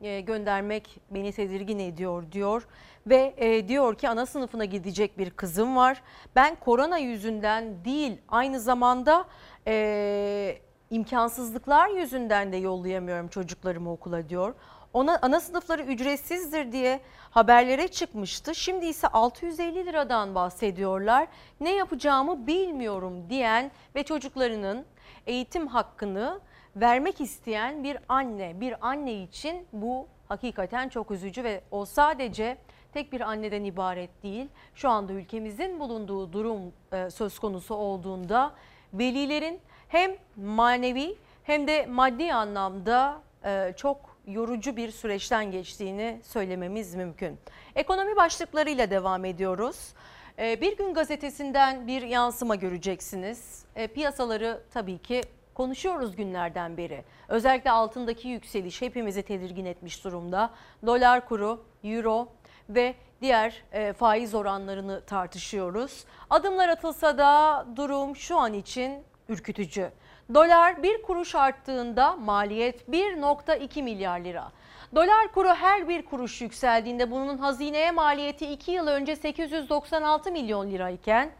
göndermek 0.01 0.99
beni 1.11 1.31
tedirgin 1.31 1.79
ediyor 1.79 2.31
diyor 2.31 2.67
ve 3.07 3.33
e, 3.37 3.67
diyor 3.67 3.95
ki 3.95 4.09
ana 4.09 4.25
sınıfına 4.25 4.65
gidecek 4.65 5.17
bir 5.17 5.29
kızım 5.29 5.75
var. 5.75 6.01
Ben 6.35 6.55
korona 6.55 6.97
yüzünden 6.97 7.85
değil 7.85 8.17
aynı 8.29 8.59
zamanda 8.59 9.25
e, 9.67 10.57
imkansızlıklar 10.89 11.89
yüzünden 11.89 12.51
de 12.51 12.57
yollayamıyorum 12.57 13.27
çocuklarımı 13.27 13.91
okula 13.91 14.29
diyor. 14.29 14.53
Ona 14.93 15.19
ana 15.21 15.39
sınıfları 15.39 15.81
ücretsizdir 15.81 16.71
diye 16.71 16.99
haberlere 17.29 17.87
çıkmıştı. 17.87 18.55
Şimdi 18.55 18.85
ise 18.85 19.07
650 19.07 19.85
liradan 19.85 20.35
bahsediyorlar. 20.35 21.27
Ne 21.59 21.75
yapacağımı 21.75 22.47
bilmiyorum 22.47 23.29
diyen 23.29 23.71
ve 23.95 24.03
çocuklarının 24.03 24.85
eğitim 25.27 25.67
hakkını 25.67 26.39
vermek 26.75 27.21
isteyen 27.21 27.83
bir 27.83 27.97
anne, 28.09 28.61
bir 28.61 28.87
anne 28.87 29.13
için 29.13 29.67
bu 29.73 30.07
hakikaten 30.27 30.89
çok 30.89 31.11
üzücü 31.11 31.43
ve 31.43 31.61
o 31.71 31.85
sadece 31.85 32.57
tek 32.93 33.11
bir 33.11 33.21
anneden 33.21 33.63
ibaret 33.63 34.23
değil. 34.23 34.47
Şu 34.75 34.89
anda 34.89 35.13
ülkemizin 35.13 35.79
bulunduğu 35.79 36.33
durum 36.33 36.73
e, 36.91 37.09
söz 37.09 37.39
konusu 37.39 37.75
olduğunda 37.75 38.51
velilerin 38.93 39.59
hem 39.87 40.11
manevi 40.35 41.15
hem 41.43 41.67
de 41.67 41.85
maddi 41.85 42.33
anlamda 42.33 43.21
e, 43.45 43.73
çok 43.77 44.15
yorucu 44.27 44.75
bir 44.75 44.91
süreçten 44.91 45.51
geçtiğini 45.51 46.19
söylememiz 46.23 46.95
mümkün. 46.95 47.37
Ekonomi 47.75 48.15
başlıklarıyla 48.15 48.89
devam 48.89 49.25
ediyoruz. 49.25 49.93
Ee, 50.39 50.61
Bir 50.61 50.77
gün 50.77 50.93
gazetesinden 50.93 51.87
bir 51.87 52.01
yansıma 52.01 52.55
göreceksiniz. 52.55 53.65
Piyasaları 53.93 54.61
tabii 54.73 54.97
ki 54.97 55.21
konuşuyoruz 55.55 56.15
günlerden 56.15 56.77
beri. 56.77 57.03
Özellikle 57.27 57.71
altındaki 57.71 58.27
yükseliş 58.27 58.81
hepimizi 58.81 59.23
tedirgin 59.23 59.65
etmiş 59.65 60.03
durumda. 60.03 60.49
Dolar 60.85 61.27
kuru, 61.27 61.63
euro 61.83 62.27
ve 62.69 62.95
diğer 63.21 63.63
e, 63.71 63.93
faiz 63.93 64.35
oranlarını 64.35 65.01
tartışıyoruz. 65.01 66.05
Adımlar 66.29 66.69
atılsa 66.69 67.17
da 67.17 67.65
durum 67.75 68.15
şu 68.15 68.37
an 68.37 68.53
için 68.53 69.03
ürkütücü. 69.29 69.91
Dolar 70.33 70.83
bir 70.83 71.01
kuruş 71.01 71.35
arttığında 71.35 72.15
maliyet 72.15 72.81
1.2 72.89 73.83
milyar 73.83 74.19
lira. 74.19 74.51
Dolar 74.95 75.31
kuru 75.33 75.49
her 75.49 75.89
bir 75.89 76.05
kuruş 76.05 76.41
yükseldiğinde 76.41 77.11
bunun 77.11 77.37
hazineye 77.37 77.91
maliyeti 77.91 78.51
2 78.51 78.71
yıl 78.71 78.87
önce 78.87 79.15
896 79.15 80.31
milyon 80.31 80.71
lirayken 80.71 81.31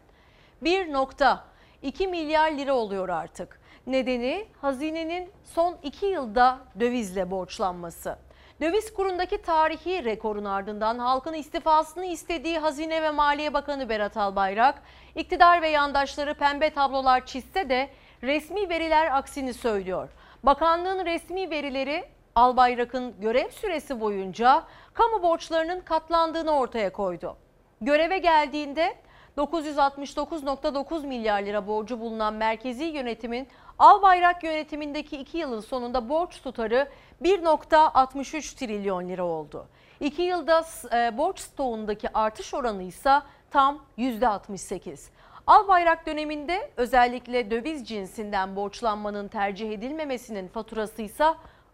1.2 0.62 2.08
milyar 2.08 2.52
lira 2.52 2.74
oluyor 2.74 3.08
artık. 3.08 3.60
Nedeni 3.86 4.46
hazinenin 4.60 5.30
son 5.44 5.76
2 5.82 6.06
yılda 6.06 6.58
dövizle 6.80 7.30
borçlanması. 7.30 8.18
Döviz 8.60 8.94
kurundaki 8.94 9.42
tarihi 9.42 10.04
rekorun 10.04 10.44
ardından 10.44 10.98
halkın 10.98 11.34
istifasını 11.34 12.04
istediği 12.04 12.58
Hazine 12.58 13.02
ve 13.02 13.10
Maliye 13.10 13.54
Bakanı 13.54 13.88
Berat 13.88 14.16
Albayrak, 14.16 14.82
iktidar 15.14 15.62
ve 15.62 15.68
yandaşları 15.68 16.34
pembe 16.34 16.70
tablolar 16.70 17.26
çizse 17.26 17.68
de 17.68 17.90
resmi 18.22 18.68
veriler 18.68 19.16
aksini 19.16 19.54
söylüyor. 19.54 20.08
Bakanlığın 20.42 21.06
resmi 21.06 21.50
verileri 21.50 22.04
Albayrak'ın 22.34 23.20
görev 23.20 23.50
süresi 23.50 24.00
boyunca 24.00 24.62
kamu 24.94 25.22
borçlarının 25.22 25.80
katlandığını 25.80 26.58
ortaya 26.58 26.92
koydu. 26.92 27.36
Göreve 27.80 28.18
geldiğinde 28.18 28.94
969.9 29.36 31.06
milyar 31.06 31.42
lira 31.42 31.66
borcu 31.66 32.00
bulunan 32.00 32.34
merkezi 32.34 32.84
yönetimin 32.84 33.48
Albayrak 33.78 34.44
yönetimindeki 34.44 35.16
2 35.16 35.38
yılın 35.38 35.60
sonunda 35.60 36.08
borç 36.08 36.42
tutarı 36.42 36.88
1.63 37.22 38.58
trilyon 38.58 39.08
lira 39.08 39.24
oldu. 39.24 39.66
2 40.00 40.22
yılda 40.22 40.64
e, 40.92 41.18
borç 41.18 41.40
stoğundaki 41.40 42.08
artış 42.14 42.54
oranı 42.54 42.82
ise 42.82 43.20
tam 43.50 43.84
%68. 43.98 45.08
Albayrak 45.46 46.06
döneminde 46.06 46.70
özellikle 46.76 47.50
döviz 47.50 47.88
cinsinden 47.88 48.56
borçlanmanın 48.56 49.28
tercih 49.28 49.72
edilmemesinin 49.72 50.48
faturası 50.48 51.02
ise 51.02 51.24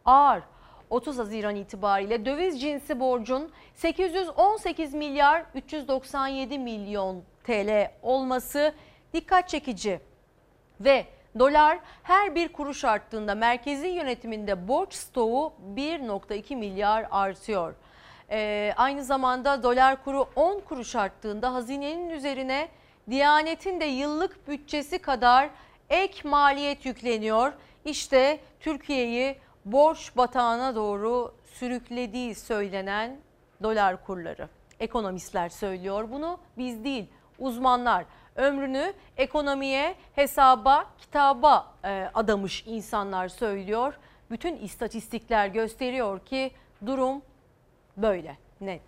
ağır. 0.05 0.42
30 0.90 1.18
Haziran 1.18 1.57
itibariyle 1.57 2.24
döviz 2.24 2.61
cinsi 2.61 3.00
borcun 3.00 3.50
818 3.74 4.94
milyar 4.94 5.44
397 5.55 6.59
milyon 6.59 7.22
TL 7.44 7.90
olması 8.03 8.74
dikkat 9.12 9.48
çekici. 9.48 10.00
Ve 10.80 11.07
dolar 11.38 11.78
her 12.02 12.34
bir 12.34 12.52
kuruş 12.52 12.84
arttığında 12.84 13.34
merkezi 13.34 13.86
yönetiminde 13.86 14.68
borç 14.68 14.94
stoğu 14.94 15.52
1.2 15.76 16.56
milyar 16.56 17.06
artıyor. 17.10 17.74
Ee, 18.30 18.74
aynı 18.76 19.04
zamanda 19.04 19.62
dolar 19.62 20.04
kuru 20.04 20.26
10 20.36 20.60
kuruş 20.60 20.96
arttığında 20.96 21.54
hazinenin 21.54 22.10
üzerine 22.10 22.68
Diyanet'in 23.10 23.80
de 23.80 23.84
yıllık 23.84 24.48
bütçesi 24.48 24.98
kadar 24.98 25.50
ek 25.90 26.28
maliyet 26.28 26.86
yükleniyor. 26.86 27.52
İşte 27.84 28.40
Türkiye'yi 28.60 29.38
borç 29.64 30.16
batağına 30.16 30.74
doğru 30.74 31.34
sürüklediği 31.52 32.34
söylenen 32.34 33.16
dolar 33.62 34.04
kurları. 34.04 34.48
Ekonomistler 34.80 35.48
söylüyor 35.48 36.08
bunu 36.12 36.38
biz 36.58 36.84
değil 36.84 37.06
uzmanlar 37.38 38.04
ömrünü 38.36 38.92
ekonomiye, 39.16 39.94
hesaba, 40.14 40.86
kitaba 40.98 41.74
e, 41.84 42.10
adamış 42.14 42.64
insanlar 42.66 43.28
söylüyor. 43.28 43.98
Bütün 44.30 44.56
istatistikler 44.56 45.46
gösteriyor 45.46 46.20
ki 46.20 46.50
durum 46.86 47.22
böyle 47.96 48.36
net. 48.60 48.82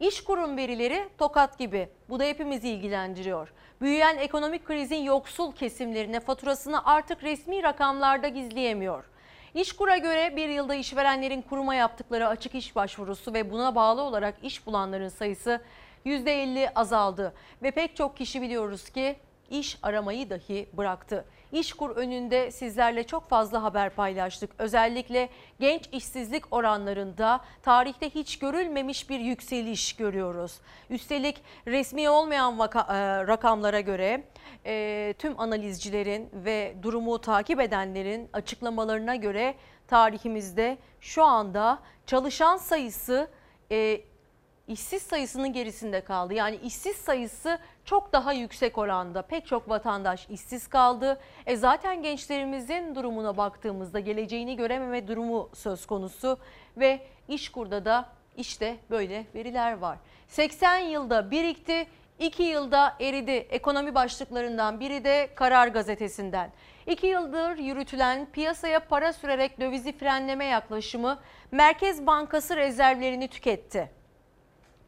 İş 0.00 0.24
kurum 0.24 0.56
verileri 0.56 1.08
tokat 1.18 1.58
gibi. 1.58 1.88
Bu 2.08 2.20
da 2.20 2.24
hepimizi 2.24 2.68
ilgilendiriyor. 2.68 3.52
Büyüyen 3.80 4.16
ekonomik 4.16 4.66
krizin 4.66 5.02
yoksul 5.02 5.52
kesimlerine 5.52 6.20
faturasını 6.20 6.86
artık 6.86 7.24
resmi 7.24 7.62
rakamlarda 7.62 8.28
gizleyemiyor. 8.28 9.04
İşkur'a 9.54 9.96
göre 9.96 10.36
bir 10.36 10.48
yılda 10.48 10.74
işverenlerin 10.74 11.42
kuruma 11.42 11.74
yaptıkları 11.74 12.28
açık 12.28 12.54
iş 12.54 12.76
başvurusu 12.76 13.34
ve 13.34 13.50
buna 13.50 13.74
bağlı 13.74 14.02
olarak 14.02 14.34
iş 14.42 14.66
bulanların 14.66 15.08
sayısı 15.08 15.60
%50 16.06 16.72
azaldı. 16.74 17.34
Ve 17.62 17.70
pek 17.70 17.96
çok 17.96 18.16
kişi 18.16 18.42
biliyoruz 18.42 18.90
ki 18.90 19.16
iş 19.50 19.78
aramayı 19.82 20.30
dahi 20.30 20.68
bıraktı. 20.72 21.24
İşkur 21.52 21.90
önünde 21.90 22.50
sizlerle 22.50 23.04
çok 23.04 23.28
fazla 23.28 23.62
haber 23.62 23.90
paylaştık. 23.90 24.50
Özellikle 24.58 25.28
genç 25.60 25.88
işsizlik 25.92 26.44
oranlarında 26.50 27.40
tarihte 27.62 28.10
hiç 28.10 28.38
görülmemiş 28.38 29.10
bir 29.10 29.20
yükseliş 29.20 29.92
görüyoruz. 29.92 30.60
Üstelik 30.90 31.42
resmi 31.66 32.10
olmayan 32.10 32.58
vaka, 32.58 32.80
e, 32.80 33.26
rakamlara 33.26 33.80
göre 33.80 34.24
e, 34.66 35.14
tüm 35.18 35.40
analizcilerin 35.40 36.30
ve 36.32 36.74
durumu 36.82 37.20
takip 37.20 37.60
edenlerin 37.60 38.28
açıklamalarına 38.32 39.16
göre 39.16 39.54
tarihimizde 39.86 40.78
şu 41.00 41.24
anda 41.24 41.78
çalışan 42.06 42.56
sayısı 42.56 43.30
e, 43.70 44.00
işsiz 44.68 45.02
sayısının 45.02 45.52
gerisinde 45.52 46.00
kaldı. 46.00 46.34
Yani 46.34 46.56
işsiz 46.56 46.96
sayısı 46.96 47.58
çok 47.84 48.12
daha 48.12 48.32
yüksek 48.32 48.78
oranda. 48.78 49.22
Pek 49.22 49.46
çok 49.46 49.68
vatandaş 49.68 50.26
işsiz 50.30 50.66
kaldı. 50.66 51.20
E 51.46 51.56
zaten 51.56 52.02
gençlerimizin 52.02 52.94
durumuna 52.94 53.36
baktığımızda 53.36 54.00
geleceğini 54.00 54.56
görememe 54.56 55.08
durumu 55.08 55.50
söz 55.54 55.86
konusu 55.86 56.38
ve 56.76 57.00
İşkur'da 57.28 57.84
da 57.84 58.08
işte 58.36 58.76
böyle 58.90 59.26
veriler 59.34 59.78
var. 59.78 59.98
80 60.28 60.78
yılda 60.78 61.30
birikti, 61.30 61.86
2 62.18 62.42
yılda 62.42 62.96
eridi. 63.00 63.30
Ekonomi 63.30 63.94
başlıklarından 63.94 64.80
biri 64.80 65.04
de 65.04 65.28
Karar 65.34 65.68
Gazetesi'nden. 65.68 66.52
2 66.86 67.06
yıldır 67.06 67.58
yürütülen 67.58 68.26
piyasaya 68.32 68.80
para 68.80 69.12
sürerek 69.12 69.60
dövizi 69.60 69.98
frenleme 69.98 70.44
yaklaşımı 70.44 71.18
Merkez 71.50 72.06
Bankası 72.06 72.56
rezervlerini 72.56 73.28
tüketti. 73.28 73.97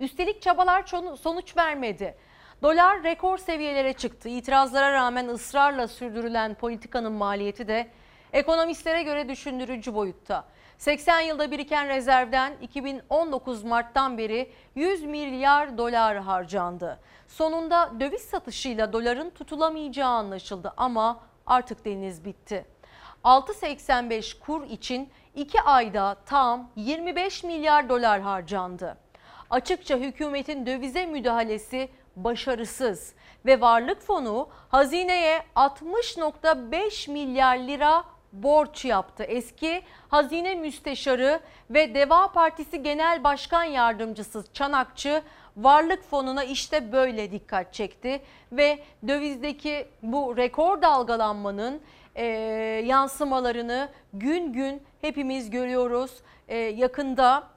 Üstelik 0.01 0.43
çabalar 0.43 0.85
sonuç 1.21 1.57
vermedi. 1.57 2.15
Dolar 2.63 3.03
rekor 3.03 3.39
seviyelere 3.39 3.93
çıktı. 3.93 4.29
İtirazlara 4.29 4.93
rağmen 4.93 5.29
ısrarla 5.29 5.89
sürdürülen 5.89 6.55
politikanın 6.55 7.13
maliyeti 7.13 7.69
de 7.69 7.89
ekonomistlere 8.33 9.03
göre 9.03 9.29
düşündürücü 9.29 9.95
boyutta. 9.95 10.45
80 10.79 11.21
yılda 11.21 11.51
biriken 11.51 11.89
rezervden 11.89 12.53
2019 12.63 13.63
Mart'tan 13.65 14.19
beri 14.19 14.53
100 14.75 15.03
milyar 15.03 15.79
dolar 15.79 16.19
harcandı. 16.19 16.99
Sonunda 17.29 17.91
döviz 18.01 18.23
satışıyla 18.23 18.93
doların 18.93 19.31
tutulamayacağı 19.31 20.11
anlaşıldı 20.11 20.73
ama 20.77 21.21
artık 21.47 21.85
deniz 21.85 22.25
bitti. 22.25 22.67
6.85 23.25 24.39
kur 24.39 24.65
için 24.65 25.11
2 25.35 25.63
ayda 25.63 26.17
tam 26.27 26.71
25 26.77 27.45
milyar 27.45 27.89
dolar 27.89 28.21
harcandı. 28.21 29.10
Açıkça 29.51 29.97
hükümetin 29.97 30.67
dövize 30.67 31.07
müdahalesi 31.07 31.89
başarısız 32.17 33.15
ve 33.47 33.61
varlık 33.61 34.01
fonu 34.01 34.49
hazineye 34.69 35.43
60.5 35.57 37.11
milyar 37.11 37.57
lira 37.57 38.05
borç 38.33 38.85
yaptı. 38.85 39.23
Eski 39.23 39.83
Hazine 40.09 40.55
Müsteşarı 40.55 41.41
ve 41.71 41.95
Deva 41.95 42.33
Partisi 42.33 42.83
Genel 42.83 43.25
Başkan 43.25 43.65
Yardımcısı 43.65 44.45
Çanakçı 44.53 45.23
varlık 45.57 46.03
fonuna 46.03 46.45
işte 46.45 46.93
böyle 46.93 47.33
dikkat 47.33 47.75
çekti 47.75 48.23
ve 48.53 48.79
dövizdeki 49.09 49.89
bu 50.03 50.37
rekor 50.37 50.83
dalgalanmanın 50.83 51.81
e, 52.15 52.25
yansımalarını 52.87 53.89
gün 54.13 54.53
gün 54.53 54.83
hepimiz 55.01 55.51
görüyoruz. 55.51 56.11
E, 56.49 56.57
yakında 56.57 57.50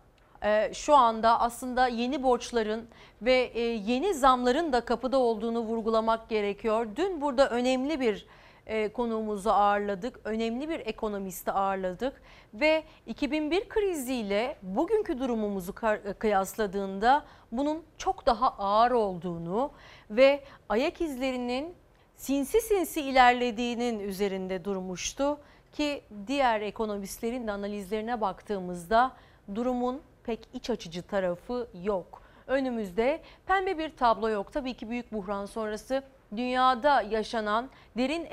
şu 0.73 0.95
anda 0.95 1.39
aslında 1.39 1.87
yeni 1.87 2.23
borçların 2.23 2.87
ve 3.21 3.51
e, 3.53 3.61
yeni 3.61 4.13
zamların 4.13 4.73
da 4.73 4.81
kapıda 4.81 5.17
olduğunu 5.17 5.59
vurgulamak 5.59 6.29
gerekiyor. 6.29 6.87
Dün 6.95 7.21
burada 7.21 7.49
önemli 7.49 7.99
bir 7.99 8.25
e, 8.65 8.89
konuğumuzu 8.89 9.49
ağırladık. 9.49 10.19
Önemli 10.23 10.69
bir 10.69 10.79
ekonomisti 10.79 11.51
ağırladık 11.51 12.21
ve 12.53 12.83
2001 13.07 13.69
kriziyle 13.69 14.57
bugünkü 14.61 15.19
durumumuzu 15.19 15.73
kıyasladığında 16.19 17.25
bunun 17.51 17.83
çok 17.97 18.25
daha 18.25 18.49
ağır 18.49 18.91
olduğunu 18.91 19.71
ve 20.09 20.43
ayak 20.69 21.01
izlerinin 21.01 21.73
sinsi 22.15 22.61
sinsi 22.61 23.01
ilerlediğinin 23.01 23.99
üzerinde 23.99 24.65
durmuştu 24.65 25.37
ki 25.71 26.03
diğer 26.27 26.61
ekonomistlerin 26.61 27.47
de 27.47 27.51
analizlerine 27.51 28.21
baktığımızda 28.21 29.11
durumun 29.55 30.01
pek 30.23 30.39
iç 30.53 30.69
açıcı 30.69 31.01
tarafı 31.01 31.67
yok. 31.83 32.21
önümüzde 32.47 33.21
pembe 33.45 33.77
bir 33.77 33.97
tablo 33.97 34.29
yok. 34.29 34.53
Tabii 34.53 34.73
ki 34.73 34.89
büyük 34.89 35.13
buhran 35.13 35.45
sonrası 35.45 36.03
dünyada 36.35 37.01
yaşanan 37.01 37.69
derin 37.97 38.27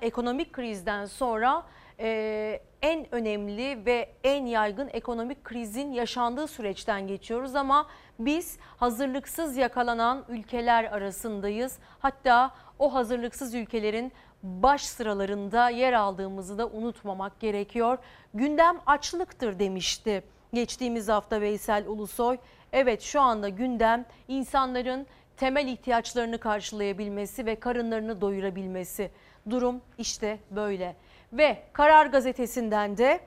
ekonomik 0.00 0.52
krizden 0.52 1.06
sonra 1.06 1.62
e, 2.00 2.60
en 2.82 3.14
önemli 3.14 3.86
ve 3.86 4.12
en 4.24 4.46
yaygın 4.46 4.90
ekonomik 4.92 5.44
krizin 5.44 5.92
yaşandığı 5.92 6.46
süreçten 6.46 7.06
geçiyoruz 7.06 7.54
ama 7.54 7.86
biz 8.18 8.58
hazırlıksız 8.76 9.56
yakalanan 9.56 10.24
ülkeler 10.28 10.84
arasındayız. 10.84 11.78
Hatta 11.98 12.54
o 12.78 12.94
hazırlıksız 12.94 13.54
ülkelerin 13.54 14.12
baş 14.42 14.82
sıralarında 14.82 15.68
yer 15.68 15.92
aldığımızı 15.92 16.58
da 16.58 16.66
unutmamak 16.66 17.40
gerekiyor. 17.40 17.98
Gündem 18.34 18.76
açlıktır 18.86 19.58
demişti 19.58 20.22
geçtiğimiz 20.54 21.08
hafta 21.08 21.40
Veysel 21.40 21.86
Ulusoy. 21.86 22.38
Evet 22.72 23.02
şu 23.02 23.20
anda 23.20 23.48
gündem 23.48 24.04
insanların 24.28 25.06
temel 25.36 25.66
ihtiyaçlarını 25.66 26.38
karşılayabilmesi 26.38 27.46
ve 27.46 27.60
karınlarını 27.60 28.20
doyurabilmesi. 28.20 29.10
Durum 29.50 29.80
işte 29.98 30.38
böyle. 30.50 30.96
Ve 31.32 31.62
Karar 31.72 32.06
Gazetesi'nden 32.06 32.96
de 32.96 33.20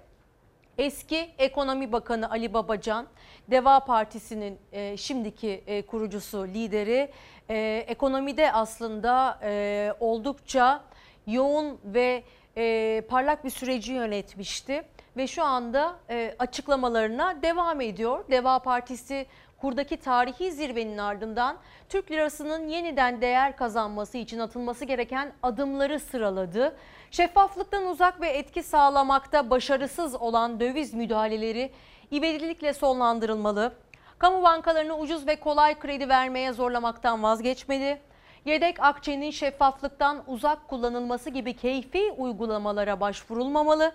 eski 0.78 1.30
Ekonomi 1.38 1.92
Bakanı 1.92 2.32
Ali 2.32 2.54
Babacan, 2.54 3.08
Deva 3.52 3.80
Partisi'nin 3.80 4.60
e, 4.72 4.98
şimdiki 4.98 5.64
e, 5.68 5.82
kurucusu, 5.82 6.48
lideri, 6.48 7.12
e, 7.50 7.86
ekonomide 7.88 8.52
aslında 8.52 9.40
e, 9.44 9.94
oldukça 10.00 10.84
yoğun 11.28 11.80
ve 11.84 12.24
e, 12.58 13.02
parlak 13.10 13.46
bir 13.46 13.50
süreci 13.50 13.94
yönetmişti 13.94 14.84
ve 15.18 15.28
şu 15.28 15.44
anda 15.44 15.96
e, 16.10 16.36
açıklamalarına 16.40 17.42
devam 17.42 17.82
ediyor. 17.82 18.26
Deva 18.32 18.60
Partisi 18.60 19.26
kurdaki 19.58 19.98
tarihi 19.98 20.52
zirvenin 20.52 20.98
ardından 20.98 21.58
Türk 21.90 22.12
lirasının 22.12 22.68
yeniden 22.68 23.22
değer 23.22 23.58
kazanması 23.58 24.18
için 24.18 24.40
atılması 24.40 24.86
gereken 24.86 25.34
adımları 25.44 26.00
sıraladı. 26.00 26.76
Şeffaflıktan 27.12 27.86
uzak 27.86 28.22
ve 28.22 28.30
etki 28.30 28.64
sağlamakta 28.64 29.50
başarısız 29.50 30.16
olan 30.16 30.60
döviz 30.60 30.94
müdahaleleri 30.94 31.72
ivedilikle 32.12 32.74
sonlandırılmalı. 32.74 33.74
Kamu 34.20 34.44
bankalarını 34.44 34.98
ucuz 34.98 35.28
ve 35.28 35.36
kolay 35.36 35.80
kredi 35.80 36.10
vermeye 36.10 36.54
zorlamaktan 36.54 37.24
vazgeçmeli. 37.24 38.02
Yedek 38.46 38.80
akçenin 38.80 39.32
şeffaflıktan 39.32 40.24
uzak 40.28 40.68
kullanılması 40.68 41.30
gibi 41.30 41.54
keyfi 41.54 42.12
uygulamalara 42.18 43.00
başvurulmamalı 43.00 43.92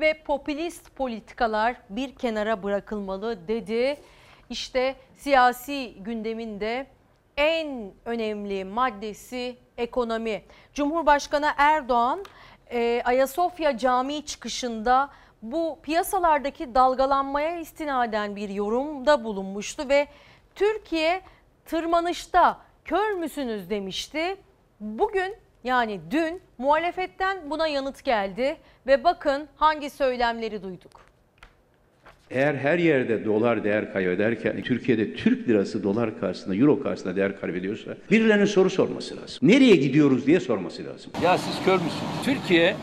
ve 0.00 0.22
popülist 0.22 0.96
politikalar 0.96 1.76
bir 1.90 2.14
kenara 2.14 2.62
bırakılmalı 2.62 3.48
dedi. 3.48 3.96
İşte 4.50 4.94
siyasi 5.16 5.94
gündeminde 5.98 6.86
en 7.36 7.92
önemli 8.04 8.64
maddesi 8.64 9.56
ekonomi. 9.78 10.42
Cumhurbaşkanı 10.74 11.50
Erdoğan 11.56 12.24
e, 12.70 13.02
Ayasofya 13.04 13.78
Camii 13.78 14.26
çıkışında 14.26 15.10
bu 15.42 15.78
piyasalardaki 15.82 16.74
dalgalanmaya 16.74 17.58
istinaden 17.58 18.36
bir 18.36 18.48
yorumda 18.48 19.24
bulunmuştu 19.24 19.88
ve 19.88 20.06
Türkiye 20.54 21.22
tırmanışta 21.64 22.60
kör 22.84 23.12
müsünüz 23.12 23.70
demişti. 23.70 24.36
Bugün 24.80 25.36
yani 25.64 26.00
dün 26.10 26.40
muhalefetten 26.58 27.50
buna 27.50 27.68
yanıt 27.68 28.04
geldi 28.04 28.56
ve 28.86 29.04
bakın 29.04 29.48
hangi 29.56 29.90
söylemleri 29.90 30.62
duyduk. 30.62 31.00
Eğer 32.30 32.54
her 32.54 32.78
yerde 32.78 33.24
dolar 33.24 33.64
değer 33.64 33.92
kaybederken 33.92 34.62
Türkiye'de 34.62 35.14
Türk 35.14 35.48
lirası 35.48 35.82
dolar 35.82 36.20
karşısında, 36.20 36.54
euro 36.54 36.82
karşısında 36.82 37.16
değer 37.16 37.40
kaybediyorsa 37.40 37.96
birilerinin 38.10 38.44
soru 38.44 38.70
sorması 38.70 39.16
lazım. 39.22 39.48
Nereye 39.48 39.76
gidiyoruz 39.76 40.26
diye 40.26 40.40
sorması 40.40 40.84
lazım. 40.84 41.12
Ya 41.24 41.38
siz 41.38 41.64
kör 41.64 41.74
müsünüz? 41.74 42.24
Türkiye 42.24 42.76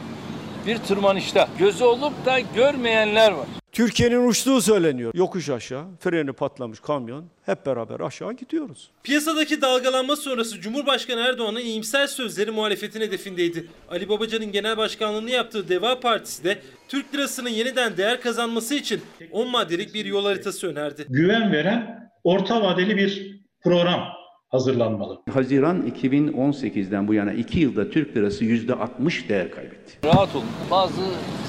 bir 0.68 0.78
tırmanışta. 0.78 1.47
Gözü 1.59 1.84
olup 1.84 2.26
da 2.26 2.39
görmeyenler 2.39 3.32
var. 3.32 3.47
Türkiye'nin 3.72 4.28
uçtuğu 4.28 4.61
söyleniyor. 4.61 5.11
Yokuş 5.15 5.49
aşağı, 5.49 5.86
freni 5.99 6.34
patlamış 6.34 6.80
kamyon. 6.80 7.26
Hep 7.45 7.65
beraber 7.65 7.99
aşağı 7.99 8.34
gidiyoruz. 8.34 8.91
Piyasadaki 9.03 9.61
dalgalanma 9.61 10.15
sonrası 10.15 10.61
Cumhurbaşkanı 10.61 11.22
Erdoğan'ın 11.22 11.59
iyimser 11.59 12.07
sözleri 12.07 12.51
muhalefetin 12.51 13.01
hedefindeydi. 13.01 13.68
Ali 13.89 14.09
Babacan'ın 14.09 14.51
genel 14.51 14.78
başkanlığını 14.78 15.30
yaptığı 15.30 15.70
Deva 15.70 15.99
Partisi 15.99 16.43
de 16.43 16.61
Türk 16.88 17.13
lirasının 17.15 17.49
yeniden 17.49 17.97
değer 17.97 18.22
kazanması 18.22 18.76
için 18.76 19.01
10 19.32 19.51
maddelik 19.51 19.93
bir 19.93 20.05
yol 20.05 20.26
haritası 20.26 20.68
önerdi. 20.68 21.05
Güven 21.09 21.51
veren 21.51 22.09
orta 22.24 22.61
vadeli 22.61 22.97
bir 22.97 23.41
program 23.63 24.03
hazırlanmalı. 24.50 25.22
Haziran 25.34 25.88
2018'den 25.88 27.08
bu 27.08 27.14
yana 27.14 27.32
2 27.34 27.60
yılda 27.60 27.89
Türk 27.89 28.18
lirası 28.18 28.45
%60 28.45 29.30
değer 29.30 29.52
kaybetti. 29.52 30.08
Rahat 30.08 30.36
olun. 30.36 30.45
Bazı 30.72 31.02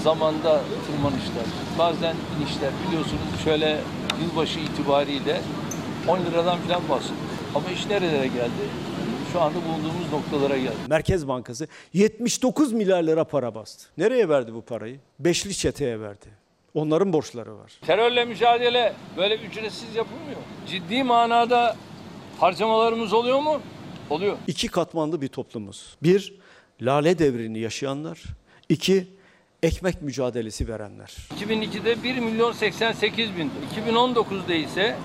zamanda 0.02 0.60
tırmanışlar, 0.86 1.44
bazen 1.78 2.14
inişler 2.40 2.70
biliyorsunuz 2.88 3.22
şöyle 3.44 3.78
yılbaşı 4.22 4.60
itibariyle 4.60 5.40
10 6.08 6.18
liradan 6.18 6.58
falan 6.58 6.82
bahsediyoruz. 6.88 7.28
Ama 7.54 7.70
iş 7.70 7.86
nerelere 7.86 8.26
geldi? 8.26 8.64
Şu 9.32 9.40
anda 9.40 9.58
bulunduğumuz 9.64 10.12
noktalara 10.12 10.56
geldi. 10.58 10.76
Merkez 10.88 11.28
Bankası 11.28 11.66
79 11.92 12.72
milyar 12.72 13.02
lira 13.02 13.24
para 13.24 13.54
bastı. 13.54 13.88
Nereye 13.98 14.28
verdi 14.28 14.54
bu 14.54 14.62
parayı? 14.62 14.96
Beşli 15.18 15.54
çeteye 15.54 16.00
verdi. 16.00 16.26
Onların 16.74 17.12
borçları 17.12 17.58
var. 17.58 17.72
Terörle 17.86 18.24
mücadele 18.24 18.92
böyle 19.16 19.36
ücretsiz 19.36 19.94
yapılmıyor. 19.96 20.38
Ciddi 20.66 21.02
manada 21.02 21.76
harcamalarımız 22.40 23.12
oluyor 23.12 23.40
mu? 23.40 23.60
Oluyor. 24.10 24.36
İki 24.46 24.68
katmanlı 24.68 25.20
bir 25.20 25.28
toplumuz. 25.28 25.96
Bir, 26.02 26.34
lale 26.82 27.18
devrini 27.18 27.58
yaşayanlar. 27.58 28.22
İki, 28.68 29.06
ekmek 29.62 30.02
mücadelesi 30.02 30.68
verenler. 30.68 31.16
2002'de 31.40 32.02
1 32.02 32.18
milyon 32.18 32.52
88 32.52 33.36
bin, 33.36 33.50
2019'da 33.86 34.54
ise 34.54 34.96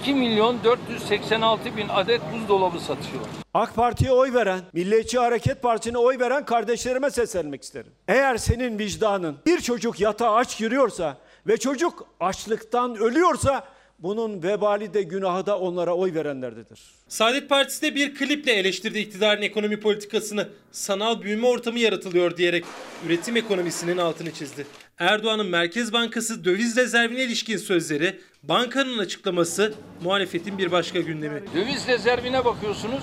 2 0.00 0.14
milyon 0.14 0.64
486 0.64 1.76
bin 1.76 1.88
adet 1.88 2.20
buzdolabı 2.34 2.80
satıyor. 2.80 3.24
AK 3.54 3.74
Parti'ye 3.74 4.12
oy 4.12 4.34
veren, 4.34 4.60
Milliyetçi 4.72 5.18
Hareket 5.18 5.62
Partisi'ne 5.62 5.98
oy 5.98 6.18
veren 6.18 6.44
kardeşlerime 6.44 7.10
seslenmek 7.10 7.62
isterim. 7.62 7.92
Eğer 8.08 8.36
senin 8.36 8.78
vicdanın 8.78 9.36
bir 9.46 9.60
çocuk 9.60 10.00
yatağa 10.00 10.34
aç 10.34 10.58
giriyorsa 10.58 11.16
ve 11.46 11.56
çocuk 11.56 12.06
açlıktan 12.20 12.96
ölüyorsa 12.96 13.64
bunun 14.02 14.42
vebali 14.42 14.94
de 14.94 15.02
günahı 15.02 15.46
da 15.46 15.58
onlara 15.58 15.94
oy 15.94 16.14
verenlerdedir. 16.14 16.80
Saadet 17.08 17.48
Partisi 17.48 17.82
de 17.82 17.94
bir 17.94 18.14
kliple 18.14 18.52
eleştirdi 18.52 18.98
iktidarın 18.98 19.42
ekonomi 19.42 19.80
politikasını. 19.80 20.48
Sanal 20.72 21.22
büyüme 21.22 21.46
ortamı 21.46 21.78
yaratılıyor 21.78 22.36
diyerek 22.36 22.64
üretim 23.06 23.36
ekonomisinin 23.36 23.96
altını 23.96 24.32
çizdi. 24.32 24.66
Erdoğan'ın 24.98 25.46
Merkez 25.46 25.92
Bankası 25.92 26.44
döviz 26.44 26.76
rezervine 26.76 27.24
ilişkin 27.24 27.56
sözleri, 27.56 28.20
bankanın 28.42 28.98
açıklaması 28.98 29.74
muhalefetin 30.02 30.58
bir 30.58 30.72
başka 30.72 31.00
gündemi. 31.00 31.42
Döviz 31.54 31.88
rezervine 31.88 32.44
bakıyorsunuz 32.44 33.02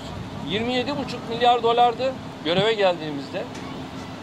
27,5 0.50 0.94
milyar 1.30 1.62
dolardı 1.62 2.12
göreve 2.44 2.72
geldiğimizde. 2.72 3.44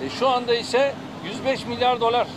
E 0.05 0.09
şu 0.19 0.27
anda 0.27 0.55
ise 0.55 0.93
105 1.25 1.65
milyar 1.65 2.01
dolar. 2.01 2.27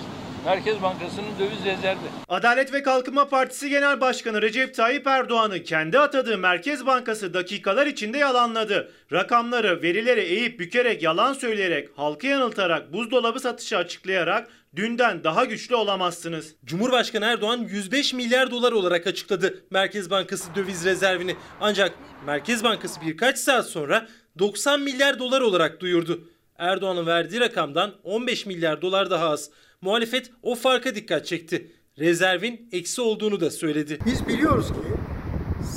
Merkez 0.44 0.82
Bankası'nın 0.82 1.38
döviz 1.38 1.64
rezervi. 1.64 1.98
Adalet 2.28 2.72
ve 2.72 2.82
Kalkınma 2.82 3.28
Partisi 3.28 3.68
Genel 3.70 4.00
Başkanı 4.00 4.42
Recep 4.42 4.74
Tayyip 4.74 5.06
Erdoğan'ı 5.06 5.62
kendi 5.62 5.98
atadığı 5.98 6.38
Merkez 6.38 6.86
Bankası 6.86 7.34
dakikalar 7.34 7.86
içinde 7.86 8.18
yalanladı. 8.18 8.92
Rakamları, 9.12 9.82
verileri 9.82 10.20
eğip 10.20 10.60
bükerek 10.60 11.02
yalan 11.02 11.32
söyleyerek, 11.32 11.88
halkı 11.96 12.26
yanıltarak, 12.26 12.92
buzdolabı 12.92 13.40
satışı 13.40 13.76
açıklayarak 13.76 14.48
dünden 14.76 15.24
daha 15.24 15.44
güçlü 15.44 15.74
olamazsınız. 15.74 16.54
Cumhurbaşkanı 16.64 17.24
Erdoğan 17.24 17.58
105 17.58 18.14
milyar 18.14 18.50
dolar 18.50 18.72
olarak 18.72 19.06
açıkladı 19.06 19.64
Merkez 19.70 20.10
Bankası 20.10 20.54
döviz 20.54 20.84
rezervini. 20.84 21.36
Ancak 21.60 21.94
Merkez 22.26 22.64
Bankası 22.64 23.00
birkaç 23.00 23.38
saat 23.38 23.66
sonra 23.66 24.08
90 24.38 24.80
milyar 24.80 25.18
dolar 25.18 25.40
olarak 25.40 25.80
duyurdu. 25.80 26.28
Erdoğan'ın 26.58 27.06
verdiği 27.06 27.40
rakamdan 27.40 27.92
15 28.04 28.46
milyar 28.46 28.82
dolar 28.82 29.10
daha 29.10 29.28
az. 29.28 29.50
Muhalefet 29.82 30.30
o 30.42 30.54
farka 30.54 30.94
dikkat 30.94 31.26
çekti. 31.26 31.72
Rezervin 31.98 32.68
eksi 32.72 33.02
olduğunu 33.02 33.40
da 33.40 33.50
söyledi. 33.50 33.98
Biz 34.06 34.28
biliyoruz 34.28 34.68
ki 34.68 34.74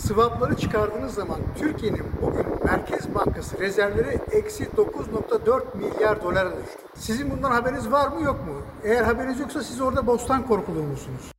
swapları 0.08 0.56
çıkardığınız 0.56 1.14
zaman 1.14 1.40
Türkiye'nin 1.60 2.04
bugün 2.22 2.46
Merkez 2.66 3.16
Bankası 3.16 3.60
rezervleri 3.60 4.20
eksi 4.32 4.64
9.4 4.64 5.78
milyar 5.78 6.24
dolara 6.24 6.52
düştü. 6.52 6.80
Sizin 6.96 7.32
bundan 7.32 7.52
haberiniz 7.52 7.92
var 7.92 8.08
mı 8.08 8.22
yok 8.22 8.48
mu? 8.48 8.62
Eğer 8.84 9.04
haberiniz 9.04 9.40
yoksa 9.40 9.64
siz 9.64 9.82
orada 9.82 10.08
bostan 10.08 10.48
korkulur 10.48 10.84
musunuz? 10.84 11.32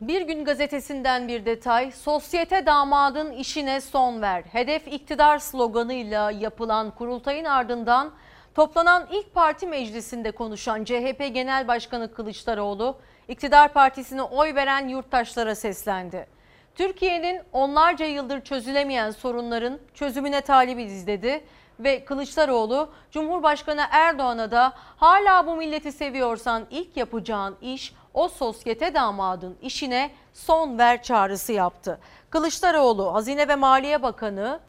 Bir 0.00 0.22
gün 0.22 0.44
gazetesinden 0.44 1.28
bir 1.28 1.44
detay. 1.44 1.92
Sosyete 1.92 2.66
damadın 2.66 3.32
işine 3.32 3.80
son 3.80 4.22
ver. 4.22 4.42
Hedef 4.42 4.88
iktidar 4.88 5.38
sloganıyla 5.38 6.30
yapılan 6.30 6.90
kurultayın 6.90 7.44
ardından 7.44 8.12
toplanan 8.56 9.06
ilk 9.10 9.34
parti 9.34 9.66
meclisinde 9.66 10.30
konuşan 10.30 10.84
CHP 10.84 11.34
Genel 11.34 11.68
Başkanı 11.68 12.14
Kılıçdaroğlu, 12.14 12.96
iktidar 13.28 13.72
partisine 13.72 14.22
oy 14.22 14.54
veren 14.54 14.88
yurttaşlara 14.88 15.54
seslendi. 15.54 16.26
Türkiye'nin 16.74 17.40
onlarca 17.52 18.06
yıldır 18.06 18.40
çözülemeyen 18.40 19.10
sorunların 19.10 19.78
çözümüne 19.94 20.40
talibiz 20.40 21.06
dedi 21.06 21.44
ve 21.80 22.04
Kılıçdaroğlu 22.04 22.92
Cumhurbaşkanı 23.10 23.82
Erdoğan'a 23.90 24.50
da 24.50 24.72
hala 24.96 25.46
bu 25.46 25.56
milleti 25.56 25.92
seviyorsan 25.92 26.66
ilk 26.70 26.96
yapacağın 26.96 27.56
iş 27.60 27.94
o 28.14 28.28
sosyete 28.28 28.94
damadın 28.94 29.56
işine 29.62 30.10
son 30.32 30.78
ver 30.78 31.02
çağrısı 31.02 31.52
yaptı. 31.52 32.00
Kılıçdaroğlu 32.30 33.14
Hazine 33.14 33.48
ve 33.48 33.56
Maliye 33.56 34.02
Bakanı 34.02 34.60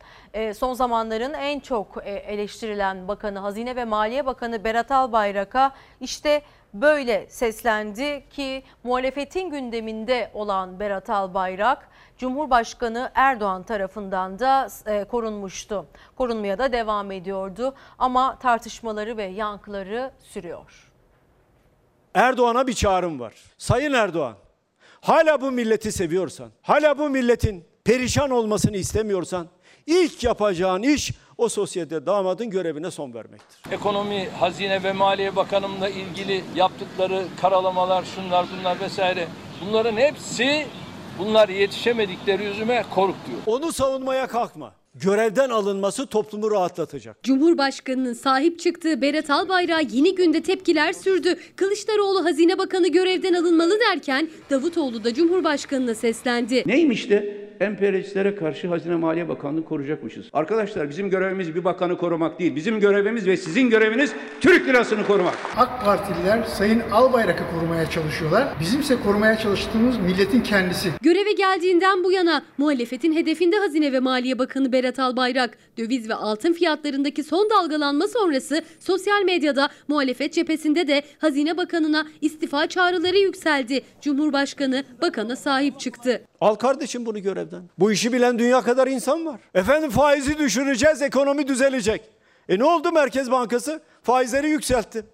son 0.53 0.73
zamanların 0.73 1.33
en 1.33 1.59
çok 1.59 1.97
e, 2.03 2.11
eleştirilen 2.11 3.07
bakanı 3.07 3.39
Hazine 3.39 3.75
ve 3.75 3.85
Maliye 3.85 4.25
Bakanı 4.25 4.63
Berat 4.63 4.91
Albayrak'a 4.91 5.71
işte 6.01 6.41
böyle 6.73 7.27
seslendi 7.29 8.23
ki 8.29 8.63
muhalefetin 8.83 9.49
gündeminde 9.49 10.31
olan 10.33 10.79
Berat 10.79 11.09
Albayrak 11.09 11.89
Cumhurbaşkanı 12.17 13.11
Erdoğan 13.15 13.63
tarafından 13.63 14.39
da 14.39 14.67
e, 14.85 15.03
korunmuştu. 15.03 15.85
Korunmaya 16.15 16.57
da 16.57 16.71
devam 16.71 17.11
ediyordu 17.11 17.73
ama 17.99 18.39
tartışmaları 18.39 19.17
ve 19.17 19.23
yankıları 19.23 20.11
sürüyor. 20.23 20.91
Erdoğan'a 22.13 22.67
bir 22.67 22.73
çağrım 22.73 23.19
var. 23.19 23.33
Sayın 23.57 23.93
Erdoğan, 23.93 24.35
hala 25.01 25.41
bu 25.41 25.51
milleti 25.51 25.91
seviyorsan, 25.91 26.51
hala 26.61 26.97
bu 26.97 27.09
milletin 27.09 27.65
perişan 27.83 28.29
olmasını 28.29 28.77
istemiyorsan 28.77 29.47
ilk 29.87 30.23
yapacağın 30.23 30.83
iş 30.83 31.13
o 31.37 31.49
sosyete 31.49 32.05
damadın 32.05 32.49
görevine 32.49 32.91
son 32.91 33.13
vermektir. 33.13 33.71
Ekonomi, 33.71 34.29
Hazine 34.39 34.83
ve 34.83 34.93
Maliye 34.93 35.35
Bakanımla 35.35 35.89
ilgili 35.89 36.43
yaptıkları 36.55 37.25
karalamalar, 37.41 38.05
şunlar 38.15 38.45
bunlar 38.59 38.79
vesaire 38.79 39.27
bunların 39.65 39.97
hepsi 39.97 40.67
bunlar 41.19 41.49
yetişemedikleri 41.49 42.43
yüzüme 42.43 42.85
kork 42.95 43.15
diyor. 43.27 43.39
Onu 43.45 43.71
savunmaya 43.71 44.27
kalkma. 44.27 44.73
Görevden 45.01 45.49
alınması 45.49 46.05
toplumu 46.05 46.51
rahatlatacak. 46.51 47.23
Cumhurbaşkanının 47.23 48.13
sahip 48.13 48.59
çıktığı 48.59 49.01
Berat 49.01 49.29
Albayrak'a 49.29 49.81
yeni 49.91 50.15
günde 50.15 50.41
tepkiler 50.41 50.93
sürdü. 50.93 51.35
Kılıçdaroğlu 51.55 52.25
Hazine 52.25 52.57
Bakanı 52.57 52.87
görevden 52.87 53.33
alınmalı 53.33 53.79
derken 53.79 54.29
Davutoğlu 54.49 55.03
da 55.03 55.13
Cumhurbaşkanı'na 55.13 55.95
seslendi. 55.95 56.63
Neymiş 56.65 57.09
de 57.09 57.47
emperyalistlere 57.59 58.35
karşı 58.35 58.67
Hazine 58.67 58.95
Maliye 58.95 59.29
Bakanlığı 59.29 59.65
koruyacakmışız. 59.65 60.25
Arkadaşlar 60.33 60.89
bizim 60.89 61.09
görevimiz 61.09 61.55
bir 61.55 61.63
bakanı 61.63 61.97
korumak 61.97 62.39
değil. 62.39 62.55
Bizim 62.55 62.79
görevimiz 62.79 63.27
ve 63.27 63.37
sizin 63.37 63.69
göreviniz 63.69 64.13
Türk 64.41 64.67
lirasını 64.67 65.07
korumak. 65.07 65.35
AK 65.57 65.85
Partililer 65.85 66.43
Sayın 66.43 66.81
Albayrak'ı 66.91 67.43
korumaya 67.55 67.89
çalışıyorlar. 67.89 68.47
Bizimse 68.59 68.95
korumaya 69.05 69.37
çalıştığımız 69.37 69.97
milletin 69.97 70.41
kendisi. 70.41 70.89
Göreve 71.01 71.31
geldiğinden 71.31 72.03
bu 72.03 72.11
yana 72.11 72.43
muhalefetin 72.57 73.15
hedefinde 73.15 73.57
Hazine 73.57 73.91
ve 73.91 73.99
Maliye 73.99 74.39
Bakanı 74.39 74.71
Berat 74.71 74.86
Albayrak. 74.99 75.57
Döviz 75.77 76.09
ve 76.09 76.13
altın 76.13 76.53
fiyatlarındaki 76.53 77.23
son 77.23 77.49
dalgalanma 77.49 78.07
sonrası 78.07 78.61
sosyal 78.79 79.23
medyada 79.23 79.69
muhalefet 79.87 80.33
cephesinde 80.33 80.87
de 80.87 81.01
Hazine 81.17 81.57
Bakanı'na 81.57 82.07
istifa 82.21 82.67
çağrıları 82.67 83.17
yükseldi. 83.17 83.81
Cumhurbaşkanı 84.01 84.83
bakana 85.01 85.35
sahip 85.35 85.79
çıktı. 85.79 86.21
Al 86.41 86.55
kardeşim 86.55 87.05
bunu 87.05 87.21
görevden. 87.21 87.63
Bu 87.79 87.91
işi 87.91 88.13
bilen 88.13 88.39
dünya 88.39 88.61
kadar 88.61 88.87
insan 88.87 89.25
var. 89.25 89.41
Efendim 89.53 89.89
faizi 89.89 90.37
düşüreceğiz, 90.37 91.01
ekonomi 91.01 91.47
düzelecek. 91.47 92.01
E 92.49 92.59
ne 92.59 92.63
oldu 92.63 92.91
Merkez 92.91 93.31
Bankası? 93.31 93.81
Faizleri 94.03 94.49
yükseltti. 94.49 95.05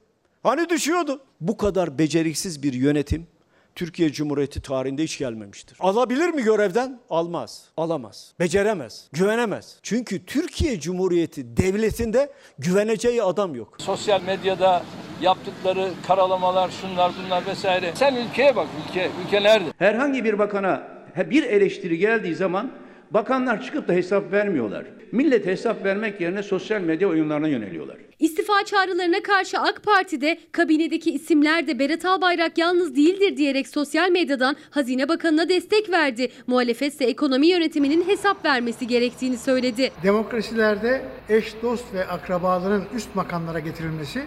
Hani 0.43 0.69
düşüyordu? 0.69 1.21
Bu 1.41 1.57
kadar 1.57 1.97
beceriksiz 1.97 2.63
bir 2.63 2.73
yönetim 2.73 3.27
Türkiye 3.75 4.11
Cumhuriyeti 4.11 4.61
tarihinde 4.61 5.03
hiç 5.03 5.17
gelmemiştir. 5.17 5.77
Alabilir 5.79 6.29
mi 6.29 6.43
görevden? 6.43 6.99
Almaz. 7.09 7.63
Alamaz. 7.77 8.33
Beceremez. 8.39 9.07
Güvenemez. 9.11 9.77
Çünkü 9.83 10.25
Türkiye 10.25 10.79
Cumhuriyeti 10.79 11.57
devletinde 11.57 12.31
güveneceği 12.59 13.23
adam 13.23 13.55
yok. 13.55 13.75
Sosyal 13.77 14.21
medyada 14.21 14.83
yaptıkları 15.21 15.89
karalamalar, 16.07 16.71
şunlar 16.81 17.11
bunlar 17.25 17.45
vesaire. 17.45 17.91
Sen 17.95 18.15
ülkeye 18.15 18.55
bak, 18.55 18.67
ülke, 18.89 19.09
ülke 19.25 19.43
nerede? 19.43 19.69
Herhangi 19.77 20.23
bir 20.25 20.39
bakana 20.39 20.87
bir 21.29 21.43
eleştiri 21.43 21.97
geldiği 21.97 22.35
zaman 22.35 22.71
bakanlar 23.13 23.61
çıkıp 23.61 23.87
da 23.87 23.93
hesap 23.93 24.31
vermiyorlar. 24.31 24.85
Millet 25.11 25.45
hesap 25.45 25.85
vermek 25.85 26.21
yerine 26.21 26.43
sosyal 26.43 26.81
medya 26.81 27.07
oyunlarına 27.07 27.47
yöneliyorlar. 27.47 27.97
İstifa 28.19 28.65
çağrılarına 28.65 29.23
karşı 29.23 29.59
AK 29.59 29.83
Parti'de 29.83 30.37
kabinedeki 30.51 31.11
isimler 31.11 31.67
de 31.67 31.79
Berat 31.79 32.05
Albayrak 32.05 32.57
yalnız 32.57 32.95
değildir 32.95 33.37
diyerek 33.37 33.67
sosyal 33.67 34.11
medyadan 34.11 34.55
Hazine 34.69 35.09
Bakanı'na 35.09 35.49
destek 35.49 35.89
verdi. 35.89 36.31
Muhalefet 36.47 36.93
ise 36.93 37.05
ekonomi 37.05 37.47
yönetiminin 37.47 38.07
hesap 38.07 38.45
vermesi 38.45 38.87
gerektiğini 38.87 39.37
söyledi. 39.37 39.91
Demokrasilerde 40.03 41.01
eş, 41.29 41.53
dost 41.63 41.93
ve 41.93 42.05
akrabaların 42.07 42.83
üst 42.95 43.15
makamlara 43.15 43.59
getirilmesi 43.59 44.21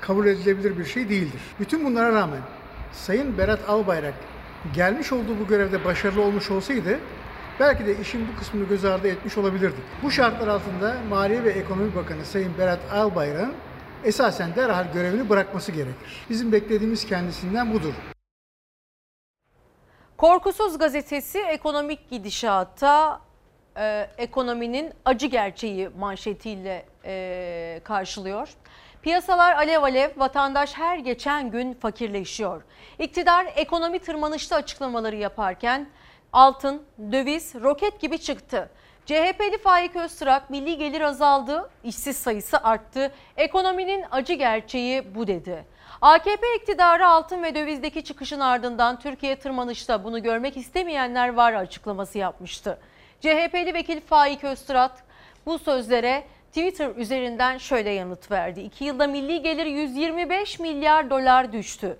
kabul 0.00 0.26
edilebilir 0.26 0.78
bir 0.78 0.84
şey 0.84 1.08
değildir. 1.08 1.40
Bütün 1.60 1.84
bunlara 1.84 2.12
rağmen 2.12 2.40
Sayın 2.92 3.38
Berat 3.38 3.68
Albayrak 3.68 4.14
gelmiş 4.74 5.12
olduğu 5.12 5.40
bu 5.44 5.46
görevde 5.48 5.84
başarılı 5.84 6.22
olmuş 6.22 6.50
olsaydı 6.50 6.98
belki 7.60 7.86
de 7.86 7.98
işin 7.98 8.28
bu 8.28 8.38
kısmını 8.38 8.68
göz 8.68 8.84
ardı 8.84 9.08
etmiş 9.08 9.38
olabilirdik. 9.38 9.84
Bu 10.02 10.10
şartlar 10.10 10.48
altında 10.48 10.96
Maliye 11.08 11.44
ve 11.44 11.50
Ekonomi 11.50 11.96
Bakanı 11.96 12.24
Sayın 12.24 12.58
Berat 12.58 12.80
Albayrak'ın 12.92 13.54
esasen 14.04 14.54
derhal 14.56 14.92
görevini 14.92 15.28
bırakması 15.28 15.72
gerekir. 15.72 16.26
Bizim 16.30 16.52
beklediğimiz 16.52 17.06
kendisinden 17.06 17.72
budur. 17.72 17.94
Korkusuz 20.16 20.78
gazetesi 20.78 21.38
ekonomik 21.38 22.10
gidişata 22.10 23.20
e, 23.76 24.10
ekonominin 24.18 24.92
acı 25.04 25.26
gerçeği 25.26 25.88
manşetiyle 25.88 26.86
e, 27.04 27.80
karşılıyor. 27.84 28.48
Piyasalar 29.02 29.54
alev 29.54 29.82
alev, 29.82 30.10
vatandaş 30.16 30.74
her 30.74 30.98
geçen 30.98 31.50
gün 31.50 31.74
fakirleşiyor. 31.74 32.62
İktidar 32.98 33.46
ekonomi 33.56 33.98
tırmanışta 33.98 34.56
açıklamaları 34.56 35.16
yaparken 35.16 35.88
altın, 36.32 36.82
döviz 37.12 37.54
roket 37.54 38.00
gibi 38.00 38.18
çıktı. 38.18 38.70
CHP'li 39.06 39.58
Faik 39.58 39.96
Öztürk 39.96 40.50
milli 40.50 40.78
gelir 40.78 41.00
azaldı, 41.00 41.70
işsiz 41.84 42.16
sayısı 42.16 42.58
arttı, 42.58 43.12
ekonominin 43.36 44.04
acı 44.10 44.32
gerçeği 44.32 45.14
bu 45.14 45.26
dedi. 45.26 45.64
AKP 46.00 46.46
iktidarı 46.56 47.08
altın 47.08 47.42
ve 47.42 47.54
dövizdeki 47.54 48.04
çıkışın 48.04 48.40
ardından 48.40 48.98
Türkiye 48.98 49.36
tırmanışta 49.36 50.04
bunu 50.04 50.22
görmek 50.22 50.56
istemeyenler 50.56 51.34
var 51.34 51.52
açıklaması 51.52 52.18
yapmıştı. 52.18 52.78
CHP'li 53.20 53.74
vekil 53.74 54.00
Faik 54.00 54.44
Öztürk 54.44 54.92
bu 55.46 55.58
sözlere 55.58 56.24
Twitter 56.48 56.96
üzerinden 56.96 57.58
şöyle 57.58 57.90
yanıt 57.90 58.30
verdi. 58.30 58.60
2 58.60 58.84
yılda 58.84 59.06
milli 59.06 59.42
gelir 59.42 59.66
125 59.66 60.58
milyar 60.58 61.10
dolar 61.10 61.52
düştü. 61.52 61.98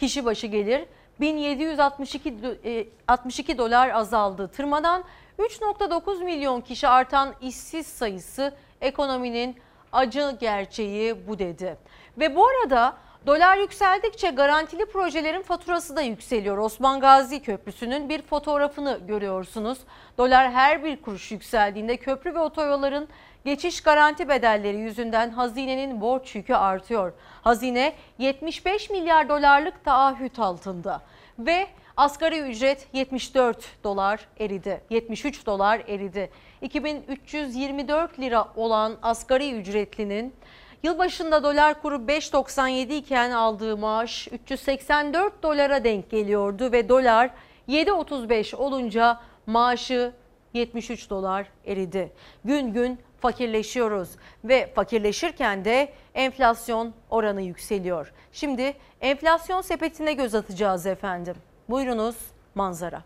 Kişi 0.00 0.24
başı 0.24 0.46
gelir 0.46 0.84
1762 1.22 2.90
62 3.08 3.58
dolar 3.58 3.88
azaldı. 3.88 4.48
Tırmanan 4.48 5.04
3.9 5.38 6.24
milyon 6.24 6.60
kişi 6.60 6.88
artan 6.88 7.34
işsiz 7.40 7.86
sayısı 7.86 8.54
ekonominin 8.80 9.56
acı 9.92 10.36
gerçeği 10.40 11.28
bu 11.28 11.38
dedi. 11.38 11.76
Ve 12.18 12.36
bu 12.36 12.46
arada 12.46 12.96
dolar 13.26 13.56
yükseldikçe 13.56 14.30
garantili 14.30 14.86
projelerin 14.86 15.42
faturası 15.42 15.96
da 15.96 16.02
yükseliyor. 16.02 16.58
Osman 16.58 17.00
Gazi 17.00 17.42
Köprüsü'nün 17.42 18.08
bir 18.08 18.22
fotoğrafını 18.22 19.00
görüyorsunuz. 19.06 19.78
Dolar 20.18 20.50
her 20.50 20.84
bir 20.84 21.02
kuruş 21.02 21.32
yükseldiğinde 21.32 21.96
köprü 21.96 22.34
ve 22.34 22.38
otoyolların 22.38 23.08
geçiş 23.44 23.80
garanti 23.80 24.28
bedelleri 24.28 24.76
yüzünden 24.76 25.30
hazinenin 25.30 26.00
borç 26.00 26.34
yükü 26.34 26.54
artıyor. 26.54 27.12
Hazine 27.42 27.92
75 28.18 28.90
milyar 28.90 29.28
dolarlık 29.28 29.84
taahhüt 29.84 30.38
altında 30.38 31.02
ve 31.38 31.66
asgari 31.96 32.38
ücret 32.38 32.88
74 32.92 33.84
dolar 33.84 34.28
eridi. 34.40 34.80
73 34.90 35.46
dolar 35.46 35.82
eridi. 35.88 36.30
2324 36.60 38.20
lira 38.20 38.48
olan 38.56 38.96
asgari 39.02 39.52
ücretlinin 39.52 40.34
yılbaşında 40.82 41.42
dolar 41.42 41.82
kuru 41.82 41.96
5.97 41.96 42.94
iken 42.94 43.30
aldığı 43.30 43.76
maaş 43.76 44.28
384 44.32 45.42
dolara 45.42 45.84
denk 45.84 46.10
geliyordu 46.10 46.72
ve 46.72 46.88
dolar 46.88 47.30
7.35 47.68 48.56
olunca 48.56 49.20
maaşı 49.46 50.12
73 50.54 51.10
dolar 51.10 51.46
eridi. 51.66 52.12
Gün 52.44 52.72
gün 52.72 52.98
fakirleşiyoruz 53.22 54.08
ve 54.44 54.72
fakirleşirken 54.74 55.64
de 55.64 55.92
enflasyon 56.14 56.94
oranı 57.10 57.42
yükseliyor. 57.42 58.12
Şimdi 58.32 58.74
enflasyon 59.00 59.60
sepetine 59.60 60.12
göz 60.12 60.34
atacağız 60.34 60.86
efendim. 60.86 61.34
Buyurunuz 61.68 62.16
manzara. 62.54 63.02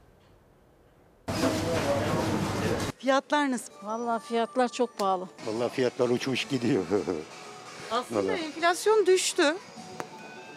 Fiyatlar 2.99 3.51
nasıl? 3.51 3.73
Vallahi 3.83 4.23
fiyatlar 4.23 4.69
çok 4.69 4.99
pahalı. 4.99 5.29
Vallahi 5.47 5.69
fiyatlar 5.73 6.09
uçmuş 6.09 6.45
gidiyor. 6.45 6.83
Aslında 7.91 8.23
Vallahi. 8.23 8.41
enflasyon 8.45 9.07
düştü. 9.07 9.57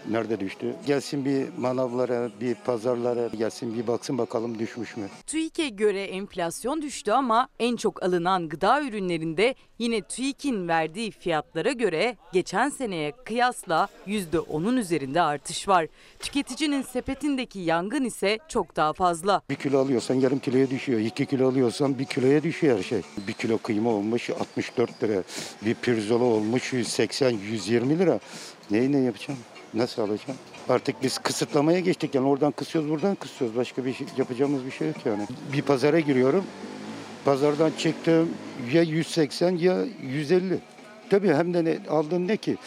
Nerede 0.10 0.40
düştü? 0.40 0.76
Gelsin 0.86 1.26
bir 1.26 1.48
manavlara, 1.58 2.30
bir 2.42 2.56
pazarlara 2.56 3.28
gelsin 3.28 3.78
bir 3.78 3.88
baksın 3.88 4.18
bakalım 4.18 4.60
düşmüş 4.60 4.98
mü? 4.98 5.06
TÜİK'e 5.28 5.70
göre 5.70 6.04
enflasyon 6.04 6.82
düştü 6.82 7.12
ama 7.12 7.48
en 7.60 7.76
çok 7.76 8.04
alınan 8.04 8.50
gıda 8.50 8.82
ürünlerinde 8.84 9.56
yine 9.80 10.02
TÜİK'in 10.02 10.68
verdiği 10.68 11.12
fiyatlara 11.12 11.72
göre 11.72 12.18
geçen 12.34 12.70
seneye 12.70 13.12
kıyasla 13.26 13.88
%10'un 14.08 14.78
üzerinde 14.78 15.22
artış 15.22 15.68
var. 15.68 15.88
Tüketicinin 16.20 16.82
sepetindeki 16.82 17.60
yangın 17.60 18.04
ise 18.06 18.38
çok 18.48 18.76
daha 18.76 18.94
fazla. 18.94 19.42
Bir 19.50 19.56
kilo 19.56 19.80
alıyorsan 19.80 20.16
yarım 20.16 20.40
kiloya 20.40 20.70
düşüyor. 20.70 21.00
İki 21.00 21.26
kilo 21.26 21.48
alıyorsan 21.50 22.00
bir 22.00 22.06
kiloya 22.06 22.44
düşüyor 22.44 22.78
her 22.78 22.84
şey. 22.84 23.02
Bir 23.28 23.34
kilo 23.34 23.58
kıyma 23.58 23.90
olmuş 23.90 24.30
64 24.30 25.04
lira. 25.04 25.24
Bir 25.66 25.74
pirzola 25.76 26.24
olmuş 26.24 26.74
180-120 26.74 28.00
lira. 28.00 28.20
Neyi 28.72 28.92
ne 28.92 28.98
yapacağım? 29.00 29.40
Nasıl 29.74 30.02
alacağım? 30.02 30.40
Artık 30.70 31.04
biz 31.04 31.18
kısıtlamaya 31.18 31.80
geçtik 31.80 32.16
yani 32.16 32.28
oradan 32.28 32.52
kısıyoruz 32.52 32.92
buradan 32.92 33.16
kısıyoruz. 33.16 33.58
Başka 33.58 33.86
bir 33.86 33.94
şey, 33.94 34.08
yapacağımız 34.18 34.66
bir 34.66 34.72
şey 34.72 34.88
yok 34.88 35.06
yani. 35.06 35.28
Bir 35.54 35.62
pazara 35.62 36.00
giriyorum. 36.00 36.46
Pazardan 37.26 37.72
çıktım 37.78 38.30
ya 38.74 38.82
180 38.82 39.58
ya 39.58 39.86
150. 40.04 40.60
Tabii 41.10 41.34
hem 41.34 41.54
de 41.54 41.66
ne, 41.66 41.80
aldığım 41.90 42.28
ne 42.28 42.38
ki? 42.38 42.58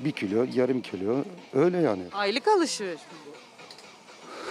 Bir 0.00 0.12
kilo, 0.12 0.46
yarım 0.54 0.80
kilo 0.80 1.24
öyle 1.54 1.78
yani. 1.78 2.02
Aylık 2.12 2.48
alışveriş 2.48 3.00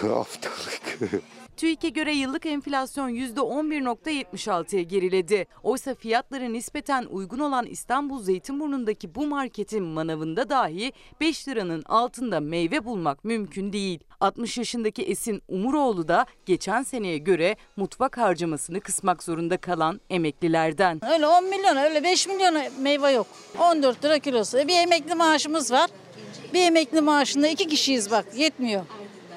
Haftalık. 0.00 1.22
TÜİK'e 1.60 1.88
göre 1.88 2.12
yıllık 2.12 2.46
enflasyon 2.46 3.10
%11.76'ya 3.10 4.82
geriledi. 4.82 5.46
Oysa 5.62 5.94
fiyatları 5.94 6.52
nispeten 6.52 7.04
uygun 7.04 7.38
olan 7.38 7.66
İstanbul 7.66 8.22
Zeytinburnu'ndaki 8.22 9.14
bu 9.14 9.26
marketin 9.26 9.82
manavında 9.82 10.48
dahi 10.48 10.92
5 11.20 11.48
liranın 11.48 11.82
altında 11.82 12.40
meyve 12.40 12.84
bulmak 12.84 13.24
mümkün 13.24 13.72
değil. 13.72 14.00
60 14.20 14.58
yaşındaki 14.58 15.02
Esin 15.02 15.42
Umuroğlu 15.48 16.08
da 16.08 16.26
geçen 16.46 16.82
seneye 16.82 17.18
göre 17.18 17.56
mutfak 17.76 18.18
harcamasını 18.18 18.80
kısmak 18.80 19.22
zorunda 19.22 19.56
kalan 19.56 20.00
emeklilerden. 20.10 21.00
Öyle 21.12 21.26
10 21.26 21.44
milyon 21.44 21.76
öyle 21.76 22.04
5 22.04 22.26
milyon 22.26 22.54
meyve 22.80 23.10
yok. 23.10 23.26
14 23.58 24.04
lira 24.04 24.18
kilosu. 24.18 24.58
Bir 24.58 24.76
emekli 24.76 25.14
maaşımız 25.14 25.72
var. 25.72 25.90
Bir 26.54 26.60
emekli 26.60 27.00
maaşında 27.00 27.48
iki 27.48 27.68
kişiyiz 27.68 28.10
bak 28.10 28.24
yetmiyor. 28.36 28.82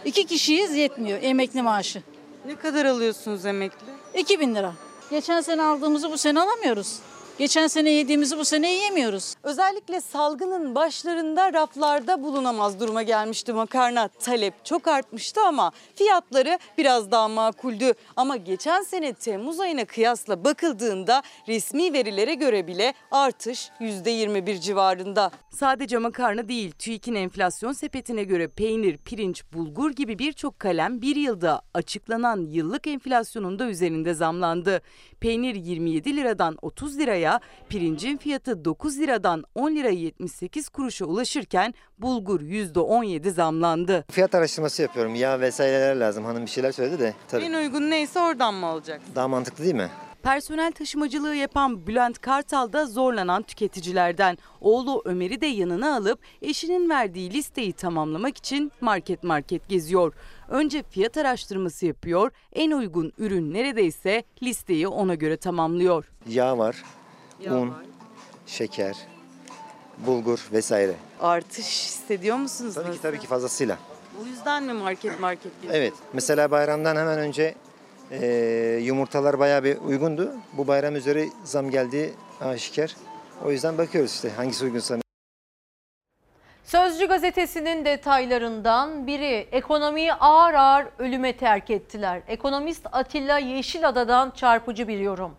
İki 0.05 0.25
kişiyiz 0.25 0.75
yetmiyor 0.75 1.19
emekli 1.21 1.61
maaşı. 1.61 2.12
Ne 2.45 2.55
kadar 2.55 2.85
alıyorsunuz 2.85 3.45
emekli? 3.45 3.87
2000 4.17 4.55
lira. 4.55 4.73
Geçen 5.09 5.41
sene 5.41 5.63
aldığımızı 5.63 6.11
bu 6.11 6.17
sene 6.17 6.41
alamıyoruz. 6.41 6.99
Geçen 7.37 7.67
sene 7.67 7.89
yediğimizi 7.89 8.37
bu 8.37 8.45
sene 8.45 8.73
yiyemiyoruz. 8.73 9.35
Özellikle 9.43 10.01
salgının 10.01 10.75
başlarında 10.75 11.53
raflarda 11.53 12.23
bulunamaz 12.23 12.79
duruma 12.79 13.03
gelmişti 13.03 13.53
makarna. 13.53 14.07
Talep 14.07 14.65
çok 14.65 14.87
artmıştı 14.87 15.41
ama 15.41 15.71
fiyatları 15.95 16.59
biraz 16.77 17.11
daha 17.11 17.27
makuldü. 17.27 17.93
Ama 18.15 18.37
geçen 18.37 18.81
sene 18.81 19.13
Temmuz 19.13 19.59
ayına 19.59 19.85
kıyasla 19.85 20.43
bakıldığında 20.43 21.23
resmi 21.47 21.93
verilere 21.93 22.33
göre 22.33 22.67
bile 22.67 22.93
artış 23.11 23.69
%21 23.79 24.59
civarında. 24.59 25.31
Sadece 25.49 25.97
makarna 25.97 26.47
değil, 26.47 26.71
TÜİK'in 26.71 27.15
enflasyon 27.15 27.73
sepetine 27.73 28.23
göre 28.23 28.47
peynir, 28.47 28.97
pirinç, 28.97 29.43
bulgur 29.53 29.91
gibi 29.91 30.19
birçok 30.19 30.59
kalem 30.59 31.01
bir 31.01 31.15
yılda 31.15 31.61
açıklanan 31.73 32.47
yıllık 32.49 32.87
enflasyonun 32.87 33.59
da 33.59 33.65
üzerinde 33.65 34.13
zamlandı. 34.13 34.81
Peynir 35.19 35.55
27 35.55 36.15
liradan 36.15 36.57
30 36.61 36.97
liraya, 36.97 37.22
pirincin 37.69 38.17
fiyatı 38.17 38.65
9 38.65 38.99
liradan 38.99 39.43
10 39.55 39.75
lira 39.75 39.89
78 39.89 40.69
kuruşa 40.69 41.05
ulaşırken 41.05 41.73
bulgur 41.99 42.41
%17 42.41 43.29
zamlandı. 43.29 44.05
Fiyat 44.11 44.35
araştırması 44.35 44.81
yapıyorum. 44.81 45.15
Yağ 45.15 45.39
vesaireler 45.39 45.95
lazım. 45.95 46.25
Hanım 46.25 46.45
bir 46.45 46.51
şeyler 46.51 46.71
söyledi 46.71 46.99
de. 46.99 47.13
Tabii. 47.27 47.43
En 47.43 47.53
uygun 47.53 47.89
neyse 47.89 48.19
oradan 48.19 48.53
mı 48.53 48.65
alacaksın? 48.65 49.15
Daha 49.15 49.27
mantıklı 49.27 49.63
değil 49.63 49.75
mi? 49.75 49.89
Personel 50.23 50.71
taşımacılığı 50.71 51.35
yapan 51.35 51.87
Bülent 51.87 52.19
Kartal 52.21 52.73
da 52.73 52.85
zorlanan 52.85 53.43
tüketicilerden. 53.43 54.37
Oğlu 54.61 55.01
Ömer'i 55.05 55.41
de 55.41 55.45
yanına 55.45 55.95
alıp 55.95 56.19
eşinin 56.41 56.89
verdiği 56.89 57.33
listeyi 57.33 57.73
tamamlamak 57.73 58.37
için 58.37 58.71
market 58.81 59.23
market 59.23 59.69
geziyor. 59.69 60.13
Önce 60.49 60.83
fiyat 60.83 61.17
araştırması 61.17 61.85
yapıyor, 61.85 62.31
en 62.53 62.71
uygun 62.71 63.13
ürün 63.17 63.53
neredeyse 63.53 64.23
listeyi 64.43 64.87
ona 64.87 65.15
göre 65.15 65.37
tamamlıyor. 65.37 66.11
Yağ 66.29 66.57
var, 66.57 66.83
Yağ 67.43 67.53
un, 67.53 67.69
var. 67.69 67.77
şeker, 68.47 68.97
bulgur 69.97 70.47
vesaire. 70.51 70.93
Artış 71.21 71.65
hissediyor 71.65 72.37
musunuz? 72.37 72.75
Tabii 72.75 72.91
ki 72.91 73.01
tabii 73.01 73.19
ki 73.19 73.27
fazlasıyla. 73.27 73.77
Bu 74.19 74.25
yüzden 74.27 74.63
mi 74.63 74.73
market 74.73 75.19
market 75.19 75.61
geziyor? 75.61 75.73
Evet. 75.73 75.93
Mesela 76.13 76.51
bayramdan 76.51 76.95
hemen 76.95 77.19
önce 77.19 77.55
e, 78.11 78.25
yumurtalar 78.83 79.39
bayağı 79.39 79.63
bir 79.63 79.77
uygundu. 79.77 80.31
Bu 80.53 80.67
bayram 80.67 80.95
üzeri 80.95 81.29
zam 81.43 81.69
geldiği 81.69 82.13
aşikar. 82.41 82.95
O 83.45 83.51
yüzden 83.51 83.77
bakıyoruz 83.77 84.11
işte 84.11 84.29
hangisi 84.29 84.63
uygunsa. 84.65 84.97
Sözcü 86.63 87.07
gazetesinin 87.07 87.85
detaylarından 87.85 89.07
biri 89.07 89.47
ekonomiyi 89.51 90.13
ağır 90.13 90.53
ağır 90.53 90.85
ölüme 90.99 91.37
terk 91.37 91.69
ettiler. 91.69 92.21
Ekonomist 92.27 92.87
Atilla 92.91 93.37
Yeşilada'dan 93.37 94.31
çarpıcı 94.31 94.87
bir 94.87 94.99
yorum. 94.99 95.31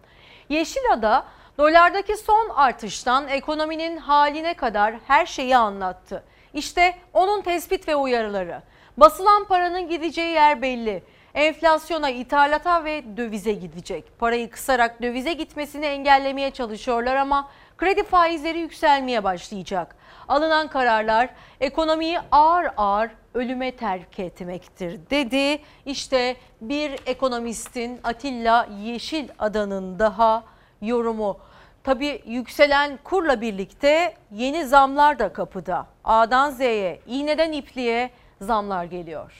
Yeşilada 0.49 1.25
dolardaki 1.59 2.17
son 2.17 2.49
artıştan 2.55 3.29
ekonominin 3.29 3.97
haline 3.97 4.55
kadar 4.55 4.95
her 5.07 5.27
şeyi 5.27 5.57
anlattı. 5.57 6.23
İşte 6.55 6.95
onun 7.13 7.43
tespit 7.43 7.89
ve 7.89 7.97
uyarıları. 7.97 8.63
Basılan 8.97 9.45
paranın 9.45 9.89
gideceği 9.89 10.33
yer 10.35 10.63
belli. 10.63 11.03
Enflasyona, 11.35 12.11
ithalata 12.11 12.85
ve 12.85 13.17
dövize 13.17 13.53
gidecek. 13.53 14.19
Parayı 14.19 14.51
kısarak 14.51 15.03
dövize 15.03 15.33
gitmesini 15.33 15.87
engellemeye 15.87 16.51
çalışıyorlar 16.51 17.17
ama 17.17 17.49
kredi 17.77 18.03
faizleri 18.03 18.59
yükselmeye 18.59 19.25
başlayacak. 19.25 19.97
Alınan 20.29 20.69
kararlar 20.69 21.29
ekonomiyi 21.61 22.19
ağır 22.31 22.67
ağır 22.77 23.11
ölüme 23.35 23.77
terk 23.77 24.19
etmektir 24.19 25.01
dedi. 25.11 25.63
İşte 25.87 26.37
bir 26.61 26.99
ekonomistin 27.07 28.01
Atilla 28.05 28.69
Yeşilada'nın 28.83 29.99
daha 29.99 30.45
yorumu. 30.85 31.39
Tabii 31.85 32.23
yükselen 32.27 32.99
kurla 33.05 33.41
birlikte 33.41 34.15
yeni 34.33 34.67
zamlar 34.67 35.19
da 35.19 35.33
kapıda. 35.33 35.87
A'dan 36.05 36.51
Z'ye, 36.51 37.01
iğneden 37.07 37.53
ipliğe 37.53 38.11
zamlar 38.41 38.85
geliyor. 38.85 39.33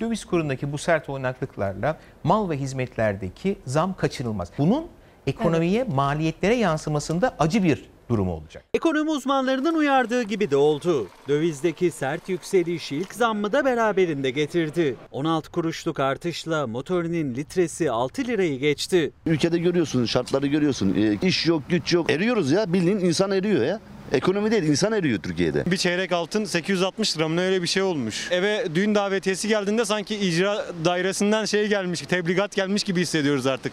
Döviz 0.00 0.24
kurundaki 0.24 0.72
bu 0.72 0.78
sert 0.78 1.08
oynaklıklarla 1.08 1.96
mal 2.24 2.50
ve 2.50 2.56
hizmetlerdeki 2.56 3.58
zam 3.66 3.94
kaçınılmaz. 3.94 4.50
Bunun 4.58 4.86
ekonomiye, 5.26 5.84
maliyetlere 5.84 6.54
yansımasında 6.54 7.34
acı 7.38 7.62
bir 7.62 7.91
durum 8.12 8.28
olacak. 8.28 8.64
Ekonomi 8.74 9.10
uzmanlarının 9.10 9.74
uyardığı 9.74 10.22
gibi 10.22 10.50
de 10.50 10.56
oldu. 10.56 11.08
Dövizdeki 11.28 11.90
sert 11.90 12.28
yükseliş 12.28 12.92
ilk 12.92 13.14
zammı 13.14 13.52
da 13.52 13.64
beraberinde 13.64 14.30
getirdi. 14.30 14.96
16 15.10 15.50
kuruşluk 15.50 16.00
artışla 16.00 16.66
motorinin 16.66 17.34
litresi 17.34 17.90
6 17.90 18.24
lirayı 18.24 18.58
geçti. 18.58 19.12
Ülkede 19.26 19.58
görüyorsun, 19.58 20.04
şartları 20.04 20.46
görüyorsun. 20.46 20.94
E, 20.94 21.26
iş 21.28 21.46
yok, 21.46 21.62
güç 21.68 21.92
yok. 21.92 22.10
Eriyoruz 22.10 22.50
ya, 22.50 22.72
bildiğin 22.72 22.98
insan 22.98 23.30
eriyor 23.30 23.64
ya. 23.64 23.80
Ekonomi 24.12 24.50
değil, 24.50 24.62
insan 24.62 24.92
eriyor 24.92 25.18
Türkiye'de. 25.22 25.64
Bir 25.66 25.76
çeyrek 25.76 26.12
altın 26.12 26.44
860 26.44 27.16
lira 27.16 27.28
mı 27.28 27.40
öyle 27.40 27.62
bir 27.62 27.66
şey 27.66 27.82
olmuş. 27.82 28.28
Eve 28.30 28.74
düğün 28.74 28.94
davetiyesi 28.94 29.48
geldiğinde 29.48 29.84
sanki 29.84 30.16
icra 30.16 30.66
dairesinden 30.84 31.44
şey 31.44 31.66
gelmiş, 31.68 32.00
tebligat 32.00 32.56
gelmiş 32.56 32.84
gibi 32.84 33.00
hissediyoruz 33.00 33.46
artık. 33.46 33.72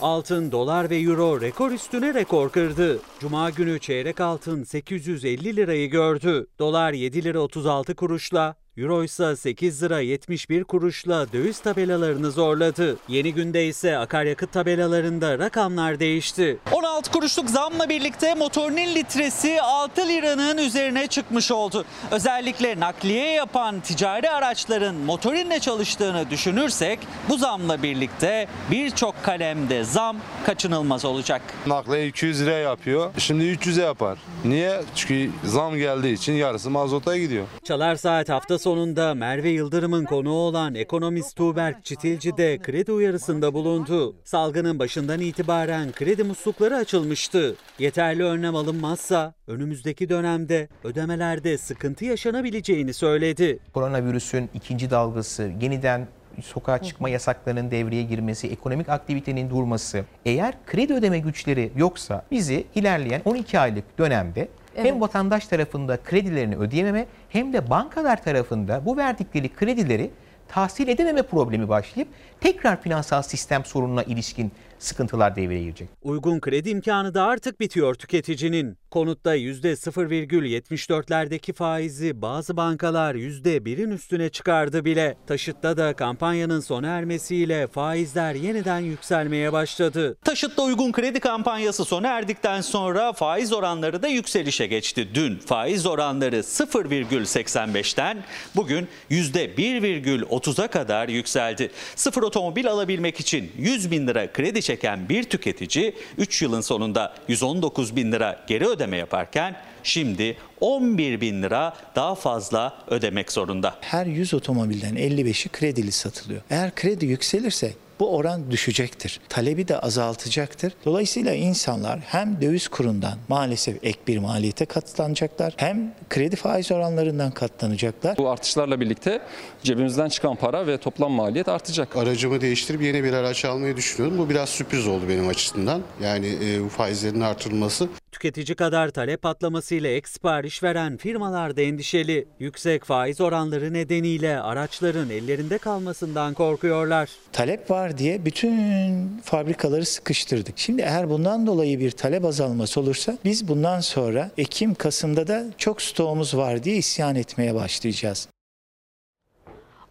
Altın, 0.00 0.52
dolar 0.52 0.90
ve 0.90 0.96
euro 0.96 1.40
rekor 1.40 1.70
üstüne 1.70 2.14
rekor 2.14 2.50
kırdı. 2.50 2.98
Cuma 3.20 3.50
günü 3.50 3.78
çeyrek 3.78 4.20
altın 4.20 4.64
850 4.64 5.56
lirayı 5.56 5.90
gördü. 5.90 6.46
Dolar 6.58 6.92
7 6.92 7.24
lira 7.24 7.40
36 7.40 7.94
kuruşla, 7.94 8.56
Euro 8.76 9.04
ise 9.04 9.36
8 9.36 9.82
lira 9.82 10.00
71 10.00 10.64
kuruşla 10.64 11.32
döviz 11.32 11.58
tabelalarını 11.60 12.30
zorladı. 12.30 12.96
Yeni 13.08 13.34
günde 13.34 13.66
ise 13.66 13.98
akaryakıt 13.98 14.52
tabelalarında 14.52 15.38
rakamlar 15.38 16.00
değişti. 16.00 16.58
16 16.72 17.10
kuruşluk 17.12 17.50
zamla 17.50 17.88
birlikte 17.88 18.34
motorinin 18.34 18.94
litresi 18.94 19.62
6 19.62 20.08
liranın 20.08 20.58
üzerine 20.58 21.06
çıkmış 21.06 21.50
oldu. 21.50 21.84
Özellikle 22.10 22.80
nakliye 22.80 23.30
yapan 23.30 23.80
ticari 23.80 24.30
araçların 24.30 24.94
motorinle 24.94 25.60
çalıştığını 25.60 26.30
düşünürsek 26.30 26.98
bu 27.28 27.38
zamla 27.38 27.82
birlikte 27.82 28.48
birçok 28.70 29.22
kalemde 29.22 29.84
zam 29.84 30.16
kaçınılmaz 30.46 31.04
olacak. 31.04 31.42
Nakliye 31.66 32.06
200 32.06 32.40
lira 32.42 32.58
yapıyor. 32.58 33.10
Şimdi 33.18 33.44
300'e 33.44 33.84
yapar. 33.84 34.18
Niye? 34.44 34.80
Çünkü 34.94 35.30
zam 35.44 35.76
geldiği 35.76 36.12
için 36.14 36.32
yarısı 36.32 36.70
mazota 36.70 37.16
gidiyor. 37.16 37.46
Çalar 37.64 37.96
Saat 37.96 38.28
hafta 38.28 38.58
sonunda 38.60 39.14
Merve 39.14 39.48
Yıldırım'ın 39.48 40.04
konuğu 40.04 40.38
olan 40.38 40.74
ekonomist 40.74 41.36
Tuğberk 41.36 41.84
Çitilci 41.84 42.36
de 42.36 42.58
kredi 42.58 42.92
uyarısında 42.92 43.54
bulundu. 43.54 44.16
Salgının 44.24 44.78
başından 44.78 45.20
itibaren 45.20 45.92
kredi 45.92 46.24
muslukları 46.24 46.76
açılmıştı. 46.76 47.56
Yeterli 47.78 48.24
önlem 48.24 48.56
alınmazsa 48.56 49.34
önümüzdeki 49.46 50.08
dönemde 50.08 50.68
ödemelerde 50.84 51.58
sıkıntı 51.58 52.04
yaşanabileceğini 52.04 52.92
söyledi. 52.92 53.58
Koronavirüsün 53.74 54.50
ikinci 54.54 54.90
dalgası, 54.90 55.52
yeniden 55.60 56.08
sokağa 56.42 56.82
çıkma 56.82 57.08
yasaklarının 57.08 57.70
devreye 57.70 58.02
girmesi, 58.02 58.48
ekonomik 58.48 58.88
aktivitenin 58.88 59.50
durması, 59.50 60.04
eğer 60.24 60.54
kredi 60.66 60.94
ödeme 60.94 61.18
güçleri 61.18 61.72
yoksa 61.76 62.24
bizi 62.30 62.64
ilerleyen 62.74 63.22
12 63.24 63.58
aylık 63.58 63.98
dönemde 63.98 64.48
hem 64.74 64.86
Evet. 64.86 65.00
vatandaş 65.00 65.46
tarafında 65.46 65.96
kredilerini 65.96 66.56
ödeyememe 66.56 67.06
hem 67.28 67.52
de 67.52 67.70
bankalar 67.70 68.22
tarafında 68.24 68.86
bu 68.86 68.96
verdikleri 68.96 69.48
kredileri 69.48 70.10
tahsil 70.48 70.88
edememe 70.88 71.22
problemi 71.22 71.68
başlayıp 71.68 72.08
tekrar 72.40 72.82
finansal 72.82 73.22
sistem 73.22 73.64
sorununa 73.64 74.02
ilişkin 74.02 74.52
sıkıntılar 74.78 75.36
devreye 75.36 75.62
girecek. 75.62 75.88
Uygun 76.02 76.40
kredi 76.40 76.70
imkanı 76.70 77.14
da 77.14 77.22
artık 77.22 77.60
bitiyor 77.60 77.94
tüketicinin. 77.94 78.79
Konutta 78.90 79.36
%0,74'lerdeki 79.36 81.52
faizi 81.52 82.22
bazı 82.22 82.56
bankalar 82.56 83.14
%1'in 83.14 83.90
üstüne 83.90 84.28
çıkardı 84.28 84.84
bile. 84.84 85.16
Taşıtta 85.26 85.76
da 85.76 85.92
kampanyanın 85.92 86.60
sona 86.60 86.86
ermesiyle 86.86 87.66
faizler 87.66 88.34
yeniden 88.34 88.78
yükselmeye 88.78 89.52
başladı. 89.52 90.16
Taşıtla 90.24 90.62
uygun 90.62 90.92
kredi 90.92 91.20
kampanyası 91.20 91.84
sona 91.84 92.08
erdikten 92.08 92.60
sonra 92.60 93.12
faiz 93.12 93.52
oranları 93.52 94.02
da 94.02 94.08
yükselişe 94.08 94.66
geçti. 94.66 95.08
Dün 95.14 95.38
faiz 95.38 95.86
oranları 95.86 96.36
0,85'ten 96.36 98.24
bugün 98.56 98.88
%1,30'a 99.10 100.66
kadar 100.66 101.08
yükseldi. 101.08 101.70
Sıfır 101.96 102.22
otomobil 102.22 102.68
alabilmek 102.68 103.20
için 103.20 103.52
100 103.58 103.90
bin 103.90 104.06
lira 104.06 104.32
kredi 104.32 104.62
çeken 104.62 105.08
bir 105.08 105.24
tüketici 105.24 105.94
3 106.18 106.42
yılın 106.42 106.60
sonunda 106.60 107.14
119 107.28 107.96
bin 107.96 108.12
lira 108.12 108.44
geri 108.46 108.66
ödeme 108.80 108.96
yaparken 108.96 109.56
şimdi 109.82 110.36
11 110.60 111.20
bin 111.20 111.42
lira 111.42 111.74
daha 111.96 112.14
fazla 112.14 112.78
ödemek 112.88 113.32
zorunda. 113.32 113.74
Her 113.80 114.06
100 114.06 114.34
otomobilden 114.34 114.96
55'i 114.96 115.48
kredili 115.48 115.92
satılıyor. 115.92 116.42
Eğer 116.50 116.74
kredi 116.74 117.06
yükselirse 117.06 117.72
bu 118.00 118.16
oran 118.16 118.50
düşecektir. 118.50 119.20
Talebi 119.28 119.68
de 119.68 119.78
azaltacaktır. 119.78 120.72
Dolayısıyla 120.84 121.34
insanlar 121.34 122.00
hem 122.00 122.40
döviz 122.40 122.68
kurundan 122.68 123.18
maalesef 123.28 123.84
ek 123.84 123.98
bir 124.06 124.18
maliyete 124.18 124.64
katlanacaklar 124.64 125.54
hem 125.56 125.94
kredi 126.10 126.36
faiz 126.36 126.72
oranlarından 126.72 127.30
katlanacaklar. 127.30 128.16
Bu 128.16 128.30
artışlarla 128.30 128.80
birlikte 128.80 129.20
cebimizden 129.62 130.08
çıkan 130.08 130.36
para 130.36 130.66
ve 130.66 130.78
toplam 130.78 131.12
maliyet 131.12 131.48
artacak. 131.48 131.96
Aracımı 131.96 132.40
değiştirip 132.40 132.82
yeni 132.82 133.04
bir 133.04 133.12
araç 133.12 133.44
almayı 133.44 133.76
düşünüyorum. 133.76 134.18
Bu 134.18 134.30
biraz 134.30 134.48
sürpriz 134.48 134.86
oldu 134.86 135.04
benim 135.08 135.28
açısından. 135.28 135.82
Yani 136.02 136.36
e, 136.44 136.64
bu 136.64 136.68
faizlerin 136.68 137.20
artırılması. 137.20 137.88
Tüketici 138.12 138.56
kadar 138.56 138.88
talep 138.88 139.22
patlamasıyla 139.22 139.90
ek 139.90 140.08
sipariş 140.08 140.62
veren 140.62 140.96
firmalar 140.96 141.56
da 141.56 141.60
endişeli. 141.60 142.28
Yüksek 142.38 142.84
faiz 142.84 143.20
oranları 143.20 143.72
nedeniyle 143.72 144.40
araçların 144.40 145.10
ellerinde 145.10 145.58
kalmasından 145.58 146.34
korkuyorlar. 146.34 147.10
Talep 147.32 147.70
var 147.70 147.89
diye 147.98 148.24
bütün 148.24 149.20
fabrikaları 149.24 149.86
sıkıştırdık. 149.86 150.58
Şimdi 150.58 150.82
eğer 150.82 151.10
bundan 151.10 151.46
dolayı 151.46 151.80
bir 151.80 151.90
talep 151.90 152.24
azalması 152.24 152.80
olursa 152.80 153.18
biz 153.24 153.48
bundan 153.48 153.80
sonra 153.80 154.30
Ekim, 154.38 154.74
Kasım'da 154.74 155.26
da 155.28 155.44
çok 155.58 155.82
stoğumuz 155.82 156.36
var 156.36 156.62
diye 156.62 156.76
isyan 156.76 157.16
etmeye 157.16 157.54
başlayacağız. 157.54 158.28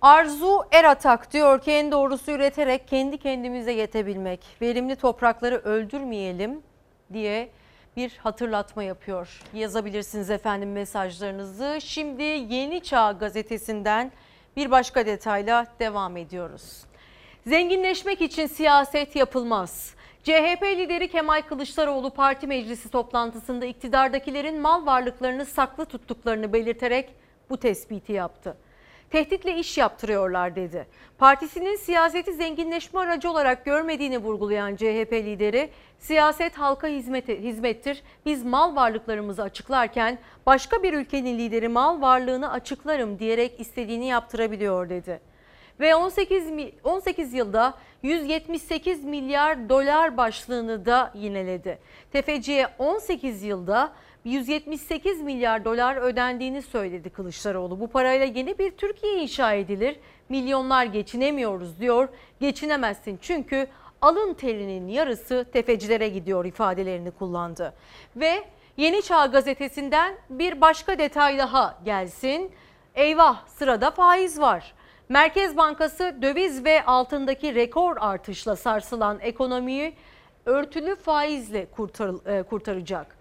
Arzu 0.01 0.63
Eratak 0.71 1.33
diyor 1.33 1.61
ki 1.61 1.71
en 1.71 1.91
doğrusu 1.91 2.31
üreterek 2.31 2.87
kendi 2.87 3.17
kendimize 3.17 3.71
yetebilmek. 3.71 4.39
Verimli 4.61 4.95
toprakları 4.95 5.57
öldürmeyelim 5.57 6.61
diye 7.13 7.49
bir 7.97 8.17
hatırlatma 8.17 8.83
yapıyor. 8.83 9.41
Yazabilirsiniz 9.53 10.29
efendim 10.29 10.71
mesajlarınızı. 10.71 11.77
Şimdi 11.81 12.23
Yeni 12.23 12.81
Çağ 12.81 13.11
gazetesinden 13.11 14.11
bir 14.55 14.71
başka 14.71 15.05
detayla 15.05 15.65
devam 15.79 16.17
ediyoruz. 16.17 16.88
Zenginleşmek 17.47 18.21
için 18.21 18.47
siyaset 18.47 19.15
yapılmaz. 19.15 19.93
CHP 20.23 20.63
lideri 20.63 21.07
Kemal 21.07 21.41
Kılıçdaroğlu 21.41 22.09
parti 22.09 22.47
meclisi 22.47 22.89
toplantısında 22.89 23.65
iktidardakilerin 23.65 24.61
mal 24.61 24.85
varlıklarını 24.85 25.45
saklı 25.45 25.85
tuttuklarını 25.85 26.53
belirterek 26.53 27.09
bu 27.49 27.57
tespiti 27.57 28.13
yaptı. 28.13 28.57
Tehditle 29.09 29.55
iş 29.55 29.77
yaptırıyorlar 29.77 30.55
dedi. 30.55 30.87
Partisinin 31.17 31.75
siyaseti 31.75 32.33
zenginleşme 32.33 32.99
aracı 32.99 33.31
olarak 33.31 33.65
görmediğini 33.65 34.17
vurgulayan 34.17 34.75
CHP 34.75 35.13
lideri, 35.13 35.69
siyaset 35.99 36.57
halka 36.57 36.87
hizmet, 36.87 37.27
hizmettir. 37.27 38.03
Biz 38.25 38.45
mal 38.45 38.75
varlıklarımızı 38.75 39.43
açıklarken 39.43 40.19
başka 40.45 40.83
bir 40.83 40.93
ülkenin 40.93 41.37
lideri 41.37 41.67
mal 41.67 42.01
varlığını 42.01 42.51
açıklarım 42.51 43.19
diyerek 43.19 43.59
istediğini 43.59 44.07
yaptırabiliyor 44.07 44.89
dedi 44.89 45.29
ve 45.79 45.95
18 45.95 46.51
mi- 46.51 46.71
18 46.83 47.33
yılda 47.33 47.73
178 48.03 49.03
milyar 49.03 49.69
dolar 49.69 50.17
başlığını 50.17 50.85
da 50.85 51.11
yineledi. 51.15 51.79
Tefeciye 52.11 52.67
18 52.79 53.43
yılda 53.43 53.91
178 54.23 55.21
milyar 55.21 55.65
dolar 55.65 55.95
ödendiğini 55.95 56.61
söyledi 56.61 57.09
Kılıçdaroğlu. 57.09 57.79
Bu 57.79 57.87
parayla 57.87 58.25
yeni 58.25 58.57
bir 58.57 58.71
Türkiye 58.71 59.21
inşa 59.21 59.53
edilir. 59.53 59.95
Milyonlar 60.29 60.85
geçinemiyoruz 60.85 61.79
diyor. 61.79 62.09
Geçinemezsin 62.39 63.19
çünkü 63.21 63.67
alın 64.01 64.33
terinin 64.33 64.87
yarısı 64.87 65.45
tefecilere 65.53 66.09
gidiyor 66.09 66.45
ifadelerini 66.45 67.11
kullandı. 67.11 67.73
Ve 68.15 68.43
Yeni 68.77 69.01
Çağ 69.01 69.25
gazetesinden 69.25 70.15
bir 70.29 70.61
başka 70.61 70.99
detay 70.99 71.37
daha 71.37 71.79
gelsin. 71.85 72.51
Eyvah 72.95 73.47
sırada 73.47 73.91
faiz 73.91 74.39
var. 74.39 74.73
Merkez 75.11 75.57
Bankası 75.57 76.17
döviz 76.21 76.65
ve 76.65 76.85
altındaki 76.85 77.55
rekor 77.55 77.97
artışla 77.99 78.55
sarsılan 78.55 79.19
ekonomiyi 79.19 79.93
örtülü 80.45 80.95
faizle 80.95 81.67
kurtar- 81.77 82.39
e, 82.39 82.43
kurtaracak. 82.43 83.17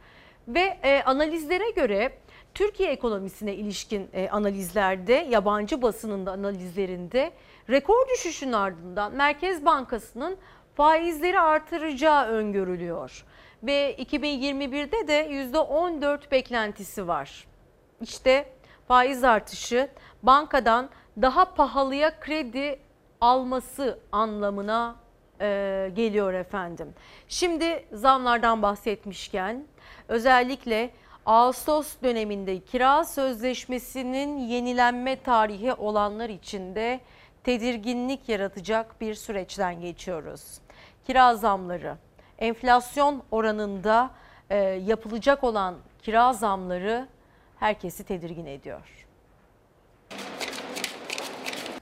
Ve 0.49 0.79
e, 0.83 1.03
analizlere 1.03 1.71
göre 1.71 2.19
Türkiye 2.55 2.91
ekonomisine 2.91 3.55
ilişkin 3.55 4.09
e, 4.13 4.29
analizlerde, 4.29 5.13
yabancı 5.31 5.83
basının 5.83 6.27
da 6.27 6.33
analizlerinde 6.33 7.33
rekor 7.71 8.09
düşüşün 8.09 8.53
ardından 8.53 9.13
Merkez 9.13 9.65
Bankası'nın 9.65 10.37
faizleri 10.75 11.41
artıracağı 11.41 12.27
öngörülüyor. 12.27 13.25
Ve 13.63 13.97
2021'de 13.99 15.09
de 15.09 15.29
%14 15.31 16.31
beklentisi 16.31 17.09
var. 17.09 17.47
İşte 18.01 18.53
faiz 18.89 19.25
artışı 19.25 19.89
bankadan 20.23 20.91
daha 21.23 21.55
pahalıya 21.55 22.21
kredi 22.21 22.79
alması 23.21 23.99
anlamına 24.13 24.97
e, 25.41 25.91
geliyor 25.95 26.33
efendim. 26.35 26.95
Şimdi 27.29 27.85
zamlardan 27.93 28.63
bahsetmişken 28.63 29.65
özellikle 30.09 30.91
Ağustos 31.27 31.95
döneminde 32.03 32.61
kira 32.61 33.05
sözleşmesinin 33.05 34.39
yenilenme 34.39 35.23
tarihi 35.23 35.73
olanlar 35.73 36.29
için 36.29 36.75
de 36.75 37.01
tedirginlik 37.45 38.29
yaratacak 38.29 39.01
bir 39.01 39.15
süreçten 39.15 39.81
geçiyoruz. 39.81 40.59
Kira 41.07 41.35
zamları, 41.35 41.97
enflasyon 42.39 43.23
oranında 43.31 44.11
e, 44.51 44.57
yapılacak 44.59 45.45
olan 45.45 45.75
kira 46.03 46.33
zamları 46.33 47.09
herkesi 47.57 48.05
tedirgin 48.05 48.47
ediyor. 48.47 49.08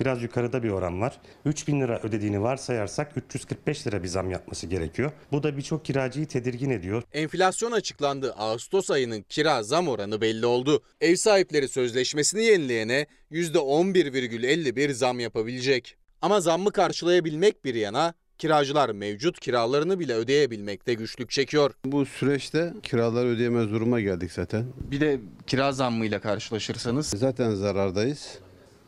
Biraz 0.01 0.23
yukarıda 0.23 0.63
bir 0.63 0.71
oran 0.71 1.01
var. 1.01 1.21
3000 1.45 1.81
lira 1.81 2.01
ödediğini 2.03 2.43
varsayarsak 2.43 3.13
345 3.17 3.87
lira 3.87 4.03
bir 4.03 4.09
zam 4.09 4.31
yapması 4.31 4.67
gerekiyor. 4.67 5.13
Bu 5.33 5.43
da 5.43 5.57
birçok 5.57 5.85
kiracıyı 5.85 6.27
tedirgin 6.27 6.71
ediyor. 6.71 7.03
Enflasyon 7.13 7.73
açıklandı. 7.73 8.33
Ağustos 8.33 8.91
ayının 8.91 9.23
kira 9.29 9.63
zam 9.63 9.89
oranı 9.89 10.21
belli 10.21 10.47
oldu. 10.47 10.83
Ev 11.01 11.17
sahipleri 11.17 11.69
sözleşmesini 11.69 12.45
yenileyene 12.45 13.07
%11,51 13.33 14.93
zam 14.93 15.21
yapabilecek. 15.21 15.97
Ama 16.23 16.41
zammı 16.41 16.73
karşılayabilmek 16.73 17.65
bir 17.65 17.75
yana 17.75 18.15
kiracılar 18.39 18.91
mevcut 18.91 19.41
kiralarını 19.41 20.01
bile 20.01 20.15
ödeyebilmekte 20.15 20.95
güçlük 20.95 21.31
çekiyor. 21.31 21.71
Bu 21.85 22.07
süreçte 22.07 22.73
kiraları 22.83 23.27
ödeyemez 23.29 23.71
duruma 23.71 24.01
geldik 24.01 24.33
zaten. 24.33 24.65
Bir 24.91 25.01
de 25.01 25.21
kira 25.47 25.73
zammıyla 25.73 26.21
karşılaşırsanız 26.21 27.07
Zaten 27.07 27.55
zarardayız. 27.55 28.39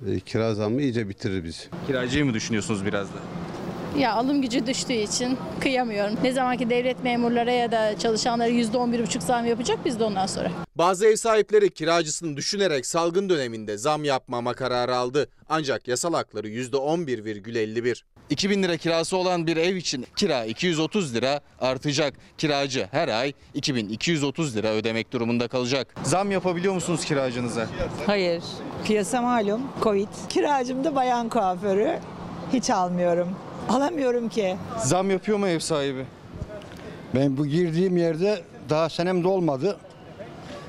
E, 0.06 0.20
kira 0.20 0.54
zammı 0.54 0.82
iyice 0.82 1.08
bitirir 1.08 1.44
bizi. 1.44 1.62
kiracıyı 1.86 2.24
mı 2.24 2.34
düşünüyorsunuz 2.34 2.84
biraz 2.86 3.08
da? 3.08 3.18
Ya 3.98 4.12
alım 4.14 4.42
gücü 4.42 4.66
düştüğü 4.66 4.92
için 4.92 5.38
kıyamıyorum. 5.60 6.14
Ne 6.22 6.32
zamanki 6.32 6.70
devlet 6.70 7.04
memurlara 7.04 7.52
ya 7.52 7.72
da 7.72 7.98
çalışanlara 7.98 8.48
%11,5 8.50 9.20
zam 9.20 9.46
yapacak 9.46 9.78
biz 9.84 10.00
de 10.00 10.04
ondan 10.04 10.26
sonra. 10.26 10.50
Bazı 10.76 11.06
ev 11.06 11.16
sahipleri 11.16 11.70
kiracısını 11.70 12.36
düşünerek 12.36 12.86
salgın 12.86 13.28
döneminde 13.28 13.78
zam 13.78 14.04
yapmama 14.04 14.54
kararı 14.54 14.96
aldı. 14.96 15.28
Ancak 15.48 15.88
yasal 15.88 16.14
hakları 16.14 16.48
%11,51. 16.48 18.02
2000 18.30 18.62
lira 18.62 18.76
kirası 18.76 19.16
olan 19.16 19.46
bir 19.46 19.56
ev 19.56 19.76
için 19.76 20.06
kira 20.16 20.44
230 20.44 21.14
lira 21.14 21.40
artacak. 21.60 22.14
Kiracı 22.38 22.88
her 22.90 23.08
ay 23.08 23.32
2230 23.54 24.56
lira 24.56 24.68
ödemek 24.68 25.12
durumunda 25.12 25.48
kalacak. 25.48 25.94
Zam 26.02 26.30
yapabiliyor 26.30 26.74
musunuz 26.74 27.04
kiracınıza? 27.04 27.66
Hayır. 28.06 28.42
Piyasa 28.84 29.22
malum. 29.22 29.60
Covid. 29.82 30.08
Kiracım 30.28 30.84
da 30.84 30.94
bayan 30.94 31.28
kuaförü. 31.28 31.98
Hiç 32.52 32.70
almıyorum. 32.70 33.28
Alamıyorum 33.68 34.28
ki. 34.28 34.56
Zam 34.84 35.10
yapıyor 35.10 35.38
mu 35.38 35.48
ev 35.48 35.58
sahibi? 35.58 36.06
Ben 37.14 37.36
bu 37.36 37.46
girdiğim 37.46 37.96
yerde 37.96 38.42
daha 38.70 38.88
senem 38.88 39.24
de 39.24 39.28
olmadı. 39.28 39.76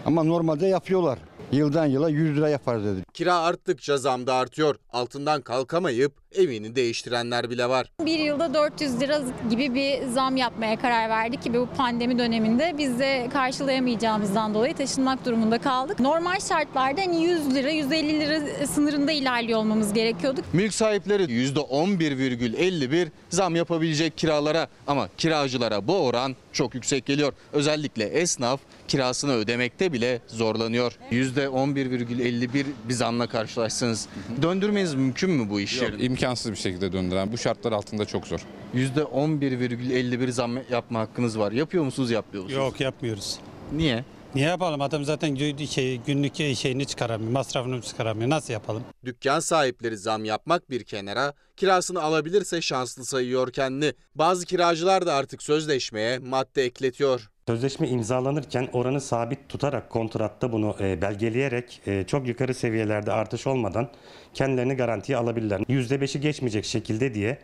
Ama 0.05 0.23
normalde 0.23 0.67
yapıyorlar. 0.67 1.19
Yıldan 1.51 1.85
yıla 1.85 2.09
100 2.09 2.37
lira 2.37 2.49
yapar 2.49 2.83
dedi. 2.83 3.03
Kira 3.13 3.35
arttıkça 3.37 3.97
zam 3.97 4.27
da 4.27 4.33
artıyor. 4.33 4.75
Altından 4.93 5.41
kalkamayıp 5.41 6.13
evini 6.35 6.75
değiştirenler 6.75 7.49
bile 7.49 7.69
var. 7.69 7.87
Bir 8.05 8.19
yılda 8.19 8.53
400 8.53 8.99
lira 8.99 9.21
gibi 9.49 9.73
bir 9.73 10.07
zam 10.07 10.37
yapmaya 10.37 10.79
karar 10.79 11.09
verdik 11.09 11.43
ki 11.43 11.53
bu 11.53 11.67
pandemi 11.77 12.19
döneminde 12.19 12.75
biz 12.77 12.99
de 12.99 13.29
karşılayamayacağımızdan 13.33 14.53
dolayı 14.53 14.75
taşınmak 14.75 15.25
durumunda 15.25 15.57
kaldık. 15.57 15.99
Normal 15.99 16.39
şartlarda 16.39 17.01
hani 17.01 17.23
100 17.23 17.55
lira 17.55 17.69
150 17.69 18.19
lira 18.19 18.67
sınırında 18.67 19.11
ilerliyor 19.11 19.59
olmamız 19.59 19.93
gerekiyordu. 19.93 20.41
Mülk 20.53 20.73
sahipleri 20.73 21.23
%11,51 21.23 23.07
zam 23.29 23.55
yapabilecek 23.55 24.17
kiralara 24.17 24.67
ama 24.87 25.09
kiracılara 25.17 25.87
bu 25.87 25.97
oran 25.97 26.35
çok 26.53 26.75
yüksek 26.75 27.05
geliyor. 27.05 27.33
Özellikle 27.53 28.03
esnaf 28.03 28.59
kirasını 28.87 29.33
ödemekte 29.33 29.93
bile 29.93 30.21
zorlanıyor. 30.27 30.97
%11,51 31.11 32.65
bir 32.89 32.93
zamla 32.93 33.27
karşılaşsanız 33.27 34.07
döndürmeniz 34.41 34.93
mümkün 34.93 35.31
mü 35.31 35.49
bu 35.49 35.59
iş 35.59 35.81
Yok? 35.81 35.91
İmkansız 36.19 36.51
bir 36.51 36.57
şekilde 36.57 36.91
döndüren. 36.91 37.31
Bu 37.31 37.37
şartlar 37.37 37.71
altında 37.71 38.05
çok 38.05 38.27
zor. 38.27 38.39
%11,51 38.75 40.31
zam 40.31 40.57
yapma 40.71 40.99
hakkınız 40.99 41.39
var. 41.39 41.51
Yapıyor 41.51 41.83
musunuz 41.83 42.11
yapmıyor 42.11 42.43
musunuz? 42.43 42.63
Yok 42.63 42.81
yapmıyoruz. 42.81 43.39
Niye? 43.71 44.03
Niye 44.35 44.47
yapalım? 44.47 44.81
Adam 44.81 45.05
zaten 45.05 45.35
gü- 45.35 45.67
şey, 45.67 45.97
günlük 45.97 46.35
şeyini 46.35 46.85
çıkaramıyor, 46.85 47.31
masrafını 47.31 47.81
çıkaramıyor. 47.81 48.29
Nasıl 48.29 48.53
yapalım? 48.53 48.83
Dükkan 49.05 49.39
sahipleri 49.39 49.97
zam 49.97 50.25
yapmak 50.25 50.69
bir 50.69 50.83
kenara, 50.83 51.33
kirasını 51.57 52.01
alabilirse 52.01 52.61
şanslı 52.61 53.05
sayıyor 53.05 53.51
kendini. 53.51 53.93
Bazı 54.15 54.45
kiracılar 54.45 55.05
da 55.05 55.13
artık 55.13 55.43
sözleşmeye 55.43 56.19
madde 56.19 56.63
ekletiyor. 56.63 57.29
Sözleşme 57.49 57.87
imzalanırken 57.87 58.67
oranı 58.73 59.01
sabit 59.01 59.49
tutarak 59.49 59.89
kontratta 59.89 60.51
bunu 60.51 60.75
e, 60.79 61.01
belgeleyerek 61.01 61.81
e, 61.87 62.03
çok 62.03 62.27
yukarı 62.27 62.53
seviyelerde 62.53 63.11
artış 63.11 63.47
olmadan 63.47 63.89
kendilerini 64.33 64.73
garantiye 64.73 65.17
alabilirler. 65.17 65.59
%5'i 65.59 66.21
geçmeyecek 66.21 66.65
şekilde 66.65 67.13
diye 67.13 67.37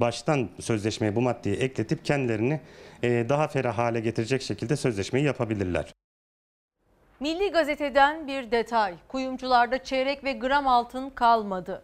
baştan 0.00 0.48
sözleşmeye 0.60 1.16
bu 1.16 1.20
maddeyi 1.20 1.56
ekletip 1.56 2.04
kendilerini 2.04 2.60
e, 3.02 3.26
daha 3.28 3.48
ferah 3.48 3.78
hale 3.78 4.00
getirecek 4.00 4.42
şekilde 4.42 4.76
sözleşmeyi 4.76 5.26
yapabilirler. 5.26 5.92
Milli 7.20 7.50
Gazete'den 7.50 8.26
bir 8.26 8.50
detay. 8.50 8.94
Kuyumcularda 9.08 9.84
çeyrek 9.84 10.24
ve 10.24 10.32
gram 10.32 10.68
altın 10.68 11.10
kalmadı. 11.10 11.82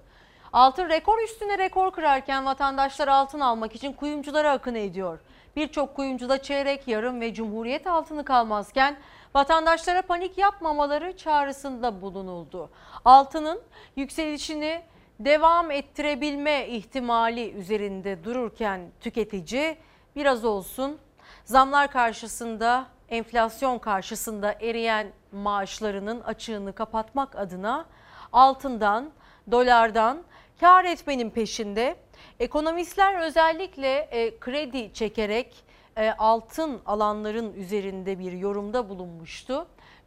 Altın 0.53 0.89
rekor 0.89 1.25
üstüne 1.25 1.59
rekor 1.59 1.91
kırarken 1.91 2.47
vatandaşlar 2.47 3.09
altın 3.09 3.41
almak 3.41 3.75
için 3.75 3.93
kuyumculara 3.93 4.53
akın 4.53 4.75
ediyor. 4.75 5.19
Birçok 5.59 5.95
kuyumcuda 5.97 6.43
çeyrek, 6.43 6.89
yarım 6.89 7.21
ve 7.21 7.35
cumhuriyet 7.35 7.87
altını 7.87 8.25
kalmazken 8.25 8.97
vatandaşlara 9.35 10.03
panik 10.03 10.39
yapmamaları 10.39 11.17
çağrısında 11.17 12.01
bulunuldu. 12.03 12.71
Altının 13.05 13.61
yükselişini 13.97 14.83
devam 15.21 15.71
ettirebilme 15.71 16.69
ihtimali 16.69 17.51
üzerinde 17.51 18.25
dururken 18.25 18.81
tüketici 19.01 19.77
biraz 20.17 20.45
olsun 20.45 20.99
zamlar 21.45 21.91
karşısında 21.91 22.87
enflasyon 23.09 23.79
karşısında 23.79 24.53
eriyen 24.53 25.13
maaşlarının 25.33 26.21
açığını 26.21 26.73
kapatmak 26.73 27.37
adına 27.37 27.87
altından, 28.33 29.11
dolardan 29.51 30.23
kar 30.61 30.85
etmenin 30.85 31.31
peşinde. 31.31 31.97
Ekonomistler 32.41 33.21
özellikle 33.21 33.97
e, 33.99 34.39
kredi 34.39 34.93
çekerek 34.93 35.65
e, 35.97 36.11
altın 36.11 36.81
alanların 36.87 37.55
üzerinde 37.55 38.19
bir 38.19 38.33
yorumda 38.33 38.89
bulunmuştu. 38.89 39.67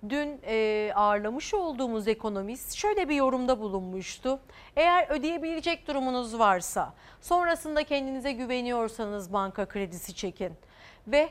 Dün 0.10 0.40
e, 0.44 0.92
ağırlamış 0.96 1.54
olduğumuz 1.54 2.08
ekonomist 2.08 2.74
şöyle 2.74 3.10
bir 3.10 3.16
yorumda 3.16 3.60
bulunmuştu. 3.60 4.40
Eğer 4.76 5.10
ödeyebilecek 5.10 5.88
durumunuz 5.88 6.40
varsa, 6.40 6.94
sonrasında 7.22 7.84
kendinize 7.84 8.32
güveniyorsanız 8.32 9.34
banka 9.34 9.66
kredisi 9.66 10.16
çekin 10.16 10.54
ve 11.08 11.30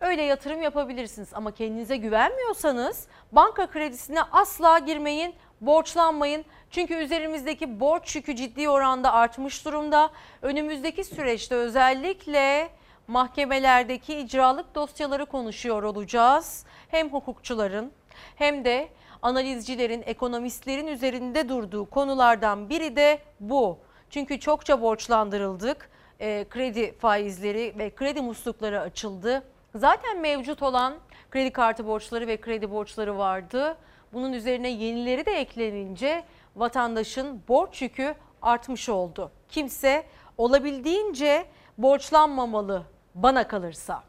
öyle 0.00 0.22
yatırım 0.22 0.62
yapabilirsiniz. 0.62 1.28
Ama 1.34 1.50
kendinize 1.50 1.96
güvenmiyorsanız 1.96 3.06
banka 3.32 3.66
kredisine 3.66 4.22
asla 4.22 4.78
girmeyin, 4.78 5.34
borçlanmayın. 5.60 6.44
Çünkü 6.72 6.94
üzerimizdeki 6.94 7.80
borç 7.80 8.16
yükü 8.16 8.36
ciddi 8.36 8.68
oranda 8.68 9.12
artmış 9.12 9.64
durumda. 9.64 10.10
Önümüzdeki 10.42 11.04
süreçte 11.04 11.54
özellikle 11.54 12.68
mahkemelerdeki 13.06 14.18
icralık 14.18 14.74
dosyaları 14.74 15.26
konuşuyor 15.26 15.82
olacağız. 15.82 16.66
Hem 16.88 17.08
hukukçuların 17.08 17.92
hem 18.36 18.64
de 18.64 18.88
analizcilerin, 19.22 20.02
ekonomistlerin 20.06 20.86
üzerinde 20.86 21.48
durduğu 21.48 21.90
konulardan 21.90 22.68
biri 22.68 22.96
de 22.96 23.18
bu. 23.40 23.78
Çünkü 24.10 24.40
çokça 24.40 24.80
borçlandırıldık. 24.80 25.90
E, 26.20 26.46
kredi 26.50 26.98
faizleri 26.98 27.74
ve 27.78 27.94
kredi 27.94 28.20
muslukları 28.20 28.80
açıldı. 28.80 29.42
Zaten 29.74 30.20
mevcut 30.20 30.62
olan 30.62 30.94
kredi 31.30 31.50
kartı 31.50 31.86
borçları 31.86 32.26
ve 32.26 32.40
kredi 32.40 32.70
borçları 32.70 33.18
vardı. 33.18 33.76
Bunun 34.12 34.32
üzerine 34.32 34.68
yenileri 34.68 35.26
de 35.26 35.32
eklenince 35.32 36.24
vatandaşın 36.56 37.42
borç 37.48 37.82
yükü 37.82 38.14
artmış 38.42 38.88
oldu. 38.88 39.30
Kimse 39.48 40.06
olabildiğince 40.38 41.46
borçlanmamalı 41.78 42.82
bana 43.14 43.48
kalırsa. 43.48 44.02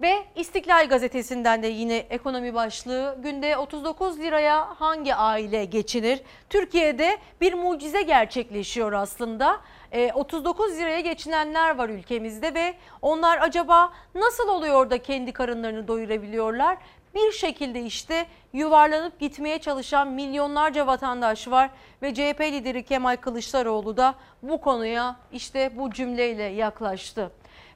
Ve 0.00 0.24
İstiklal 0.36 0.88
Gazetesi'nden 0.88 1.62
de 1.62 1.66
yine 1.66 1.96
ekonomi 1.96 2.54
başlığı 2.54 3.18
günde 3.22 3.56
39 3.56 4.18
liraya 4.18 4.80
hangi 4.80 5.14
aile 5.14 5.64
geçinir? 5.64 6.20
Türkiye'de 6.50 7.18
bir 7.40 7.54
mucize 7.54 8.02
gerçekleşiyor 8.02 8.92
aslında. 8.92 9.60
E, 9.92 10.12
39 10.12 10.78
liraya 10.78 11.00
geçinenler 11.00 11.78
var 11.78 11.88
ülkemizde 11.88 12.54
ve 12.54 12.74
onlar 13.02 13.38
acaba 13.40 13.92
nasıl 14.14 14.48
oluyor 14.48 14.90
da 14.90 15.02
kendi 15.02 15.32
karınlarını 15.32 15.88
doyurabiliyorlar? 15.88 16.78
Bir 17.18 17.32
şekilde 17.32 17.82
işte 17.82 18.26
yuvarlanıp 18.52 19.20
gitmeye 19.20 19.58
çalışan 19.58 20.08
milyonlarca 20.08 20.86
vatandaş 20.86 21.48
var 21.48 21.70
ve 22.02 22.14
CHP 22.14 22.40
lideri 22.40 22.84
Kemal 22.84 23.16
Kılıçdaroğlu 23.16 23.96
da 23.96 24.14
bu 24.42 24.60
konuya 24.60 25.16
işte 25.32 25.76
bu 25.76 25.90
cümleyle 25.90 26.42
yaklaştı 26.42 27.30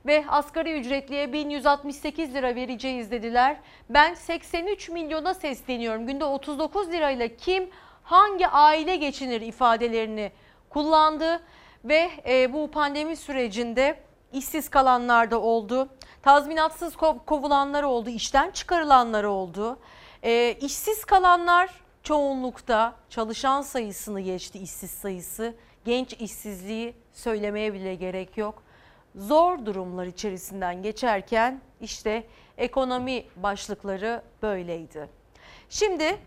ve 0.06 0.24
asgari 0.28 0.81
ücretliye 0.81 1.32
1168 1.32 2.35
lira 2.35 2.55
vereceğiz 2.55 3.10
dediler. 3.10 3.56
Ben 3.90 4.14
83 4.14 4.89
milyona 4.89 5.35
sesleniyorum. 5.35 6.06
Günde 6.06 6.24
39 6.24 6.93
lirayla 6.93 7.28
kim 7.28 7.70
hangi 8.02 8.48
aile 8.48 8.97
geçinir 8.97 9.40
ifadelerini 9.40 10.32
kullandı 10.70 11.40
ve 11.85 12.10
e, 12.28 12.52
bu 12.52 12.70
pandemi 12.70 13.16
sürecinde 13.16 13.97
işsiz 14.32 14.69
kalanlar 14.69 15.31
da 15.31 15.40
oldu. 15.40 15.89
Tazminatsız 16.22 16.96
kovulanlar 17.26 17.82
oldu, 17.82 18.10
işten 18.10 18.50
çıkarılanlar 18.50 19.24
oldu. 19.24 19.78
E, 20.22 20.56
işsiz 20.60 21.04
kalanlar 21.04 21.70
çoğunlukta 22.02 22.94
çalışan 23.10 23.62
sayısını 23.62 24.20
geçti 24.20 24.58
işsiz 24.58 24.90
sayısı. 24.90 25.54
Genç 25.84 26.12
işsizliği 26.12 26.94
söylemeye 27.12 27.74
bile 27.74 27.94
gerek 27.94 28.36
yok 28.38 28.62
zor 29.14 29.66
durumlar 29.66 30.06
içerisinden 30.06 30.82
geçerken 30.82 31.60
işte 31.80 32.24
ekonomi 32.58 33.24
başlıkları 33.36 34.22
böyleydi. 34.42 35.08
Şimdi 35.70 36.18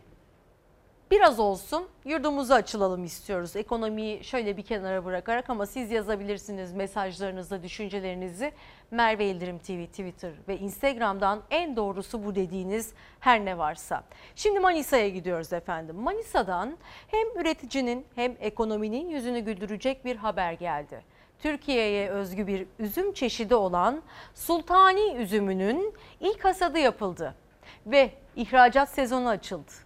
biraz 1.11 1.39
olsun 1.39 1.87
yurdumuzu 2.05 2.53
açılalım 2.53 3.03
istiyoruz. 3.03 3.55
Ekonomiyi 3.55 4.23
şöyle 4.23 4.57
bir 4.57 4.61
kenara 4.61 5.05
bırakarak 5.05 5.49
ama 5.49 5.65
siz 5.65 5.91
yazabilirsiniz 5.91 6.73
mesajlarınızı, 6.73 7.63
düşüncelerinizi. 7.63 8.51
Merve 8.91 9.25
İldirim 9.25 9.59
TV, 9.59 9.85
Twitter 9.85 10.31
ve 10.47 10.57
Instagram'dan 10.57 11.41
en 11.49 11.75
doğrusu 11.75 12.25
bu 12.25 12.35
dediğiniz 12.35 12.93
her 13.19 13.45
ne 13.45 13.57
varsa. 13.57 14.03
Şimdi 14.35 14.59
Manisa'ya 14.59 15.09
gidiyoruz 15.09 15.53
efendim. 15.53 15.95
Manisa'dan 15.95 16.77
hem 17.07 17.41
üreticinin 17.41 18.05
hem 18.15 18.35
ekonominin 18.39 19.09
yüzünü 19.09 19.39
güldürecek 19.39 20.05
bir 20.05 20.15
haber 20.15 20.53
geldi. 20.53 21.01
Türkiye'ye 21.39 22.09
özgü 22.09 22.47
bir 22.47 22.67
üzüm 22.79 23.13
çeşidi 23.13 23.55
olan 23.55 24.01
sultani 24.33 25.15
üzümünün 25.15 25.93
ilk 26.19 26.45
hasadı 26.45 26.79
yapıldı 26.79 27.35
ve 27.85 28.11
ihracat 28.35 28.89
sezonu 28.89 29.29
açıldı. 29.29 29.84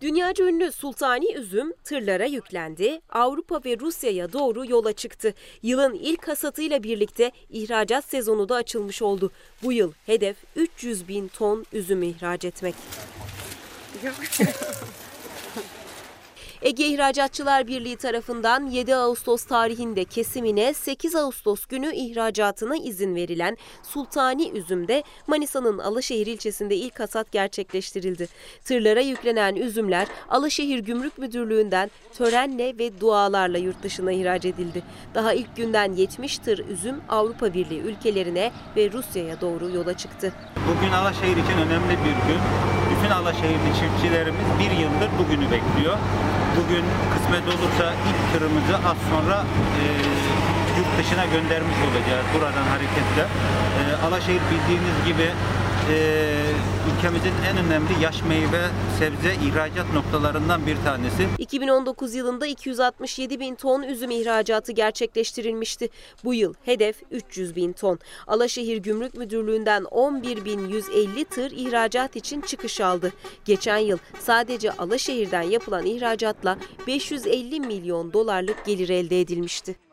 Dünyaca 0.00 0.44
ünlü 0.44 0.72
sultani 0.72 1.34
üzüm 1.34 1.72
tırlara 1.84 2.24
yüklendi, 2.24 3.00
Avrupa 3.08 3.60
ve 3.64 3.78
Rusya'ya 3.78 4.32
doğru 4.32 4.66
yola 4.66 4.92
çıktı. 4.92 5.34
Yılın 5.62 5.94
ilk 5.94 6.28
hasatıyla 6.28 6.82
birlikte 6.82 7.32
ihracat 7.50 8.04
sezonu 8.04 8.48
da 8.48 8.54
açılmış 8.54 9.02
oldu. 9.02 9.30
Bu 9.62 9.72
yıl 9.72 9.92
hedef 10.06 10.36
300 10.56 11.08
bin 11.08 11.28
ton 11.28 11.66
üzüm 11.72 12.02
ihraç 12.02 12.44
etmek. 12.44 12.74
Ege 16.62 16.86
İhracatçılar 16.86 17.66
Birliği 17.66 17.96
tarafından 17.96 18.66
7 18.66 18.94
Ağustos 18.94 19.44
tarihinde 19.44 20.04
kesimine 20.04 20.74
8 20.74 21.14
Ağustos 21.14 21.66
günü 21.66 21.94
ihracatına 21.94 22.76
izin 22.76 23.14
verilen 23.14 23.56
Sultani 23.82 24.50
üzümde 24.50 25.02
Manisa'nın 25.26 25.78
Alaşehir 25.78 26.26
ilçesinde 26.26 26.76
ilk 26.76 27.00
hasat 27.00 27.32
gerçekleştirildi. 27.32 28.28
Tırlara 28.64 29.00
yüklenen 29.00 29.56
üzümler 29.56 30.06
Alaşehir 30.28 30.78
Gümrük 30.78 31.18
Müdürlüğü'nden 31.18 31.90
törenle 32.14 32.78
ve 32.78 33.00
dualarla 33.00 33.58
yurt 33.58 33.82
dışına 33.82 34.12
ihraç 34.12 34.44
edildi. 34.44 34.82
Daha 35.14 35.32
ilk 35.32 35.56
günden 35.56 35.92
70 35.92 36.38
tır 36.38 36.58
üzüm 36.68 37.00
Avrupa 37.08 37.54
Birliği 37.54 37.80
ülkelerine 37.80 38.52
ve 38.76 38.92
Rusya'ya 38.92 39.40
doğru 39.40 39.70
yola 39.70 39.96
çıktı. 39.96 40.32
Bugün 40.68 40.92
Alaşehir 40.92 41.36
için 41.36 41.58
önemli 41.66 41.90
bir 41.90 42.32
gün. 42.32 42.40
Bütün 42.90 43.10
Alaşehirli 43.10 43.72
çiftçilerimiz 43.80 44.46
bir 44.58 44.70
yıldır 44.82 45.10
bugünü 45.18 45.50
bekliyor. 45.50 45.98
Bugün 46.58 46.84
kısmet 47.12 47.44
olursa 47.54 47.86
ilk 48.08 48.20
tırımızı 48.32 48.76
az 48.90 48.98
sonra 49.12 49.44
e, 49.80 49.84
yurt 50.78 50.92
dışına 50.98 51.24
göndermiş 51.34 51.78
olacağız 51.86 52.26
buradan 52.34 52.66
hareketle. 52.72 53.24
E, 53.80 53.82
Alaşehir 54.06 54.42
bildiğiniz 54.50 54.96
gibi 55.08 55.28
e, 55.90 56.32
ülkemizin 56.96 57.32
en 57.50 57.66
önemli 57.66 58.02
yaş 58.02 58.22
meyve 58.22 58.68
sebze 58.98 59.34
ihracat 59.34 59.94
noktalarından 59.94 60.66
bir 60.66 60.76
tanesi. 60.76 61.26
2019 61.38 62.14
yılında 62.14 62.46
267 62.46 63.40
bin 63.40 63.54
ton 63.54 63.82
üzüm 63.82 64.10
ihracatı 64.10 64.72
gerçekleştirilmişti. 64.72 65.88
Bu 66.24 66.34
yıl 66.34 66.54
hedef 66.64 67.02
300 67.10 67.56
bin 67.56 67.72
ton. 67.72 67.98
Alaşehir 68.26 68.76
Gümrük 68.76 69.14
Müdürlüğü'nden 69.14 69.82
11.150 69.82 71.24
tır 71.24 71.50
ihracat 71.50 72.16
için 72.16 72.40
çıkış 72.40 72.80
aldı. 72.80 73.12
Geçen 73.44 73.78
yıl 73.78 73.98
sadece 74.18 74.72
Alaşehir'den 74.72 75.42
yapılan 75.42 75.86
ihracatla 75.86 76.58
550 76.86 77.60
milyon 77.60 78.12
dolarlık 78.12 78.64
gelir 78.64 78.88
elde 78.88 79.20
edilmişti. 79.20 79.91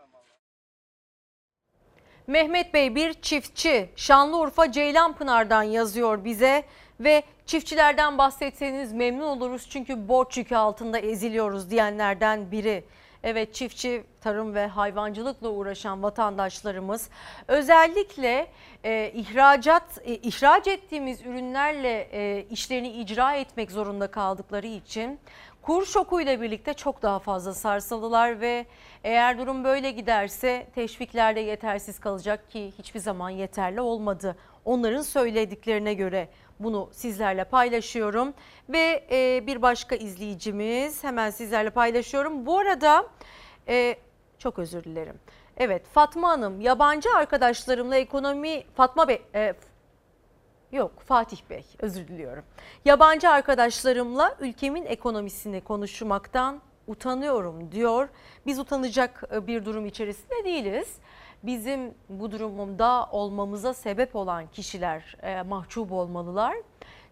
Mehmet 2.30 2.74
Bey 2.74 2.96
bir 2.96 3.14
çiftçi 3.14 3.90
Şanlıurfa 3.96 4.72
Ceylanpınar'dan 4.72 5.64
yazıyor 5.64 6.24
bize 6.26 6.64
ve 7.00 7.24
çiftçilerden 7.46 8.18
bahsetseniz 8.18 8.94
memnun 8.94 9.24
oluruz 9.24 9.68
çünkü 9.70 10.08
borç 10.08 10.38
yükü 10.38 10.56
altında 10.56 11.00
eziliyoruz 11.00 11.70
diyenlerden 11.70 12.52
biri. 12.52 12.84
Evet 13.24 13.54
çiftçi, 13.54 14.04
tarım 14.22 14.56
ve 14.56 14.68
hayvancılıkla 14.68 15.50
uğraşan 15.50 16.04
vatandaşlarımız 16.04 17.10
özellikle 17.48 18.48
e, 18.84 19.12
ihracat 19.16 19.98
e, 20.06 20.16
ihraç 20.16 20.68
ettiğimiz 20.68 21.22
ürünlerle 21.22 22.10
e, 22.12 22.46
işlerini 22.50 22.90
icra 22.90 23.34
etmek 23.34 23.72
zorunda 23.72 24.08
kaldıkları 24.08 24.68
için 24.68 25.20
kur 25.62 25.86
şokuyla 25.86 26.42
birlikte 26.42 26.74
çok 26.74 27.02
daha 27.02 27.20
fazla 27.20 27.54
sarsıldılar 27.54 28.42
ve 28.42 28.66
eğer 29.04 29.38
durum 29.38 29.64
böyle 29.64 29.92
giderse 29.92 30.68
teşvikler 30.76 31.36
de 31.36 31.40
yetersiz 31.40 32.00
kalacak 32.00 32.50
ki 32.50 32.74
hiçbir 32.78 33.00
zaman 33.00 33.30
yeterli 33.30 33.82
olmadı. 33.82 34.36
Onların 34.66 35.02
söylediklerine 35.02 35.94
göre 35.94 36.28
bunu 36.60 36.90
sizlerle 36.92 37.44
paylaşıyorum 37.44 38.34
ve 38.70 39.04
e, 39.12 39.48
bir 39.48 39.62
başka 39.62 39.96
izleyicimiz 39.96 41.04
hemen 41.04 41.30
sizlerle 41.30 41.70
paylaşıyorum. 41.70 42.46
Bu 42.46 42.60
arada 42.60 43.08
e, 43.68 43.96
çok 44.40 44.60
özür 44.60 44.84
dilerim. 44.84 45.20
Evet 45.58 45.88
Fatma 45.88 46.30
Hanım 46.30 46.62
yabancı 46.62 47.10
arkadaşlarımla 47.16 47.96
ekonomi 47.96 48.64
Fatma 48.76 49.08
Bey 49.08 49.22
e, 49.36 49.54
Yok 50.72 51.00
Fatih 51.00 51.38
Bey 51.50 51.66
özür 51.80 52.08
diliyorum. 52.08 52.44
Yabancı 52.86 53.30
arkadaşlarımla 53.30 54.36
ülkemin 54.40 54.86
ekonomisini 54.86 55.62
konuşmaktan 55.62 56.62
utanıyorum 56.88 57.72
diyor. 57.72 58.10
Biz 58.46 58.60
utanacak 58.60 59.24
e, 59.34 59.48
bir 59.48 59.66
durum 59.66 59.86
içerisinde 59.86 60.46
değiliz. 60.46 60.96
Bizim 61.44 61.94
bu 62.10 62.32
durumda 62.32 63.10
olmamıza 63.12 63.74
sebep 63.74 64.16
olan 64.16 64.48
kişiler 64.48 65.18
e, 65.22 65.42
mahcup 65.42 65.92
olmalılar. 65.92 66.56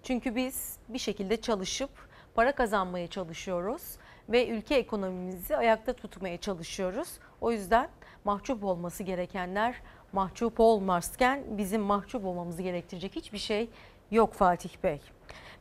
Çünkü 0.03 0.35
biz 0.35 0.77
bir 0.89 0.99
şekilde 0.99 1.41
çalışıp 1.41 1.89
para 2.35 2.51
kazanmaya 2.51 3.07
çalışıyoruz 3.07 3.97
ve 4.29 4.47
ülke 4.47 4.75
ekonomimizi 4.75 5.57
ayakta 5.57 5.93
tutmaya 5.93 6.37
çalışıyoruz. 6.37 7.09
O 7.41 7.51
yüzden 7.51 7.89
mahcup 8.23 8.63
olması 8.63 9.03
gerekenler 9.03 9.75
mahcup 10.13 10.59
olmazken 10.59 11.43
bizim 11.49 11.81
mahcup 11.81 12.25
olmamızı 12.25 12.61
gerektirecek 12.61 13.15
hiçbir 13.15 13.37
şey 13.37 13.69
yok 14.11 14.33
Fatih 14.33 14.69
Bey. 14.83 15.01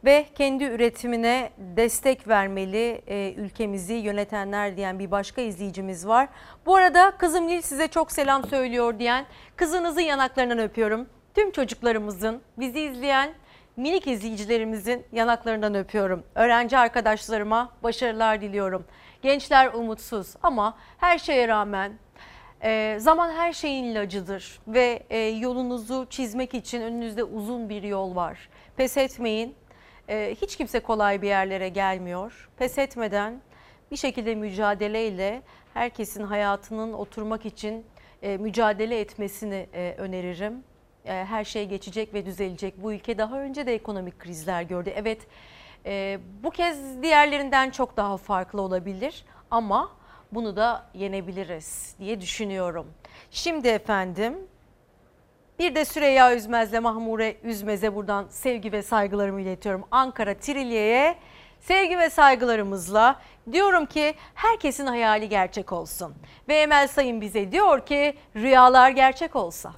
Ve 0.05 0.27
kendi 0.35 0.65
üretimine 0.65 1.51
destek 1.59 2.29
vermeli 2.29 3.03
e, 3.07 3.33
ülkemizi 3.33 3.95
yönetenler 3.95 4.77
diyen 4.77 4.99
bir 4.99 5.11
başka 5.11 5.41
izleyicimiz 5.41 6.07
var. 6.07 6.29
Bu 6.67 6.77
arada 6.77 7.11
kızım 7.11 7.47
Nil 7.47 7.61
size 7.61 7.89
çok 7.89 8.13
selam 8.13 8.45
söylüyor 8.45 8.99
diyen 8.99 9.27
kızınızın 9.57 10.01
yanaklarından 10.01 10.59
öpüyorum. 10.59 11.07
Tüm 11.35 11.51
çocuklarımızın 11.51 12.41
bizi 12.59 12.81
izleyen 12.81 13.35
minik 13.77 14.07
izleyicilerimizin 14.07 15.07
yanaklarından 15.13 15.75
öpüyorum. 15.75 16.23
Öğrenci 16.35 16.79
arkadaşlarıma 16.79 17.73
başarılar 17.83 18.41
diliyorum. 18.41 18.85
Gençler 19.23 19.75
umutsuz 19.75 20.35
ama 20.43 20.79
her 20.99 21.19
şeye 21.19 21.49
rağmen 21.49 21.93
e, 22.63 22.97
zaman 23.01 23.31
her 23.31 23.53
şeyin 23.53 23.85
ilacıdır 23.85 24.61
ve 24.69 25.03
e, 25.11 25.19
yolunuzu 25.19 26.07
çizmek 26.11 26.55
için 26.55 26.81
önünüzde 26.81 27.25
uzun 27.25 27.69
bir 27.69 27.83
yol 27.83 28.17
var. 28.17 28.49
Pes 28.77 28.97
etmeyin. 28.97 29.55
E, 30.09 30.37
hiç 30.43 30.57
kimse 30.57 30.81
kolay 30.81 31.23
bir 31.23 31.29
yerlere 31.29 31.69
gelmiyor. 31.69 32.51
Pes 32.59 32.79
etmeden 32.79 33.41
bir 33.91 33.97
şekilde 33.97 34.35
mücadeleyle 34.35 35.43
herkesin 35.75 36.25
hayatının 36.25 36.93
oturmak 36.93 37.47
için 37.47 37.87
e, 38.23 38.37
mücadele 38.37 39.01
etmesini 39.01 39.67
e, 39.75 39.95
öneririm. 39.99 40.65
E, 41.05 41.13
her 41.25 41.45
şey 41.45 41.69
geçecek 41.69 42.15
ve 42.15 42.27
düzelecek. 42.27 42.83
Bu 42.83 42.93
ülke 42.93 43.19
daha 43.19 43.41
önce 43.41 43.67
de 43.67 43.75
ekonomik 43.75 44.19
krizler 44.19 44.63
gördü. 44.63 44.93
Evet 44.97 45.27
e, 45.87 46.19
bu 46.43 46.51
kez 46.51 47.03
diğerlerinden 47.03 47.71
çok 47.71 47.97
daha 47.97 48.17
farklı 48.17 48.63
olabilir 48.63 49.25
ama 49.51 49.91
bunu 50.33 50.57
da 50.57 50.87
yenebiliriz 50.95 51.95
diye 51.99 52.21
düşünüyorum. 52.21 52.87
Şimdi 53.31 53.69
efendim 53.69 54.39
bir 55.59 55.75
de 55.75 55.85
Süreyya 55.85 56.37
Üzmez'le 56.37 56.81
Mahmure 56.81 57.37
Üzmez'e 57.43 57.95
buradan 57.95 58.27
sevgi 58.31 58.73
ve 58.73 58.83
saygılarımı 58.83 59.41
iletiyorum. 59.41 59.85
Ankara 59.91 60.35
Trilye'ye 60.35 61.17
sevgi 61.61 61.99
ve 61.99 62.11
saygılarımızla 62.11 63.21
diyorum 63.53 63.87
ki 63.87 64.15
herkesin 64.35 64.87
hayali 64.87 65.29
gerçek 65.29 65.73
olsun. 65.73 66.15
Ve 66.49 66.55
Emel 66.55 66.89
Sayın 66.89 67.21
bize 67.21 67.53
diyor 67.53 67.87
ki 67.87 68.15
rüyalar 68.37 68.91
gerçek 68.91 69.37
olsa. 69.37 69.73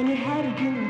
Olsa 0.00 0.06
seni 0.06 0.16
her 0.16 0.44
gün 0.44 0.89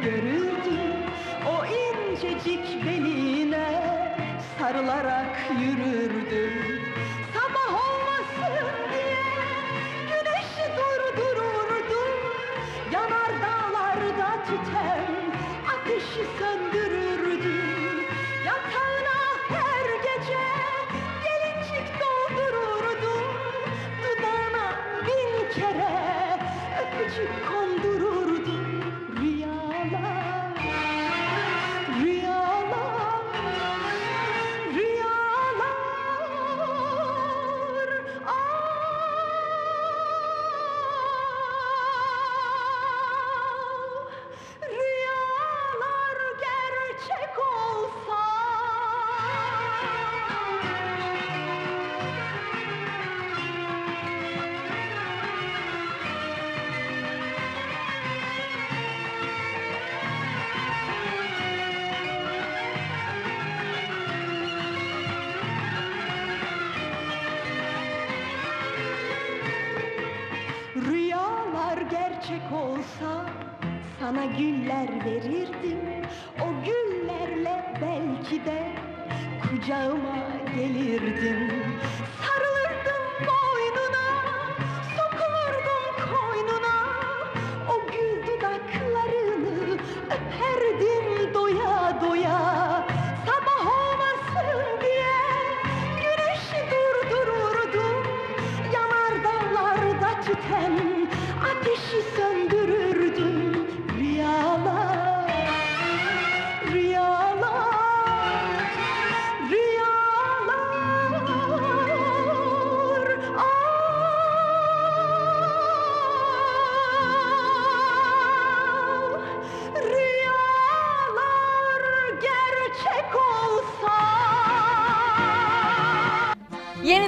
güller 74.39 75.05
verirdim 75.05 75.60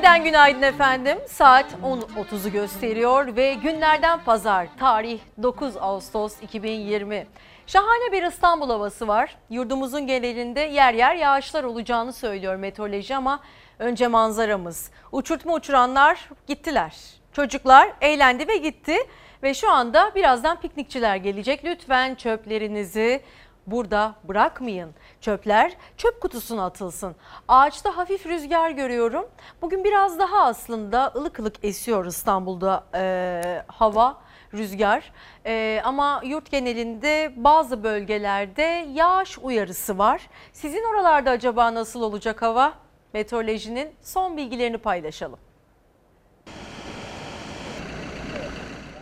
Yeniden 0.03 0.25
günaydın 0.25 0.63
efendim. 0.63 1.19
Saat 1.29 1.67
10.30'u 1.73 2.53
gösteriyor 2.53 3.37
ve 3.37 3.55
günlerden 3.55 4.25
pazar. 4.25 4.69
Tarih 4.79 5.21
9 5.43 5.77
Ağustos 5.77 6.43
2020. 6.43 7.27
Şahane 7.67 8.13
bir 8.13 8.23
İstanbul 8.23 8.71
havası 8.71 9.09
var. 9.09 9.37
Yurdumuzun 9.51 10.07
genelinde 10.07 10.61
yer 10.61 10.95
yer 10.95 11.15
yağışlar 11.15 11.65
olacağını 11.65 12.13
söylüyor 12.13 12.57
meteoroloji 12.57 13.17
ama 13.17 13.41
önce 13.79 14.09
manzaramız. 14.09 14.91
Uçurtma 15.13 15.55
uçuranlar 15.55 16.29
gittiler. 16.47 16.97
Çocuklar 17.33 17.93
eğlendi 18.01 18.49
ve 18.49 18.57
gitti 18.57 18.97
ve 19.43 19.55
şu 19.55 19.71
anda 19.71 20.15
birazdan 20.15 20.61
piknikçiler 20.61 21.17
gelecek. 21.17 21.65
Lütfen 21.65 22.15
çöplerinizi 22.15 23.21
burada 23.67 24.15
bırakmayın. 24.25 24.91
Çöpler 25.21 25.77
çöp 25.97 26.21
kutusuna 26.21 26.67
atılsın. 26.67 27.17
Ağaçta 27.49 27.97
hafif 27.97 28.27
rüzgar 28.27 28.71
görüyorum. 28.71 29.27
Bugün 29.63 29.85
biraz 29.85 30.19
daha 30.19 30.45
aslında 30.45 31.13
ılık 31.17 31.39
ılık 31.39 31.65
esiyor 31.65 32.07
İstanbul'da 32.07 32.85
e, 32.95 33.65
hava, 33.67 34.21
rüzgar. 34.55 35.13
E, 35.47 35.81
ama 35.85 36.21
yurt 36.25 36.51
genelinde 36.51 37.33
bazı 37.37 37.85
bölgelerde 37.85 38.87
yağış 38.93 39.39
uyarısı 39.39 39.99
var. 39.99 40.29
Sizin 40.53 40.85
oralarda 40.93 41.31
acaba 41.31 41.75
nasıl 41.75 42.03
olacak 42.03 42.43
hava? 42.43 42.73
Meteorolojinin 43.15 43.91
son 44.03 44.37
bilgilerini 44.37 44.79
paylaşalım. 44.79 45.39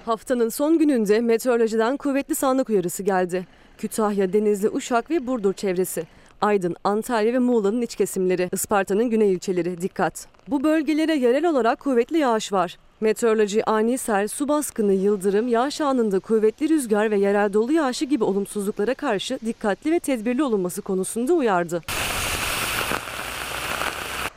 Haftanın 0.07 0.49
son 0.49 0.79
gününde 0.79 1.21
meteorolojiden 1.21 1.97
kuvvetli 1.97 2.35
sağanak 2.35 2.71
uyarısı 2.71 3.03
geldi. 3.03 3.47
Kütahya, 3.81 4.33
Denizli, 4.33 4.69
Uşak 4.69 5.11
ve 5.11 5.27
Burdur 5.27 5.53
çevresi. 5.53 6.05
Aydın, 6.41 6.77
Antalya 6.85 7.33
ve 7.33 7.39
Muğla'nın 7.39 7.83
iç 7.83 7.97
kesimleri, 7.97 8.49
Isparta'nın 8.53 9.11
güney 9.11 9.33
ilçeleri 9.33 9.81
dikkat. 9.81 10.27
Bu 10.49 10.65
bölgelere 10.65 11.15
yerel 11.15 11.47
olarak 11.47 11.81
kuvvetli 11.81 12.19
yağış 12.19 12.53
var. 12.53 12.79
Meteoroloji 13.01 13.65
ani 13.65 13.99
sel, 13.99 14.29
su 14.29 14.49
baskını, 14.49 14.93
yıldırım, 14.93 15.49
yağış 15.49 15.81
anında 15.81 16.19
kuvvetli 16.19 16.69
rüzgar 16.69 17.11
ve 17.11 17.19
yerel 17.19 17.53
dolu 17.53 17.73
yağışı 17.73 18.05
gibi 18.05 18.25
olumsuzluklara 18.25 18.95
karşı 18.95 19.39
dikkatli 19.47 19.93
ve 19.93 19.99
tedbirli 19.99 20.43
olunması 20.43 20.83
konusunda 20.83 21.33
uyardı. 21.33 21.83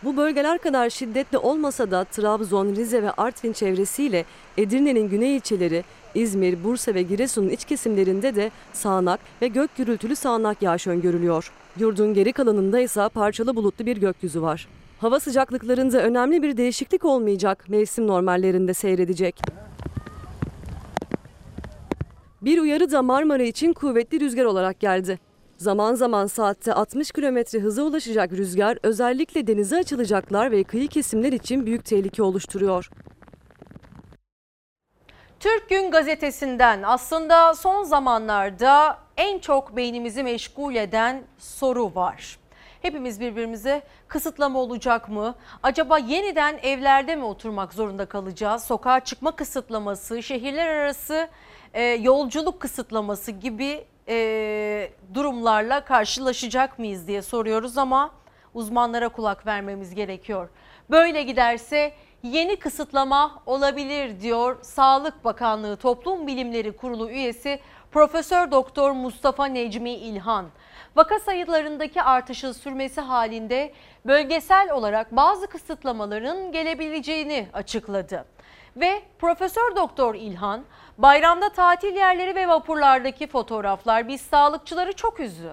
Bu 0.04 0.18
bölgeler 0.18 0.58
kadar 0.58 0.90
şiddetli 0.90 1.38
olmasa 1.38 1.92
da 1.92 2.04
Trabzon, 2.04 2.76
Rize 2.76 3.04
ve 3.04 3.12
Artvin 3.12 3.54
çevresiyle 3.54 4.26
Edirne'nin 4.58 5.10
güney 5.10 5.36
ilçeleri, 5.36 5.84
İzmir, 6.16 6.64
Bursa 6.64 6.94
ve 6.94 7.02
Giresun'un 7.02 7.50
iç 7.50 7.66
kesimlerinde 7.66 8.36
de 8.36 8.52
sağanak 8.74 9.20
ve 9.42 9.48
gök 9.48 9.76
gürültülü 9.78 10.16
sağanak 10.16 10.62
yağış 10.62 10.88
öngörülüyor. 10.88 11.52
Yurdun 11.80 12.14
geri 12.14 12.34
kalanında 12.34 12.80
ise 12.80 13.10
parçalı 13.14 13.56
bulutlu 13.56 13.86
bir 13.86 13.98
gökyüzü 13.98 14.42
var. 14.42 14.68
Hava 15.00 15.20
sıcaklıklarında 15.20 16.04
önemli 16.04 16.44
bir 16.44 16.58
değişiklik 16.58 17.06
olmayacak, 17.06 17.66
mevsim 17.70 18.08
normallerinde 18.08 18.74
seyredecek. 18.74 19.42
Bir 22.42 22.60
uyarı 22.60 22.92
da 22.92 23.02
Marmara 23.02 23.44
için 23.44 23.74
kuvvetli 23.74 24.20
rüzgar 24.20 24.46
olarak 24.46 24.80
geldi. 24.80 25.20
Zaman 25.58 25.96
zaman 25.96 26.28
saatte 26.28 26.74
60 26.74 27.12
km 27.12 27.38
hıza 27.58 27.84
ulaşacak 27.84 28.32
rüzgar 28.32 28.78
özellikle 28.84 29.48
denize 29.48 29.78
açılacaklar 29.78 30.52
ve 30.52 30.64
kıyı 30.64 30.88
kesimler 30.88 31.34
için 31.34 31.66
büyük 31.66 31.86
tehlike 31.86 32.24
oluşturuyor. 32.24 32.90
Türk 35.44 35.70
Gün 35.70 35.92
Gazetesi'nden 35.92 36.84
aslında 36.84 37.54
son 37.54 37.84
zamanlarda 37.84 38.98
en 39.18 39.40
çok 39.40 39.76
beynimizi 39.76 40.24
meşgul 40.24 40.76
eden 40.76 41.24
soru 41.38 41.96
var. 41.96 42.38
Hepimiz 42.82 43.20
birbirimize 43.20 43.82
kısıtlama 44.08 44.60
olacak 44.60 45.10
mı? 45.10 45.36
Acaba 45.64 45.98
yeniden 45.98 46.60
evlerde 46.64 47.16
mi 47.16 47.24
oturmak 47.24 47.74
zorunda 47.74 48.06
kalacağız? 48.06 48.64
Sokağa 48.64 49.00
çıkma 49.00 49.36
kısıtlaması, 49.36 50.24
şehirler 50.24 50.68
arası 50.68 51.30
e, 51.74 51.84
yolculuk 51.84 52.60
kısıtlaması 52.60 53.32
gibi 53.32 53.86
e, 54.08 54.90
durumlarla 55.14 55.86
karşılaşacak 55.86 56.80
mıyız 56.80 57.08
diye 57.08 57.22
soruyoruz 57.22 57.78
ama 57.78 58.12
uzmanlara 58.54 59.10
kulak 59.10 59.46
vermemiz 59.46 59.96
gerekiyor. 59.96 60.50
Böyle 60.90 61.24
giderse 61.24 61.94
yeni 62.24 62.56
kısıtlama 62.56 63.42
olabilir 63.46 64.22
diyor 64.22 64.58
Sağlık 64.62 65.26
Bakanlığı 65.26 65.78
Toplum 65.78 66.28
Bilimleri 66.28 66.72
Kurulu 66.72 67.10
üyesi 67.10 67.60
Profesör 67.92 68.52
Doktor 68.52 68.92
Mustafa 68.92 69.46
Necmi 69.46 69.92
İlhan. 69.92 70.46
Vaka 70.96 71.20
sayılarındaki 71.20 72.02
artışın 72.02 72.52
sürmesi 72.52 73.02
halinde 73.02 73.74
bölgesel 74.06 74.72
olarak 74.72 75.16
bazı 75.16 75.48
kısıtlamaların 75.48 76.52
gelebileceğini 76.52 77.48
açıkladı. 77.54 78.26
Ve 78.76 79.02
Profesör 79.20 79.76
Doktor 79.76 80.16
İlhan 80.16 80.64
bayramda 80.98 81.50
tatil 81.50 81.96
yerleri 81.96 82.36
ve 82.36 82.48
vapurlardaki 82.48 83.28
fotoğraflar 83.28 84.08
biz 84.08 84.22
sağlıkçıları 84.22 84.94
çok 84.94 85.20
üzdü. 85.20 85.52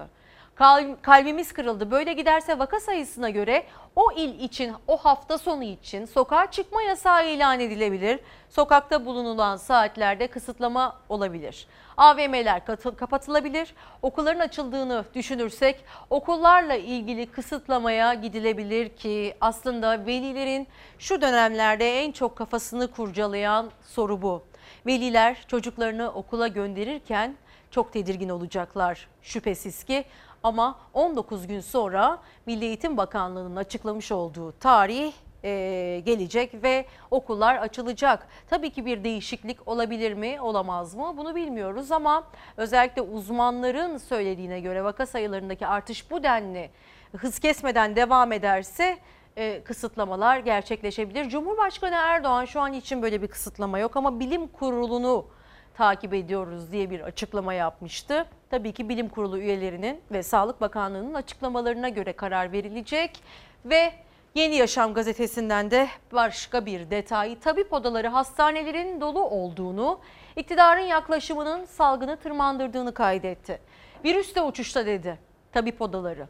Kalbimiz 1.01 1.53
kırıldı. 1.53 1.91
Böyle 1.91 2.13
giderse 2.13 2.59
vaka 2.59 2.79
sayısına 2.79 3.29
göre 3.29 3.63
o 3.95 4.11
il 4.11 4.39
için, 4.39 4.73
o 4.87 4.97
hafta 4.97 5.37
sonu 5.37 5.63
için 5.63 6.05
sokağa 6.05 6.51
çıkma 6.51 6.81
yasağı 6.81 7.29
ilan 7.29 7.59
edilebilir. 7.59 8.19
Sokakta 8.49 9.05
bulunulan 9.05 9.57
saatlerde 9.57 10.27
kısıtlama 10.27 10.99
olabilir. 11.09 11.67
AVM'ler 11.97 12.65
kapatılabilir. 12.97 13.75
Okulların 14.01 14.39
açıldığını 14.39 15.05
düşünürsek 15.13 15.85
okullarla 16.09 16.75
ilgili 16.75 17.25
kısıtlamaya 17.25 18.13
gidilebilir 18.13 18.89
ki 18.89 19.35
aslında 19.41 20.05
velilerin 20.05 20.67
şu 20.99 21.21
dönemlerde 21.21 21.99
en 21.99 22.11
çok 22.11 22.35
kafasını 22.35 22.91
kurcalayan 22.91 23.71
soru 23.81 24.21
bu. 24.21 24.43
Veliler 24.85 25.45
çocuklarını 25.47 26.11
okula 26.11 26.47
gönderirken 26.47 27.35
çok 27.71 27.93
tedirgin 27.93 28.29
olacaklar 28.29 29.07
şüphesiz 29.21 29.83
ki 29.83 30.05
ama 30.43 30.79
19 30.93 31.47
gün 31.47 31.59
sonra 31.59 32.19
Milli 32.45 32.65
Eğitim 32.65 32.97
Bakanlığı'nın 32.97 33.55
açıklamış 33.55 34.11
olduğu 34.11 34.51
tarih 34.51 35.13
e, 35.43 36.01
gelecek 36.05 36.63
ve 36.63 36.85
okullar 37.11 37.55
açılacak. 37.55 38.27
Tabii 38.49 38.69
ki 38.69 38.85
bir 38.85 39.03
değişiklik 39.03 39.67
olabilir 39.67 40.13
mi, 40.13 40.41
olamaz 40.41 40.95
mı 40.95 41.13
bunu 41.17 41.35
bilmiyoruz 41.35 41.91
ama 41.91 42.23
özellikle 42.57 43.01
uzmanların 43.01 43.97
söylediğine 43.97 44.59
göre 44.59 44.83
vaka 44.83 45.05
sayılarındaki 45.05 45.67
artış 45.67 46.11
bu 46.11 46.23
denli 46.23 46.69
hız 47.17 47.39
kesmeden 47.39 47.95
devam 47.95 48.31
ederse 48.31 48.97
e, 49.37 49.63
kısıtlamalar 49.63 50.37
gerçekleşebilir. 50.37 51.29
Cumhurbaşkanı 51.29 51.95
Erdoğan 51.95 52.45
şu 52.45 52.61
an 52.61 52.73
için 52.73 53.01
böyle 53.01 53.21
bir 53.21 53.27
kısıtlama 53.27 53.79
yok 53.79 53.97
ama 53.97 54.19
bilim 54.19 54.47
kurulunu 54.47 55.25
takip 55.73 56.13
ediyoruz 56.13 56.71
diye 56.71 56.89
bir 56.89 56.99
açıklama 56.99 57.53
yapmıştı. 57.53 58.25
Tabii 58.49 58.71
ki 58.71 58.89
bilim 58.89 59.09
kurulu 59.09 59.37
üyelerinin 59.37 60.01
ve 60.11 60.23
Sağlık 60.23 60.61
Bakanlığı'nın 60.61 61.13
açıklamalarına 61.13 61.89
göre 61.89 62.13
karar 62.13 62.51
verilecek 62.51 63.23
ve 63.65 63.93
Yeni 64.35 64.55
Yaşam 64.55 64.93
gazetesinden 64.93 65.71
de 65.71 65.87
başka 66.11 66.65
bir 66.65 66.91
detay 66.91 67.39
tabip 67.39 67.73
odaları 67.73 68.07
hastanelerin 68.07 69.01
dolu 69.01 69.19
olduğunu, 69.19 69.99
iktidarın 70.35 70.81
yaklaşımının 70.81 71.65
salgını 71.65 72.17
tırmandırdığını 72.17 72.93
kaydetti. 72.93 73.59
Virüs 74.05 74.35
de 74.35 74.41
uçuşta 74.41 74.85
dedi 74.85 75.19
tabip 75.51 75.81
odaları. 75.81 76.27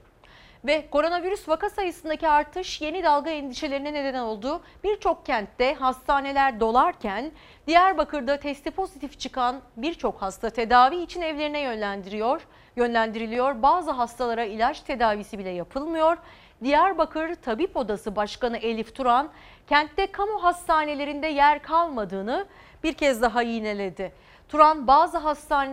Ve 0.65 0.89
koronavirüs 0.89 1.49
vaka 1.49 1.69
sayısındaki 1.69 2.27
artış 2.27 2.81
yeni 2.81 3.03
dalga 3.03 3.29
endişelerine 3.29 3.93
neden 3.93 4.19
oldu. 4.19 4.61
Birçok 4.83 5.25
kentte 5.25 5.73
hastaneler 5.73 6.59
dolarken 6.59 7.31
Diyarbakır'da 7.67 8.39
testi 8.39 8.71
pozitif 8.71 9.19
çıkan 9.19 9.61
birçok 9.77 10.21
hasta 10.21 10.49
tedavi 10.49 10.95
için 10.95 11.21
evlerine 11.21 11.59
yönlendiriyor, 11.59 12.47
yönlendiriliyor. 12.75 13.61
Bazı 13.61 13.91
hastalara 13.91 14.43
ilaç 14.43 14.79
tedavisi 14.79 15.39
bile 15.39 15.49
yapılmıyor. 15.49 16.17
Diyarbakır 16.63 17.35
Tabip 17.35 17.77
Odası 17.77 18.15
Başkanı 18.15 18.57
Elif 18.57 18.95
Turan 18.95 19.29
kentte 19.67 20.07
kamu 20.07 20.43
hastanelerinde 20.43 21.27
yer 21.27 21.61
kalmadığını 21.61 22.45
bir 22.83 22.93
kez 22.93 23.21
daha 23.21 23.41
yineledi. 23.41 24.11
Turan 24.51 24.87
bazı 24.87 25.17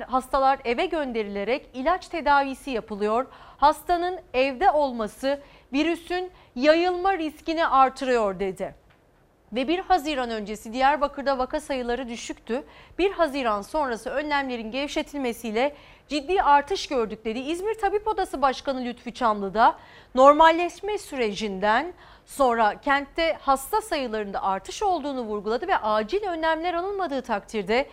hastalar 0.06 0.59
eve 0.64 0.86
gönderilerek 0.86 1.70
ilaç 1.74 2.09
tedavisi 2.09 2.70
yapılıyor. 2.70 3.26
Hastanın 3.56 4.20
evde 4.34 4.70
olması 4.70 5.40
virüsün 5.72 6.30
yayılma 6.55 7.18
riskini 7.18 7.66
artırıyor 7.66 8.40
dedi. 8.40 8.74
Ve 9.52 9.68
1 9.68 9.78
Haziran 9.78 10.30
öncesi 10.30 10.72
Diyarbakır'da 10.72 11.38
vaka 11.38 11.60
sayıları 11.60 12.09
düşüktü. 12.09 12.64
1 12.98 13.12
Haziran 13.12 13.62
sonrası 13.62 14.10
önlemlerin 14.10 14.70
gevşetilmesiyle 14.70 15.74
ciddi 16.09 16.42
artış 16.42 16.86
gördük 16.86 17.24
dedi. 17.24 17.38
İzmir 17.38 17.74
Tabip 17.74 18.09
Odası 18.09 18.42
Başkanı 18.42 18.84
Lütfü 18.84 19.14
Çamlı 19.14 19.55
da 19.55 19.78
normalleşme 20.14 20.98
sürecinden 20.98 21.92
sonra 22.26 22.80
kentte 22.80 23.36
hasta 23.40 23.80
sayılarında 23.80 24.42
artış 24.42 24.82
olduğunu 24.82 25.20
vurguladı 25.20 25.68
ve 25.68 25.76
acil 25.76 26.22
önlemler 26.22 26.74
alınmadığı 26.74 27.22
takdirde 27.22 27.86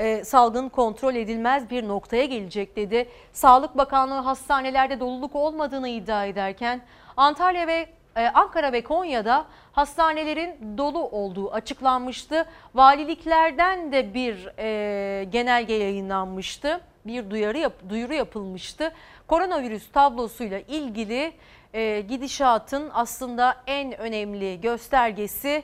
e, 0.00 0.24
salgın 0.24 0.68
kontrol 0.68 1.14
edilmez 1.14 1.70
bir 1.70 1.88
noktaya 1.88 2.24
gelecek 2.24 2.76
dedi. 2.76 3.08
Sağlık 3.32 3.78
Bakanlığı 3.78 4.20
hastanelerde 4.20 5.00
doluluk 5.00 5.36
olmadığını 5.36 5.88
iddia 5.88 6.24
ederken 6.24 6.80
Antalya 7.16 7.66
ve 7.66 7.86
e, 8.16 8.26
Ankara 8.28 8.72
ve 8.72 8.82
Konya'da 8.82 9.44
hastanelerin 9.72 10.78
dolu 10.78 11.02
olduğu 11.02 11.52
açıklanmıştı. 11.52 12.46
Valiliklerden 12.74 13.92
de 13.92 14.14
bir 14.14 14.48
e, 14.58 15.24
genelge 15.24 15.74
yayınlanmıştı. 15.74 16.80
Bir 17.06 17.30
duyarı 17.30 17.58
yap, 17.58 17.72
duyuru 17.88 18.14
yapılmıştı. 18.14 18.92
Koronavirüs 19.26 19.90
tablosuyla 19.92 20.58
ilgili 20.58 21.32
e, 21.74 22.00
gidişatın 22.00 22.90
aslında 22.94 23.56
en 23.66 23.98
önemli 23.98 24.60
göstergesi 24.60 25.62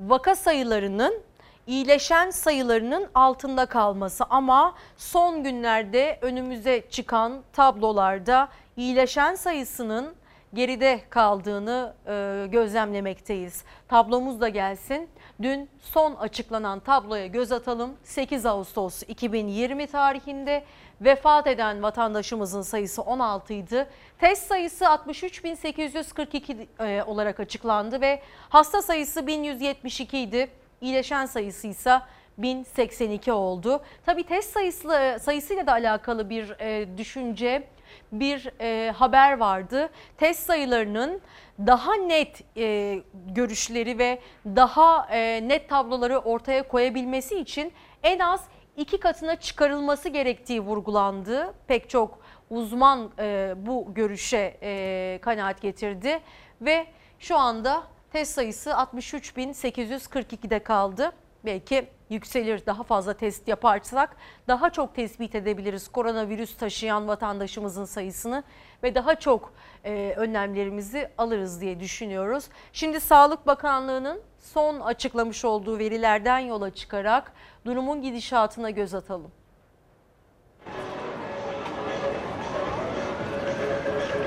vaka 0.00 0.34
sayılarının 0.34 1.29
iyileşen 1.70 2.30
sayılarının 2.30 3.08
altında 3.14 3.66
kalması 3.66 4.24
ama 4.30 4.74
son 4.96 5.44
günlerde 5.44 6.18
önümüze 6.22 6.82
çıkan 6.90 7.42
tablolarda 7.52 8.48
iyileşen 8.76 9.34
sayısının 9.34 10.14
geride 10.54 11.00
kaldığını 11.10 11.94
e, 12.06 12.46
gözlemlemekteyiz. 12.50 13.64
Tablomuz 13.88 14.40
da 14.40 14.48
gelsin. 14.48 15.08
Dün 15.42 15.70
son 15.80 16.14
açıklanan 16.14 16.80
tabloya 16.80 17.26
göz 17.26 17.52
atalım. 17.52 17.96
8 18.04 18.46
Ağustos 18.46 19.02
2020 19.08 19.86
tarihinde 19.86 20.64
vefat 21.00 21.46
eden 21.46 21.82
vatandaşımızın 21.82 22.62
sayısı 22.62 23.02
16 23.02 23.52
idi. 23.52 23.86
Test 24.18 24.46
sayısı 24.46 24.84
63.842 24.84 26.66
e, 26.80 27.02
olarak 27.02 27.40
açıklandı 27.40 28.00
ve 28.00 28.22
hasta 28.48 28.82
sayısı 28.82 29.26
1172 29.26 30.18
idi. 30.18 30.59
İyileşen 30.80 31.26
sayısı 31.26 31.66
ise 31.66 32.00
1082 32.38 33.32
oldu. 33.32 33.82
Tabii 34.06 34.22
test 34.22 34.52
sayısı, 34.52 35.16
sayısıyla 35.20 35.66
da 35.66 35.72
alakalı 35.72 36.30
bir 36.30 36.60
e, 36.60 36.98
düşünce, 36.98 37.68
bir 38.12 38.50
e, 38.60 38.90
haber 38.90 39.38
vardı. 39.38 39.90
Test 40.16 40.46
sayılarının 40.46 41.20
daha 41.66 41.94
net 41.94 42.42
e, 42.56 42.98
görüşleri 43.26 43.98
ve 43.98 44.20
daha 44.46 45.08
e, 45.10 45.48
net 45.48 45.68
tabloları 45.68 46.18
ortaya 46.18 46.68
koyabilmesi 46.68 47.38
için 47.40 47.72
en 48.02 48.18
az 48.18 48.44
iki 48.76 49.00
katına 49.00 49.36
çıkarılması 49.36 50.08
gerektiği 50.08 50.60
vurgulandı. 50.60 51.54
Pek 51.66 51.90
çok 51.90 52.18
uzman 52.50 53.10
e, 53.18 53.54
bu 53.56 53.94
görüşe 53.94 54.56
e, 54.62 55.18
kanaat 55.22 55.62
getirdi 55.62 56.20
ve 56.60 56.86
şu 57.18 57.36
anda 57.36 57.82
test 58.12 58.34
sayısı 58.34 58.70
63.842'de 58.70 60.58
kaldı. 60.62 61.12
Belki 61.44 61.88
yükselir 62.10 62.66
daha 62.66 62.82
fazla 62.82 63.14
test 63.14 63.48
yaparsak 63.48 64.16
daha 64.48 64.70
çok 64.70 64.94
tespit 64.94 65.34
edebiliriz 65.34 65.88
koronavirüs 65.88 66.56
taşıyan 66.56 67.08
vatandaşımızın 67.08 67.84
sayısını 67.84 68.42
ve 68.82 68.94
daha 68.94 69.14
çok 69.14 69.52
e, 69.84 70.14
önlemlerimizi 70.16 71.08
alırız 71.18 71.60
diye 71.60 71.80
düşünüyoruz. 71.80 72.44
Şimdi 72.72 73.00
Sağlık 73.00 73.46
Bakanlığı'nın 73.46 74.20
son 74.38 74.80
açıklamış 74.80 75.44
olduğu 75.44 75.78
verilerden 75.78 76.38
yola 76.38 76.70
çıkarak 76.70 77.32
durumun 77.64 78.02
gidişatına 78.02 78.70
göz 78.70 78.94
atalım. 78.94 79.30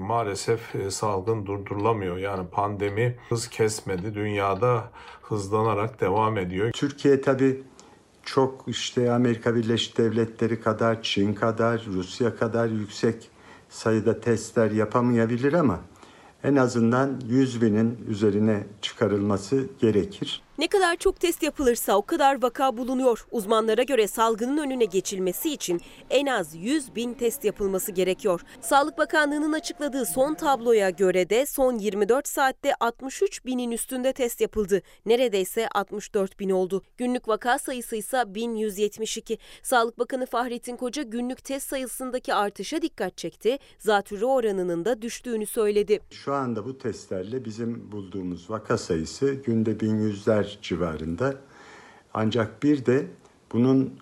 Maalesef 0.04 0.76
e, 0.76 0.92
salgın 0.92 1.46
durdurulamıyor. 1.46 2.18
Yani 2.18 2.48
pandemi 2.48 3.16
hız 3.30 3.48
kesmedi. 3.48 4.16
Dünyada 4.16 4.84
hızlanarak 5.22 6.02
devam 6.02 6.38
ediyor. 6.38 6.72
Türkiye 6.72 7.22
tabii 7.22 7.64
çok 8.24 8.64
işte 8.68 9.12
Amerika 9.12 9.56
Birleşik 9.56 9.98
Devletleri 9.98 10.62
kadar, 10.62 11.02
Çin 11.02 11.34
kadar, 11.34 11.86
Rusya 11.86 12.36
kadar 12.36 12.68
yüksek 12.68 13.30
sayıda 13.70 14.22
testler 14.22 14.72
yapamayabilir 14.72 15.54
ama 15.54 15.80
en 16.44 16.56
azından 16.56 17.22
100 17.28 17.62
binin 17.62 18.06
üzerine 18.08 18.64
çıkarılması 18.82 19.68
gerekir. 19.80 20.43
Ne 20.58 20.68
kadar 20.68 20.96
çok 20.96 21.20
test 21.20 21.44
yapılırsa 21.44 21.96
o 21.98 22.02
kadar 22.02 22.42
vaka 22.42 22.78
bulunuyor. 22.78 23.26
Uzmanlara 23.32 23.84
göre 23.84 24.08
salgının 24.08 24.58
önüne 24.58 24.86
geçilmesi 24.86 25.54
için 25.54 25.82
en 26.10 26.26
az 26.26 26.56
100 26.56 26.96
bin 26.96 27.14
test 27.14 27.44
yapılması 27.44 27.92
gerekiyor. 27.92 28.42
Sağlık 28.62 28.98
Bakanlığı'nın 28.98 29.54
açıkladığı 29.54 30.06
son 30.06 30.34
tabloya 30.34 30.90
göre 30.90 31.30
de 31.30 31.46
son 31.46 31.78
24 31.78 32.28
saatte 32.28 32.74
63 32.80 33.46
binin 33.46 33.72
üstünde 33.72 34.14
test 34.14 34.42
yapıldı. 34.42 34.82
Neredeyse 35.06 35.68
64 35.68 36.40
bin 36.40 36.50
oldu. 36.50 36.82
Günlük 36.98 37.28
vaka 37.28 37.60
sayısı 37.60 37.96
ise 37.96 38.24
1172. 38.28 39.38
Sağlık 39.64 40.00
Bakanı 40.00 40.26
Fahrettin 40.26 40.78
Koca 40.78 41.04
günlük 41.04 41.44
test 41.44 41.70
sayısındaki 41.70 42.34
artışa 42.34 42.82
dikkat 42.82 43.18
çekti. 43.18 43.58
Zatürre 43.80 44.26
oranının 44.26 44.86
da 44.86 45.02
düştüğünü 45.02 45.46
söyledi. 45.46 46.00
Şu 46.12 46.34
anda 46.34 46.66
bu 46.66 46.78
testlerle 46.78 47.46
bizim 47.46 47.92
bulduğumuz 47.92 48.50
vaka 48.50 48.78
sayısı 48.78 49.34
günde 49.34 49.72
1100'ler 49.72 50.43
civarında. 50.62 51.36
Ancak 52.14 52.64
bir 52.64 52.86
de 52.86 53.08
bunun 53.52 53.94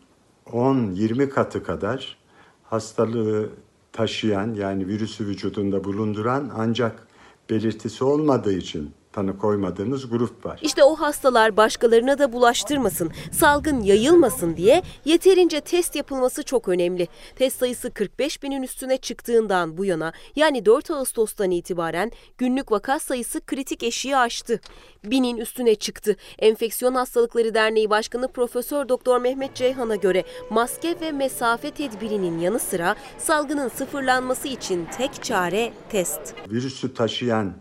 10-20 0.46 1.30
katı 1.30 1.64
kadar 1.64 2.18
hastalığı 2.64 3.50
taşıyan 3.92 4.54
yani 4.54 4.88
virüsü 4.88 5.28
vücudunda 5.28 5.84
bulunduran 5.84 6.52
ancak 6.56 7.08
belirtisi 7.50 8.04
olmadığı 8.04 8.54
için 8.54 8.92
tanı 9.14 9.38
koymadığımız 9.38 10.10
grup 10.10 10.46
var. 10.46 10.60
İşte 10.62 10.84
o 10.84 10.96
hastalar 10.96 11.58
başkalarına 11.58 12.20
da 12.20 12.34
bulaştırmasın, 12.34 13.12
salgın 13.32 13.82
yayılmasın 13.82 14.58
diye 14.58 14.82
yeterince 15.06 15.62
test 15.62 15.96
yapılması 15.96 16.44
çok 16.44 16.68
önemli. 16.68 17.08
Test 17.36 17.60
sayısı 17.60 17.92
45 17.92 18.44
binin 18.44 18.64
üstüne 18.64 18.98
çıktığından 18.98 19.78
bu 19.78 19.86
yana 19.86 20.14
yani 20.36 20.66
4 20.66 20.92
Ağustos'tan 20.92 21.52
itibaren 21.52 22.12
günlük 22.38 22.72
vaka 22.72 23.00
sayısı 23.00 23.46
kritik 23.46 23.84
eşiği 23.84 24.18
aştı. 24.18 24.60
Binin 25.04 25.38
üstüne 25.38 25.76
çıktı. 25.76 26.16
Enfeksiyon 26.40 26.96
Hastalıkları 26.96 27.54
Derneği 27.54 27.90
Başkanı 27.90 28.28
Profesör 28.28 28.90
Doktor 28.90 29.22
Mehmet 29.22 29.56
Ceyhan'a 29.56 29.96
göre 29.96 30.24
maske 30.50 30.96
ve 31.02 31.12
mesafe 31.12 31.72
tedbirinin 31.72 32.40
yanı 32.40 32.60
sıra 32.60 32.96
salgının 33.18 33.68
sıfırlanması 33.68 34.48
için 34.48 34.88
tek 34.98 35.24
çare 35.24 35.74
test. 35.90 36.36
Virüsü 36.52 36.94
taşıyan 36.94 37.54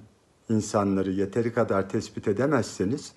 insanları 0.51 1.11
yeteri 1.11 1.53
kadar 1.53 1.89
tespit 1.89 2.29
edemezseniz 2.29 3.13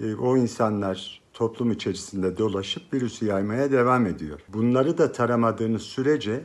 e, 0.00 0.14
o 0.14 0.36
insanlar 0.36 1.22
toplum 1.32 1.72
içerisinde 1.72 2.38
dolaşıp 2.38 2.94
virüsü 2.94 3.26
yaymaya 3.26 3.72
devam 3.72 4.06
ediyor. 4.06 4.40
Bunları 4.48 4.98
da 4.98 5.12
taramadığınız 5.12 5.82
sürece 5.82 6.40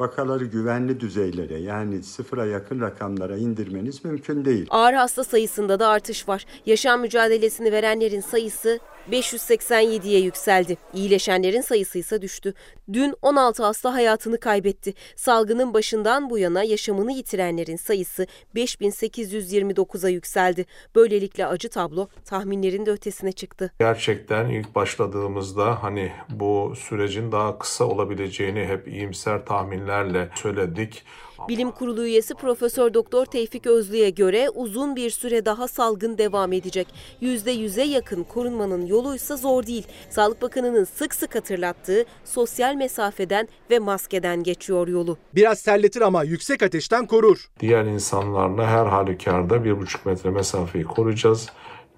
vakaları 0.00 0.44
güvenli 0.44 1.00
düzeylere 1.00 1.58
yani 1.58 2.02
sıfıra 2.02 2.46
yakın 2.46 2.80
rakamlara 2.80 3.36
indirmeniz 3.36 4.04
mümkün 4.04 4.44
değil. 4.44 4.66
Ağır 4.70 4.92
hasta 4.92 5.24
sayısında 5.24 5.80
da 5.80 5.88
artış 5.88 6.28
var. 6.28 6.46
Yaşam 6.66 7.00
mücadelesini 7.00 7.72
verenlerin 7.72 8.20
sayısı 8.20 8.78
587'ye 9.12 10.20
yükseldi. 10.20 10.76
İyileşenlerin 10.94 11.60
sayısı 11.60 11.98
ise 11.98 12.22
düştü. 12.22 12.54
Dün 12.92 13.14
16 13.22 13.62
hasta 13.62 13.94
hayatını 13.94 14.40
kaybetti. 14.40 14.94
Salgının 15.16 15.74
başından 15.74 16.30
bu 16.30 16.38
yana 16.38 16.62
yaşamını 16.62 17.12
yitirenlerin 17.12 17.76
sayısı 17.76 18.26
5829'a 18.56 20.08
yükseldi. 20.08 20.66
Böylelikle 20.94 21.46
acı 21.46 21.70
tablo 21.70 22.08
tahminlerin 22.24 22.86
de 22.86 22.90
ötesine 22.90 23.32
çıktı. 23.32 23.72
Gerçekten 23.78 24.48
ilk 24.48 24.74
başladığımızda 24.74 25.82
hani 25.82 26.12
bu 26.28 26.74
sürecin 26.76 27.32
daha 27.32 27.58
kısa 27.58 27.84
olabileceğini 27.84 28.64
hep 28.64 28.88
iyimser 28.88 29.46
tahminlerle 29.46 30.28
söyledik. 30.34 31.04
Bilim 31.48 31.70
Kurulu 31.70 32.04
üyesi 32.04 32.34
Profesör 32.34 32.94
Doktor 32.94 33.26
Tevfik 33.26 33.66
Özlü'ye 33.66 34.10
göre 34.10 34.50
uzun 34.50 34.96
bir 34.96 35.10
süre 35.10 35.44
daha 35.44 35.68
salgın 35.68 36.18
devam 36.18 36.52
edecek. 36.52 36.86
%100'e 37.22 37.84
yakın 37.84 38.24
korunmanın 38.24 38.86
yoluysa 38.86 39.36
zor 39.36 39.66
değil. 39.66 39.86
Sağlık 40.10 40.42
Bakanı'nın 40.42 40.84
sık 40.84 41.14
sık 41.14 41.34
hatırlattığı 41.34 42.04
sosyal 42.24 42.74
mesafeden 42.74 43.48
ve 43.70 43.78
maskeden 43.78 44.42
geçiyor 44.42 44.88
yolu. 44.88 45.16
Biraz 45.34 45.62
terletir 45.62 46.00
ama 46.00 46.24
yüksek 46.24 46.62
ateşten 46.62 47.06
korur. 47.06 47.50
Diğer 47.60 47.84
insanlarla 47.84 48.66
her 48.66 48.86
halükarda 48.86 49.54
1,5 49.54 49.96
metre 50.04 50.30
mesafeyi 50.30 50.84
koruyacağız. 50.84 51.48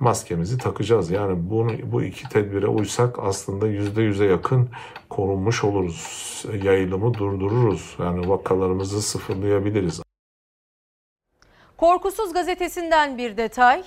Maskemizi 0.01 0.59
takacağız. 0.59 1.11
Yani 1.11 1.51
bunu, 1.51 1.73
bu 1.93 2.03
iki 2.03 2.29
tedbire 2.29 2.67
uysak 2.67 3.19
aslında 3.19 3.69
%100'e 3.69 4.27
yakın 4.27 4.69
korunmuş 5.11 5.65
oluruz. 5.65 6.45
Yayılımı 6.63 7.15
durdururuz. 7.15 7.97
Yani 7.99 8.29
vakalarımızı 8.29 9.03
sıfırlayabiliriz. 9.03 10.03
Korkusuz 11.77 12.33
gazetesinden 12.33 13.19
bir 13.19 13.37
detay. 13.37 13.83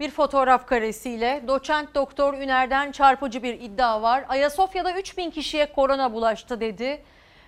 Bir 0.00 0.10
fotoğraf 0.10 0.66
karesiyle 0.66 1.44
doçent 1.48 1.94
doktor 1.94 2.34
Üner'den 2.34 2.92
çarpıcı 2.92 3.42
bir 3.42 3.60
iddia 3.60 4.02
var. 4.02 4.24
Ayasofya'da 4.28 4.98
3000 4.98 5.30
kişiye 5.30 5.72
korona 5.72 6.12
bulaştı 6.12 6.60
dedi. 6.60 7.02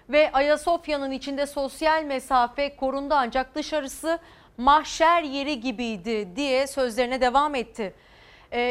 Ve 0.09 0.32
Ayasofya'nın 0.32 1.10
içinde 1.10 1.47
sosyal 1.47 2.05
mesafe 2.05 2.76
korundu 2.76 3.14
ancak 3.14 3.55
dışarısı 3.55 4.18
mahşer 4.59 5.22
yeri 5.22 5.60
gibiydi 5.60 6.28
diye 6.36 6.66
sözlerine 6.66 7.20
devam 7.20 7.55
etti. 7.55 7.94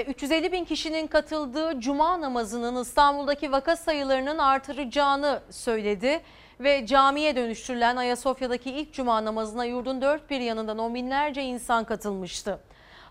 350 0.08 0.46
ee, 0.46 0.52
bin 0.52 0.66
kişinin 0.66 1.08
katıldığı 1.08 1.80
cuma 1.80 2.22
namazının 2.22 2.82
İstanbul'daki 2.82 3.52
vaka 3.52 3.76
sayılarının 3.76 4.38
artıracağını 4.38 5.42
söyledi 5.50 6.22
ve 6.60 6.86
camiye 6.86 7.36
dönüştürülen 7.36 7.96
Ayasofya'daki 7.96 8.72
ilk 8.72 8.94
cuma 8.94 9.26
namazına 9.26 9.66
yurdun 9.66 10.02
dört 10.02 10.30
bir 10.30 10.40
yanından 10.40 10.78
on 10.78 10.96
binlerce 10.96 11.44
insan 11.44 11.84
katılmıştı. 11.84 12.60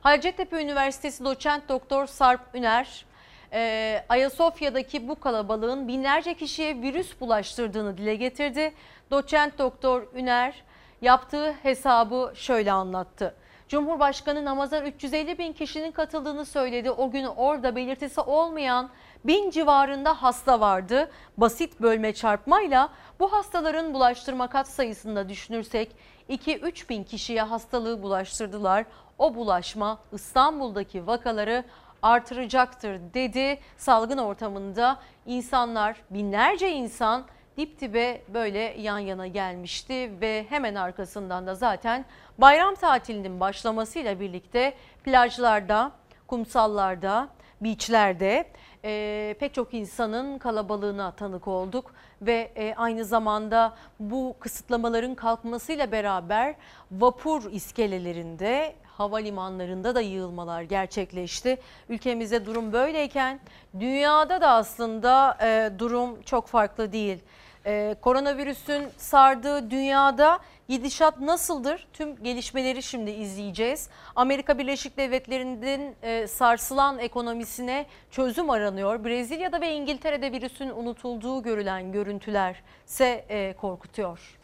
Hacettepe 0.01 0.62
Üniversitesi 0.62 1.24
doçent 1.24 1.69
doktor 1.69 2.07
Sarp 2.07 2.55
Üner, 2.55 3.07
e, 3.53 4.05
Ayasofya'daki 4.09 5.09
bu 5.09 5.20
kalabalığın 5.20 5.89
binlerce 5.89 6.35
kişiye 6.35 6.82
virüs 6.82 7.20
bulaştırdığını 7.20 7.98
dile 7.98 8.15
getirdi. 8.15 8.73
Doçent 9.11 9.59
doktor 9.59 10.03
Üner 10.15 10.62
yaptığı 11.07 11.53
hesabı 11.53 12.33
şöyle 12.35 12.73
anlattı. 12.73 13.35
Cumhurbaşkanı 13.69 14.45
namaza 14.45 14.81
350 14.81 15.39
bin 15.39 15.53
kişinin 15.53 15.93
katıldığını 15.93 16.45
söyledi. 16.45 16.91
O 16.91 17.11
gün 17.11 17.24
orada 17.24 17.77
belirtisi 17.77 18.20
olmayan 18.20 18.91
bin 19.24 19.51
civarında 19.51 20.23
hasta 20.23 20.61
vardı. 20.61 21.11
Basit 21.37 21.81
bölme 21.81 22.12
çarpmayla 22.15 22.89
bu 23.20 23.33
hastaların 23.33 23.95
bulaştırma 23.95 24.47
kat 24.47 24.69
sayısında 24.69 25.28
düşünürsek 25.28 25.97
2-3 26.31 26.89
bin 26.89 27.05
kişiye 27.05 27.43
hastalığı 27.43 28.03
bulaştırdılar. 28.03 28.85
O 29.19 29.35
bulaşma 29.35 29.99
İstanbul'daki 30.12 31.07
vakaları 31.07 31.65
artıracaktır 32.03 33.01
dedi. 33.15 33.61
Salgın 33.77 34.19
ortamında 34.19 34.99
insanlar 35.27 35.97
binlerce 36.11 36.73
insan 36.73 37.24
dip 37.57 37.81
dibe 37.81 38.23
böyle 38.35 38.59
yan 38.59 38.99
yana 38.99 39.27
gelmişti 39.27 40.11
ve 40.20 40.47
hemen 40.49 40.74
arkasından 40.74 41.47
da 41.47 41.55
zaten 41.55 42.05
bayram 42.39 42.74
tatilinin 42.74 43.41
başlamasıyla 43.41 44.20
birlikte 44.20 44.74
plajlarda, 45.05 45.93
kumsallarda, 46.27 47.28
beachlerde 47.61 48.47
e, 48.85 49.35
pek 49.41 49.55
çok 49.55 49.74
insanın 49.74 50.39
kalabalığına 50.39 51.11
tanık 51.11 51.49
olduk 51.49 51.95
ve 52.23 52.53
e, 52.57 52.74
aynı 52.74 53.05
zamanda 53.05 53.77
bu 54.01 54.37
kısıtlamaların 54.41 55.15
kalkmasıyla 55.15 55.93
beraber 55.93 56.55
vapur 56.91 57.53
iskelelerinde 57.53 58.74
havalimanlarında 58.85 59.95
da 59.95 60.01
yığılmalar 60.01 60.62
gerçekleşti. 60.62 61.59
Ülkemizde 61.89 62.47
durum 62.47 62.73
böyleyken 62.73 63.41
dünyada 63.81 64.41
da 64.41 64.49
aslında 64.51 65.39
e, 65.43 65.78
durum 65.78 66.23
çok 66.23 66.47
farklı 66.47 66.93
değil. 66.93 67.19
Ee, 67.66 67.97
koronavirüsün 68.01 68.88
sardığı 68.97 69.70
dünyada 69.70 70.38
gidişat 70.68 71.20
nasıldır? 71.20 71.86
Tüm 71.93 72.22
gelişmeleri 72.22 72.82
şimdi 72.82 73.10
izleyeceğiz. 73.10 73.88
Amerika 74.16 74.59
Birleşik 74.59 74.97
Devletleri'nin 74.97 75.97
e, 76.02 76.26
sarsılan 76.26 76.98
ekonomisine 76.98 77.86
çözüm 78.10 78.51
aranıyor. 78.51 79.05
Brezilya'da 79.05 79.60
ve 79.60 79.72
İngiltere'de 79.72 80.32
virüsün 80.32 80.70
unutulduğu 80.70 81.43
görülen 81.43 81.93
görüntüler 81.93 82.62
ise 82.86 83.24
e, 83.28 83.52
korkutuyor. 83.52 84.38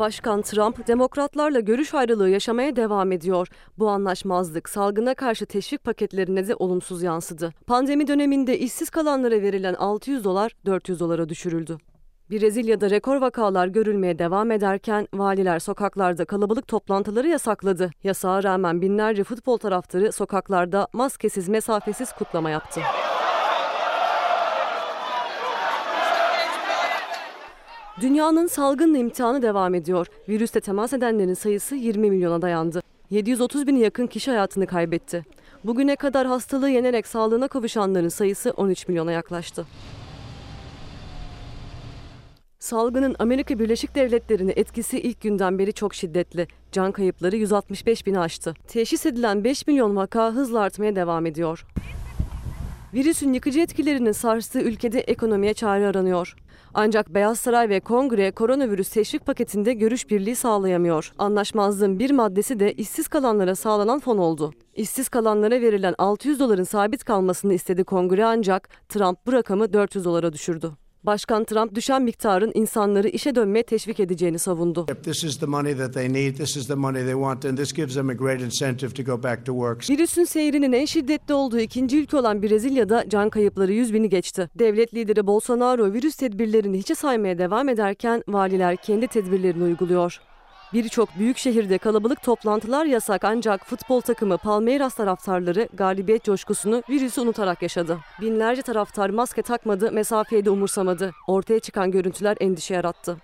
Başkan 0.00 0.42
Trump, 0.42 0.86
demokratlarla 0.86 1.60
görüş 1.60 1.94
ayrılığı 1.94 2.28
yaşamaya 2.28 2.76
devam 2.76 3.12
ediyor. 3.12 3.48
Bu 3.78 3.88
anlaşmazlık 3.88 4.68
salgına 4.68 5.14
karşı 5.14 5.46
teşvik 5.46 5.84
paketlerine 5.84 6.48
de 6.48 6.54
olumsuz 6.54 7.02
yansıdı. 7.02 7.52
Pandemi 7.66 8.06
döneminde 8.06 8.58
işsiz 8.58 8.90
kalanlara 8.90 9.42
verilen 9.42 9.74
600 9.74 10.24
dolar 10.24 10.52
400 10.66 11.00
dolara 11.00 11.28
düşürüldü. 11.28 11.78
Brezilya'da 12.30 12.90
rekor 12.90 13.16
vakalar 13.16 13.66
görülmeye 13.66 14.18
devam 14.18 14.50
ederken 14.50 15.08
valiler 15.14 15.58
sokaklarda 15.58 16.24
kalabalık 16.24 16.68
toplantıları 16.68 17.28
yasakladı. 17.28 17.90
Yasağa 18.02 18.42
rağmen 18.42 18.82
binlerce 18.82 19.24
futbol 19.24 19.56
taraftarı 19.56 20.12
sokaklarda 20.12 20.88
maskesiz 20.92 21.48
mesafesiz 21.48 22.12
kutlama 22.12 22.50
yaptı. 22.50 22.80
Dünyanın 28.00 28.46
salgınla 28.46 28.98
imtihanı 28.98 29.42
devam 29.42 29.74
ediyor. 29.74 30.06
Virüste 30.28 30.60
temas 30.60 30.92
edenlerin 30.92 31.34
sayısı 31.34 31.74
20 31.76 32.10
milyona 32.10 32.42
dayandı. 32.42 32.82
730 33.10 33.66
bini 33.66 33.80
yakın 33.80 34.06
kişi 34.06 34.30
hayatını 34.30 34.66
kaybetti. 34.66 35.24
Bugüne 35.64 35.96
kadar 35.96 36.26
hastalığı 36.26 36.70
yenerek 36.70 37.06
sağlığına 37.06 37.48
kavuşanların 37.48 38.08
sayısı 38.08 38.50
13 38.50 38.88
milyona 38.88 39.12
yaklaştı. 39.12 39.66
Salgının 42.58 43.16
Amerika 43.18 43.58
Birleşik 43.58 43.94
Devletleri'ne 43.94 44.52
etkisi 44.56 45.00
ilk 45.00 45.20
günden 45.20 45.58
beri 45.58 45.72
çok 45.72 45.94
şiddetli. 45.94 46.48
Can 46.72 46.92
kayıpları 46.92 47.36
165 47.36 48.06
bini 48.06 48.18
aştı. 48.18 48.54
Teşhis 48.68 49.06
edilen 49.06 49.44
5 49.44 49.66
milyon 49.66 49.96
vaka 49.96 50.32
hızla 50.32 50.60
artmaya 50.60 50.96
devam 50.96 51.26
ediyor. 51.26 51.66
Virüsün 52.94 53.32
yıkıcı 53.32 53.60
etkilerinin 53.60 54.12
sarstığı 54.12 54.60
ülkede 54.60 55.00
ekonomiye 55.00 55.54
çare 55.54 55.86
aranıyor. 55.86 56.36
Ancak 56.74 57.14
Beyaz 57.14 57.38
Saray 57.38 57.68
ve 57.68 57.80
Kongre 57.80 58.30
koronavirüs 58.30 58.88
teşvik 58.88 59.26
paketinde 59.26 59.72
görüş 59.72 60.10
birliği 60.10 60.36
sağlayamıyor. 60.36 61.12
Anlaşmazlığın 61.18 61.98
bir 61.98 62.10
maddesi 62.10 62.60
de 62.60 62.72
işsiz 62.72 63.08
kalanlara 63.08 63.54
sağlanan 63.54 63.98
fon 64.00 64.18
oldu. 64.18 64.52
İşsiz 64.74 65.08
kalanlara 65.08 65.60
verilen 65.60 65.94
600 65.98 66.40
doların 66.40 66.64
sabit 66.64 67.04
kalmasını 67.04 67.54
istedi 67.54 67.84
Kongre 67.84 68.24
ancak 68.24 68.68
Trump 68.88 69.26
bu 69.26 69.32
rakamı 69.32 69.72
400 69.72 70.04
dolara 70.04 70.32
düşürdü. 70.32 70.72
Başkan 71.04 71.44
Trump 71.44 71.74
düşen 71.74 72.02
miktarın 72.02 72.52
insanları 72.54 73.08
işe 73.08 73.34
dönmeye 73.34 73.62
teşvik 73.62 74.00
edeceğini 74.00 74.38
savundu. 74.38 74.86
Virüsün 79.90 80.24
seyrinin 80.24 80.72
en 80.72 80.84
şiddetli 80.84 81.34
olduğu 81.34 81.58
ikinci 81.58 81.98
ülke 81.98 82.16
olan 82.16 82.42
Brezilya'da 82.42 83.04
can 83.08 83.30
kayıpları 83.30 83.72
100 83.72 83.94
bini 83.94 84.08
geçti. 84.08 84.50
Devlet 84.58 84.94
lideri 84.94 85.26
Bolsonaro 85.26 85.92
virüs 85.92 86.16
tedbirlerini 86.16 86.78
hiçe 86.78 86.94
saymaya 86.94 87.38
devam 87.38 87.68
ederken 87.68 88.22
valiler 88.28 88.76
kendi 88.76 89.06
tedbirlerini 89.06 89.62
uyguluyor. 89.64 90.20
Birçok 90.72 91.08
büyük 91.18 91.38
şehirde 91.38 91.78
kalabalık 91.78 92.22
toplantılar 92.22 92.84
yasak 92.84 93.24
ancak 93.24 93.66
futbol 93.66 94.00
takımı 94.00 94.38
Palmeiras 94.38 94.94
taraftarları 94.94 95.68
galibiyet 95.74 96.24
coşkusunu 96.24 96.82
virüsü 96.90 97.20
unutarak 97.20 97.62
yaşadı. 97.62 97.98
Binlerce 98.20 98.62
taraftar 98.62 99.10
maske 99.10 99.42
takmadı, 99.42 99.92
mesafeyi 99.92 100.44
de 100.44 100.50
umursamadı. 100.50 101.10
Ortaya 101.26 101.60
çıkan 101.60 101.90
görüntüler 101.90 102.36
endişe 102.40 102.74
yarattı. 102.74 103.16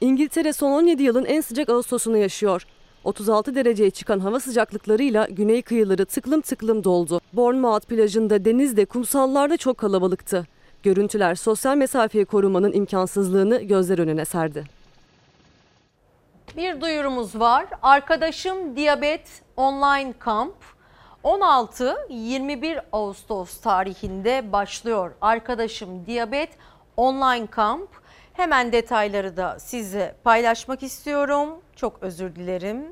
İngiltere 0.00 0.52
son 0.52 0.70
17 0.70 1.02
yılın 1.02 1.24
en 1.24 1.40
sıcak 1.40 1.68
Ağustos'unu 1.68 2.16
yaşıyor. 2.16 2.66
36 3.04 3.54
dereceye 3.54 3.90
çıkan 3.90 4.20
hava 4.20 4.40
sıcaklıklarıyla 4.40 5.26
güney 5.30 5.62
kıyıları 5.62 6.06
tıklım 6.06 6.40
tıklım 6.40 6.84
doldu. 6.84 7.20
Bournemouth 7.32 7.86
plajında 7.86 8.44
denizde 8.44 8.84
kumsallarda 8.84 9.56
çok 9.56 9.78
kalabalıktı. 9.78 10.46
Görüntüler 10.84 11.34
sosyal 11.34 11.76
mesafeyi 11.76 12.24
korumanın 12.24 12.72
imkansızlığını 12.72 13.62
gözler 13.62 13.98
önüne 13.98 14.24
serdi. 14.24 14.64
Bir 16.56 16.80
duyurumuz 16.80 17.40
var. 17.40 17.66
Arkadaşım 17.82 18.76
Diyabet 18.76 19.42
Online 19.56 20.14
Kamp 20.18 20.54
16-21 21.24 22.80
Ağustos 22.92 23.60
tarihinde 23.60 24.52
başlıyor. 24.52 25.12
Arkadaşım 25.20 26.06
Diyabet 26.06 26.50
Online 26.96 27.46
Kamp 27.46 27.88
Hemen 28.34 28.72
detayları 28.72 29.36
da 29.36 29.58
size 29.58 30.14
paylaşmak 30.24 30.82
istiyorum. 30.82 31.48
Çok 31.76 32.02
özür 32.02 32.34
dilerim. 32.34 32.84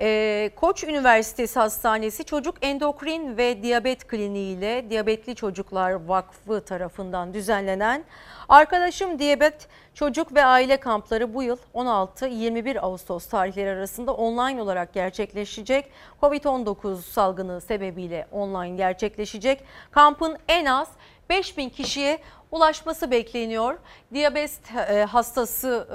Ee, 0.00 0.50
Koç 0.56 0.84
Üniversitesi 0.84 1.58
Hastanesi 1.58 2.24
Çocuk 2.24 2.54
Endokrin 2.62 3.36
ve 3.36 3.62
Diyabet 3.62 4.06
Kliniği 4.08 4.56
ile 4.56 4.90
Diyabetli 4.90 5.34
Çocuklar 5.34 5.92
Vakfı 5.92 6.60
tarafından 6.60 7.34
düzenlenen 7.34 8.04
Arkadaşım 8.48 9.18
Diyabet 9.18 9.68
Çocuk 9.94 10.34
ve 10.34 10.44
Aile 10.44 10.76
Kampları 10.76 11.34
bu 11.34 11.42
yıl 11.42 11.56
16-21 11.74 12.80
Ağustos 12.80 13.26
tarihleri 13.26 13.70
arasında 13.70 14.14
online 14.14 14.62
olarak 14.62 14.94
gerçekleşecek. 14.94 15.90
Covid-19 16.22 17.02
salgını 17.02 17.60
sebebiyle 17.60 18.26
online 18.32 18.76
gerçekleşecek. 18.76 19.64
Kampın 19.90 20.38
en 20.48 20.64
az 20.64 20.88
5000 21.30 21.68
kişiye 21.68 22.18
ulaşması 22.52 23.10
bekleniyor. 23.10 23.78
Diyabet 24.14 24.60
e, 24.88 25.04
hastası 25.04 25.86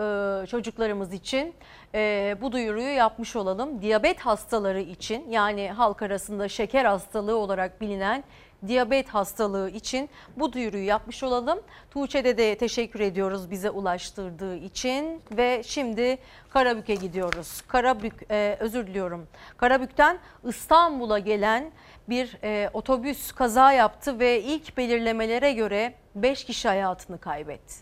e, 0.44 0.48
çocuklarımız 0.48 1.14
için 1.14 1.54
e, 1.96 2.36
bu 2.42 2.52
duyuruyu 2.52 2.96
yapmış 2.96 3.36
olalım. 3.36 3.82
Diyabet 3.82 4.20
hastaları 4.20 4.82
için 4.82 5.30
yani 5.30 5.70
halk 5.70 6.02
arasında 6.02 6.50
şeker 6.50 6.86
hastalığı 6.86 7.38
olarak 7.38 7.82
bilinen 7.82 8.24
diyabet 8.68 9.10
hastalığı 9.10 9.70
için 9.70 10.10
bu 10.38 10.54
duyuruyu 10.54 10.86
yapmış 10.86 11.24
olalım. 11.24 11.60
Tuğçe'de 11.92 12.38
de 12.38 12.58
teşekkür 12.58 13.00
ediyoruz 13.00 13.52
bize 13.52 13.70
ulaştırdığı 13.70 14.56
için 14.56 15.22
ve 15.32 15.62
şimdi 15.66 16.18
Karabük'e 16.50 16.96
gidiyoruz. 16.96 17.62
Karabük 17.62 18.32
özür 18.60 18.88
diliyorum. 18.88 19.28
Karabük'ten 19.58 20.20
İstanbul'a 20.44 21.20
gelen 21.20 21.72
bir 22.10 22.38
e, 22.44 22.70
otobüs 22.74 23.32
kaza 23.32 23.72
yaptı 23.72 24.20
ve 24.20 24.42
ilk 24.42 24.78
belirlemelere 24.78 25.54
göre 25.54 25.94
5 26.16 26.44
kişi 26.44 26.68
hayatını 26.68 27.18
kaybetti. 27.18 27.76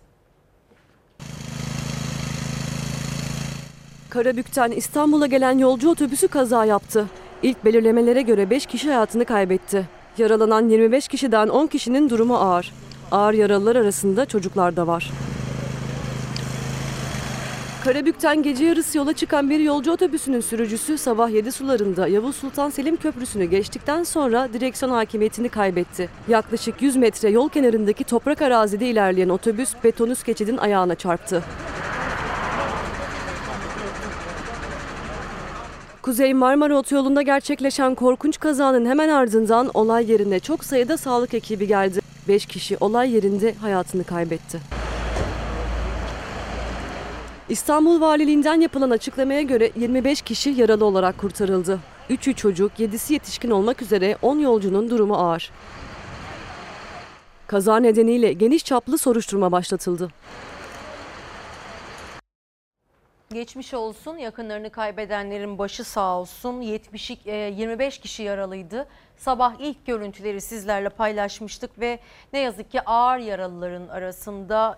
Karabük'ten 4.09 4.71
İstanbul'a 4.71 5.27
gelen 5.27 5.57
yolcu 5.57 5.89
otobüsü 5.89 6.27
kaza 6.27 6.65
yaptı. 6.65 7.05
İlk 7.43 7.65
belirlemelere 7.65 8.21
göre 8.21 8.49
5 8.49 8.65
kişi 8.65 8.87
hayatını 8.87 9.25
kaybetti. 9.25 9.85
Yaralanan 10.17 10.69
25 10.69 11.07
kişiden 11.07 11.47
10 11.47 11.67
kişinin 11.67 12.09
durumu 12.09 12.35
ağır. 12.35 12.73
Ağır 13.11 13.33
yaralılar 13.33 13.75
arasında 13.75 14.25
çocuklar 14.25 14.75
da 14.75 14.87
var. 14.87 15.11
Karabük'ten 17.85 18.43
gece 18.43 18.65
yarısı 18.65 18.97
yola 18.97 19.13
çıkan 19.13 19.49
bir 19.49 19.59
yolcu 19.59 19.91
otobüsünün 19.91 20.41
sürücüsü 20.41 20.97
sabah 20.97 21.29
7 21.29 21.51
sularında 21.51 22.07
Yavuz 22.07 22.35
Sultan 22.35 22.69
Selim 22.69 22.95
Köprüsü'nü 22.95 23.45
geçtikten 23.45 24.03
sonra 24.03 24.49
direksiyon 24.53 24.91
hakimiyetini 24.91 25.49
kaybetti. 25.49 26.09
Yaklaşık 26.27 26.81
100 26.81 26.95
metre 26.95 27.29
yol 27.29 27.49
kenarındaki 27.49 28.03
toprak 28.03 28.41
arazide 28.41 28.87
ilerleyen 28.87 29.29
otobüs 29.29 29.73
beton 29.83 30.09
üst 30.09 30.25
geçidin 30.25 30.57
ayağına 30.57 30.95
çarptı. 30.95 31.43
Kuzey 36.01 36.33
Marmara 36.33 36.77
Otoyolu'nda 36.77 37.21
gerçekleşen 37.21 37.95
korkunç 37.95 38.39
kazanın 38.39 38.85
hemen 38.85 39.09
ardından 39.09 39.71
olay 39.73 40.11
yerine 40.11 40.39
çok 40.39 40.63
sayıda 40.63 40.97
sağlık 40.97 41.33
ekibi 41.33 41.67
geldi. 41.67 41.99
5 42.27 42.45
kişi 42.45 42.77
olay 42.79 43.15
yerinde 43.15 43.53
hayatını 43.61 44.03
kaybetti. 44.03 44.85
İstanbul 47.49 48.01
Valiliğinden 48.01 48.61
yapılan 48.61 48.89
açıklamaya 48.89 49.41
göre 49.41 49.71
25 49.75 50.21
kişi 50.21 50.49
yaralı 50.49 50.85
olarak 50.85 51.17
kurtarıldı. 51.17 51.79
3'ü 52.09 52.33
çocuk, 52.33 52.71
7'si 52.79 53.13
yetişkin 53.13 53.51
olmak 53.51 53.81
üzere 53.81 54.17
10 54.21 54.39
yolcunun 54.39 54.89
durumu 54.89 55.15
ağır. 55.15 55.51
Kaza 57.47 57.77
nedeniyle 57.77 58.33
geniş 58.33 58.65
çaplı 58.65 58.97
soruşturma 58.97 59.51
başlatıldı. 59.51 60.09
Geçmiş 63.33 63.73
olsun 63.73 64.17
yakınlarını 64.17 64.69
kaybedenlerin 64.69 65.57
başı 65.57 65.83
sağ 65.83 66.19
olsun 66.19 66.61
70 66.61 67.09
25 67.25 67.97
kişi 67.97 68.23
yaralıydı. 68.23 68.87
Sabah 69.17 69.53
ilk 69.59 69.85
görüntüleri 69.85 70.41
sizlerle 70.41 70.89
paylaşmıştık 70.89 71.79
ve 71.79 71.99
ne 72.33 72.39
yazık 72.39 72.71
ki 72.71 72.81
ağır 72.81 73.17
yaralıların 73.17 73.87
arasında 73.87 74.77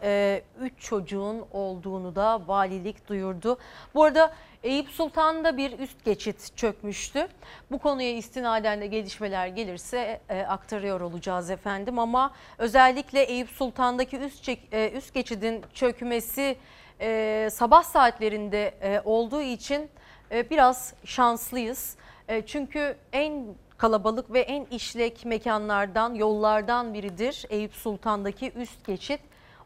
3 0.62 0.74
çocuğun 0.80 1.46
olduğunu 1.52 2.16
da 2.16 2.48
valilik 2.48 3.10
duyurdu. 3.10 3.58
Bu 3.96 4.04
arada 4.04 4.34
Eyüp 4.64 4.90
Sultan'da 4.90 5.58
bir 5.58 5.80
üst 5.80 6.06
geçit 6.06 6.58
çökmüştü. 6.58 7.28
Bu 7.72 7.80
konuya 7.80 8.14
istinaden 8.14 8.82
de 8.82 8.88
gelişmeler 8.88 9.48
gelirse 9.48 10.22
e, 10.30 10.42
aktarıyor 10.42 11.02
olacağız 11.02 11.50
efendim 11.50 12.00
ama 12.00 12.34
özellikle 12.58 13.22
Eyüp 13.22 13.50
Sultan'daki 13.50 14.18
üst, 14.18 14.50
e, 14.50 14.92
üst 14.92 15.14
geçidin 15.14 15.64
çökmesi 15.74 16.58
e, 17.02 17.50
sabah 17.52 17.84
saatlerinde 17.84 18.68
e, 18.82 19.02
olduğu 19.06 19.42
için 19.42 19.90
e, 20.32 20.50
biraz 20.50 20.94
şanslıyız. 21.06 21.96
E, 22.28 22.42
çünkü 22.42 22.96
en 23.14 23.46
kalabalık 23.78 24.34
ve 24.34 24.40
en 24.40 24.66
işlek 24.66 25.26
mekanlardan, 25.26 26.14
yollardan 26.14 26.94
biridir 26.94 27.46
Eyüp 27.50 27.74
Sultan'daki 27.74 28.52
üst 28.52 28.86
geçit. 28.86 29.20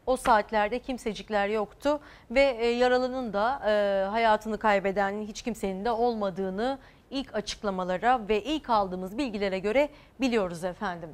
O 0.06 0.16
saatlerde 0.16 0.78
kimsecikler 0.78 1.48
yoktu 1.48 2.00
ve 2.30 2.56
e, 2.60 2.66
yaralının 2.66 3.32
da 3.32 3.60
e, 3.66 4.06
hayatını 4.10 4.58
kaybeden 4.58 5.22
hiç 5.22 5.42
kimsenin 5.42 5.84
de 5.84 5.90
olmadığını 5.90 6.78
ilk 7.10 7.34
açıklamalara 7.34 8.28
ve 8.28 8.42
ilk 8.42 8.70
aldığımız 8.70 9.18
bilgilere 9.18 9.58
göre 9.58 9.88
biliyoruz 10.20 10.64
efendim. 10.64 11.08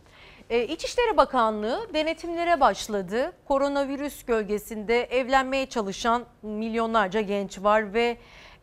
E, 0.50 0.64
İçişleri 0.64 1.16
Bakanlığı 1.16 1.94
denetimlere 1.94 2.60
başladı. 2.60 3.32
Koronavirüs 3.48 4.22
gölgesinde 4.24 5.04
evlenmeye 5.04 5.66
çalışan 5.66 6.24
milyonlarca 6.42 7.20
genç 7.20 7.62
var 7.62 7.94
ve 7.94 8.16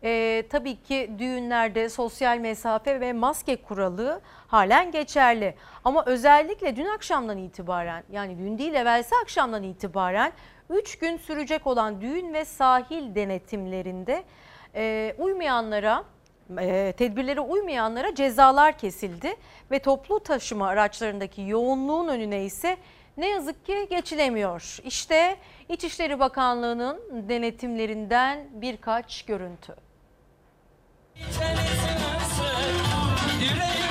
e, 0.05 0.43
tabii 0.49 0.83
ki 0.83 1.11
düğünlerde 1.19 1.89
sosyal 1.89 2.37
mesafe 2.37 2.99
ve 2.99 3.13
maske 3.13 3.55
kuralı 3.55 4.21
halen 4.47 4.91
geçerli. 4.91 5.55
Ama 5.83 6.03
özellikle 6.05 6.75
dün 6.75 6.85
akşamdan 6.85 7.37
itibaren 7.37 8.03
yani 8.11 8.37
dün 8.37 8.57
değil 8.57 8.73
evvelsi 8.73 9.15
akşamdan 9.23 9.63
itibaren 9.63 10.31
3 10.69 10.99
gün 10.99 11.17
sürecek 11.17 11.67
olan 11.67 12.01
düğün 12.01 12.33
ve 12.33 12.45
sahil 12.45 13.15
denetimlerinde 13.15 14.23
e, 14.75 15.15
uymayanlara 15.17 16.03
e, 16.59 16.93
tedbirlere 16.97 17.39
uymayanlara 17.39 18.15
cezalar 18.15 18.77
kesildi 18.77 19.35
ve 19.71 19.79
toplu 19.79 20.19
taşıma 20.19 20.67
araçlarındaki 20.67 21.41
yoğunluğun 21.41 22.07
önüne 22.07 22.43
ise 22.43 22.77
ne 23.17 23.29
yazık 23.29 23.65
ki 23.65 23.87
geçilemiyor. 23.89 24.77
İşte 24.83 25.35
İçişleri 25.69 26.19
Bakanlığı'nın 26.19 26.99
denetimlerinden 27.29 28.47
birkaç 28.51 29.25
görüntü. 29.25 29.75
Yüreğim 33.39 33.84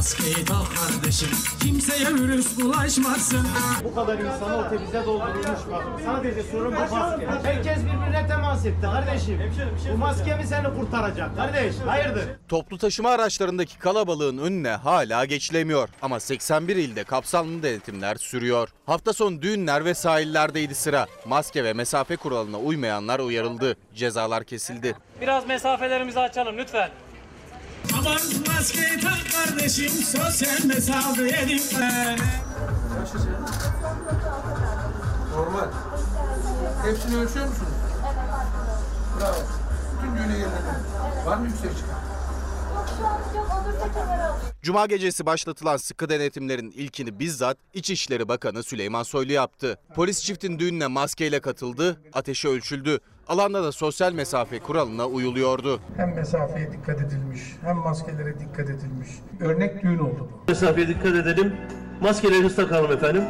maskeyi 0.00 0.44
tak 0.44 0.66
kardeşim 0.76 1.28
Kimseye 1.62 2.14
virüs 2.14 2.58
bulaşmasın 2.60 3.46
Bu 3.84 3.94
kadar 3.94 4.18
insanı 4.18 4.56
otobüse 4.56 5.06
doldurulmuş 5.06 5.60
bak 5.72 5.84
Sadece 6.04 6.42
sorun 6.42 6.74
bu 6.76 6.94
maske 6.96 7.26
Herkes 7.42 7.78
birbirine 7.78 8.26
temas 8.28 8.66
etti 8.66 8.80
kardeşim 8.82 9.40
Bu 9.92 9.98
maske 9.98 10.36
mi 10.36 10.46
seni 10.46 10.74
kurtaracak 10.74 11.36
kardeş 11.36 11.74
hayırdır 11.86 12.24
Toplu 12.48 12.78
taşıma 12.78 13.10
araçlarındaki 13.10 13.78
kalabalığın 13.78 14.38
önüne 14.38 14.70
hala 14.70 15.24
geçilemiyor. 15.24 15.88
Ama 16.02 16.20
81 16.20 16.76
ilde 16.76 17.04
kapsamlı 17.04 17.62
denetimler 17.62 18.16
sürüyor. 18.16 18.68
Hafta 18.86 19.12
sonu 19.12 19.42
düğünler 19.42 19.84
ve 19.84 19.94
sahillerdeydi 19.94 20.74
sıra. 20.74 21.06
Maske 21.26 21.64
ve 21.64 21.72
mesafe 21.72 22.16
kuralına 22.16 22.58
uymayanlar 22.58 23.20
uyarıldı. 23.20 23.76
Cezalar 23.94 24.44
kesildi. 24.44 24.94
Biraz 25.20 25.46
mesafelerimizi 25.46 26.20
açalım 26.20 26.58
lütfen 26.58 26.90
Aman 27.98 28.20
maskeyi 28.46 29.00
tak 29.00 29.20
kardeşim 29.32 29.90
sosyal 29.90 30.64
mesafeye 30.64 31.48
dikkat 31.48 32.20
Normal. 35.36 35.68
Hepsini 36.84 37.16
ölçüyor 37.16 37.46
musunuz? 37.46 37.72
Bravo. 39.20 39.36
Bütün 40.02 40.16
düğüne 40.16 40.32
yerine 40.38 41.26
Var 41.26 41.36
mı 41.36 41.46
yüksek 41.46 41.70
çıkan? 41.76 42.00
Cuma 44.62 44.86
gecesi 44.86 45.26
başlatılan 45.26 45.76
sıkı 45.76 46.08
denetimlerin 46.08 46.70
ilkini 46.70 47.18
bizzat 47.18 47.58
İçişleri 47.74 48.28
Bakanı 48.28 48.62
Süleyman 48.62 49.02
Soylu 49.02 49.32
yaptı. 49.32 49.78
Polis 49.94 50.22
çiftin 50.22 50.58
düğününe 50.58 50.86
maskeyle 50.86 51.40
katıldı, 51.40 52.00
ateşi 52.12 52.48
ölçüldü. 52.48 52.98
Alanda 53.30 53.64
da 53.64 53.72
sosyal 53.72 54.12
mesafe 54.12 54.58
kuralına 54.58 55.06
uyuluyordu. 55.06 55.80
Hem 55.96 56.14
mesafeye 56.14 56.72
dikkat 56.72 57.00
edilmiş, 57.00 57.40
hem 57.64 57.76
maskelere 57.76 58.40
dikkat 58.40 58.70
edilmiş. 58.70 59.08
Örnek 59.40 59.82
düğün 59.82 59.98
oldu 59.98 60.28
bu. 60.32 60.44
Mesafeye 60.48 60.88
dikkat 60.88 61.14
edelim. 61.14 61.56
Maskelerinizi 62.00 62.56
takalım 62.56 62.92
efendim. 62.92 63.24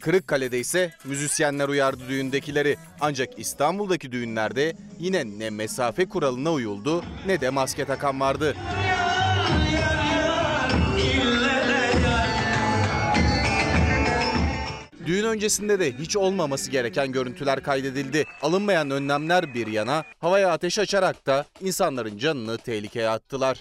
Kırıkkale'de 0.00 0.58
ise 0.58 0.90
müzisyenler 1.04 1.68
uyardı 1.68 2.08
düğündekileri. 2.08 2.76
Ancak 3.00 3.38
İstanbul'daki 3.38 4.12
düğünlerde 4.12 4.76
yine 4.98 5.24
ne 5.38 5.50
mesafe 5.50 6.08
kuralına 6.08 6.52
uyuldu 6.52 7.04
ne 7.26 7.40
de 7.40 7.50
maske 7.50 7.84
takan 7.84 8.20
vardı. 8.20 8.56
Öncesinde 15.24 15.80
de 15.80 15.92
hiç 15.98 16.16
olmaması 16.16 16.70
gereken 16.70 17.12
görüntüler 17.12 17.62
kaydedildi. 17.62 18.24
Alınmayan 18.42 18.90
önlemler 18.90 19.54
bir 19.54 19.66
yana 19.66 20.04
havaya 20.20 20.50
ateş 20.50 20.78
açarak 20.78 21.26
da 21.26 21.44
insanların 21.60 22.18
canını 22.18 22.58
tehlikeye 22.58 23.08
attılar. 23.08 23.58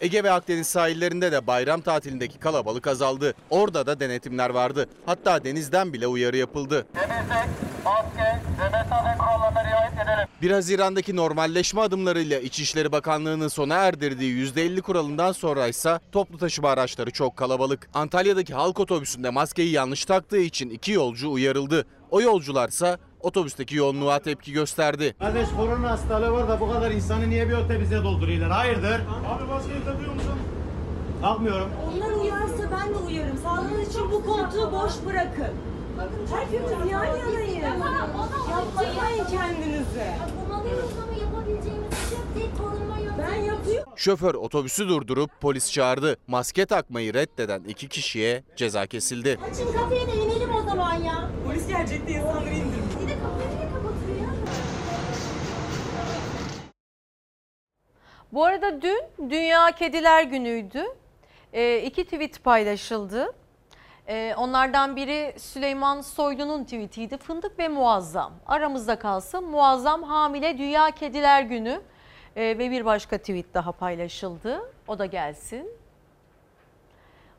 Ege 0.00 0.24
ve 0.24 0.30
Akdeniz 0.30 0.66
sahillerinde 0.66 1.32
de 1.32 1.46
bayram 1.46 1.80
tatilindeki 1.80 2.38
kalabalık 2.38 2.86
azaldı. 2.86 3.34
Orada 3.50 3.86
da 3.86 4.00
denetimler 4.00 4.50
vardı. 4.50 4.88
Hatta 5.06 5.44
denizden 5.44 5.92
bile 5.92 6.06
uyarı 6.06 6.36
yapıldı. 6.36 6.86
maske 7.84 8.40
ve 8.60 8.68
mesafe 8.68 9.18
kurallarına 9.18 9.64
riayet 9.64 9.92
edelim. 9.92 10.28
1 10.42 10.50
Haziran'daki 10.50 11.16
normalleşme 11.16 11.80
adımlarıyla 11.80 12.38
İçişleri 12.38 12.92
Bakanlığı'nın 12.92 13.48
sona 13.48 13.74
erdirdiği 13.74 14.46
%50 14.52 14.80
kuralından 14.80 15.32
sonra 15.32 15.66
ise 15.66 16.00
toplu 16.12 16.38
taşıma 16.38 16.70
araçları 16.70 17.10
çok 17.10 17.36
kalabalık. 17.36 17.88
Antalya'daki 17.94 18.54
halk 18.54 18.80
otobüsünde 18.80 19.30
maskeyi 19.30 19.70
yanlış 19.70 20.04
taktığı 20.04 20.40
için 20.40 20.70
iki 20.70 20.92
yolcu 20.92 21.30
uyarıldı. 21.30 21.86
O 22.10 22.20
yolcularsa 22.20 22.98
otobüsteki 23.24 23.76
yoğunluğa 23.76 24.18
tepki 24.18 24.52
gösterdi. 24.52 25.14
Kardeş 25.18 25.48
korona 25.56 25.90
hastalığı 25.90 26.32
var 26.32 26.48
da 26.48 26.60
bu 26.60 26.72
kadar 26.72 26.90
insanı 26.90 27.30
niye 27.30 27.48
bir 27.48 27.54
otobüse 27.54 28.02
dolduruyorlar? 28.04 28.50
Hayırdır? 28.50 29.00
Abi 29.28 29.44
maskeyi 29.50 29.84
takıyor 29.84 30.14
musun? 30.14 30.32
Takmıyorum. 31.22 31.68
Onlar 31.86 32.12
uyarsa 32.22 32.62
ben 32.72 32.94
de 32.94 32.98
uyarım. 32.98 33.38
Sağlığınız 33.38 33.88
için 33.88 34.10
bu 34.12 34.24
koltuğu 34.26 34.72
boş 34.72 34.92
bırakın. 35.06 35.54
Hepimiz 36.36 36.92
yan 36.92 37.04
yanayız. 37.04 37.62
Yaptırmayın 38.50 39.24
kendinizi. 39.30 40.06
Bunalıyoruz 40.46 40.90
ama 41.02 41.13
Şoför 43.96 44.34
otobüsü 44.34 44.88
durdurup 44.88 45.30
polis 45.40 45.72
çağırdı. 45.72 46.16
Maske 46.26 46.66
takmayı 46.66 47.14
reddeden 47.14 47.64
iki 47.64 47.88
kişiye 47.88 48.44
ceza 48.56 48.86
kesildi. 48.86 49.38
Açın 49.50 49.72
kapıyı 49.72 50.06
da 50.06 50.12
inelim 50.12 50.54
o 50.54 50.62
zaman 50.62 50.94
ya. 50.94 51.30
Polis 51.46 51.68
gelecekti 51.68 52.12
insanları 52.12 52.48
indirmiş. 52.54 52.94
Bir 53.02 53.08
de 53.08 53.14
kapıyı 53.18 53.48
niye 53.58 53.68
kapatıyor 53.68 54.18
ya? 54.20 54.34
Bu 58.32 58.44
arada 58.44 58.82
dün 58.82 59.30
Dünya 59.30 59.70
Kediler 59.72 60.22
Günü'ydü. 60.22 60.84
E, 61.52 61.78
iki 61.78 62.04
tweet 62.04 62.44
paylaşıldı. 62.44 63.32
E, 64.08 64.34
onlardan 64.36 64.96
biri 64.96 65.34
Süleyman 65.38 66.00
Soylu'nun 66.00 66.64
tweetiydi. 66.64 67.16
Fındık 67.18 67.58
ve 67.58 67.68
muazzam. 67.68 68.32
Aramızda 68.46 68.98
kalsın. 68.98 69.44
Muazzam 69.44 70.02
hamile 70.02 70.58
Dünya 70.58 70.90
Kediler 70.90 71.42
Günü. 71.42 71.80
E, 72.36 72.42
ve 72.42 72.70
bir 72.70 72.84
başka 72.84 73.18
tweet 73.18 73.54
daha 73.54 73.72
paylaşıldı. 73.72 74.62
O 74.88 74.98
da 74.98 75.06
gelsin. 75.06 75.70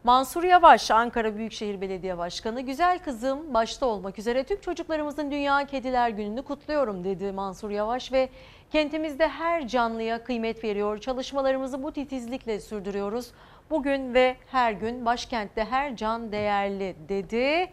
Mansur 0.04 0.44
Yavaş, 0.44 0.92
Ankara 0.92 1.36
Büyükşehir 1.36 1.82
Belediye 1.82 2.18
Başkanı, 2.18 2.62
güzel 2.62 3.00
kızım 3.00 3.54
başta 3.54 3.86
olmak 3.86 4.20
üzere 4.20 4.44
tüm 4.44 4.60
çocuklarımızın 4.60 5.32
Dünya 5.32 5.68
Kediler 5.68 6.10
Günü'nü 6.10 6.42
kutluyorum 6.42 7.04
dedi 7.04 7.32
Mansur 7.32 7.70
Yavaş 7.70 8.12
ve 8.12 8.30
kentimizde 8.72 9.28
her 9.28 9.68
canlıya 9.68 10.24
kıymet 10.24 10.64
veriyor. 10.64 10.98
Çalışmalarımızı 10.98 11.84
bu 11.84 11.92
titizlikle 11.92 12.60
sürdürüyoruz. 12.60 13.32
Bugün 13.70 14.14
ve 14.14 14.36
her 14.52 14.72
gün 14.72 15.06
başkentte 15.06 15.66
her 15.66 15.96
can 15.96 16.32
değerli 16.32 16.96
dedi. 17.10 17.72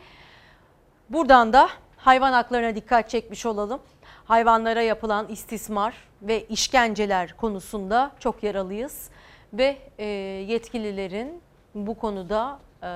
Buradan 1.10 1.52
da 1.52 1.68
hayvan 1.96 2.32
haklarına 2.32 2.74
dikkat 2.74 3.10
çekmiş 3.10 3.46
olalım. 3.46 3.80
Hayvanlara 4.24 4.82
yapılan 4.82 5.28
istismar 5.28 5.94
ve 6.22 6.46
işkenceler 6.46 7.36
konusunda 7.36 8.12
çok 8.18 8.42
yaralıyız 8.42 9.10
ve 9.52 9.78
e, 9.98 10.04
yetkililerin 10.48 11.42
bu 11.74 11.98
konuda 11.98 12.58
e, 12.82 12.86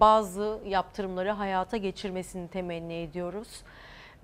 bazı 0.00 0.58
yaptırımları 0.66 1.30
hayata 1.30 1.76
geçirmesini 1.76 2.48
temenni 2.48 2.94
ediyoruz. 2.94 3.48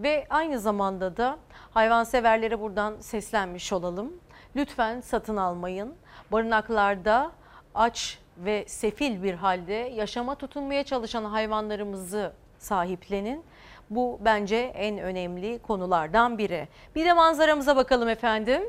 Ve 0.01 0.27
aynı 0.31 0.59
zamanda 0.59 1.17
da 1.17 1.39
hayvanseverlere 1.71 2.61
buradan 2.61 2.97
seslenmiş 3.01 3.73
olalım. 3.73 4.13
Lütfen 4.57 5.01
satın 5.01 5.37
almayın. 5.37 5.95
Barınaklarda 6.33 7.33
aç 7.75 8.19
ve 8.39 8.65
sefil 8.69 9.23
bir 9.23 9.35
halde 9.35 9.73
yaşama 9.73 10.35
tutunmaya 10.35 10.85
çalışan 10.85 11.25
hayvanlarımızı 11.25 12.33
sahiplenin. 12.59 13.45
Bu 13.91 14.19
bence 14.21 14.57
en 14.57 14.99
önemli 14.99 15.59
konulardan 15.59 16.39
biri. 16.39 16.69
Bir 16.95 17.05
de 17.05 17.13
manzaramıza 17.13 17.77
bakalım 17.77 18.09
efendim. 18.09 18.63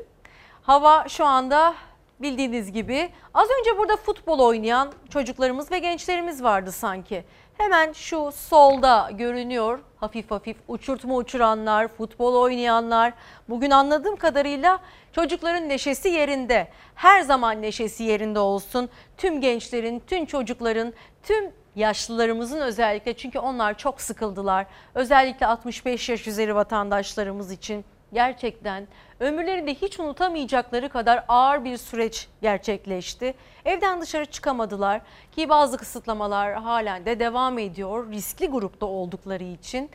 Hava 0.62 1.08
şu 1.08 1.24
anda 1.24 1.74
bildiğiniz 2.20 2.72
gibi 2.72 3.10
az 3.34 3.48
önce 3.60 3.78
burada 3.78 3.96
futbol 3.96 4.38
oynayan 4.38 4.92
çocuklarımız 5.10 5.70
ve 5.70 5.78
gençlerimiz 5.78 6.42
vardı 6.42 6.72
sanki. 6.72 7.24
Hemen 7.58 7.92
şu 7.92 8.32
solda 8.32 9.10
görünüyor 9.12 9.78
hafif 9.96 10.30
hafif 10.30 10.56
uçurtma 10.68 11.14
uçuranlar, 11.14 11.88
futbol 11.88 12.34
oynayanlar. 12.34 13.12
Bugün 13.48 13.70
anladığım 13.70 14.16
kadarıyla 14.16 14.78
çocukların 15.12 15.68
neşesi 15.68 16.08
yerinde. 16.08 16.68
Her 16.94 17.20
zaman 17.20 17.62
neşesi 17.62 18.04
yerinde 18.04 18.38
olsun. 18.38 18.88
Tüm 19.16 19.40
gençlerin, 19.40 20.02
tüm 20.06 20.26
çocukların, 20.26 20.92
tüm 21.22 21.52
yaşlılarımızın 21.76 22.60
özellikle 22.60 23.14
çünkü 23.16 23.38
onlar 23.38 23.78
çok 23.78 24.00
sıkıldılar. 24.00 24.66
Özellikle 24.94 25.46
65 25.46 26.08
yaş 26.08 26.26
üzeri 26.26 26.54
vatandaşlarımız 26.54 27.50
için 27.52 27.84
gerçekten 28.12 28.86
ömürlerinde 29.20 29.74
hiç 29.74 30.00
unutamayacakları 30.00 30.88
kadar 30.88 31.24
ağır 31.28 31.64
bir 31.64 31.76
süreç 31.76 32.28
gerçekleşti. 32.42 33.34
Evden 33.64 34.00
dışarı 34.00 34.26
çıkamadılar 34.26 35.00
ki 35.32 35.48
bazı 35.48 35.78
kısıtlamalar 35.78 36.54
halen 36.54 37.06
de 37.06 37.20
devam 37.20 37.58
ediyor 37.58 38.10
riskli 38.10 38.46
grupta 38.46 38.86
oldukları 38.86 39.44
için. 39.44 39.90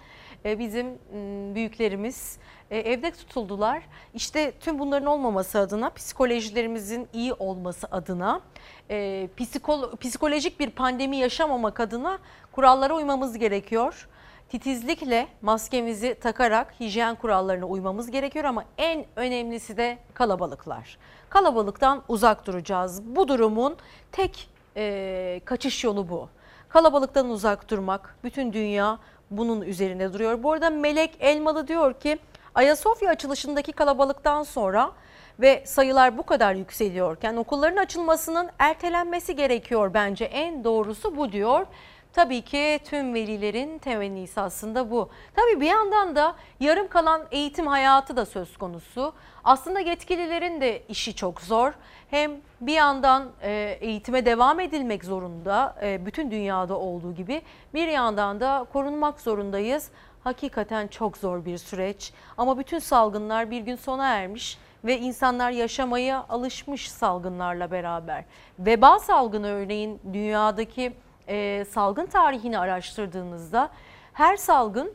E, 0.45 0.59
Bizim 0.59 0.87
m, 0.87 1.55
büyüklerimiz 1.55 2.37
e, 2.71 2.77
evde 2.77 3.11
tutuldular. 3.11 3.83
İşte 4.13 4.51
tüm 4.59 4.79
bunların 4.79 5.07
olmaması 5.07 5.59
adına 5.59 5.89
psikolojilerimizin 5.89 7.07
iyi 7.13 7.33
olması 7.33 7.87
adına 7.91 8.41
e, 8.89 9.29
psikolo- 9.37 9.97
psikolojik 9.97 10.59
bir 10.59 10.69
pandemi 10.69 11.17
yaşamamak 11.17 11.79
adına 11.79 12.19
kurallara 12.51 12.95
uymamız 12.95 13.37
gerekiyor 13.37 14.07
titizlikle 14.49 15.27
maskemizi 15.41 16.15
takarak 16.21 16.79
hijyen 16.79 17.15
kurallarına 17.15 17.65
uymamız 17.65 18.11
gerekiyor 18.11 18.45
ama 18.45 18.63
en 18.77 19.05
önemlisi 19.15 19.77
de 19.77 19.97
kalabalıklar. 20.13 20.97
Kalabalıktan 21.29 22.03
uzak 22.07 22.47
duracağız. 22.47 23.03
Bu 23.15 23.27
durumun 23.27 23.77
tek 24.11 24.49
e, 24.77 25.41
kaçış 25.45 25.83
yolu 25.83 26.09
bu. 26.09 26.29
Kalabalıktan 26.69 27.29
uzak 27.29 27.69
durmak. 27.69 28.15
Bütün 28.23 28.53
dünya 28.53 28.99
bunun 29.31 29.61
üzerinde 29.61 30.13
duruyor. 30.13 30.43
Bu 30.43 30.51
arada 30.51 30.69
Melek 30.69 31.17
Elmalı 31.19 31.67
diyor 31.67 31.93
ki 31.93 32.19
Ayasofya 32.57 33.09
açılışındaki 33.09 33.71
kalabalıktan 33.71 34.43
sonra 34.43 34.91
ve 35.39 35.63
sayılar 35.65 36.17
bu 36.17 36.23
kadar 36.23 36.53
yükseliyorken 36.53 37.35
okulların 37.35 37.77
açılmasının 37.77 38.49
ertelenmesi 38.59 39.35
gerekiyor 39.35 39.93
bence 39.93 40.25
en 40.25 40.63
doğrusu 40.63 41.17
bu 41.17 41.31
diyor. 41.31 41.67
Tabii 42.13 42.41
ki 42.41 42.79
tüm 42.85 43.13
velilerin 43.13 43.79
temennisi 43.79 44.41
aslında 44.41 44.91
bu. 44.91 45.09
Tabii 45.35 45.61
bir 45.61 45.65
yandan 45.65 46.15
da 46.15 46.35
yarım 46.59 46.87
kalan 46.87 47.21
eğitim 47.31 47.67
hayatı 47.67 48.17
da 48.17 48.25
söz 48.25 48.57
konusu. 48.57 49.13
Aslında 49.43 49.79
yetkililerin 49.79 50.61
de 50.61 50.83
işi 50.89 51.15
çok 51.15 51.41
zor. 51.41 51.73
Hem 52.09 52.31
bir 52.61 52.73
yandan 52.73 53.29
e, 53.41 53.77
eğitime 53.81 54.25
devam 54.25 54.59
edilmek 54.59 55.05
zorunda 55.05 55.75
e, 55.81 56.05
bütün 56.05 56.31
dünyada 56.31 56.77
olduğu 56.77 57.13
gibi 57.15 57.41
bir 57.73 57.87
yandan 57.87 58.39
da 58.39 58.67
korunmak 58.73 59.21
zorundayız. 59.21 59.91
Hakikaten 60.27 60.87
çok 60.87 61.17
zor 61.17 61.45
bir 61.45 61.57
süreç 61.57 62.13
ama 62.37 62.59
bütün 62.59 62.79
salgınlar 62.79 63.51
bir 63.51 63.61
gün 63.61 63.75
sona 63.75 64.07
ermiş 64.07 64.57
ve 64.85 64.99
insanlar 64.99 65.51
yaşamaya 65.51 66.25
alışmış 66.29 66.91
salgınlarla 66.91 67.71
beraber. 67.71 68.23
Veba 68.59 68.99
salgını 68.99 69.47
örneğin 69.47 69.99
dünyadaki 70.13 70.93
e, 71.27 71.65
salgın 71.69 72.05
tarihini 72.05 72.59
araştırdığınızda 72.59 73.69
her 74.13 74.37
salgın 74.37 74.93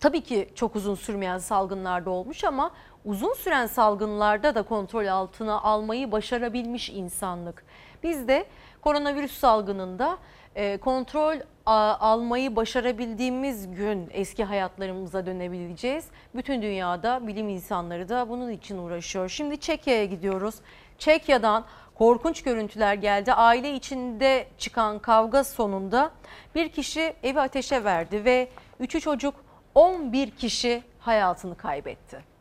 tabii 0.00 0.20
ki 0.20 0.48
çok 0.54 0.76
uzun 0.76 0.94
sürmeyen 0.94 1.38
salgınlarda 1.38 2.10
olmuş 2.10 2.44
ama 2.44 2.70
uzun 3.04 3.34
süren 3.34 3.66
salgınlarda 3.66 4.54
da 4.54 4.62
kontrol 4.62 5.06
altına 5.06 5.60
almayı 5.60 6.12
başarabilmiş 6.12 6.90
insanlık. 6.90 7.64
Biz 8.02 8.28
de 8.28 8.46
koronavirüs 8.80 9.38
salgınında 9.38 10.18
e, 10.58 10.76
kontrol 10.76 11.36
almayı 11.66 12.56
başarabildiğimiz 12.56 13.74
gün 13.74 14.08
eski 14.12 14.44
hayatlarımıza 14.44 15.26
dönebileceğiz. 15.26 16.04
Bütün 16.34 16.62
dünyada 16.62 17.26
bilim 17.26 17.48
insanları 17.48 18.08
da 18.08 18.28
bunun 18.28 18.50
için 18.50 18.78
uğraşıyor. 18.78 19.28
Şimdi 19.28 19.60
Çekya'ya 19.60 20.04
gidiyoruz. 20.04 20.54
Çekya'dan 20.98 21.64
korkunç 21.94 22.42
görüntüler 22.42 22.94
geldi. 22.94 23.32
Aile 23.32 23.74
içinde 23.74 24.46
çıkan 24.58 24.98
kavga 24.98 25.44
sonunda 25.44 26.10
bir 26.54 26.68
kişi 26.68 27.14
evi 27.22 27.40
ateşe 27.40 27.84
verdi 27.84 28.24
ve 28.24 28.48
3'ü 28.80 29.00
çocuk 29.00 29.34
11 29.74 30.30
kişi 30.30 30.82
hayatını 30.98 31.56
kaybetti. 31.56 32.37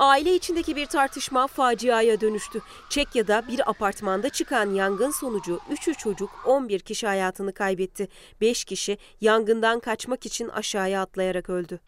Aile 0.00 0.34
içindeki 0.34 0.76
bir 0.76 0.86
tartışma 0.86 1.46
faciaya 1.46 2.20
dönüştü. 2.20 2.62
Çekya'da 2.88 3.48
bir 3.48 3.70
apartmanda 3.70 4.28
çıkan 4.28 4.70
yangın 4.70 5.10
sonucu 5.10 5.60
3'ü 5.70 5.94
çocuk 5.94 6.30
11 6.46 6.80
kişi 6.80 7.06
hayatını 7.06 7.52
kaybetti. 7.52 8.08
5 8.40 8.64
kişi 8.64 8.98
yangından 9.20 9.80
kaçmak 9.80 10.26
için 10.26 10.48
aşağıya 10.48 11.02
atlayarak 11.02 11.50
öldü. 11.50 11.80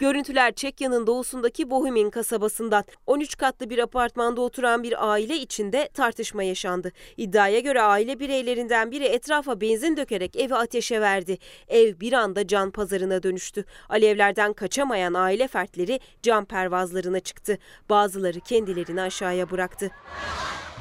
Görüntüler 0.00 0.52
Çekya'nın 0.52 1.06
doğusundaki 1.06 1.70
Bohumin 1.70 2.10
kasabasından. 2.10 2.84
13 3.06 3.36
katlı 3.36 3.70
bir 3.70 3.78
apartmanda 3.78 4.40
oturan 4.40 4.82
bir 4.82 5.10
aile 5.10 5.36
içinde 5.36 5.88
tartışma 5.94 6.42
yaşandı. 6.42 6.92
İddiaya 7.16 7.60
göre 7.60 7.82
aile 7.82 8.20
bireylerinden 8.20 8.90
biri 8.90 9.04
etrafa 9.04 9.60
benzin 9.60 9.96
dökerek 9.96 10.36
evi 10.36 10.54
ateşe 10.54 11.00
verdi. 11.00 11.38
Ev 11.68 12.00
bir 12.00 12.12
anda 12.12 12.46
can 12.46 12.70
pazarına 12.70 13.22
dönüştü. 13.22 13.64
Alevlerden 13.88 14.52
kaçamayan 14.52 15.14
aile 15.14 15.48
fertleri 15.48 16.00
cam 16.22 16.44
pervazlarına 16.44 17.20
çıktı. 17.20 17.58
Bazıları 17.90 18.40
kendilerini 18.40 19.00
aşağıya 19.00 19.50
bıraktı. 19.50 19.90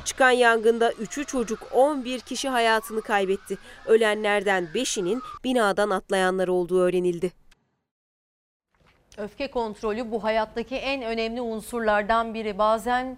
Çıkan 0.05 0.31
yangında 0.31 0.91
3'ü 0.91 1.25
çocuk 1.25 1.59
11 1.73 2.19
kişi 2.19 2.49
hayatını 2.49 3.01
kaybetti. 3.01 3.57
Ölenlerden 3.85 4.69
5'inin 4.75 5.21
binadan 5.43 5.89
atlayanlar 5.89 6.47
olduğu 6.47 6.81
öğrenildi. 6.81 7.46
Öfke 9.17 9.47
kontrolü 9.47 10.11
bu 10.11 10.23
hayattaki 10.23 10.75
en 10.75 11.01
önemli 11.01 11.41
unsurlardan 11.41 12.33
biri. 12.33 12.57
Bazen 12.57 13.17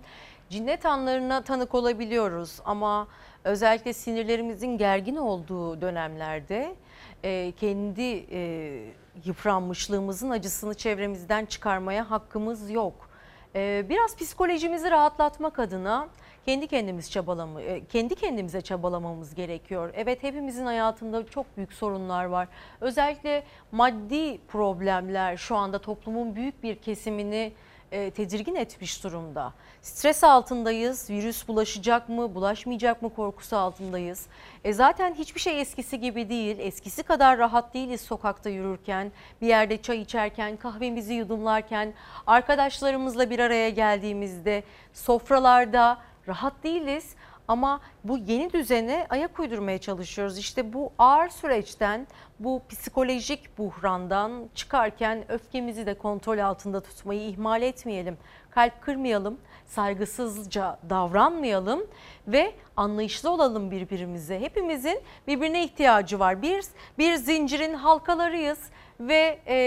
cinnet 0.50 0.86
anlarına 0.86 1.42
tanık 1.42 1.76
olabiliyoruz 1.76 2.60
ama 2.66 3.08
özellikle 3.44 3.94
sinirlerimizin 3.94 4.78
gergin 4.78 5.16
olduğu 5.16 5.82
dönemlerde 5.82 6.76
e, 7.24 7.54
kendi 7.60 8.26
e, 8.32 8.82
yıpranmışlığımızın 9.26 10.30
acısını 10.30 10.74
çevremizden 10.74 11.46
çıkarmaya 11.46 12.12
hakkımız 12.12 12.70
yok. 12.70 13.10
E, 13.56 13.86
biraz 13.90 14.16
psikolojimizi 14.18 14.92
rahatlatmak 14.92 15.60
adına 15.60 16.08
kendi 16.50 16.68
kendimiz 16.68 17.12
çabalamı, 17.12 17.62
e, 17.62 17.86
kendi 17.86 18.16
kendimize 18.16 18.62
çabalamamız 18.62 19.36
gerekiyor. 19.36 19.94
Evet 19.96 20.24
hepimizin 20.24 20.66
hayatında 20.66 21.28
çok 21.28 21.58
büyük 21.58 21.74
sorunlar 21.74 22.26
var. 22.26 22.48
Özellikle 22.82 23.44
maddi 23.72 24.38
problemler 24.48 25.38
şu 25.38 25.56
anda 25.56 25.80
toplumun 25.80 26.36
büyük 26.36 26.64
bir 26.64 26.76
kesimini 26.76 27.54
e, 27.92 28.12
tedirgin 28.12 28.56
etmiş 28.56 29.04
durumda. 29.04 29.54
Stres 29.82 30.24
altındayız. 30.24 31.10
Virüs 31.10 31.48
bulaşacak 31.48 32.10
mı, 32.10 32.36
bulaşmayacak 32.36 33.02
mı 33.02 33.14
korkusu 33.14 33.58
altındayız. 33.58 34.28
E 34.64 34.74
zaten 34.74 35.14
hiçbir 35.14 35.40
şey 35.40 35.62
eskisi 35.62 36.00
gibi 36.00 36.30
değil. 36.30 36.58
Eskisi 36.60 37.04
kadar 37.04 37.38
rahat 37.38 37.74
değiliz 37.74 38.02
sokakta 38.02 38.50
yürürken, 38.50 39.12
bir 39.42 39.48
yerde 39.48 39.82
çay 39.82 40.02
içerken, 40.02 40.58
kahvemizi 40.58 41.14
yudumlarken, 41.14 41.94
arkadaşlarımızla 42.28 43.30
bir 43.30 43.40
araya 43.40 43.70
geldiğimizde, 43.70 44.64
sofralarda 44.94 45.98
rahat 46.28 46.64
değiliz. 46.64 47.16
Ama 47.50 47.82
bu 48.04 48.18
yeni 48.18 48.54
düzene 48.54 49.08
ayak 49.10 49.40
uydurmaya 49.40 49.78
çalışıyoruz. 49.78 50.38
İşte 50.38 50.74
bu 50.74 50.92
ağır 50.98 51.30
süreçten, 51.30 52.08
bu 52.40 52.62
psikolojik 52.70 53.58
buhrandan 53.58 54.50
çıkarken 54.56 55.32
öfkemizi 55.32 55.86
de 55.86 55.94
kontrol 55.94 56.38
altında 56.38 56.82
tutmayı 56.82 57.22
ihmal 57.22 57.62
etmeyelim. 57.62 58.18
Kalp 58.52 58.82
kırmayalım, 58.82 59.38
saygısızca 59.66 60.80
davranmayalım 60.90 61.88
ve 62.28 62.54
anlayışlı 62.78 63.30
olalım 63.30 63.72
birbirimize. 63.72 64.40
Hepimizin 64.40 65.02
birbirine 65.28 65.64
ihtiyacı 65.64 66.20
var. 66.20 66.42
Bir, 66.42 66.66
bir 66.98 67.16
zincirin 67.16 67.74
halkalarıyız 67.74 68.60
ve 69.00 69.40
e, 69.48 69.58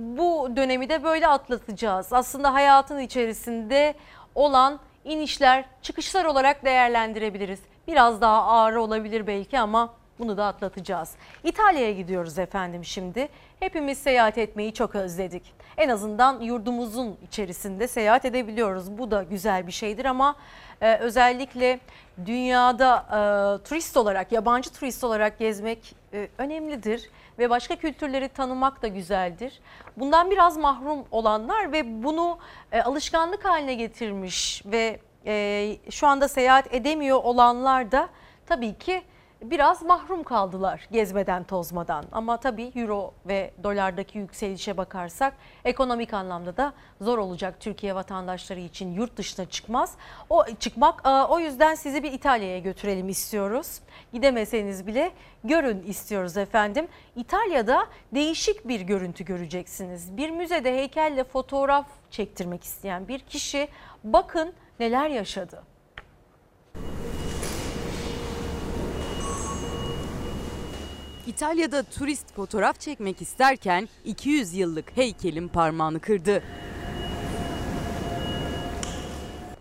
bu 0.00 0.56
dönemi 0.56 0.88
de 0.88 1.04
böyle 1.04 1.28
atlatacağız. 1.28 2.12
Aslında 2.12 2.54
hayatın 2.54 2.98
içerisinde 2.98 3.94
olan 4.34 4.80
inişler, 5.04 5.64
çıkışlar 5.82 6.24
olarak 6.24 6.64
değerlendirebiliriz. 6.64 7.60
Biraz 7.88 8.20
daha 8.20 8.42
ağır 8.42 8.74
olabilir 8.74 9.26
belki 9.26 9.58
ama 9.58 9.94
bunu 10.18 10.36
da 10.36 10.46
atlatacağız. 10.46 11.14
İtalya'ya 11.44 11.92
gidiyoruz 11.92 12.38
efendim 12.38 12.84
şimdi. 12.84 13.28
Hepimiz 13.60 13.98
seyahat 13.98 14.38
etmeyi 14.38 14.74
çok 14.74 14.94
özledik. 14.94 15.54
En 15.76 15.88
azından 15.88 16.40
yurdumuzun 16.40 17.16
içerisinde 17.28 17.88
seyahat 17.88 18.24
edebiliyoruz. 18.24 18.98
Bu 18.98 19.10
da 19.10 19.22
güzel 19.22 19.66
bir 19.66 19.72
şeydir 19.72 20.04
ama 20.04 20.36
e, 20.80 20.96
özellikle 20.96 21.80
dünyada 22.26 23.06
e, 23.60 23.68
turist 23.68 23.96
olarak, 23.96 24.32
yabancı 24.32 24.70
turist 24.70 25.04
olarak 25.04 25.38
gezmek 25.38 25.94
e, 26.12 26.28
önemlidir 26.38 27.10
ve 27.38 27.50
başka 27.50 27.76
kültürleri 27.76 28.28
tanımak 28.28 28.82
da 28.82 28.88
güzeldir. 28.88 29.60
Bundan 29.96 30.30
biraz 30.30 30.56
mahrum 30.56 31.04
olanlar 31.10 31.72
ve 31.72 32.02
bunu 32.04 32.38
e, 32.72 32.82
alışkanlık 32.82 33.44
haline 33.44 33.74
getirmiş 33.74 34.62
ve 34.66 35.00
e, 35.26 35.76
şu 35.90 36.06
anda 36.06 36.28
seyahat 36.28 36.74
edemiyor 36.74 37.24
olanlar 37.24 37.92
da 37.92 38.08
tabii 38.46 38.78
ki 38.78 39.02
biraz 39.42 39.82
mahrum 39.82 40.22
kaldılar 40.22 40.88
gezmeden 40.92 41.44
tozmadan. 41.44 42.04
Ama 42.12 42.36
tabii 42.36 42.72
euro 42.74 43.14
ve 43.26 43.54
dolardaki 43.62 44.18
yükselişe 44.18 44.76
bakarsak 44.76 45.34
ekonomik 45.64 46.14
anlamda 46.14 46.56
da 46.56 46.72
zor 47.00 47.18
olacak 47.18 47.60
Türkiye 47.60 47.94
vatandaşları 47.94 48.60
için 48.60 48.92
yurt 48.92 49.16
dışına 49.16 49.46
çıkmaz. 49.46 49.94
O 50.30 50.44
çıkmak 50.60 51.02
o 51.30 51.38
yüzden 51.38 51.74
sizi 51.74 52.02
bir 52.02 52.12
İtalya'ya 52.12 52.58
götürelim 52.58 53.08
istiyoruz. 53.08 53.80
Gidemeseniz 54.12 54.86
bile 54.86 55.12
görün 55.44 55.82
istiyoruz 55.82 56.36
efendim. 56.36 56.88
İtalya'da 57.16 57.86
değişik 58.14 58.68
bir 58.68 58.80
görüntü 58.80 59.24
göreceksiniz. 59.24 60.16
Bir 60.16 60.30
müzede 60.30 60.76
heykelle 60.76 61.24
fotoğraf 61.24 61.86
çektirmek 62.10 62.64
isteyen 62.64 63.08
bir 63.08 63.18
kişi 63.18 63.68
bakın 64.04 64.52
neler 64.80 65.08
yaşadı. 65.08 65.62
İtalya'da 71.26 71.82
turist 71.82 72.34
fotoğraf 72.34 72.80
çekmek 72.80 73.22
isterken 73.22 73.88
200 74.04 74.54
yıllık 74.54 74.96
heykelin 74.96 75.48
parmağını 75.48 76.00
kırdı. 76.00 76.42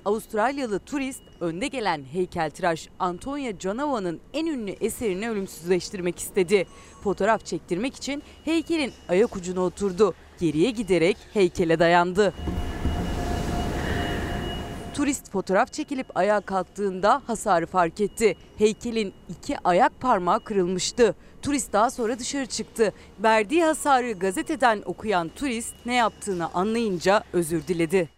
Avustralyalı 0.05 0.79
turist 0.79 1.23
önde 1.39 1.67
gelen 1.67 2.03
heykeltıraş 2.11 2.89
Antonia 2.99 3.59
Canova'nın 3.59 4.19
en 4.33 4.45
ünlü 4.45 4.71
eserini 4.71 5.29
ölümsüzleştirmek 5.29 6.19
istedi. 6.19 6.67
Fotoğraf 7.03 7.45
çektirmek 7.45 7.95
için 7.95 8.23
heykelin 8.45 8.93
ayak 9.09 9.35
ucuna 9.35 9.59
oturdu. 9.59 10.13
Geriye 10.39 10.71
giderek 10.71 11.17
heykele 11.33 11.79
dayandı. 11.79 12.33
Turist 14.93 15.31
fotoğraf 15.31 15.73
çekilip 15.73 16.17
ayağa 16.17 16.41
kalktığında 16.41 17.21
hasarı 17.27 17.65
fark 17.65 18.01
etti. 18.01 18.35
Heykelin 18.57 19.13
iki 19.29 19.57
ayak 19.63 20.01
parmağı 20.01 20.39
kırılmıştı. 20.39 21.15
Turist 21.41 21.73
daha 21.73 21.89
sonra 21.89 22.19
dışarı 22.19 22.45
çıktı. 22.45 22.93
Verdiği 23.19 23.63
hasarı 23.63 24.11
gazeteden 24.11 24.81
okuyan 24.85 25.29
turist 25.29 25.75
ne 25.85 25.95
yaptığını 25.95 26.49
anlayınca 26.53 27.23
özür 27.33 27.67
diledi. 27.67 28.09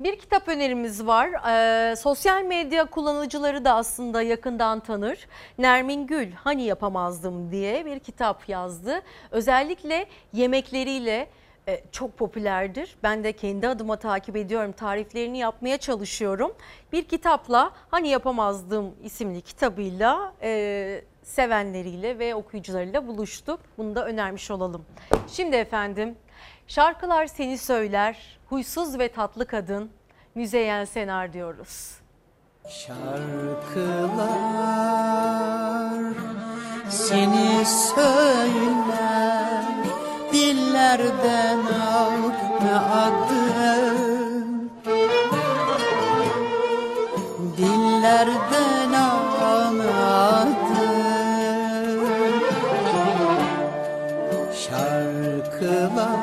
Bir 0.00 0.18
kitap 0.18 0.48
önerimiz 0.48 1.06
var. 1.06 1.30
Ee, 1.30 1.96
sosyal 1.96 2.42
medya 2.42 2.84
kullanıcıları 2.84 3.64
da 3.64 3.74
aslında 3.74 4.22
yakından 4.22 4.80
tanır. 4.80 5.26
Nermin 5.58 6.06
Gül 6.06 6.32
Hani 6.32 6.62
Yapamazdım 6.64 7.52
diye 7.52 7.86
bir 7.86 7.98
kitap 7.98 8.48
yazdı. 8.48 9.02
Özellikle 9.30 10.06
yemekleriyle 10.32 11.28
e, 11.68 11.82
çok 11.92 12.18
popülerdir. 12.18 12.96
Ben 13.02 13.24
de 13.24 13.32
kendi 13.32 13.68
adıma 13.68 13.96
takip 13.96 14.36
ediyorum. 14.36 14.72
Tariflerini 14.72 15.38
yapmaya 15.38 15.78
çalışıyorum. 15.78 16.52
Bir 16.92 17.04
kitapla 17.04 17.72
Hani 17.90 18.08
Yapamazdım 18.08 18.94
isimli 19.02 19.40
kitabıyla 19.40 20.32
e, 20.42 21.04
sevenleriyle 21.22 22.18
ve 22.18 22.34
okuyucularıyla 22.34 23.06
buluştu. 23.06 23.58
Bunu 23.78 23.94
da 23.94 24.06
önermiş 24.06 24.50
olalım. 24.50 24.84
Şimdi 25.28 25.56
efendim 25.56 26.16
şarkılar 26.66 27.26
seni 27.26 27.58
söyler, 27.58 28.38
huysuz 28.48 28.98
ve 28.98 29.08
tatlı 29.08 29.46
kadın, 29.46 29.90
Müzeyyen 30.34 30.84
Senar 30.84 31.32
diyoruz. 31.32 31.92
Şarkılar 32.68 34.22
seni 36.88 37.66
söyler 37.66 39.61
dillerden 40.32 41.58
alma 41.96 42.76
adın? 43.04 44.70
Dillerden 47.56 48.92
alma 48.92 49.92
adın? 50.38 51.22
Şarkılar 54.68 56.22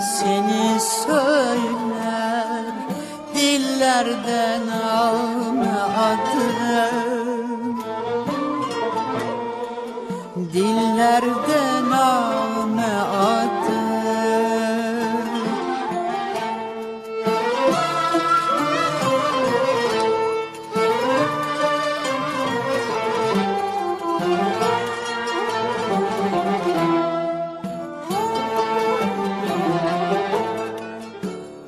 seni 0.00 0.80
söyler 0.80 2.74
dillerden 3.34 4.68
alma 4.68 5.43
nerede 11.04 11.90
name 11.90 12.92
attı 13.30 13.84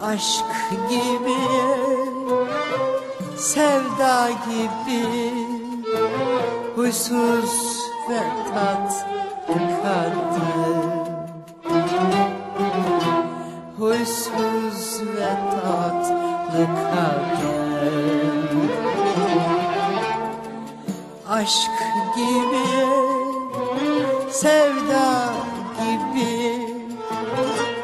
Aşk 0.02 0.44
gibi, 0.88 1.38
sevda 3.36 4.30
gibi 4.30 5.32
huysuz 6.76 7.80
ve 8.10 8.20
tatlı 8.54 9.15
kadın 9.46 11.06
Huysuz 13.78 15.00
ve 15.16 15.34
tatlı 15.50 16.66
kadın 16.90 18.70
Aşk 21.30 21.70
gibi 22.16 22.86
sevda 24.30 25.32
gibi. 25.80 26.66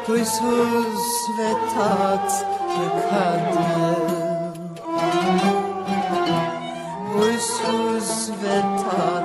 Huysuz 0.07 1.29
ve 1.39 1.53
tatlı 1.75 2.85
kadın 3.09 4.53
Huysuz 7.13 8.29
ve 8.29 8.61
tatlı 8.61 9.22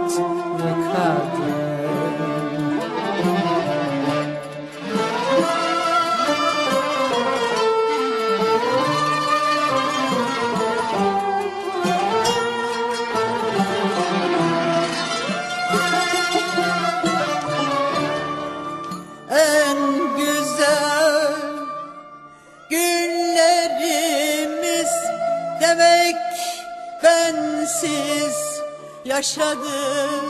yaşadım 29.19 30.25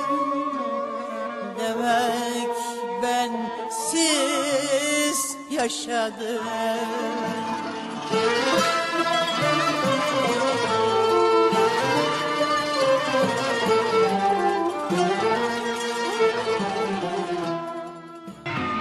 demek 1.60 2.56
bensiz 3.02 3.98
yaşadım 5.50 6.44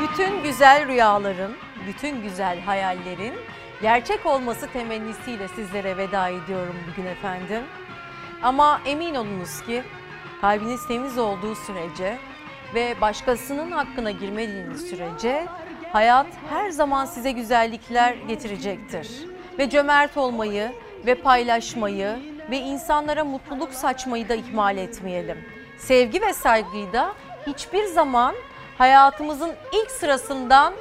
Bütün 0.01 0.43
güzel 0.43 0.87
rüyaların, 0.87 1.51
bütün 1.87 2.21
güzel 2.21 2.59
hayallerin 2.61 3.33
gerçek 3.81 4.25
olması 4.25 4.67
temennisiyle 4.73 5.47
sizlere 5.47 5.97
veda 5.97 6.29
ediyorum 6.29 6.75
bugün 6.91 7.05
efendim. 7.05 7.63
Ama 8.43 8.81
emin 8.85 9.15
olunuz 9.15 9.61
ki 9.61 9.83
kalbiniz 10.41 10.87
temiz 10.87 11.17
olduğu 11.17 11.55
sürece 11.55 12.17
ve 12.73 13.01
başkasının 13.01 13.71
hakkına 13.71 14.11
girmediğiniz 14.11 14.89
sürece 14.89 15.45
hayat 15.93 16.27
her 16.49 16.69
zaman 16.69 17.05
size 17.05 17.31
güzellikler 17.31 18.13
getirecektir. 18.13 19.09
Ve 19.59 19.69
cömert 19.69 20.17
olmayı 20.17 20.71
ve 21.05 21.15
paylaşmayı 21.15 22.15
ve 22.51 22.57
insanlara 22.57 23.23
mutluluk 23.23 23.73
saçmayı 23.73 24.29
da 24.29 24.35
ihmal 24.35 24.77
etmeyelim. 24.77 25.37
Sevgi 25.77 26.21
ve 26.21 26.33
saygıyı 26.33 26.93
da 26.93 27.13
hiçbir 27.47 27.85
zaman 27.85 28.35
hayatımızın 28.77 29.51
ilk 29.71 29.91
sırasından 29.91 30.73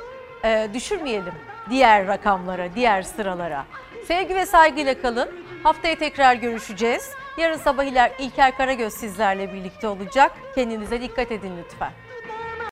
e, 0.44 0.68
düşürmeyelim 0.74 1.34
diğer 1.70 2.06
rakamlara, 2.06 2.74
diğer 2.74 3.02
sıralara. 3.02 3.64
Sevgi 4.08 4.34
ve 4.34 4.46
saygıyla 4.46 5.02
kalın. 5.02 5.28
Haftaya 5.62 5.98
tekrar 5.98 6.34
görüşeceğiz. 6.34 7.10
Yarın 7.36 7.56
sabah 7.56 7.84
İlker 8.18 8.56
Karagöz 8.56 8.92
sizlerle 8.92 9.52
birlikte 9.52 9.88
olacak. 9.88 10.32
Kendinize 10.54 11.00
dikkat 11.00 11.32
edin 11.32 11.52
lütfen. 11.58 11.92